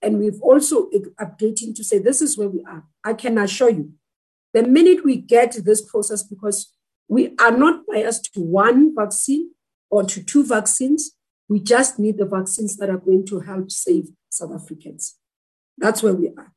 And 0.00 0.18
we've 0.18 0.40
also 0.40 0.88
updating 1.20 1.74
to 1.74 1.84
say 1.84 1.98
this 1.98 2.22
is 2.22 2.38
where 2.38 2.48
we 2.48 2.62
are. 2.64 2.84
I 3.04 3.14
can 3.14 3.38
assure 3.38 3.70
you, 3.70 3.92
the 4.54 4.62
minute 4.62 5.04
we 5.04 5.16
get 5.16 5.56
this 5.64 5.82
process, 5.82 6.22
because 6.22 6.72
we 7.08 7.34
are 7.38 7.50
not 7.50 7.86
biased 7.86 8.32
to 8.34 8.40
one 8.40 8.94
vaccine 8.94 9.50
or 9.90 10.04
to 10.04 10.22
two 10.22 10.44
vaccines, 10.44 11.12
we 11.48 11.60
just 11.60 11.98
need 11.98 12.18
the 12.18 12.26
vaccines 12.26 12.76
that 12.76 12.90
are 12.90 12.98
going 12.98 13.24
to 13.26 13.40
help 13.40 13.70
save 13.70 14.08
South 14.28 14.52
Africans. 14.54 15.16
That's 15.76 16.02
where 16.02 16.14
we 16.14 16.28
are. 16.28 16.52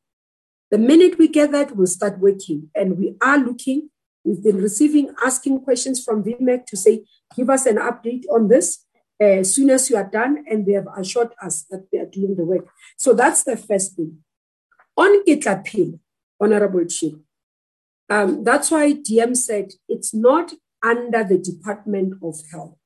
The 0.70 0.78
minute 0.78 1.18
we 1.18 1.28
get 1.28 1.52
that, 1.52 1.76
we'll 1.76 1.86
start 1.86 2.18
working. 2.18 2.70
And 2.74 2.98
we 2.98 3.16
are 3.20 3.38
looking, 3.38 3.90
we've 4.24 4.42
been 4.42 4.58
receiving, 4.58 5.14
asking 5.24 5.60
questions 5.60 6.02
from 6.02 6.24
VMAC 6.24 6.66
to 6.66 6.76
say, 6.76 7.04
give 7.36 7.50
us 7.50 7.66
an 7.66 7.76
update 7.76 8.24
on 8.30 8.48
this 8.48 8.84
as 9.20 9.54
soon 9.54 9.70
as 9.70 9.88
you 9.88 9.96
are 9.96 10.08
done, 10.08 10.44
and 10.48 10.66
they 10.66 10.72
have 10.72 10.88
assured 10.96 11.30
us 11.40 11.64
that 11.70 11.86
they 11.92 11.98
are 11.98 12.06
doing 12.06 12.34
the 12.34 12.44
work. 12.44 12.68
So 12.96 13.12
that's 13.12 13.44
the 13.44 13.56
first 13.56 13.96
thing. 13.96 14.18
On 14.96 15.24
Ketlaphela, 15.24 15.98
Honorable 16.40 16.84
Chief, 16.86 17.14
um, 18.10 18.42
that's 18.42 18.70
why 18.70 18.92
DM 18.92 19.36
said 19.36 19.72
it's 19.88 20.12
not 20.12 20.52
under 20.82 21.22
the 21.22 21.38
Department 21.38 22.14
of 22.22 22.36
Health. 22.50 22.76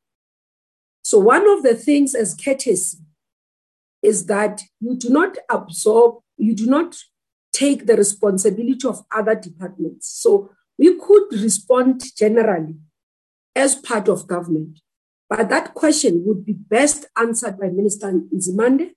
So 1.07 1.21
one 1.21 1.49
of 1.49 1.63
the 1.63 1.77
things 1.77 2.17
as 2.17 2.35
courtesy 2.35 2.99
is 4.03 4.27
that 4.27 4.63
you 4.81 4.97
do 4.97 5.09
not 5.09 5.39
absorb, 5.49 6.17
you 6.37 6.53
do 6.53 6.67
not 6.67 6.97
take 7.53 7.87
the 7.87 7.97
responsibility 7.97 8.89
of 8.89 9.05
other 9.15 9.37
departments. 9.37 10.09
So 10.09 10.51
we 10.77 10.99
could 10.99 11.33
respond 11.35 12.03
generally 12.17 12.75
as 13.55 13.77
part 13.77 14.09
of 14.09 14.27
government. 14.27 14.81
But 15.31 15.49
that 15.49 15.75
question 15.75 16.25
would 16.27 16.45
be 16.45 16.55
best 16.55 17.07
answered 17.17 17.61
by 17.61 17.69
Minister 17.69 18.11
Nzimande, 18.11 18.91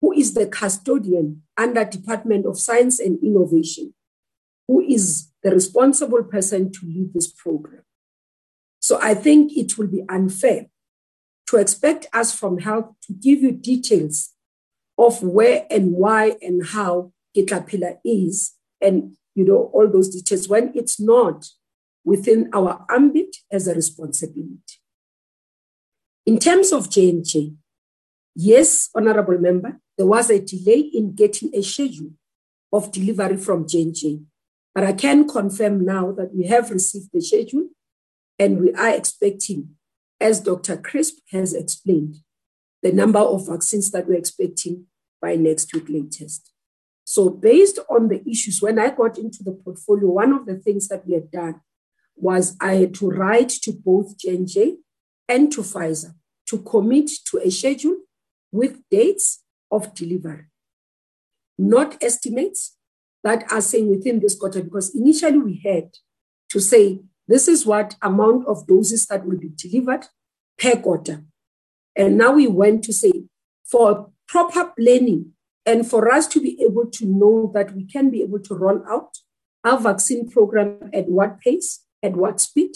who 0.00 0.14
is 0.14 0.32
the 0.32 0.46
custodian 0.46 1.42
under 1.58 1.84
Department 1.84 2.46
of 2.46 2.58
Science 2.58 3.00
and 3.00 3.22
Innovation, 3.22 3.92
who 4.66 4.80
is 4.80 5.28
the 5.42 5.50
responsible 5.50 6.24
person 6.24 6.72
to 6.72 6.86
lead 6.86 7.12
this 7.12 7.30
program. 7.30 7.82
So 8.78 8.98
I 9.02 9.12
think 9.12 9.58
it 9.58 9.76
will 9.76 9.88
be 9.88 10.04
unfair 10.08 10.68
to 11.50 11.56
expect 11.56 12.06
us 12.12 12.32
from 12.32 12.58
health 12.58 12.86
to 13.02 13.12
give 13.12 13.42
you 13.42 13.50
details 13.50 14.30
of 14.96 15.20
where 15.22 15.66
and 15.68 15.92
why 15.92 16.36
and 16.40 16.64
how 16.68 17.12
Ketlaphela 17.36 17.98
is 18.04 18.52
and 18.80 19.16
you 19.34 19.44
know 19.44 19.70
all 19.72 19.88
those 19.88 20.10
details 20.10 20.48
when 20.48 20.70
it's 20.76 21.00
not 21.00 21.44
within 22.04 22.48
our 22.52 22.86
ambit 22.88 23.36
as 23.50 23.66
a 23.66 23.74
responsibility. 23.74 24.78
In 26.24 26.38
terms 26.38 26.72
of 26.72 26.88
J&J, 26.88 27.52
yes, 28.36 28.88
honorable 28.94 29.38
member, 29.38 29.80
there 29.98 30.06
was 30.06 30.30
a 30.30 30.40
delay 30.40 30.80
in 30.80 31.14
getting 31.14 31.50
a 31.54 31.62
schedule 31.62 32.12
of 32.72 32.92
delivery 32.92 33.36
from 33.36 33.66
J&J. 33.66 34.20
But 34.74 34.84
I 34.84 34.92
can 34.92 35.28
confirm 35.28 35.84
now 35.84 36.12
that 36.12 36.32
we 36.32 36.46
have 36.46 36.70
received 36.70 37.10
the 37.12 37.20
schedule 37.20 37.68
and 38.38 38.60
we 38.60 38.72
are 38.74 38.90
expecting, 38.90 39.76
as 40.20 40.40
Dr. 40.40 40.76
Crisp 40.76 41.18
has 41.30 41.54
explained, 41.54 42.16
the 42.82 42.92
number 42.92 43.18
of 43.18 43.46
vaccines 43.48 43.90
that 43.90 44.06
we're 44.06 44.18
expecting 44.18 44.86
by 45.20 45.36
next 45.36 45.72
week 45.74 45.88
latest. 45.88 46.50
So, 47.04 47.28
based 47.28 47.78
on 47.90 48.08
the 48.08 48.22
issues, 48.28 48.62
when 48.62 48.78
I 48.78 48.90
got 48.90 49.18
into 49.18 49.42
the 49.42 49.52
portfolio, 49.52 50.08
one 50.08 50.32
of 50.32 50.46
the 50.46 50.56
things 50.56 50.88
that 50.88 51.06
we 51.06 51.14
had 51.14 51.30
done 51.30 51.60
was 52.16 52.56
I 52.60 52.74
had 52.74 52.94
to 52.94 53.10
write 53.10 53.48
to 53.62 53.72
both 53.72 54.18
J&J 54.18 54.76
and 55.28 55.50
to 55.52 55.62
Pfizer 55.62 56.14
to 56.48 56.58
commit 56.58 57.10
to 57.26 57.38
a 57.38 57.50
schedule 57.50 57.96
with 58.52 58.80
dates 58.90 59.42
of 59.70 59.94
delivery, 59.94 60.46
not 61.58 62.02
estimates 62.02 62.76
that 63.22 63.50
are 63.52 63.60
saying 63.60 63.88
within 63.88 64.20
this 64.20 64.34
quarter, 64.34 64.62
because 64.62 64.94
initially 64.94 65.38
we 65.38 65.60
had 65.64 65.90
to 66.50 66.60
say 66.60 67.00
this 67.30 67.46
is 67.46 67.64
what 67.64 67.94
amount 68.02 68.44
of 68.48 68.66
doses 68.66 69.06
that 69.06 69.24
will 69.24 69.38
be 69.38 69.50
delivered 69.54 70.06
per 70.58 70.74
quarter. 70.74 71.22
And 71.94 72.18
now 72.18 72.32
we 72.32 72.48
went 72.48 72.82
to 72.84 72.92
say 72.92 73.12
for 73.64 74.10
proper 74.26 74.72
planning 74.76 75.32
and 75.64 75.86
for 75.86 76.10
us 76.10 76.26
to 76.26 76.40
be 76.40 76.60
able 76.60 76.86
to 76.86 77.06
know 77.06 77.52
that 77.54 77.72
we 77.76 77.84
can 77.84 78.10
be 78.10 78.22
able 78.22 78.40
to 78.40 78.54
roll 78.56 78.82
out 78.88 79.18
our 79.62 79.78
vaccine 79.78 80.28
program 80.28 80.90
at 80.92 81.06
what 81.08 81.38
pace, 81.38 81.84
at 82.02 82.16
what 82.16 82.40
speed, 82.40 82.72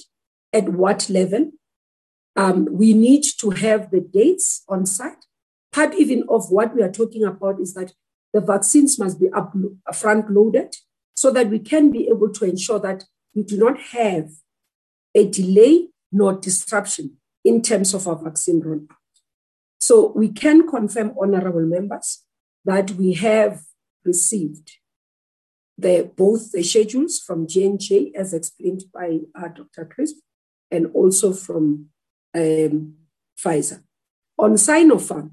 at 0.52 0.68
what 0.68 1.10
level. 1.10 1.50
Um, 2.36 2.68
we 2.70 2.92
need 2.94 3.24
to 3.40 3.50
have 3.50 3.90
the 3.90 4.00
dates 4.00 4.62
on 4.68 4.86
site. 4.86 5.24
Part 5.72 5.94
even 5.94 6.22
of 6.28 6.52
what 6.52 6.76
we 6.76 6.82
are 6.82 6.92
talking 6.92 7.24
about 7.24 7.60
is 7.60 7.74
that 7.74 7.92
the 8.32 8.40
vaccines 8.40 9.00
must 9.00 9.18
be 9.18 9.30
up, 9.30 9.52
front 9.92 10.30
loaded 10.30 10.76
so 11.14 11.32
that 11.32 11.48
we 11.48 11.58
can 11.58 11.90
be 11.90 12.06
able 12.06 12.32
to 12.34 12.44
ensure 12.44 12.78
that 12.78 13.04
we 13.34 13.42
do 13.42 13.56
not 13.56 13.80
have 13.80 14.30
a 15.14 15.28
delay 15.28 15.88
nor 16.12 16.34
disruption 16.34 17.16
in 17.44 17.62
terms 17.62 17.94
of 17.94 18.06
our 18.08 18.16
vaccine 18.16 18.62
rollout. 18.62 18.88
So 19.78 20.12
we 20.16 20.28
can 20.28 20.66
confirm, 20.66 21.14
honorable 21.20 21.66
members, 21.66 22.22
that 22.64 22.92
we 22.92 23.12
have 23.14 23.62
received 24.04 24.78
the, 25.76 26.10
both 26.16 26.52
the 26.52 26.62
schedules 26.62 27.18
from 27.18 27.46
J&J, 27.46 28.12
as 28.14 28.32
explained 28.32 28.84
by 28.92 29.18
uh, 29.34 29.48
Dr. 29.48 29.84
Crisp, 29.84 30.16
and 30.70 30.86
also 30.94 31.32
from 31.32 31.86
um, 32.34 32.94
Pfizer. 33.38 33.82
On 34.38 34.54
Sinopharm, 34.54 35.32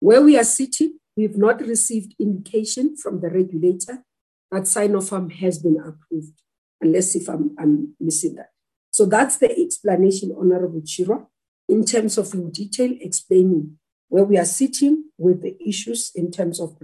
where 0.00 0.22
we 0.22 0.36
are 0.38 0.44
sitting, 0.44 0.98
we've 1.16 1.36
not 1.36 1.60
received 1.60 2.14
indication 2.18 2.96
from 2.96 3.20
the 3.20 3.28
regulator 3.28 4.02
that 4.50 4.62
Sinopharm 4.62 5.32
has 5.32 5.58
been 5.58 5.76
approved, 5.76 6.40
unless 6.82 7.14
if 7.14 7.28
I'm, 7.28 7.54
I'm 7.58 7.94
missing 8.00 8.34
that. 8.34 8.50
So 8.90 9.06
that's 9.06 9.38
the 9.38 9.50
explanation, 9.58 10.34
Honorable 10.38 10.82
Chirwa, 10.82 11.26
in 11.68 11.84
terms 11.84 12.18
of 12.18 12.34
in 12.34 12.50
detail 12.50 12.92
explaining 13.00 13.78
where 14.08 14.24
we 14.24 14.36
are 14.36 14.44
sitting 14.44 15.04
with 15.16 15.40
the 15.40 15.56
issues 15.66 16.12
in 16.14 16.30
terms 16.30 16.60
of 16.60 16.76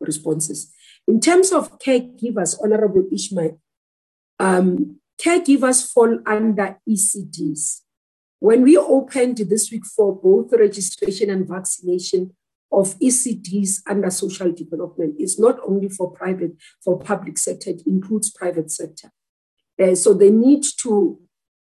responses. 0.00 0.72
In 1.06 1.20
terms 1.20 1.52
of 1.52 1.78
caregivers, 1.78 2.56
Honorable 2.60 3.04
Ismail, 3.12 3.60
um, 4.40 4.96
caregivers 5.20 5.92
fall 5.92 6.18
under 6.26 6.78
ECDs. 6.88 7.82
When 8.40 8.62
we 8.62 8.76
opened 8.76 9.38
this 9.38 9.70
week 9.70 9.86
for 9.86 10.14
both 10.14 10.52
registration 10.52 11.30
and 11.30 11.48
vaccination 11.48 12.34
of 12.72 12.98
ECDs 12.98 13.82
under 13.86 14.10
social 14.10 14.50
development, 14.50 15.14
it's 15.18 15.38
not 15.38 15.58
only 15.64 15.88
for 15.88 16.10
private, 16.10 16.56
for 16.84 16.98
public 16.98 17.38
sector, 17.38 17.70
it 17.70 17.82
includes 17.86 18.30
private 18.30 18.70
sector. 18.70 19.12
Uh, 19.80 19.94
so 19.94 20.14
they 20.14 20.30
need 20.30 20.64
to 20.78 21.18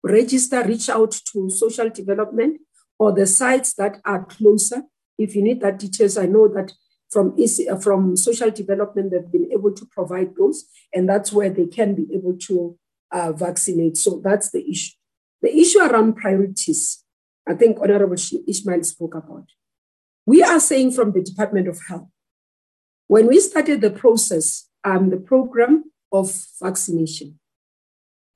register, 0.03 0.65
reach 0.65 0.89
out 0.89 1.13
to 1.33 1.51
social 1.51 1.91
development 1.91 2.61
or 2.99 3.13
the 3.13 3.27
sites 3.27 3.75
that 3.75 4.01
are 4.05 4.25
closer. 4.25 4.83
If 5.19 5.37
you 5.37 5.43
need 5.43 5.61
that 5.61 5.79
details, 5.79 6.17
I 6.17 6.27
know 6.27 6.49
that 6.49 6.73
from, 7.11 7.37
uh, 7.39 7.77
from 7.77 8.17
social 8.17 8.51
development, 8.51 9.11
they've 9.11 9.33
been 9.33 9.51
able 9.53 9.73
to 9.73 9.87
provide 9.87 10.37
those, 10.37 10.65
and 10.95 11.09
that's 11.09 11.33
where 11.33 11.51
they 11.51 11.67
can 11.67 11.95
be 11.95 12.07
able 12.15 12.37
to 12.39 12.79
uh, 13.11 13.33
vaccinate. 13.33 13.97
So 13.97 14.21
that's 14.23 14.51
the 14.51 14.69
issue. 14.69 14.95
The 15.43 15.57
issue 15.57 15.81
around 15.81 16.17
priorities, 16.17 17.05
I 17.49 17.55
think 17.55 17.79
Honorable 17.81 18.15
Ismail 18.15 18.85
spoke 18.85 19.15
about. 19.15 19.47
We 20.27 20.43
are 20.43 20.61
saying 20.61 20.93
from 20.93 21.13
the 21.13 21.23
Department 21.23 21.67
of 21.67 21.81
Health, 21.89 22.09
when 23.09 23.27
we 23.27 23.41
started 23.41 23.81
the 23.81 23.91
process, 23.91 24.69
um, 24.85 25.11
the 25.11 25.17
program 25.17 25.85
of 26.13 26.33
vaccination, 26.63 27.41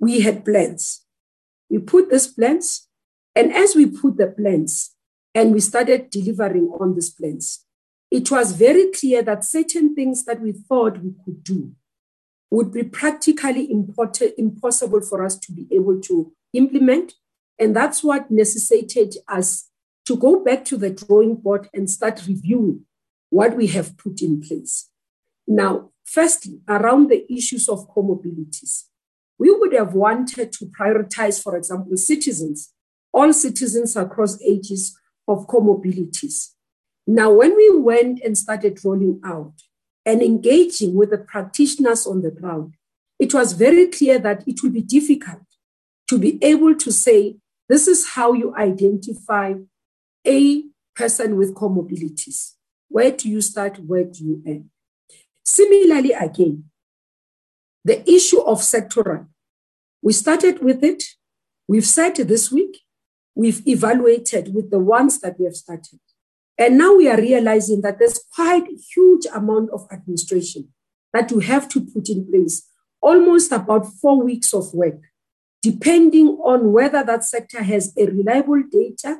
we 0.00 0.20
had 0.20 0.44
plans. 0.44 1.04
We 1.70 1.78
put 1.78 2.10
these 2.10 2.26
plans, 2.26 2.88
and 3.34 3.52
as 3.52 3.74
we 3.74 3.86
put 3.86 4.16
the 4.16 4.28
plans 4.28 4.94
and 5.34 5.52
we 5.52 5.60
started 5.60 6.10
delivering 6.10 6.68
on 6.80 6.94
these 6.94 7.10
plans, 7.10 7.64
it 8.10 8.30
was 8.30 8.52
very 8.52 8.92
clear 8.92 9.22
that 9.22 9.44
certain 9.44 9.94
things 9.94 10.24
that 10.24 10.40
we 10.40 10.52
thought 10.52 11.02
we 11.02 11.14
could 11.24 11.42
do 11.42 11.72
would 12.50 12.72
be 12.72 12.84
practically 12.84 13.68
impossible 13.70 15.00
for 15.00 15.24
us 15.24 15.36
to 15.38 15.52
be 15.52 15.66
able 15.72 16.00
to 16.02 16.32
implement. 16.52 17.14
And 17.58 17.74
that's 17.74 18.04
what 18.04 18.30
necessitated 18.30 19.16
us 19.26 19.68
to 20.06 20.16
go 20.16 20.44
back 20.44 20.64
to 20.66 20.76
the 20.76 20.90
drawing 20.90 21.36
board 21.36 21.68
and 21.74 21.90
start 21.90 22.22
reviewing 22.28 22.84
what 23.30 23.56
we 23.56 23.66
have 23.68 23.96
put 23.98 24.22
in 24.22 24.40
place. 24.40 24.90
Now, 25.48 25.90
firstly, 26.04 26.60
around 26.68 27.08
the 27.10 27.30
issues 27.32 27.68
of 27.68 27.88
comorbidities 27.92 28.84
we 29.38 29.50
would 29.50 29.72
have 29.72 29.94
wanted 29.94 30.52
to 30.52 30.66
prioritize, 30.66 31.42
for 31.42 31.56
example, 31.56 31.96
citizens, 31.96 32.72
all 33.12 33.32
citizens 33.32 33.96
across 33.96 34.40
ages 34.42 34.96
of 35.26 35.46
comorbidities. 35.46 36.50
Now, 37.06 37.32
when 37.32 37.54
we 37.54 37.78
went 37.78 38.20
and 38.20 38.36
started 38.36 38.82
rolling 38.84 39.20
out 39.24 39.54
and 40.06 40.22
engaging 40.22 40.94
with 40.94 41.10
the 41.10 41.18
practitioners 41.18 42.06
on 42.06 42.22
the 42.22 42.30
ground, 42.30 42.74
it 43.18 43.34
was 43.34 43.52
very 43.52 43.88
clear 43.88 44.18
that 44.18 44.46
it 44.46 44.62
will 44.62 44.70
be 44.70 44.82
difficult 44.82 45.42
to 46.08 46.18
be 46.18 46.42
able 46.42 46.74
to 46.74 46.92
say, 46.92 47.36
this 47.68 47.88
is 47.88 48.10
how 48.10 48.32
you 48.32 48.54
identify 48.56 49.54
a 50.26 50.64
person 50.94 51.36
with 51.36 51.54
comorbidities. 51.54 52.52
Where 52.88 53.10
do 53.10 53.28
you 53.28 53.40
start? 53.40 53.78
Where 53.78 54.04
do 54.04 54.24
you 54.24 54.42
end? 54.46 54.70
Similarly, 55.44 56.12
again, 56.12 56.64
the 57.84 58.08
issue 58.10 58.40
of 58.40 58.58
sectoral. 58.60 59.26
We 60.02 60.12
started 60.12 60.62
with 60.62 60.82
it. 60.82 61.04
We've 61.68 61.86
said 61.86 62.16
this 62.16 62.50
week, 62.50 62.80
we've 63.34 63.66
evaluated 63.66 64.54
with 64.54 64.70
the 64.70 64.78
ones 64.78 65.20
that 65.20 65.38
we 65.38 65.44
have 65.44 65.56
started. 65.56 66.00
And 66.56 66.78
now 66.78 66.94
we 66.94 67.08
are 67.08 67.16
realizing 67.16 67.80
that 67.82 67.98
there's 67.98 68.20
quite 68.34 68.68
a 68.68 68.76
huge 68.94 69.26
amount 69.34 69.70
of 69.70 69.86
administration 69.90 70.68
that 71.12 71.30
you 71.30 71.40
have 71.40 71.68
to 71.70 71.80
put 71.80 72.08
in 72.08 72.26
place, 72.26 72.68
almost 73.00 73.52
about 73.52 73.86
four 73.86 74.22
weeks 74.22 74.52
of 74.54 74.72
work, 74.72 75.00
depending 75.62 76.28
on 76.44 76.72
whether 76.72 77.02
that 77.02 77.24
sector 77.24 77.62
has 77.62 77.92
a 77.96 78.06
reliable 78.06 78.62
data 78.70 79.18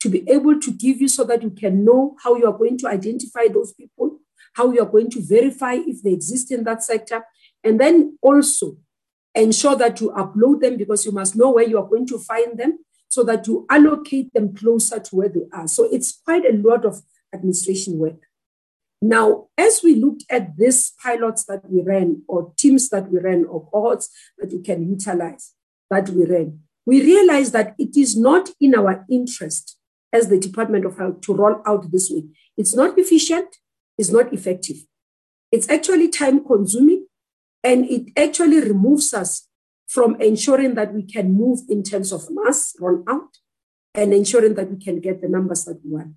to 0.00 0.08
be 0.08 0.28
able 0.28 0.58
to 0.58 0.72
give 0.72 1.00
you 1.00 1.08
so 1.08 1.22
that 1.24 1.42
you 1.42 1.50
can 1.50 1.84
know 1.84 2.16
how 2.22 2.34
you 2.34 2.46
are 2.46 2.58
going 2.58 2.76
to 2.78 2.88
identify 2.88 3.46
those 3.52 3.72
people, 3.72 4.18
how 4.54 4.72
you 4.72 4.80
are 4.80 4.90
going 4.90 5.10
to 5.10 5.20
verify 5.20 5.74
if 5.74 6.02
they 6.02 6.12
exist 6.12 6.50
in 6.50 6.64
that 6.64 6.82
sector, 6.82 7.24
and 7.64 7.80
then 7.80 8.18
also 8.22 8.76
ensure 9.34 9.76
that 9.76 10.00
you 10.00 10.10
upload 10.10 10.60
them 10.60 10.76
because 10.76 11.06
you 11.06 11.12
must 11.12 11.36
know 11.36 11.52
where 11.52 11.66
you 11.66 11.78
are 11.78 11.88
going 11.88 12.06
to 12.06 12.18
find 12.18 12.58
them 12.58 12.78
so 13.08 13.22
that 13.22 13.46
you 13.46 13.66
allocate 13.70 14.32
them 14.32 14.54
closer 14.54 14.98
to 14.98 15.16
where 15.16 15.28
they 15.28 15.46
are. 15.52 15.68
So 15.68 15.84
it's 15.92 16.20
quite 16.24 16.44
a 16.44 16.56
lot 16.56 16.84
of 16.84 17.02
administration 17.34 17.98
work. 17.98 18.20
Now, 19.00 19.48
as 19.58 19.80
we 19.82 19.96
looked 19.96 20.24
at 20.30 20.56
these 20.56 20.92
pilots 21.02 21.44
that 21.46 21.68
we 21.68 21.82
ran, 21.82 22.22
or 22.28 22.52
teams 22.56 22.88
that 22.90 23.10
we 23.10 23.18
ran, 23.18 23.44
or 23.44 23.68
cohorts 23.68 24.08
that 24.38 24.52
you 24.52 24.60
can 24.60 24.88
utilize 24.88 25.54
that 25.90 26.08
we 26.10 26.24
ran, 26.24 26.60
we 26.86 27.02
realized 27.02 27.52
that 27.52 27.74
it 27.78 27.96
is 27.96 28.16
not 28.16 28.50
in 28.60 28.74
our 28.74 29.04
interest 29.10 29.76
as 30.12 30.28
the 30.28 30.38
Department 30.38 30.84
of 30.84 30.98
Health 30.98 31.20
to 31.22 31.34
roll 31.34 31.60
out 31.66 31.90
this 31.90 32.10
way. 32.10 32.24
It's 32.56 32.74
not 32.74 32.96
efficient, 32.98 33.56
it's 33.98 34.10
not 34.10 34.32
effective. 34.32 34.76
It's 35.50 35.68
actually 35.68 36.08
time 36.08 36.44
consuming, 36.44 37.01
and 37.64 37.84
it 37.86 38.12
actually 38.16 38.60
removes 38.60 39.14
us 39.14 39.48
from 39.86 40.20
ensuring 40.20 40.74
that 40.74 40.94
we 40.94 41.02
can 41.02 41.32
move 41.32 41.60
in 41.68 41.82
terms 41.82 42.12
of 42.12 42.26
mass 42.30 42.74
run 42.80 43.04
out 43.08 43.38
and 43.94 44.14
ensuring 44.14 44.54
that 44.54 44.70
we 44.70 44.82
can 44.82 45.00
get 45.00 45.20
the 45.20 45.28
numbers 45.28 45.64
that 45.64 45.80
we 45.84 45.90
want. 45.90 46.14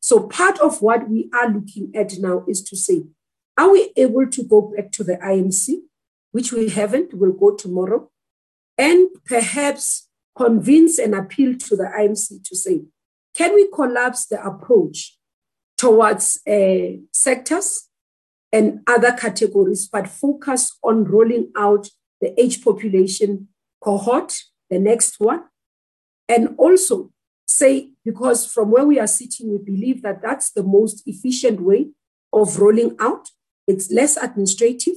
So 0.00 0.28
part 0.28 0.58
of 0.60 0.80
what 0.80 1.08
we 1.08 1.28
are 1.34 1.50
looking 1.50 1.90
at 1.94 2.18
now 2.18 2.44
is 2.46 2.62
to 2.64 2.76
say, 2.76 3.04
are 3.58 3.70
we 3.70 3.92
able 3.96 4.28
to 4.28 4.44
go 4.44 4.72
back 4.74 4.92
to 4.92 5.04
the 5.04 5.16
IMC, 5.16 5.80
which 6.30 6.52
we 6.52 6.68
haven't, 6.68 7.12
we'll 7.12 7.32
go 7.32 7.56
tomorrow, 7.56 8.08
and 8.76 9.08
perhaps 9.24 10.08
convince 10.36 10.98
and 11.00 11.14
appeal 11.14 11.56
to 11.58 11.76
the 11.76 11.90
IMC 11.98 12.44
to 12.44 12.56
say, 12.56 12.82
can 13.34 13.54
we 13.54 13.68
collapse 13.74 14.26
the 14.26 14.40
approach 14.44 15.18
towards 15.76 16.40
uh, 16.46 16.98
sectors 17.12 17.87
and 18.52 18.80
other 18.86 19.12
categories, 19.12 19.88
but 19.90 20.08
focus 20.08 20.76
on 20.82 21.04
rolling 21.04 21.50
out 21.56 21.88
the 22.20 22.38
age 22.40 22.64
population 22.64 23.48
cohort, 23.80 24.40
the 24.70 24.78
next 24.78 25.16
one. 25.18 25.44
And 26.28 26.54
also 26.58 27.10
say, 27.46 27.92
because 28.04 28.50
from 28.50 28.70
where 28.70 28.84
we 28.84 28.98
are 28.98 29.06
sitting, 29.06 29.50
we 29.50 29.58
believe 29.58 30.02
that 30.02 30.22
that's 30.22 30.50
the 30.50 30.62
most 30.62 31.02
efficient 31.06 31.60
way 31.60 31.88
of 32.32 32.58
rolling 32.58 32.96
out. 32.98 33.30
It's 33.66 33.90
less 33.90 34.16
administrative 34.16 34.94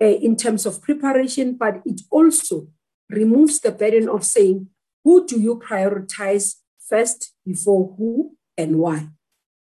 uh, 0.00 0.06
in 0.06 0.36
terms 0.36 0.66
of 0.66 0.82
preparation, 0.82 1.54
but 1.54 1.82
it 1.84 2.02
also 2.10 2.68
removes 3.08 3.60
the 3.60 3.72
burden 3.72 4.08
of 4.08 4.24
saying, 4.24 4.68
who 5.04 5.26
do 5.26 5.40
you 5.40 5.58
prioritize 5.58 6.56
first 6.78 7.32
before 7.44 7.94
who 7.96 8.36
and 8.56 8.76
why? 8.76 9.08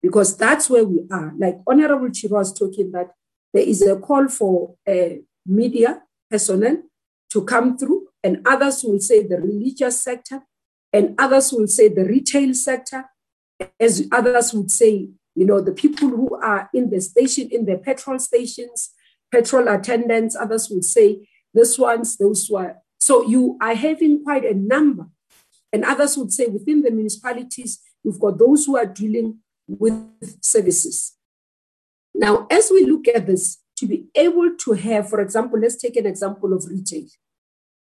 Because 0.08 0.38
that's 0.38 0.70
where 0.70 0.86
we 0.86 1.02
are. 1.12 1.34
Like 1.38 1.58
Honorable 1.68 2.08
Chirwa 2.10 2.40
was 2.40 2.54
talking 2.54 2.92
that 2.92 3.12
there 3.54 3.64
is 3.64 3.82
a 3.82 3.98
call 3.98 4.30
for 4.30 4.76
uh, 4.88 5.20
media 5.46 6.02
personnel 6.30 6.78
to 7.32 7.44
come 7.44 7.78
through, 7.78 8.08
and 8.24 8.42
others 8.46 8.84
will 8.84 9.00
say 9.00 9.28
the 9.28 9.38
religious 9.38 10.02
sector, 10.02 10.44
and 10.94 11.14
others 11.20 11.52
will 11.52 11.68
say 11.68 11.90
the 11.90 12.06
retail 12.06 12.54
sector, 12.54 13.06
as 13.80 14.08
others 14.12 14.54
would 14.54 14.72
say 14.72 15.10
you 15.38 15.46
know, 15.46 15.62
the 15.62 15.72
people 15.72 16.10
who 16.10 16.36
are 16.42 16.68
in 16.74 16.90
the 16.90 17.00
station, 17.00 17.50
in 17.52 17.66
the 17.66 17.78
petrol 17.78 18.18
stations, 18.18 18.90
petrol 19.32 19.68
attendants, 19.68 20.36
others 20.36 20.68
would 20.72 20.84
say 20.84 21.30
this 21.54 21.78
ones, 21.78 22.18
those 22.18 22.50
were. 22.50 22.78
So 22.98 23.24
you 23.24 23.56
are 23.62 23.76
having 23.76 24.24
quite 24.24 24.46
a 24.46 24.56
number. 24.56 25.06
And 25.72 25.86
others 25.86 26.18
would 26.18 26.32
say 26.32 26.48
within 26.48 26.82
the 26.82 26.90
municipalities, 26.90 27.80
you've 28.04 28.20
got 28.20 28.40
those 28.40 28.66
who 28.66 28.78
are 28.78 28.88
dealing 28.88 29.38
with 29.68 30.44
services. 30.44 31.16
Now, 32.14 32.48
as 32.50 32.72
we 32.72 32.86
look 32.86 33.08
at 33.08 33.28
this, 33.28 33.60
to 33.78 33.86
be 33.86 34.08
able 34.16 34.56
to 34.56 34.72
have, 34.74 35.10
for 35.10 35.22
example, 35.22 35.60
let's 35.60 35.76
take 35.76 35.96
an 35.98 36.06
example 36.06 36.52
of 36.54 36.66
retail. 36.68 37.06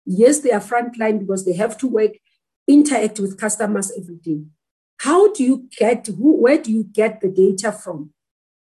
Yes, 0.04 0.40
they 0.40 0.52
are 0.52 0.60
frontline 0.60 1.18
because 1.20 1.44
they 1.44 1.54
have 1.54 1.78
to 1.78 1.86
work, 1.86 2.12
interact 2.68 3.18
with 3.18 3.38
customers 3.38 3.90
every 3.98 4.16
day. 4.16 4.42
How 4.98 5.32
do 5.32 5.42
you 5.42 5.68
get, 5.78 6.06
who, 6.06 6.36
where 6.42 6.58
do 6.58 6.70
you 6.70 6.84
get 6.84 7.20
the 7.20 7.28
data 7.28 7.72
from? 7.72 8.10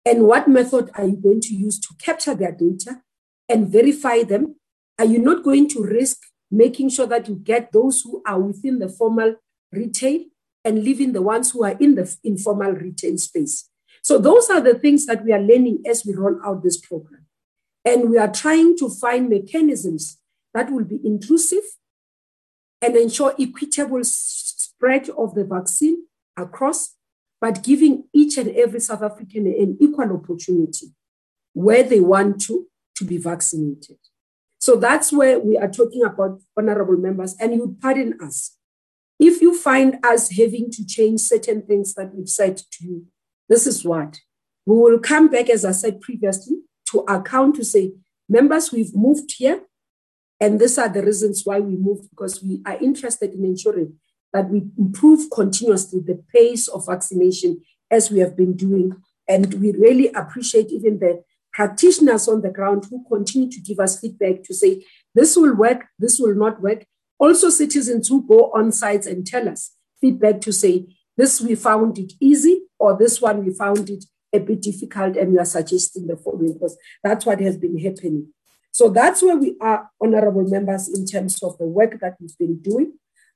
And 0.05 0.23
what 0.23 0.47
method 0.47 0.91
are 0.95 1.05
you 1.05 1.15
going 1.15 1.41
to 1.41 1.53
use 1.53 1.79
to 1.79 1.89
capture 1.99 2.35
their 2.35 2.51
data 2.51 3.01
and 3.47 3.69
verify 3.69 4.23
them? 4.23 4.55
Are 4.99 5.05
you 5.05 5.19
not 5.19 5.43
going 5.43 5.69
to 5.69 5.83
risk 5.83 6.17
making 6.49 6.89
sure 6.89 7.07
that 7.07 7.29
you 7.29 7.35
get 7.35 7.71
those 7.71 8.01
who 8.01 8.21
are 8.25 8.39
within 8.39 8.79
the 8.79 8.89
formal 8.89 9.35
retail 9.71 10.21
and 10.63 10.83
leaving 10.83 11.13
the 11.13 11.21
ones 11.21 11.51
who 11.51 11.63
are 11.63 11.77
in 11.79 11.95
the 11.95 12.15
informal 12.23 12.71
retail 12.71 13.17
space? 13.17 13.69
So, 14.03 14.17
those 14.17 14.49
are 14.49 14.61
the 14.61 14.77
things 14.79 15.05
that 15.05 15.23
we 15.23 15.31
are 15.31 15.39
learning 15.39 15.83
as 15.87 16.05
we 16.05 16.13
roll 16.13 16.39
out 16.43 16.63
this 16.63 16.77
program. 16.77 17.25
And 17.83 18.09
we 18.09 18.17
are 18.17 18.31
trying 18.31 18.77
to 18.77 18.89
find 18.89 19.29
mechanisms 19.29 20.19
that 20.53 20.71
will 20.71 20.83
be 20.83 20.99
inclusive 21.03 21.63
and 22.81 22.95
ensure 22.95 23.33
equitable 23.39 24.03
spread 24.03 25.09
of 25.11 25.35
the 25.35 25.43
vaccine 25.43 26.05
across, 26.37 26.95
but 27.39 27.63
giving 27.63 28.05
each 28.13 28.37
and 28.37 28.49
every 28.55 28.79
South 28.79 29.03
African 29.03 29.47
an 29.47 29.77
equal 29.79 30.13
opportunity 30.13 30.87
where 31.53 31.83
they 31.83 31.99
want 31.99 32.41
to, 32.41 32.67
to 32.95 33.05
be 33.05 33.17
vaccinated. 33.17 33.97
So 34.57 34.75
that's 34.75 35.11
where 35.11 35.39
we 35.39 35.57
are 35.57 35.67
talking 35.67 36.03
about, 36.03 36.39
honorable 36.57 36.97
members, 36.97 37.35
and 37.39 37.53
you 37.53 37.75
pardon 37.81 38.19
us. 38.21 38.57
If 39.23 39.39
you 39.39 39.55
find 39.55 39.99
us 40.03 40.35
having 40.35 40.71
to 40.71 40.83
change 40.83 41.21
certain 41.21 41.61
things 41.61 41.93
that 41.93 42.13
we've 42.15 42.27
said 42.27 42.57
to 42.57 42.83
you, 42.83 43.05
this 43.47 43.67
is 43.67 43.85
what 43.85 44.19
we 44.65 44.75
will 44.75 44.97
come 44.97 45.27
back, 45.27 45.47
as 45.47 45.63
I 45.63 45.73
said 45.73 46.01
previously, 46.01 46.57
to 46.89 47.01
account 47.01 47.55
to 47.57 47.63
say, 47.63 47.93
members, 48.27 48.71
we've 48.71 48.95
moved 48.95 49.31
here, 49.37 49.61
and 50.39 50.59
these 50.59 50.79
are 50.79 50.89
the 50.89 51.03
reasons 51.03 51.43
why 51.45 51.59
we 51.59 51.75
moved 51.75 52.09
because 52.09 52.41
we 52.43 52.63
are 52.65 52.79
interested 52.79 53.31
in 53.31 53.45
ensuring 53.45 53.93
that 54.33 54.49
we 54.49 54.63
improve 54.75 55.29
continuously 55.29 55.99
the 55.99 56.23
pace 56.33 56.67
of 56.67 56.87
vaccination 56.87 57.61
as 57.91 58.09
we 58.09 58.21
have 58.21 58.35
been 58.35 58.55
doing. 58.55 58.95
And 59.27 59.53
we 59.55 59.71
really 59.73 60.07
appreciate 60.13 60.71
even 60.71 60.97
the 60.97 61.23
practitioners 61.53 62.27
on 62.27 62.41
the 62.41 62.49
ground 62.49 62.87
who 62.89 63.05
continue 63.07 63.51
to 63.51 63.59
give 63.59 63.79
us 63.79 63.99
feedback 63.99 64.41
to 64.45 64.53
say, 64.55 64.83
this 65.13 65.37
will 65.37 65.53
work, 65.53 65.85
this 65.99 66.19
will 66.19 66.33
not 66.33 66.59
work. 66.59 66.85
Also, 67.21 67.51
citizens 67.51 68.07
who 68.07 68.27
go 68.27 68.51
on 68.55 68.71
sites 68.71 69.05
and 69.05 69.27
tell 69.27 69.47
us 69.47 69.75
feedback 70.01 70.41
to 70.41 70.51
say, 70.51 70.87
this 71.15 71.39
we 71.39 71.53
found 71.53 71.99
it 71.99 72.13
easy, 72.19 72.63
or 72.79 72.97
this 72.97 73.21
one 73.21 73.45
we 73.45 73.53
found 73.53 73.91
it 73.91 74.03
a 74.33 74.39
bit 74.39 74.59
difficult, 74.59 75.15
and 75.15 75.31
we 75.31 75.37
are 75.37 75.45
suggesting 75.45 76.07
the 76.07 76.17
following 76.17 76.53
because 76.53 76.75
that's 77.03 77.23
what 77.23 77.39
has 77.39 77.57
been 77.57 77.77
happening. 77.77 78.33
So 78.71 78.89
that's 78.89 79.21
where 79.21 79.37
we 79.37 79.55
are, 79.61 79.87
honorable 80.01 80.49
members, 80.49 80.89
in 80.89 81.05
terms 81.05 81.43
of 81.43 81.59
the 81.59 81.65
work 81.65 81.99
that 81.99 82.15
we've 82.19 82.35
been 82.39 82.59
doing. 82.59 82.93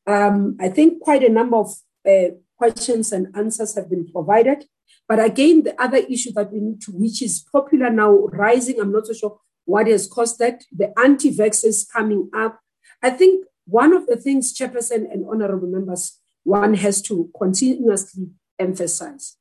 Um, 0.07 0.57
I 0.60 0.70
think 0.70 1.03
quite 1.03 1.24
a 1.24 1.30
number 1.30 1.57
of 1.57 1.76
uh, 2.10 2.34
questions 2.57 3.12
and 3.12 3.36
answers 3.36 3.76
have 3.76 3.88
been 3.91 4.12
provided. 4.12 4.66
But 5.07 5.24
again, 5.24 5.62
the 5.62 5.80
other 5.80 5.98
issue 5.98 6.32
that 6.34 6.52
we 6.52 6.60
need 6.60 6.82
to, 6.82 6.91
which 6.91 7.22
is 7.22 7.45
popular 7.52 7.91
now, 7.91 8.12
rising, 8.32 8.80
I'm 8.80 8.91
not 8.91 9.06
so 9.06 9.14
sure 9.14 9.38
what 9.66 9.86
has 9.86 10.07
caused 10.07 10.40
that, 10.40 10.64
the 10.76 10.91
anti 10.99 11.32
vaxxers 11.32 11.88
coming 11.88 12.32
up. 12.36 12.60
I 13.03 13.12
think 13.12 13.45
one 13.66 13.94
of 13.94 14.08
the 14.08 14.16
things, 14.16 14.58
Chairperson 14.58 15.12
and 15.12 15.26
honorable 15.30 15.68
members, 15.68 16.20
one 16.44 16.76
has 16.76 17.02
to 17.04 17.30
continuously 17.38 18.30
emphasize. 18.60 19.38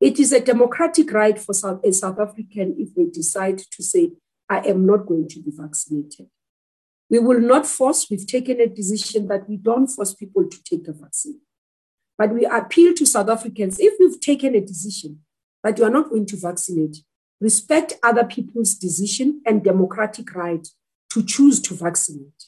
It 0.00 0.18
is 0.18 0.32
a 0.32 0.40
democratic 0.40 1.12
right 1.12 1.38
for 1.38 1.52
South, 1.52 1.80
a 1.84 1.92
South 1.92 2.18
African 2.18 2.74
if 2.78 2.94
they 2.94 3.04
decide 3.04 3.58
to 3.58 3.82
say, 3.82 4.12
I 4.48 4.60
am 4.60 4.84
not 4.86 5.06
going 5.06 5.28
to 5.28 5.40
be 5.40 5.52
vaccinated. 5.54 6.26
We 7.08 7.18
will 7.18 7.40
not 7.40 7.66
force, 7.66 8.08
we've 8.10 8.26
taken 8.26 8.60
a 8.60 8.66
decision 8.66 9.28
that 9.28 9.48
we 9.48 9.58
don't 9.58 9.86
force 9.86 10.14
people 10.14 10.48
to 10.48 10.64
take 10.64 10.84
the 10.84 10.92
vaccine. 10.92 11.40
But 12.16 12.32
we 12.34 12.46
appeal 12.46 12.94
to 12.94 13.06
South 13.06 13.28
Africans 13.28 13.78
if 13.78 13.94
you've 14.00 14.20
taken 14.20 14.54
a 14.54 14.60
decision 14.60 15.20
that 15.62 15.78
you 15.78 15.84
are 15.84 15.90
not 15.90 16.08
going 16.08 16.26
to 16.26 16.36
vaccinate, 16.36 16.98
respect 17.40 17.94
other 18.02 18.24
people's 18.24 18.74
decision 18.74 19.42
and 19.44 19.62
democratic 19.62 20.34
right 20.34 20.66
to 21.10 21.22
choose 21.22 21.60
to 21.62 21.74
vaccinate. 21.74 22.46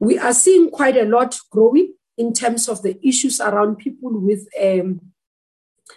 We 0.00 0.18
are 0.18 0.32
seeing 0.32 0.70
quite 0.70 0.96
a 0.96 1.04
lot 1.04 1.38
growing 1.50 1.94
in 2.16 2.32
terms 2.32 2.68
of 2.68 2.82
the 2.82 2.98
issues 3.06 3.40
around 3.40 3.76
people 3.76 4.18
with 4.18 4.48
um, 4.60 5.00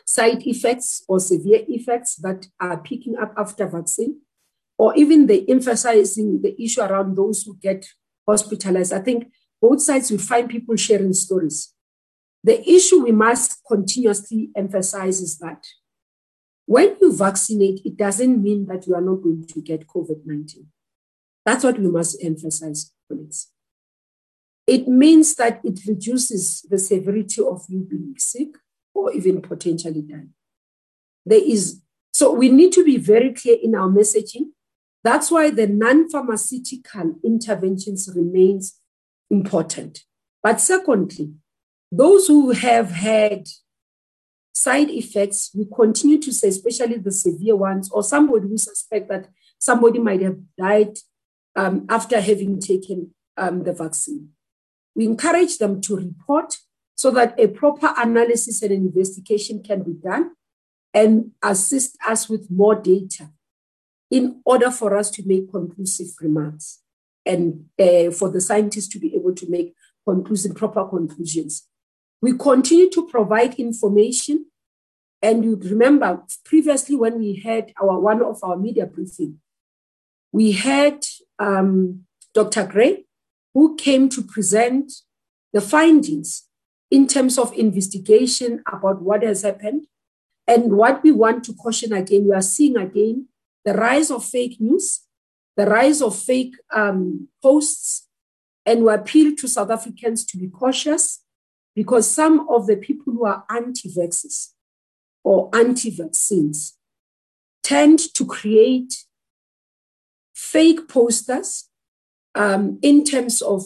side 0.06 0.46
effects 0.46 1.04
or 1.08 1.20
severe 1.20 1.62
effects 1.68 2.16
that 2.18 2.48
are 2.60 2.78
picking 2.78 3.18
up 3.18 3.34
after 3.38 3.68
vaccine 3.68 4.20
or 4.78 4.96
even 4.96 5.28
the 5.28 5.50
emphasizing 5.50 6.42
the 6.42 6.62
issue 6.62 6.82
around 6.82 7.16
those 7.16 7.44
who 7.44 7.56
get 7.62 7.86
hospitalized. 8.28 8.94
I 8.94 9.00
think 9.00 9.32
both 9.62 9.82
sides 9.82 10.12
will 10.12 10.18
find 10.18 10.50
people 10.50 10.76
sharing 10.76 11.14
stories. 11.14 11.74
The 12.44 12.70
issue 12.70 13.04
we 13.04 13.14
must 13.14 13.62
continuously 13.66 14.50
emphasize 14.56 15.22
is 15.22 15.38
that 15.40 15.64
when 16.66 16.98
you 17.00 17.16
vaccinate, 17.16 17.82
it 17.86 17.96
doesn't 17.98 18.42
mean 18.42 18.66
that 18.66 18.88
you 18.88 18.96
are 18.96 19.02
not 19.02 19.22
going 19.22 19.46
to 19.48 19.62
get 19.62 19.88
COVID 19.88 20.26
19. 20.26 20.68
That's 21.46 21.64
what 21.64 21.80
we 21.80 21.90
must 21.90 22.24
emphasize, 22.24 22.92
colleagues. 23.08 23.53
It 24.65 24.88
means 24.88 25.35
that 25.35 25.60
it 25.64 25.81
reduces 25.88 26.65
the 26.69 26.77
severity 26.77 27.41
of 27.41 27.65
you 27.68 27.80
being 27.80 28.15
sick 28.18 28.49
or 28.94 29.11
even 29.11 29.41
potentially 29.41 30.02
dying. 30.02 30.34
There 31.26 31.41
is 31.44 31.81
so 32.11 32.31
we 32.31 32.49
need 32.49 32.72
to 32.73 32.85
be 32.85 32.98
very 32.98 33.34
clear 33.34 33.57
in 33.61 33.76
our 33.76 33.90
messaging 33.90 34.52
that's 35.03 35.30
why 35.30 35.49
the 35.49 35.68
non-pharmaceutical 35.68 37.15
interventions 37.23 38.10
remains 38.15 38.80
important. 39.30 40.06
But 40.41 40.61
secondly, 40.61 41.34
those 41.91 42.27
who 42.27 42.52
have 42.52 42.91
had 42.91 43.48
side 44.53 44.90
effects, 44.90 45.52
we 45.53 45.65
continue 45.65 46.19
to 46.19 46.34
say, 46.34 46.48
especially 46.48 46.98
the 46.98 47.11
severe 47.11 47.56
ones, 47.56 47.91
or 47.91 48.02
somebody 48.02 48.48
who 48.48 48.57
suspect 48.57 49.10
that 49.10 49.27
somebody 49.60 49.99
might 49.99 50.22
have 50.22 50.38
died 50.57 50.98
um, 51.56 51.85
after 51.90 52.22
having 52.22 52.60
taken 52.60 53.14
um, 53.35 53.64
the 53.64 53.73
vaccine. 53.73 54.30
We 54.95 55.06
encourage 55.06 55.57
them 55.57 55.82
to 55.82 55.95
report 55.95 56.57
so 56.95 57.11
that 57.11 57.40
a 57.40 57.48
proper 57.48 57.94
analysis 57.98 58.61
and 58.61 58.72
investigation 58.72 59.64
can 59.64 59.84
be 59.84 59.94
done 59.94 60.32
and 60.94 61.32
assist 61.41 61.98
us 62.07 62.30
with 62.30 62.52
more 62.52 62.76
data 62.76 63.32
in 64.11 64.41
order 64.45 64.70
for 64.70 64.95
us 64.95 65.10
to 65.10 65.24
make 65.26 65.52
conclusive 65.52 66.07
remarks 66.22 66.82
and 67.26 67.65
uh, 67.80 68.11
for 68.11 68.30
the 68.30 68.41
scientists 68.41 68.88
to 68.90 68.99
be 68.99 69.15
able 69.15 69.34
to 69.34 69.49
make 69.49 69.74
conclusive, 70.06 70.56
proper 70.56 70.86
conclusions. 70.86 71.68
We 72.22 72.38
continue 72.38 72.90
to 72.91 73.07
provide 73.07 73.56
information. 73.56 74.45
And 75.22 75.44
you 75.44 75.56
remember 75.56 76.22
previously 76.44 76.95
when 76.95 77.18
we 77.20 77.36
had 77.36 77.74
our 77.82 77.99
one 77.99 78.22
of 78.22 78.44
our 78.44 78.57
media 78.57 78.86
briefing, 78.86 79.40
we 80.32 80.52
had 80.52 81.06
um, 81.40 82.06
Dr. 82.34 82.65
Gray, 82.65 83.06
who 83.54 83.76
came 83.76 84.10
to 84.10 84.22
present 84.22 84.92
the 85.52 85.62
findings 85.62 86.44
in 86.90 87.08
terms 87.08 87.38
of 87.38 87.54
investigation 87.54 88.64
about 88.72 89.02
what 89.02 89.24
has 89.24 89.44
happened. 89.44 89.88
And 90.48 90.74
what 90.74 91.02
we 91.04 91.12
want 91.12 91.44
to 91.46 91.54
caution 91.54 91.94
again, 91.94 92.28
we 92.28 92.36
are 92.36 92.42
seeing 92.42 92.78
again 92.78 93.28
the 93.64 93.74
rise 93.74 94.12
of 94.12 94.26
fake 94.26 94.58
news, 94.60 95.02
the 95.56 95.66
rise 95.66 96.02
of 96.02 96.16
fake 96.16 96.56
um, 96.74 97.30
posts, 97.42 98.08
and 98.66 98.84
we 98.84 98.94
appeal 98.94 99.36
to 99.36 99.48
South 99.48 99.70
Africans 99.70 100.26
to 100.26 100.38
be 100.38 100.50
cautious 100.50 101.24
because 101.76 102.10
some 102.10 102.48
of 102.50 102.68
the 102.68 102.76
people 102.76 103.14
who 103.14 103.26
are 103.26 103.46
anti 103.50 103.90
vaxxers 103.90 104.50
or 105.24 105.50
anti 105.54 105.90
vaccines 105.90 106.78
tend 107.64 108.00
to 108.14 108.26
create 108.26 109.06
fake 110.34 110.88
posters 110.88 111.70
um, 112.35 112.80
in 112.81 113.03
terms 113.03 113.41
of 113.41 113.64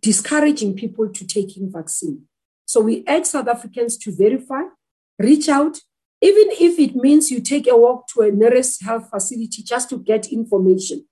discouraging 0.00 0.74
people 0.74 1.08
to 1.08 1.26
taking 1.26 1.70
vaccine. 1.72 2.22
So 2.66 2.80
we 2.80 3.04
urge 3.08 3.26
South 3.26 3.48
Africans 3.48 3.96
to 3.98 4.14
verify, 4.14 4.62
reach 5.18 5.48
out, 5.48 5.80
even 6.20 6.48
if 6.50 6.78
it 6.78 6.96
means 6.96 7.30
you 7.30 7.40
take 7.40 7.66
a 7.66 7.76
walk 7.76 8.08
to 8.08 8.22
a 8.22 8.30
nearest 8.30 8.82
health 8.82 9.08
facility 9.10 9.62
just 9.62 9.88
to 9.90 9.98
get 9.98 10.32
information, 10.32 11.06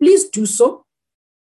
please 0.00 0.28
do 0.28 0.46
so 0.46 0.84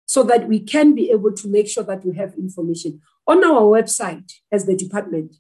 so 0.07 0.23
that 0.23 0.49
we 0.49 0.61
can 0.61 0.95
be 0.95 1.11
able 1.11 1.33
to 1.33 1.49
make 1.49 1.69
sure 1.69 1.85
that 1.85 2.05
we 2.05 2.17
have 2.17 2.35
information. 2.35 3.01
On 3.27 3.45
our 3.45 3.63
website, 3.63 4.33
as 4.51 4.65
the 4.65 4.75
department, 4.75 5.35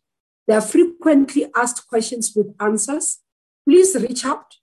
There 0.48 0.56
are 0.56 0.62
frequently 0.62 1.46
asked 1.54 1.86
questions 1.86 2.32
with 2.34 2.54
answers. 2.58 3.18
Please 3.68 3.94
reach 3.94 4.24
out 4.24 4.54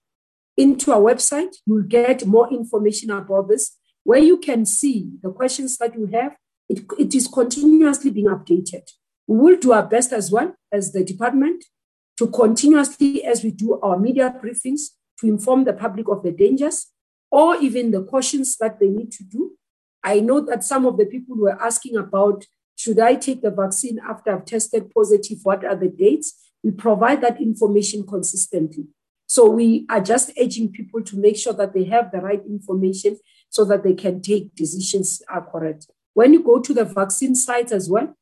into 0.57 0.91
our 0.91 0.99
website. 0.99 1.55
You'll 1.67 1.83
get 1.83 2.25
more 2.25 2.51
information 2.51 3.11
about 3.11 3.49
this, 3.49 3.77
where 4.05 4.19
you 4.19 4.37
can 4.37 4.65
see 4.65 5.09
the 5.21 5.31
questions 5.31 5.77
that 5.79 5.95
you 5.95 6.05
have. 6.05 6.37
It, 6.69 6.85
it 6.97 7.13
is 7.13 7.27
continuously 7.27 8.11
being 8.11 8.27
updated. 8.27 8.83
We 9.27 9.37
will 9.37 9.57
do 9.57 9.73
our 9.73 9.83
best 9.83 10.13
as 10.13 10.31
well 10.31 10.55
as 10.71 10.93
the 10.93 11.03
department 11.03 11.65
to 12.17 12.27
continuously, 12.27 13.25
as 13.25 13.43
we 13.43 13.51
do 13.51 13.79
our 13.81 13.99
media 13.99 14.33
briefings, 14.41 14.91
to 15.19 15.27
inform 15.27 15.65
the 15.65 15.73
public 15.73 16.07
of 16.07 16.23
the 16.23 16.31
dangers 16.31 16.87
or 17.31 17.57
even 17.57 17.91
the 17.91 18.03
cautions 18.03 18.55
that 18.57 18.79
they 18.79 18.89
need 18.89 19.11
to 19.13 19.23
do. 19.23 19.57
I 20.03 20.19
know 20.19 20.39
that 20.41 20.63
some 20.63 20.85
of 20.85 20.97
the 20.97 21.05
people 21.05 21.35
were 21.35 21.61
asking 21.61 21.97
about 21.97 22.45
should 22.77 22.99
I 22.99 23.15
take 23.15 23.41
the 23.41 23.51
vaccine 23.51 23.99
after 24.07 24.31
I've 24.31 24.45
tested 24.45 24.91
positive? 24.93 25.39
What 25.43 25.65
are 25.65 25.75
the 25.75 25.87
dates? 25.87 26.51
We 26.63 26.71
provide 26.71 27.21
that 27.21 27.41
information 27.41 28.05
consistently. 28.05 28.85
So 29.27 29.49
we 29.49 29.85
are 29.89 30.01
just 30.01 30.31
urging 30.39 30.71
people 30.71 31.01
to 31.03 31.17
make 31.17 31.37
sure 31.37 31.53
that 31.53 31.73
they 31.73 31.85
have 31.85 32.11
the 32.11 32.19
right 32.19 32.41
information 32.45 33.17
so 33.55 33.63
that 33.63 33.83
they 33.83 33.93
can 33.93 34.21
take 34.21 34.53
decisions 34.53 35.21
correct. 35.49 35.87
When 36.13 36.33
you 36.33 36.43
go 36.43 36.59
to 36.59 36.73
the 36.73 36.83
vaccine 36.83 37.35
sites 37.35 37.71
as 37.71 37.89
well, 37.89 38.13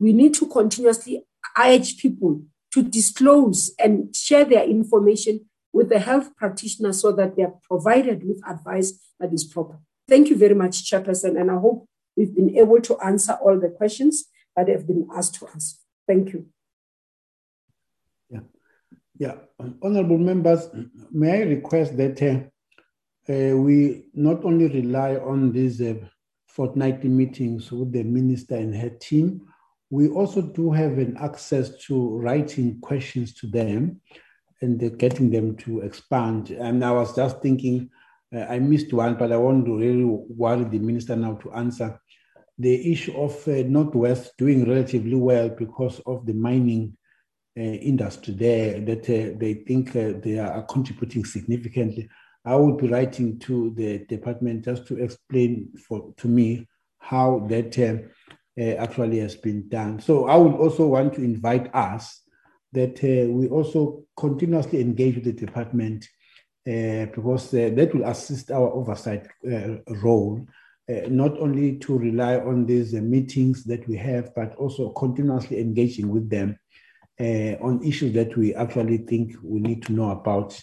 we 0.00 0.12
need 0.12 0.34
to 0.34 0.46
continuously 0.46 1.24
urge 1.56 1.98
people 1.98 2.42
to 2.72 2.82
disclose 2.82 3.72
and 3.78 4.14
share 4.14 4.44
their 4.44 4.64
information 4.64 5.46
with 5.72 5.90
the 5.90 6.00
health 6.00 6.34
practitioner 6.36 6.92
so 6.92 7.12
that 7.12 7.36
they 7.36 7.44
are 7.44 7.54
provided 7.62 8.26
with 8.26 8.42
advice 8.48 8.98
that 9.20 9.32
is 9.32 9.44
proper. 9.44 9.78
Thank 10.08 10.28
you 10.28 10.36
very 10.36 10.54
much, 10.54 10.90
Chairperson, 10.90 11.40
and 11.40 11.52
I 11.52 11.58
hope 11.58 11.88
we've 12.16 12.34
been 12.34 12.58
able 12.58 12.80
to 12.80 12.98
answer 12.98 13.34
all 13.34 13.60
the 13.60 13.68
questions 13.68 14.24
that 14.56 14.68
have 14.68 14.88
been 14.88 15.06
asked 15.14 15.36
to 15.36 15.46
us. 15.46 15.78
Thank 16.08 16.32
you. 16.32 16.46
Yeah, 18.28 18.40
yeah. 19.16 19.34
Honorable 19.80 20.18
members, 20.18 20.68
may 21.12 21.42
I 21.42 21.42
request 21.44 21.96
that 21.96 22.20
uh, 22.20 22.40
uh, 23.30 23.56
we 23.56 24.06
not 24.14 24.44
only 24.44 24.66
rely 24.68 25.14
on 25.16 25.52
these 25.52 25.80
uh, 25.80 25.94
fortnightly 26.48 27.08
meetings 27.08 27.70
with 27.70 27.92
the 27.92 28.02
minister 28.02 28.56
and 28.56 28.74
her 28.74 28.90
team, 28.90 29.40
we 29.90 30.08
also 30.08 30.42
do 30.42 30.72
have 30.72 30.98
an 30.98 31.16
access 31.16 31.76
to 31.84 32.18
writing 32.18 32.80
questions 32.80 33.34
to 33.34 33.46
them 33.46 34.00
and 34.62 34.98
getting 34.98 35.30
them 35.30 35.56
to 35.56 35.80
expand. 35.80 36.50
And 36.50 36.84
I 36.84 36.90
was 36.90 37.14
just 37.14 37.40
thinking, 37.40 37.90
uh, 38.34 38.46
I 38.48 38.58
missed 38.58 38.92
one, 38.92 39.14
but 39.16 39.32
I 39.32 39.36
want 39.36 39.64
to 39.66 39.76
really 39.76 40.04
worry 40.04 40.64
the 40.64 40.78
minister 40.78 41.16
now 41.16 41.34
to 41.34 41.52
answer 41.52 42.00
the 42.58 42.92
issue 42.92 43.16
of 43.16 43.48
uh, 43.48 43.62
Northwest 43.66 44.32
doing 44.36 44.68
relatively 44.68 45.14
well 45.14 45.48
because 45.48 46.00
of 46.06 46.26
the 46.26 46.34
mining 46.34 46.96
uh, 47.58 47.62
industry 47.62 48.34
there, 48.34 48.80
that 48.80 49.04
uh, 49.04 49.38
they 49.38 49.54
think 49.66 49.96
uh, 49.96 50.12
they 50.22 50.38
are 50.38 50.62
contributing 50.64 51.24
significantly. 51.24 52.08
I 52.44 52.56
will 52.56 52.76
be 52.76 52.88
writing 52.88 53.38
to 53.40 53.70
the 53.76 53.98
department 54.06 54.64
just 54.64 54.86
to 54.88 54.96
explain 54.96 55.72
for 55.86 56.12
to 56.18 56.28
me 56.28 56.66
how 56.98 57.46
that 57.48 57.78
uh, 57.78 58.60
uh, 58.60 58.74
actually 58.76 59.18
has 59.18 59.34
been 59.34 59.68
done. 59.68 60.00
So 60.00 60.26
I 60.26 60.36
would 60.36 60.54
also 60.54 60.86
want 60.86 61.14
to 61.14 61.22
invite 61.22 61.74
us 61.74 62.22
that 62.72 62.98
uh, 63.02 63.30
we 63.30 63.48
also 63.48 64.04
continuously 64.16 64.80
engage 64.80 65.16
with 65.16 65.24
the 65.24 65.32
department 65.32 66.06
uh, 66.68 67.06
because 67.06 67.52
uh, 67.54 67.70
that 67.74 67.94
will 67.94 68.04
assist 68.04 68.50
our 68.50 68.70
oversight 68.72 69.26
uh, 69.50 69.76
role, 70.02 70.46
not 71.08 71.38
only 71.38 71.78
to 71.78 71.96
rely 71.96 72.36
on 72.36 72.66
these 72.66 72.92
meetings 72.94 73.64
that 73.64 73.86
we 73.88 73.96
have, 73.96 74.34
but 74.34 74.54
also 74.56 74.90
continuously 74.90 75.60
engaging 75.60 76.08
with 76.08 76.28
them 76.28 76.58
on 77.18 77.80
issues 77.84 78.12
that 78.12 78.36
we 78.36 78.54
actually 78.54 78.98
think 78.98 79.34
we 79.42 79.60
need 79.60 79.82
to 79.84 79.92
know 79.92 80.10
about. 80.10 80.60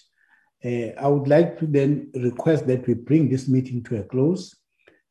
I 0.64 1.08
would 1.08 1.28
like 1.28 1.60
to 1.60 1.68
then 1.68 2.12
request 2.16 2.68
that 2.68 2.88
we 2.88 2.94
bring 2.96 3.30
this 3.30 3.48
meeting 3.48 3.84
to 3.84 4.00
a 4.00 4.04
close 4.04 4.56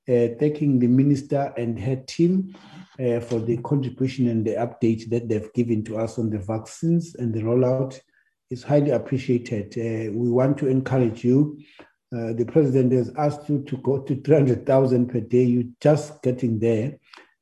uh, 0.08 0.28
thanking 0.38 0.78
the 0.78 0.86
minister 0.86 1.52
and 1.56 1.78
her 1.78 1.96
team 1.96 2.54
uh, 3.00 3.20
for 3.20 3.40
the 3.40 3.56
contribution 3.58 4.28
and 4.28 4.44
the 4.44 4.52
update 4.52 5.08
that 5.10 5.28
they've 5.28 5.52
given 5.52 5.82
to 5.84 5.98
us 5.98 6.18
on 6.18 6.30
the 6.30 6.38
vaccines 6.38 7.16
and 7.16 7.34
the 7.34 7.40
rollout. 7.40 7.98
It's 8.50 8.62
highly 8.62 8.90
appreciated. 8.90 9.74
Uh, 9.76 10.12
we 10.16 10.30
want 10.30 10.58
to 10.58 10.68
encourage 10.68 11.24
you. 11.24 11.58
Uh, 12.14 12.32
the 12.34 12.44
president 12.44 12.92
has 12.92 13.12
asked 13.18 13.48
you 13.48 13.62
to 13.64 13.76
go 13.78 13.98
to 14.00 14.14
300,000 14.22 15.08
per 15.08 15.20
day. 15.20 15.42
You're 15.42 15.72
just 15.80 16.22
getting 16.22 16.60
there. 16.60 16.98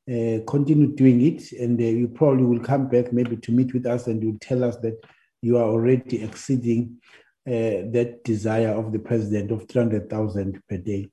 Uh, 0.08 0.40
continue 0.46 0.94
doing 0.94 1.20
it, 1.22 1.52
and 1.52 1.80
uh, 1.80 1.84
you 1.84 2.08
probably 2.08 2.44
will 2.44 2.60
come 2.60 2.88
back 2.88 3.12
maybe 3.12 3.36
to 3.36 3.52
meet 3.52 3.72
with 3.72 3.86
us 3.86 4.06
and 4.06 4.22
you'll 4.22 4.38
tell 4.38 4.62
us 4.62 4.76
that 4.76 5.02
you 5.40 5.56
are 5.56 5.64
already 5.64 6.22
exceeding 6.22 6.98
that 7.46 8.24
desire 8.24 8.70
of 8.70 8.92
the 8.92 8.98
president 8.98 9.50
of 9.50 9.68
300,000 9.68 10.60
per 10.68 10.76
day. 10.78 11.10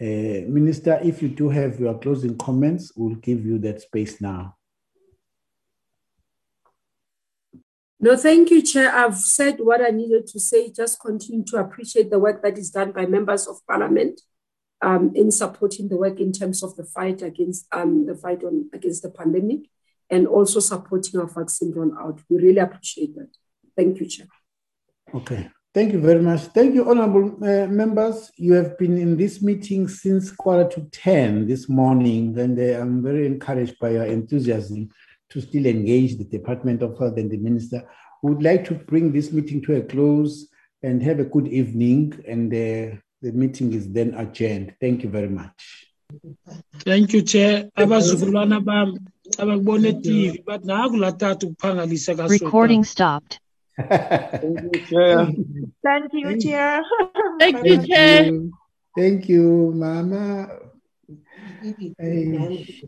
Uh, 0.00 0.48
Minister, 0.48 0.98
if 1.02 1.20
you 1.20 1.28
do 1.28 1.48
have 1.50 1.78
your 1.78 1.98
closing 1.98 2.36
comments, 2.38 2.92
we'll 2.96 3.16
give 3.16 3.44
you 3.44 3.58
that 3.58 3.82
space 3.82 4.20
now. 4.20 4.56
No, 8.02 8.16
thank 8.16 8.50
you, 8.50 8.62
Chair. 8.62 8.90
I've 8.94 9.18
said 9.18 9.58
what 9.58 9.82
I 9.82 9.90
needed 9.90 10.26
to 10.28 10.40
say. 10.40 10.72
Just 10.72 11.00
continue 11.00 11.44
to 11.48 11.58
appreciate 11.58 12.10
the 12.10 12.18
work 12.18 12.42
that 12.42 12.56
is 12.56 12.70
done 12.70 12.92
by 12.92 13.04
members 13.04 13.46
of 13.46 13.58
Parliament 13.68 14.22
um, 14.80 15.12
in 15.14 15.30
supporting 15.30 15.88
the 15.88 15.98
work 15.98 16.18
in 16.18 16.32
terms 16.32 16.62
of 16.62 16.74
the 16.76 16.84
fight 16.84 17.20
against 17.20 17.66
um, 17.72 18.06
the 18.06 18.14
fight 18.14 18.42
on 18.42 18.70
against 18.72 19.02
the 19.02 19.10
pandemic, 19.10 19.68
and 20.08 20.26
also 20.26 20.60
supporting 20.60 21.20
our 21.20 21.26
vaccine 21.26 21.74
rollout. 21.74 22.22
We 22.30 22.38
really 22.38 22.60
appreciate 22.60 23.14
that. 23.16 23.28
Thank 23.76 24.00
you, 24.00 24.06
Chair. 24.06 24.28
Okay. 25.14 25.50
Thank 25.72 25.92
you 25.92 26.00
very 26.00 26.20
much. 26.20 26.40
Thank 26.46 26.74
you, 26.74 26.90
honorable 26.90 27.36
uh, 27.44 27.68
members. 27.68 28.32
You 28.36 28.54
have 28.54 28.76
been 28.76 28.98
in 28.98 29.16
this 29.16 29.40
meeting 29.40 29.86
since 29.86 30.32
quarter 30.32 30.68
to 30.68 30.80
10 30.90 31.46
this 31.46 31.68
morning, 31.68 32.36
and 32.36 32.58
uh, 32.58 32.80
I'm 32.80 33.04
very 33.04 33.24
encouraged 33.24 33.78
by 33.78 33.90
your 33.90 34.04
enthusiasm 34.04 34.88
to 35.28 35.40
still 35.40 35.66
engage 35.66 36.18
the 36.18 36.24
Department 36.24 36.82
of 36.82 36.98
Health 36.98 37.18
and 37.18 37.30
the 37.30 37.36
Minister. 37.36 37.88
We 38.20 38.34
would 38.34 38.42
like 38.42 38.64
to 38.64 38.74
bring 38.74 39.12
this 39.12 39.30
meeting 39.30 39.62
to 39.62 39.76
a 39.76 39.82
close 39.82 40.48
and 40.82 41.00
have 41.04 41.20
a 41.20 41.24
good 41.24 41.46
evening, 41.46 42.20
and 42.26 42.52
uh, 42.52 42.96
the 43.22 43.30
meeting 43.32 43.72
is 43.72 43.92
then 43.92 44.14
adjourned. 44.14 44.74
Thank 44.80 45.04
you 45.04 45.08
very 45.08 45.28
much. 45.28 45.86
Thank 46.80 47.12
you, 47.12 47.22
Chair. 47.22 47.70
Recording 52.42 52.82
stopped. 52.82 53.38
Thank 54.40 54.60
you, 54.62 54.84
Chair. 54.88 55.26
Thank 55.82 56.12
you, 56.14 56.36
Chair. 56.40 56.82
Thank 57.38 57.64
you, 57.64 57.86
Chair. 57.86 58.30
Thank 58.96 59.28
you, 59.28 59.72
Mama. 59.74 60.48
Hey. 61.98 62.86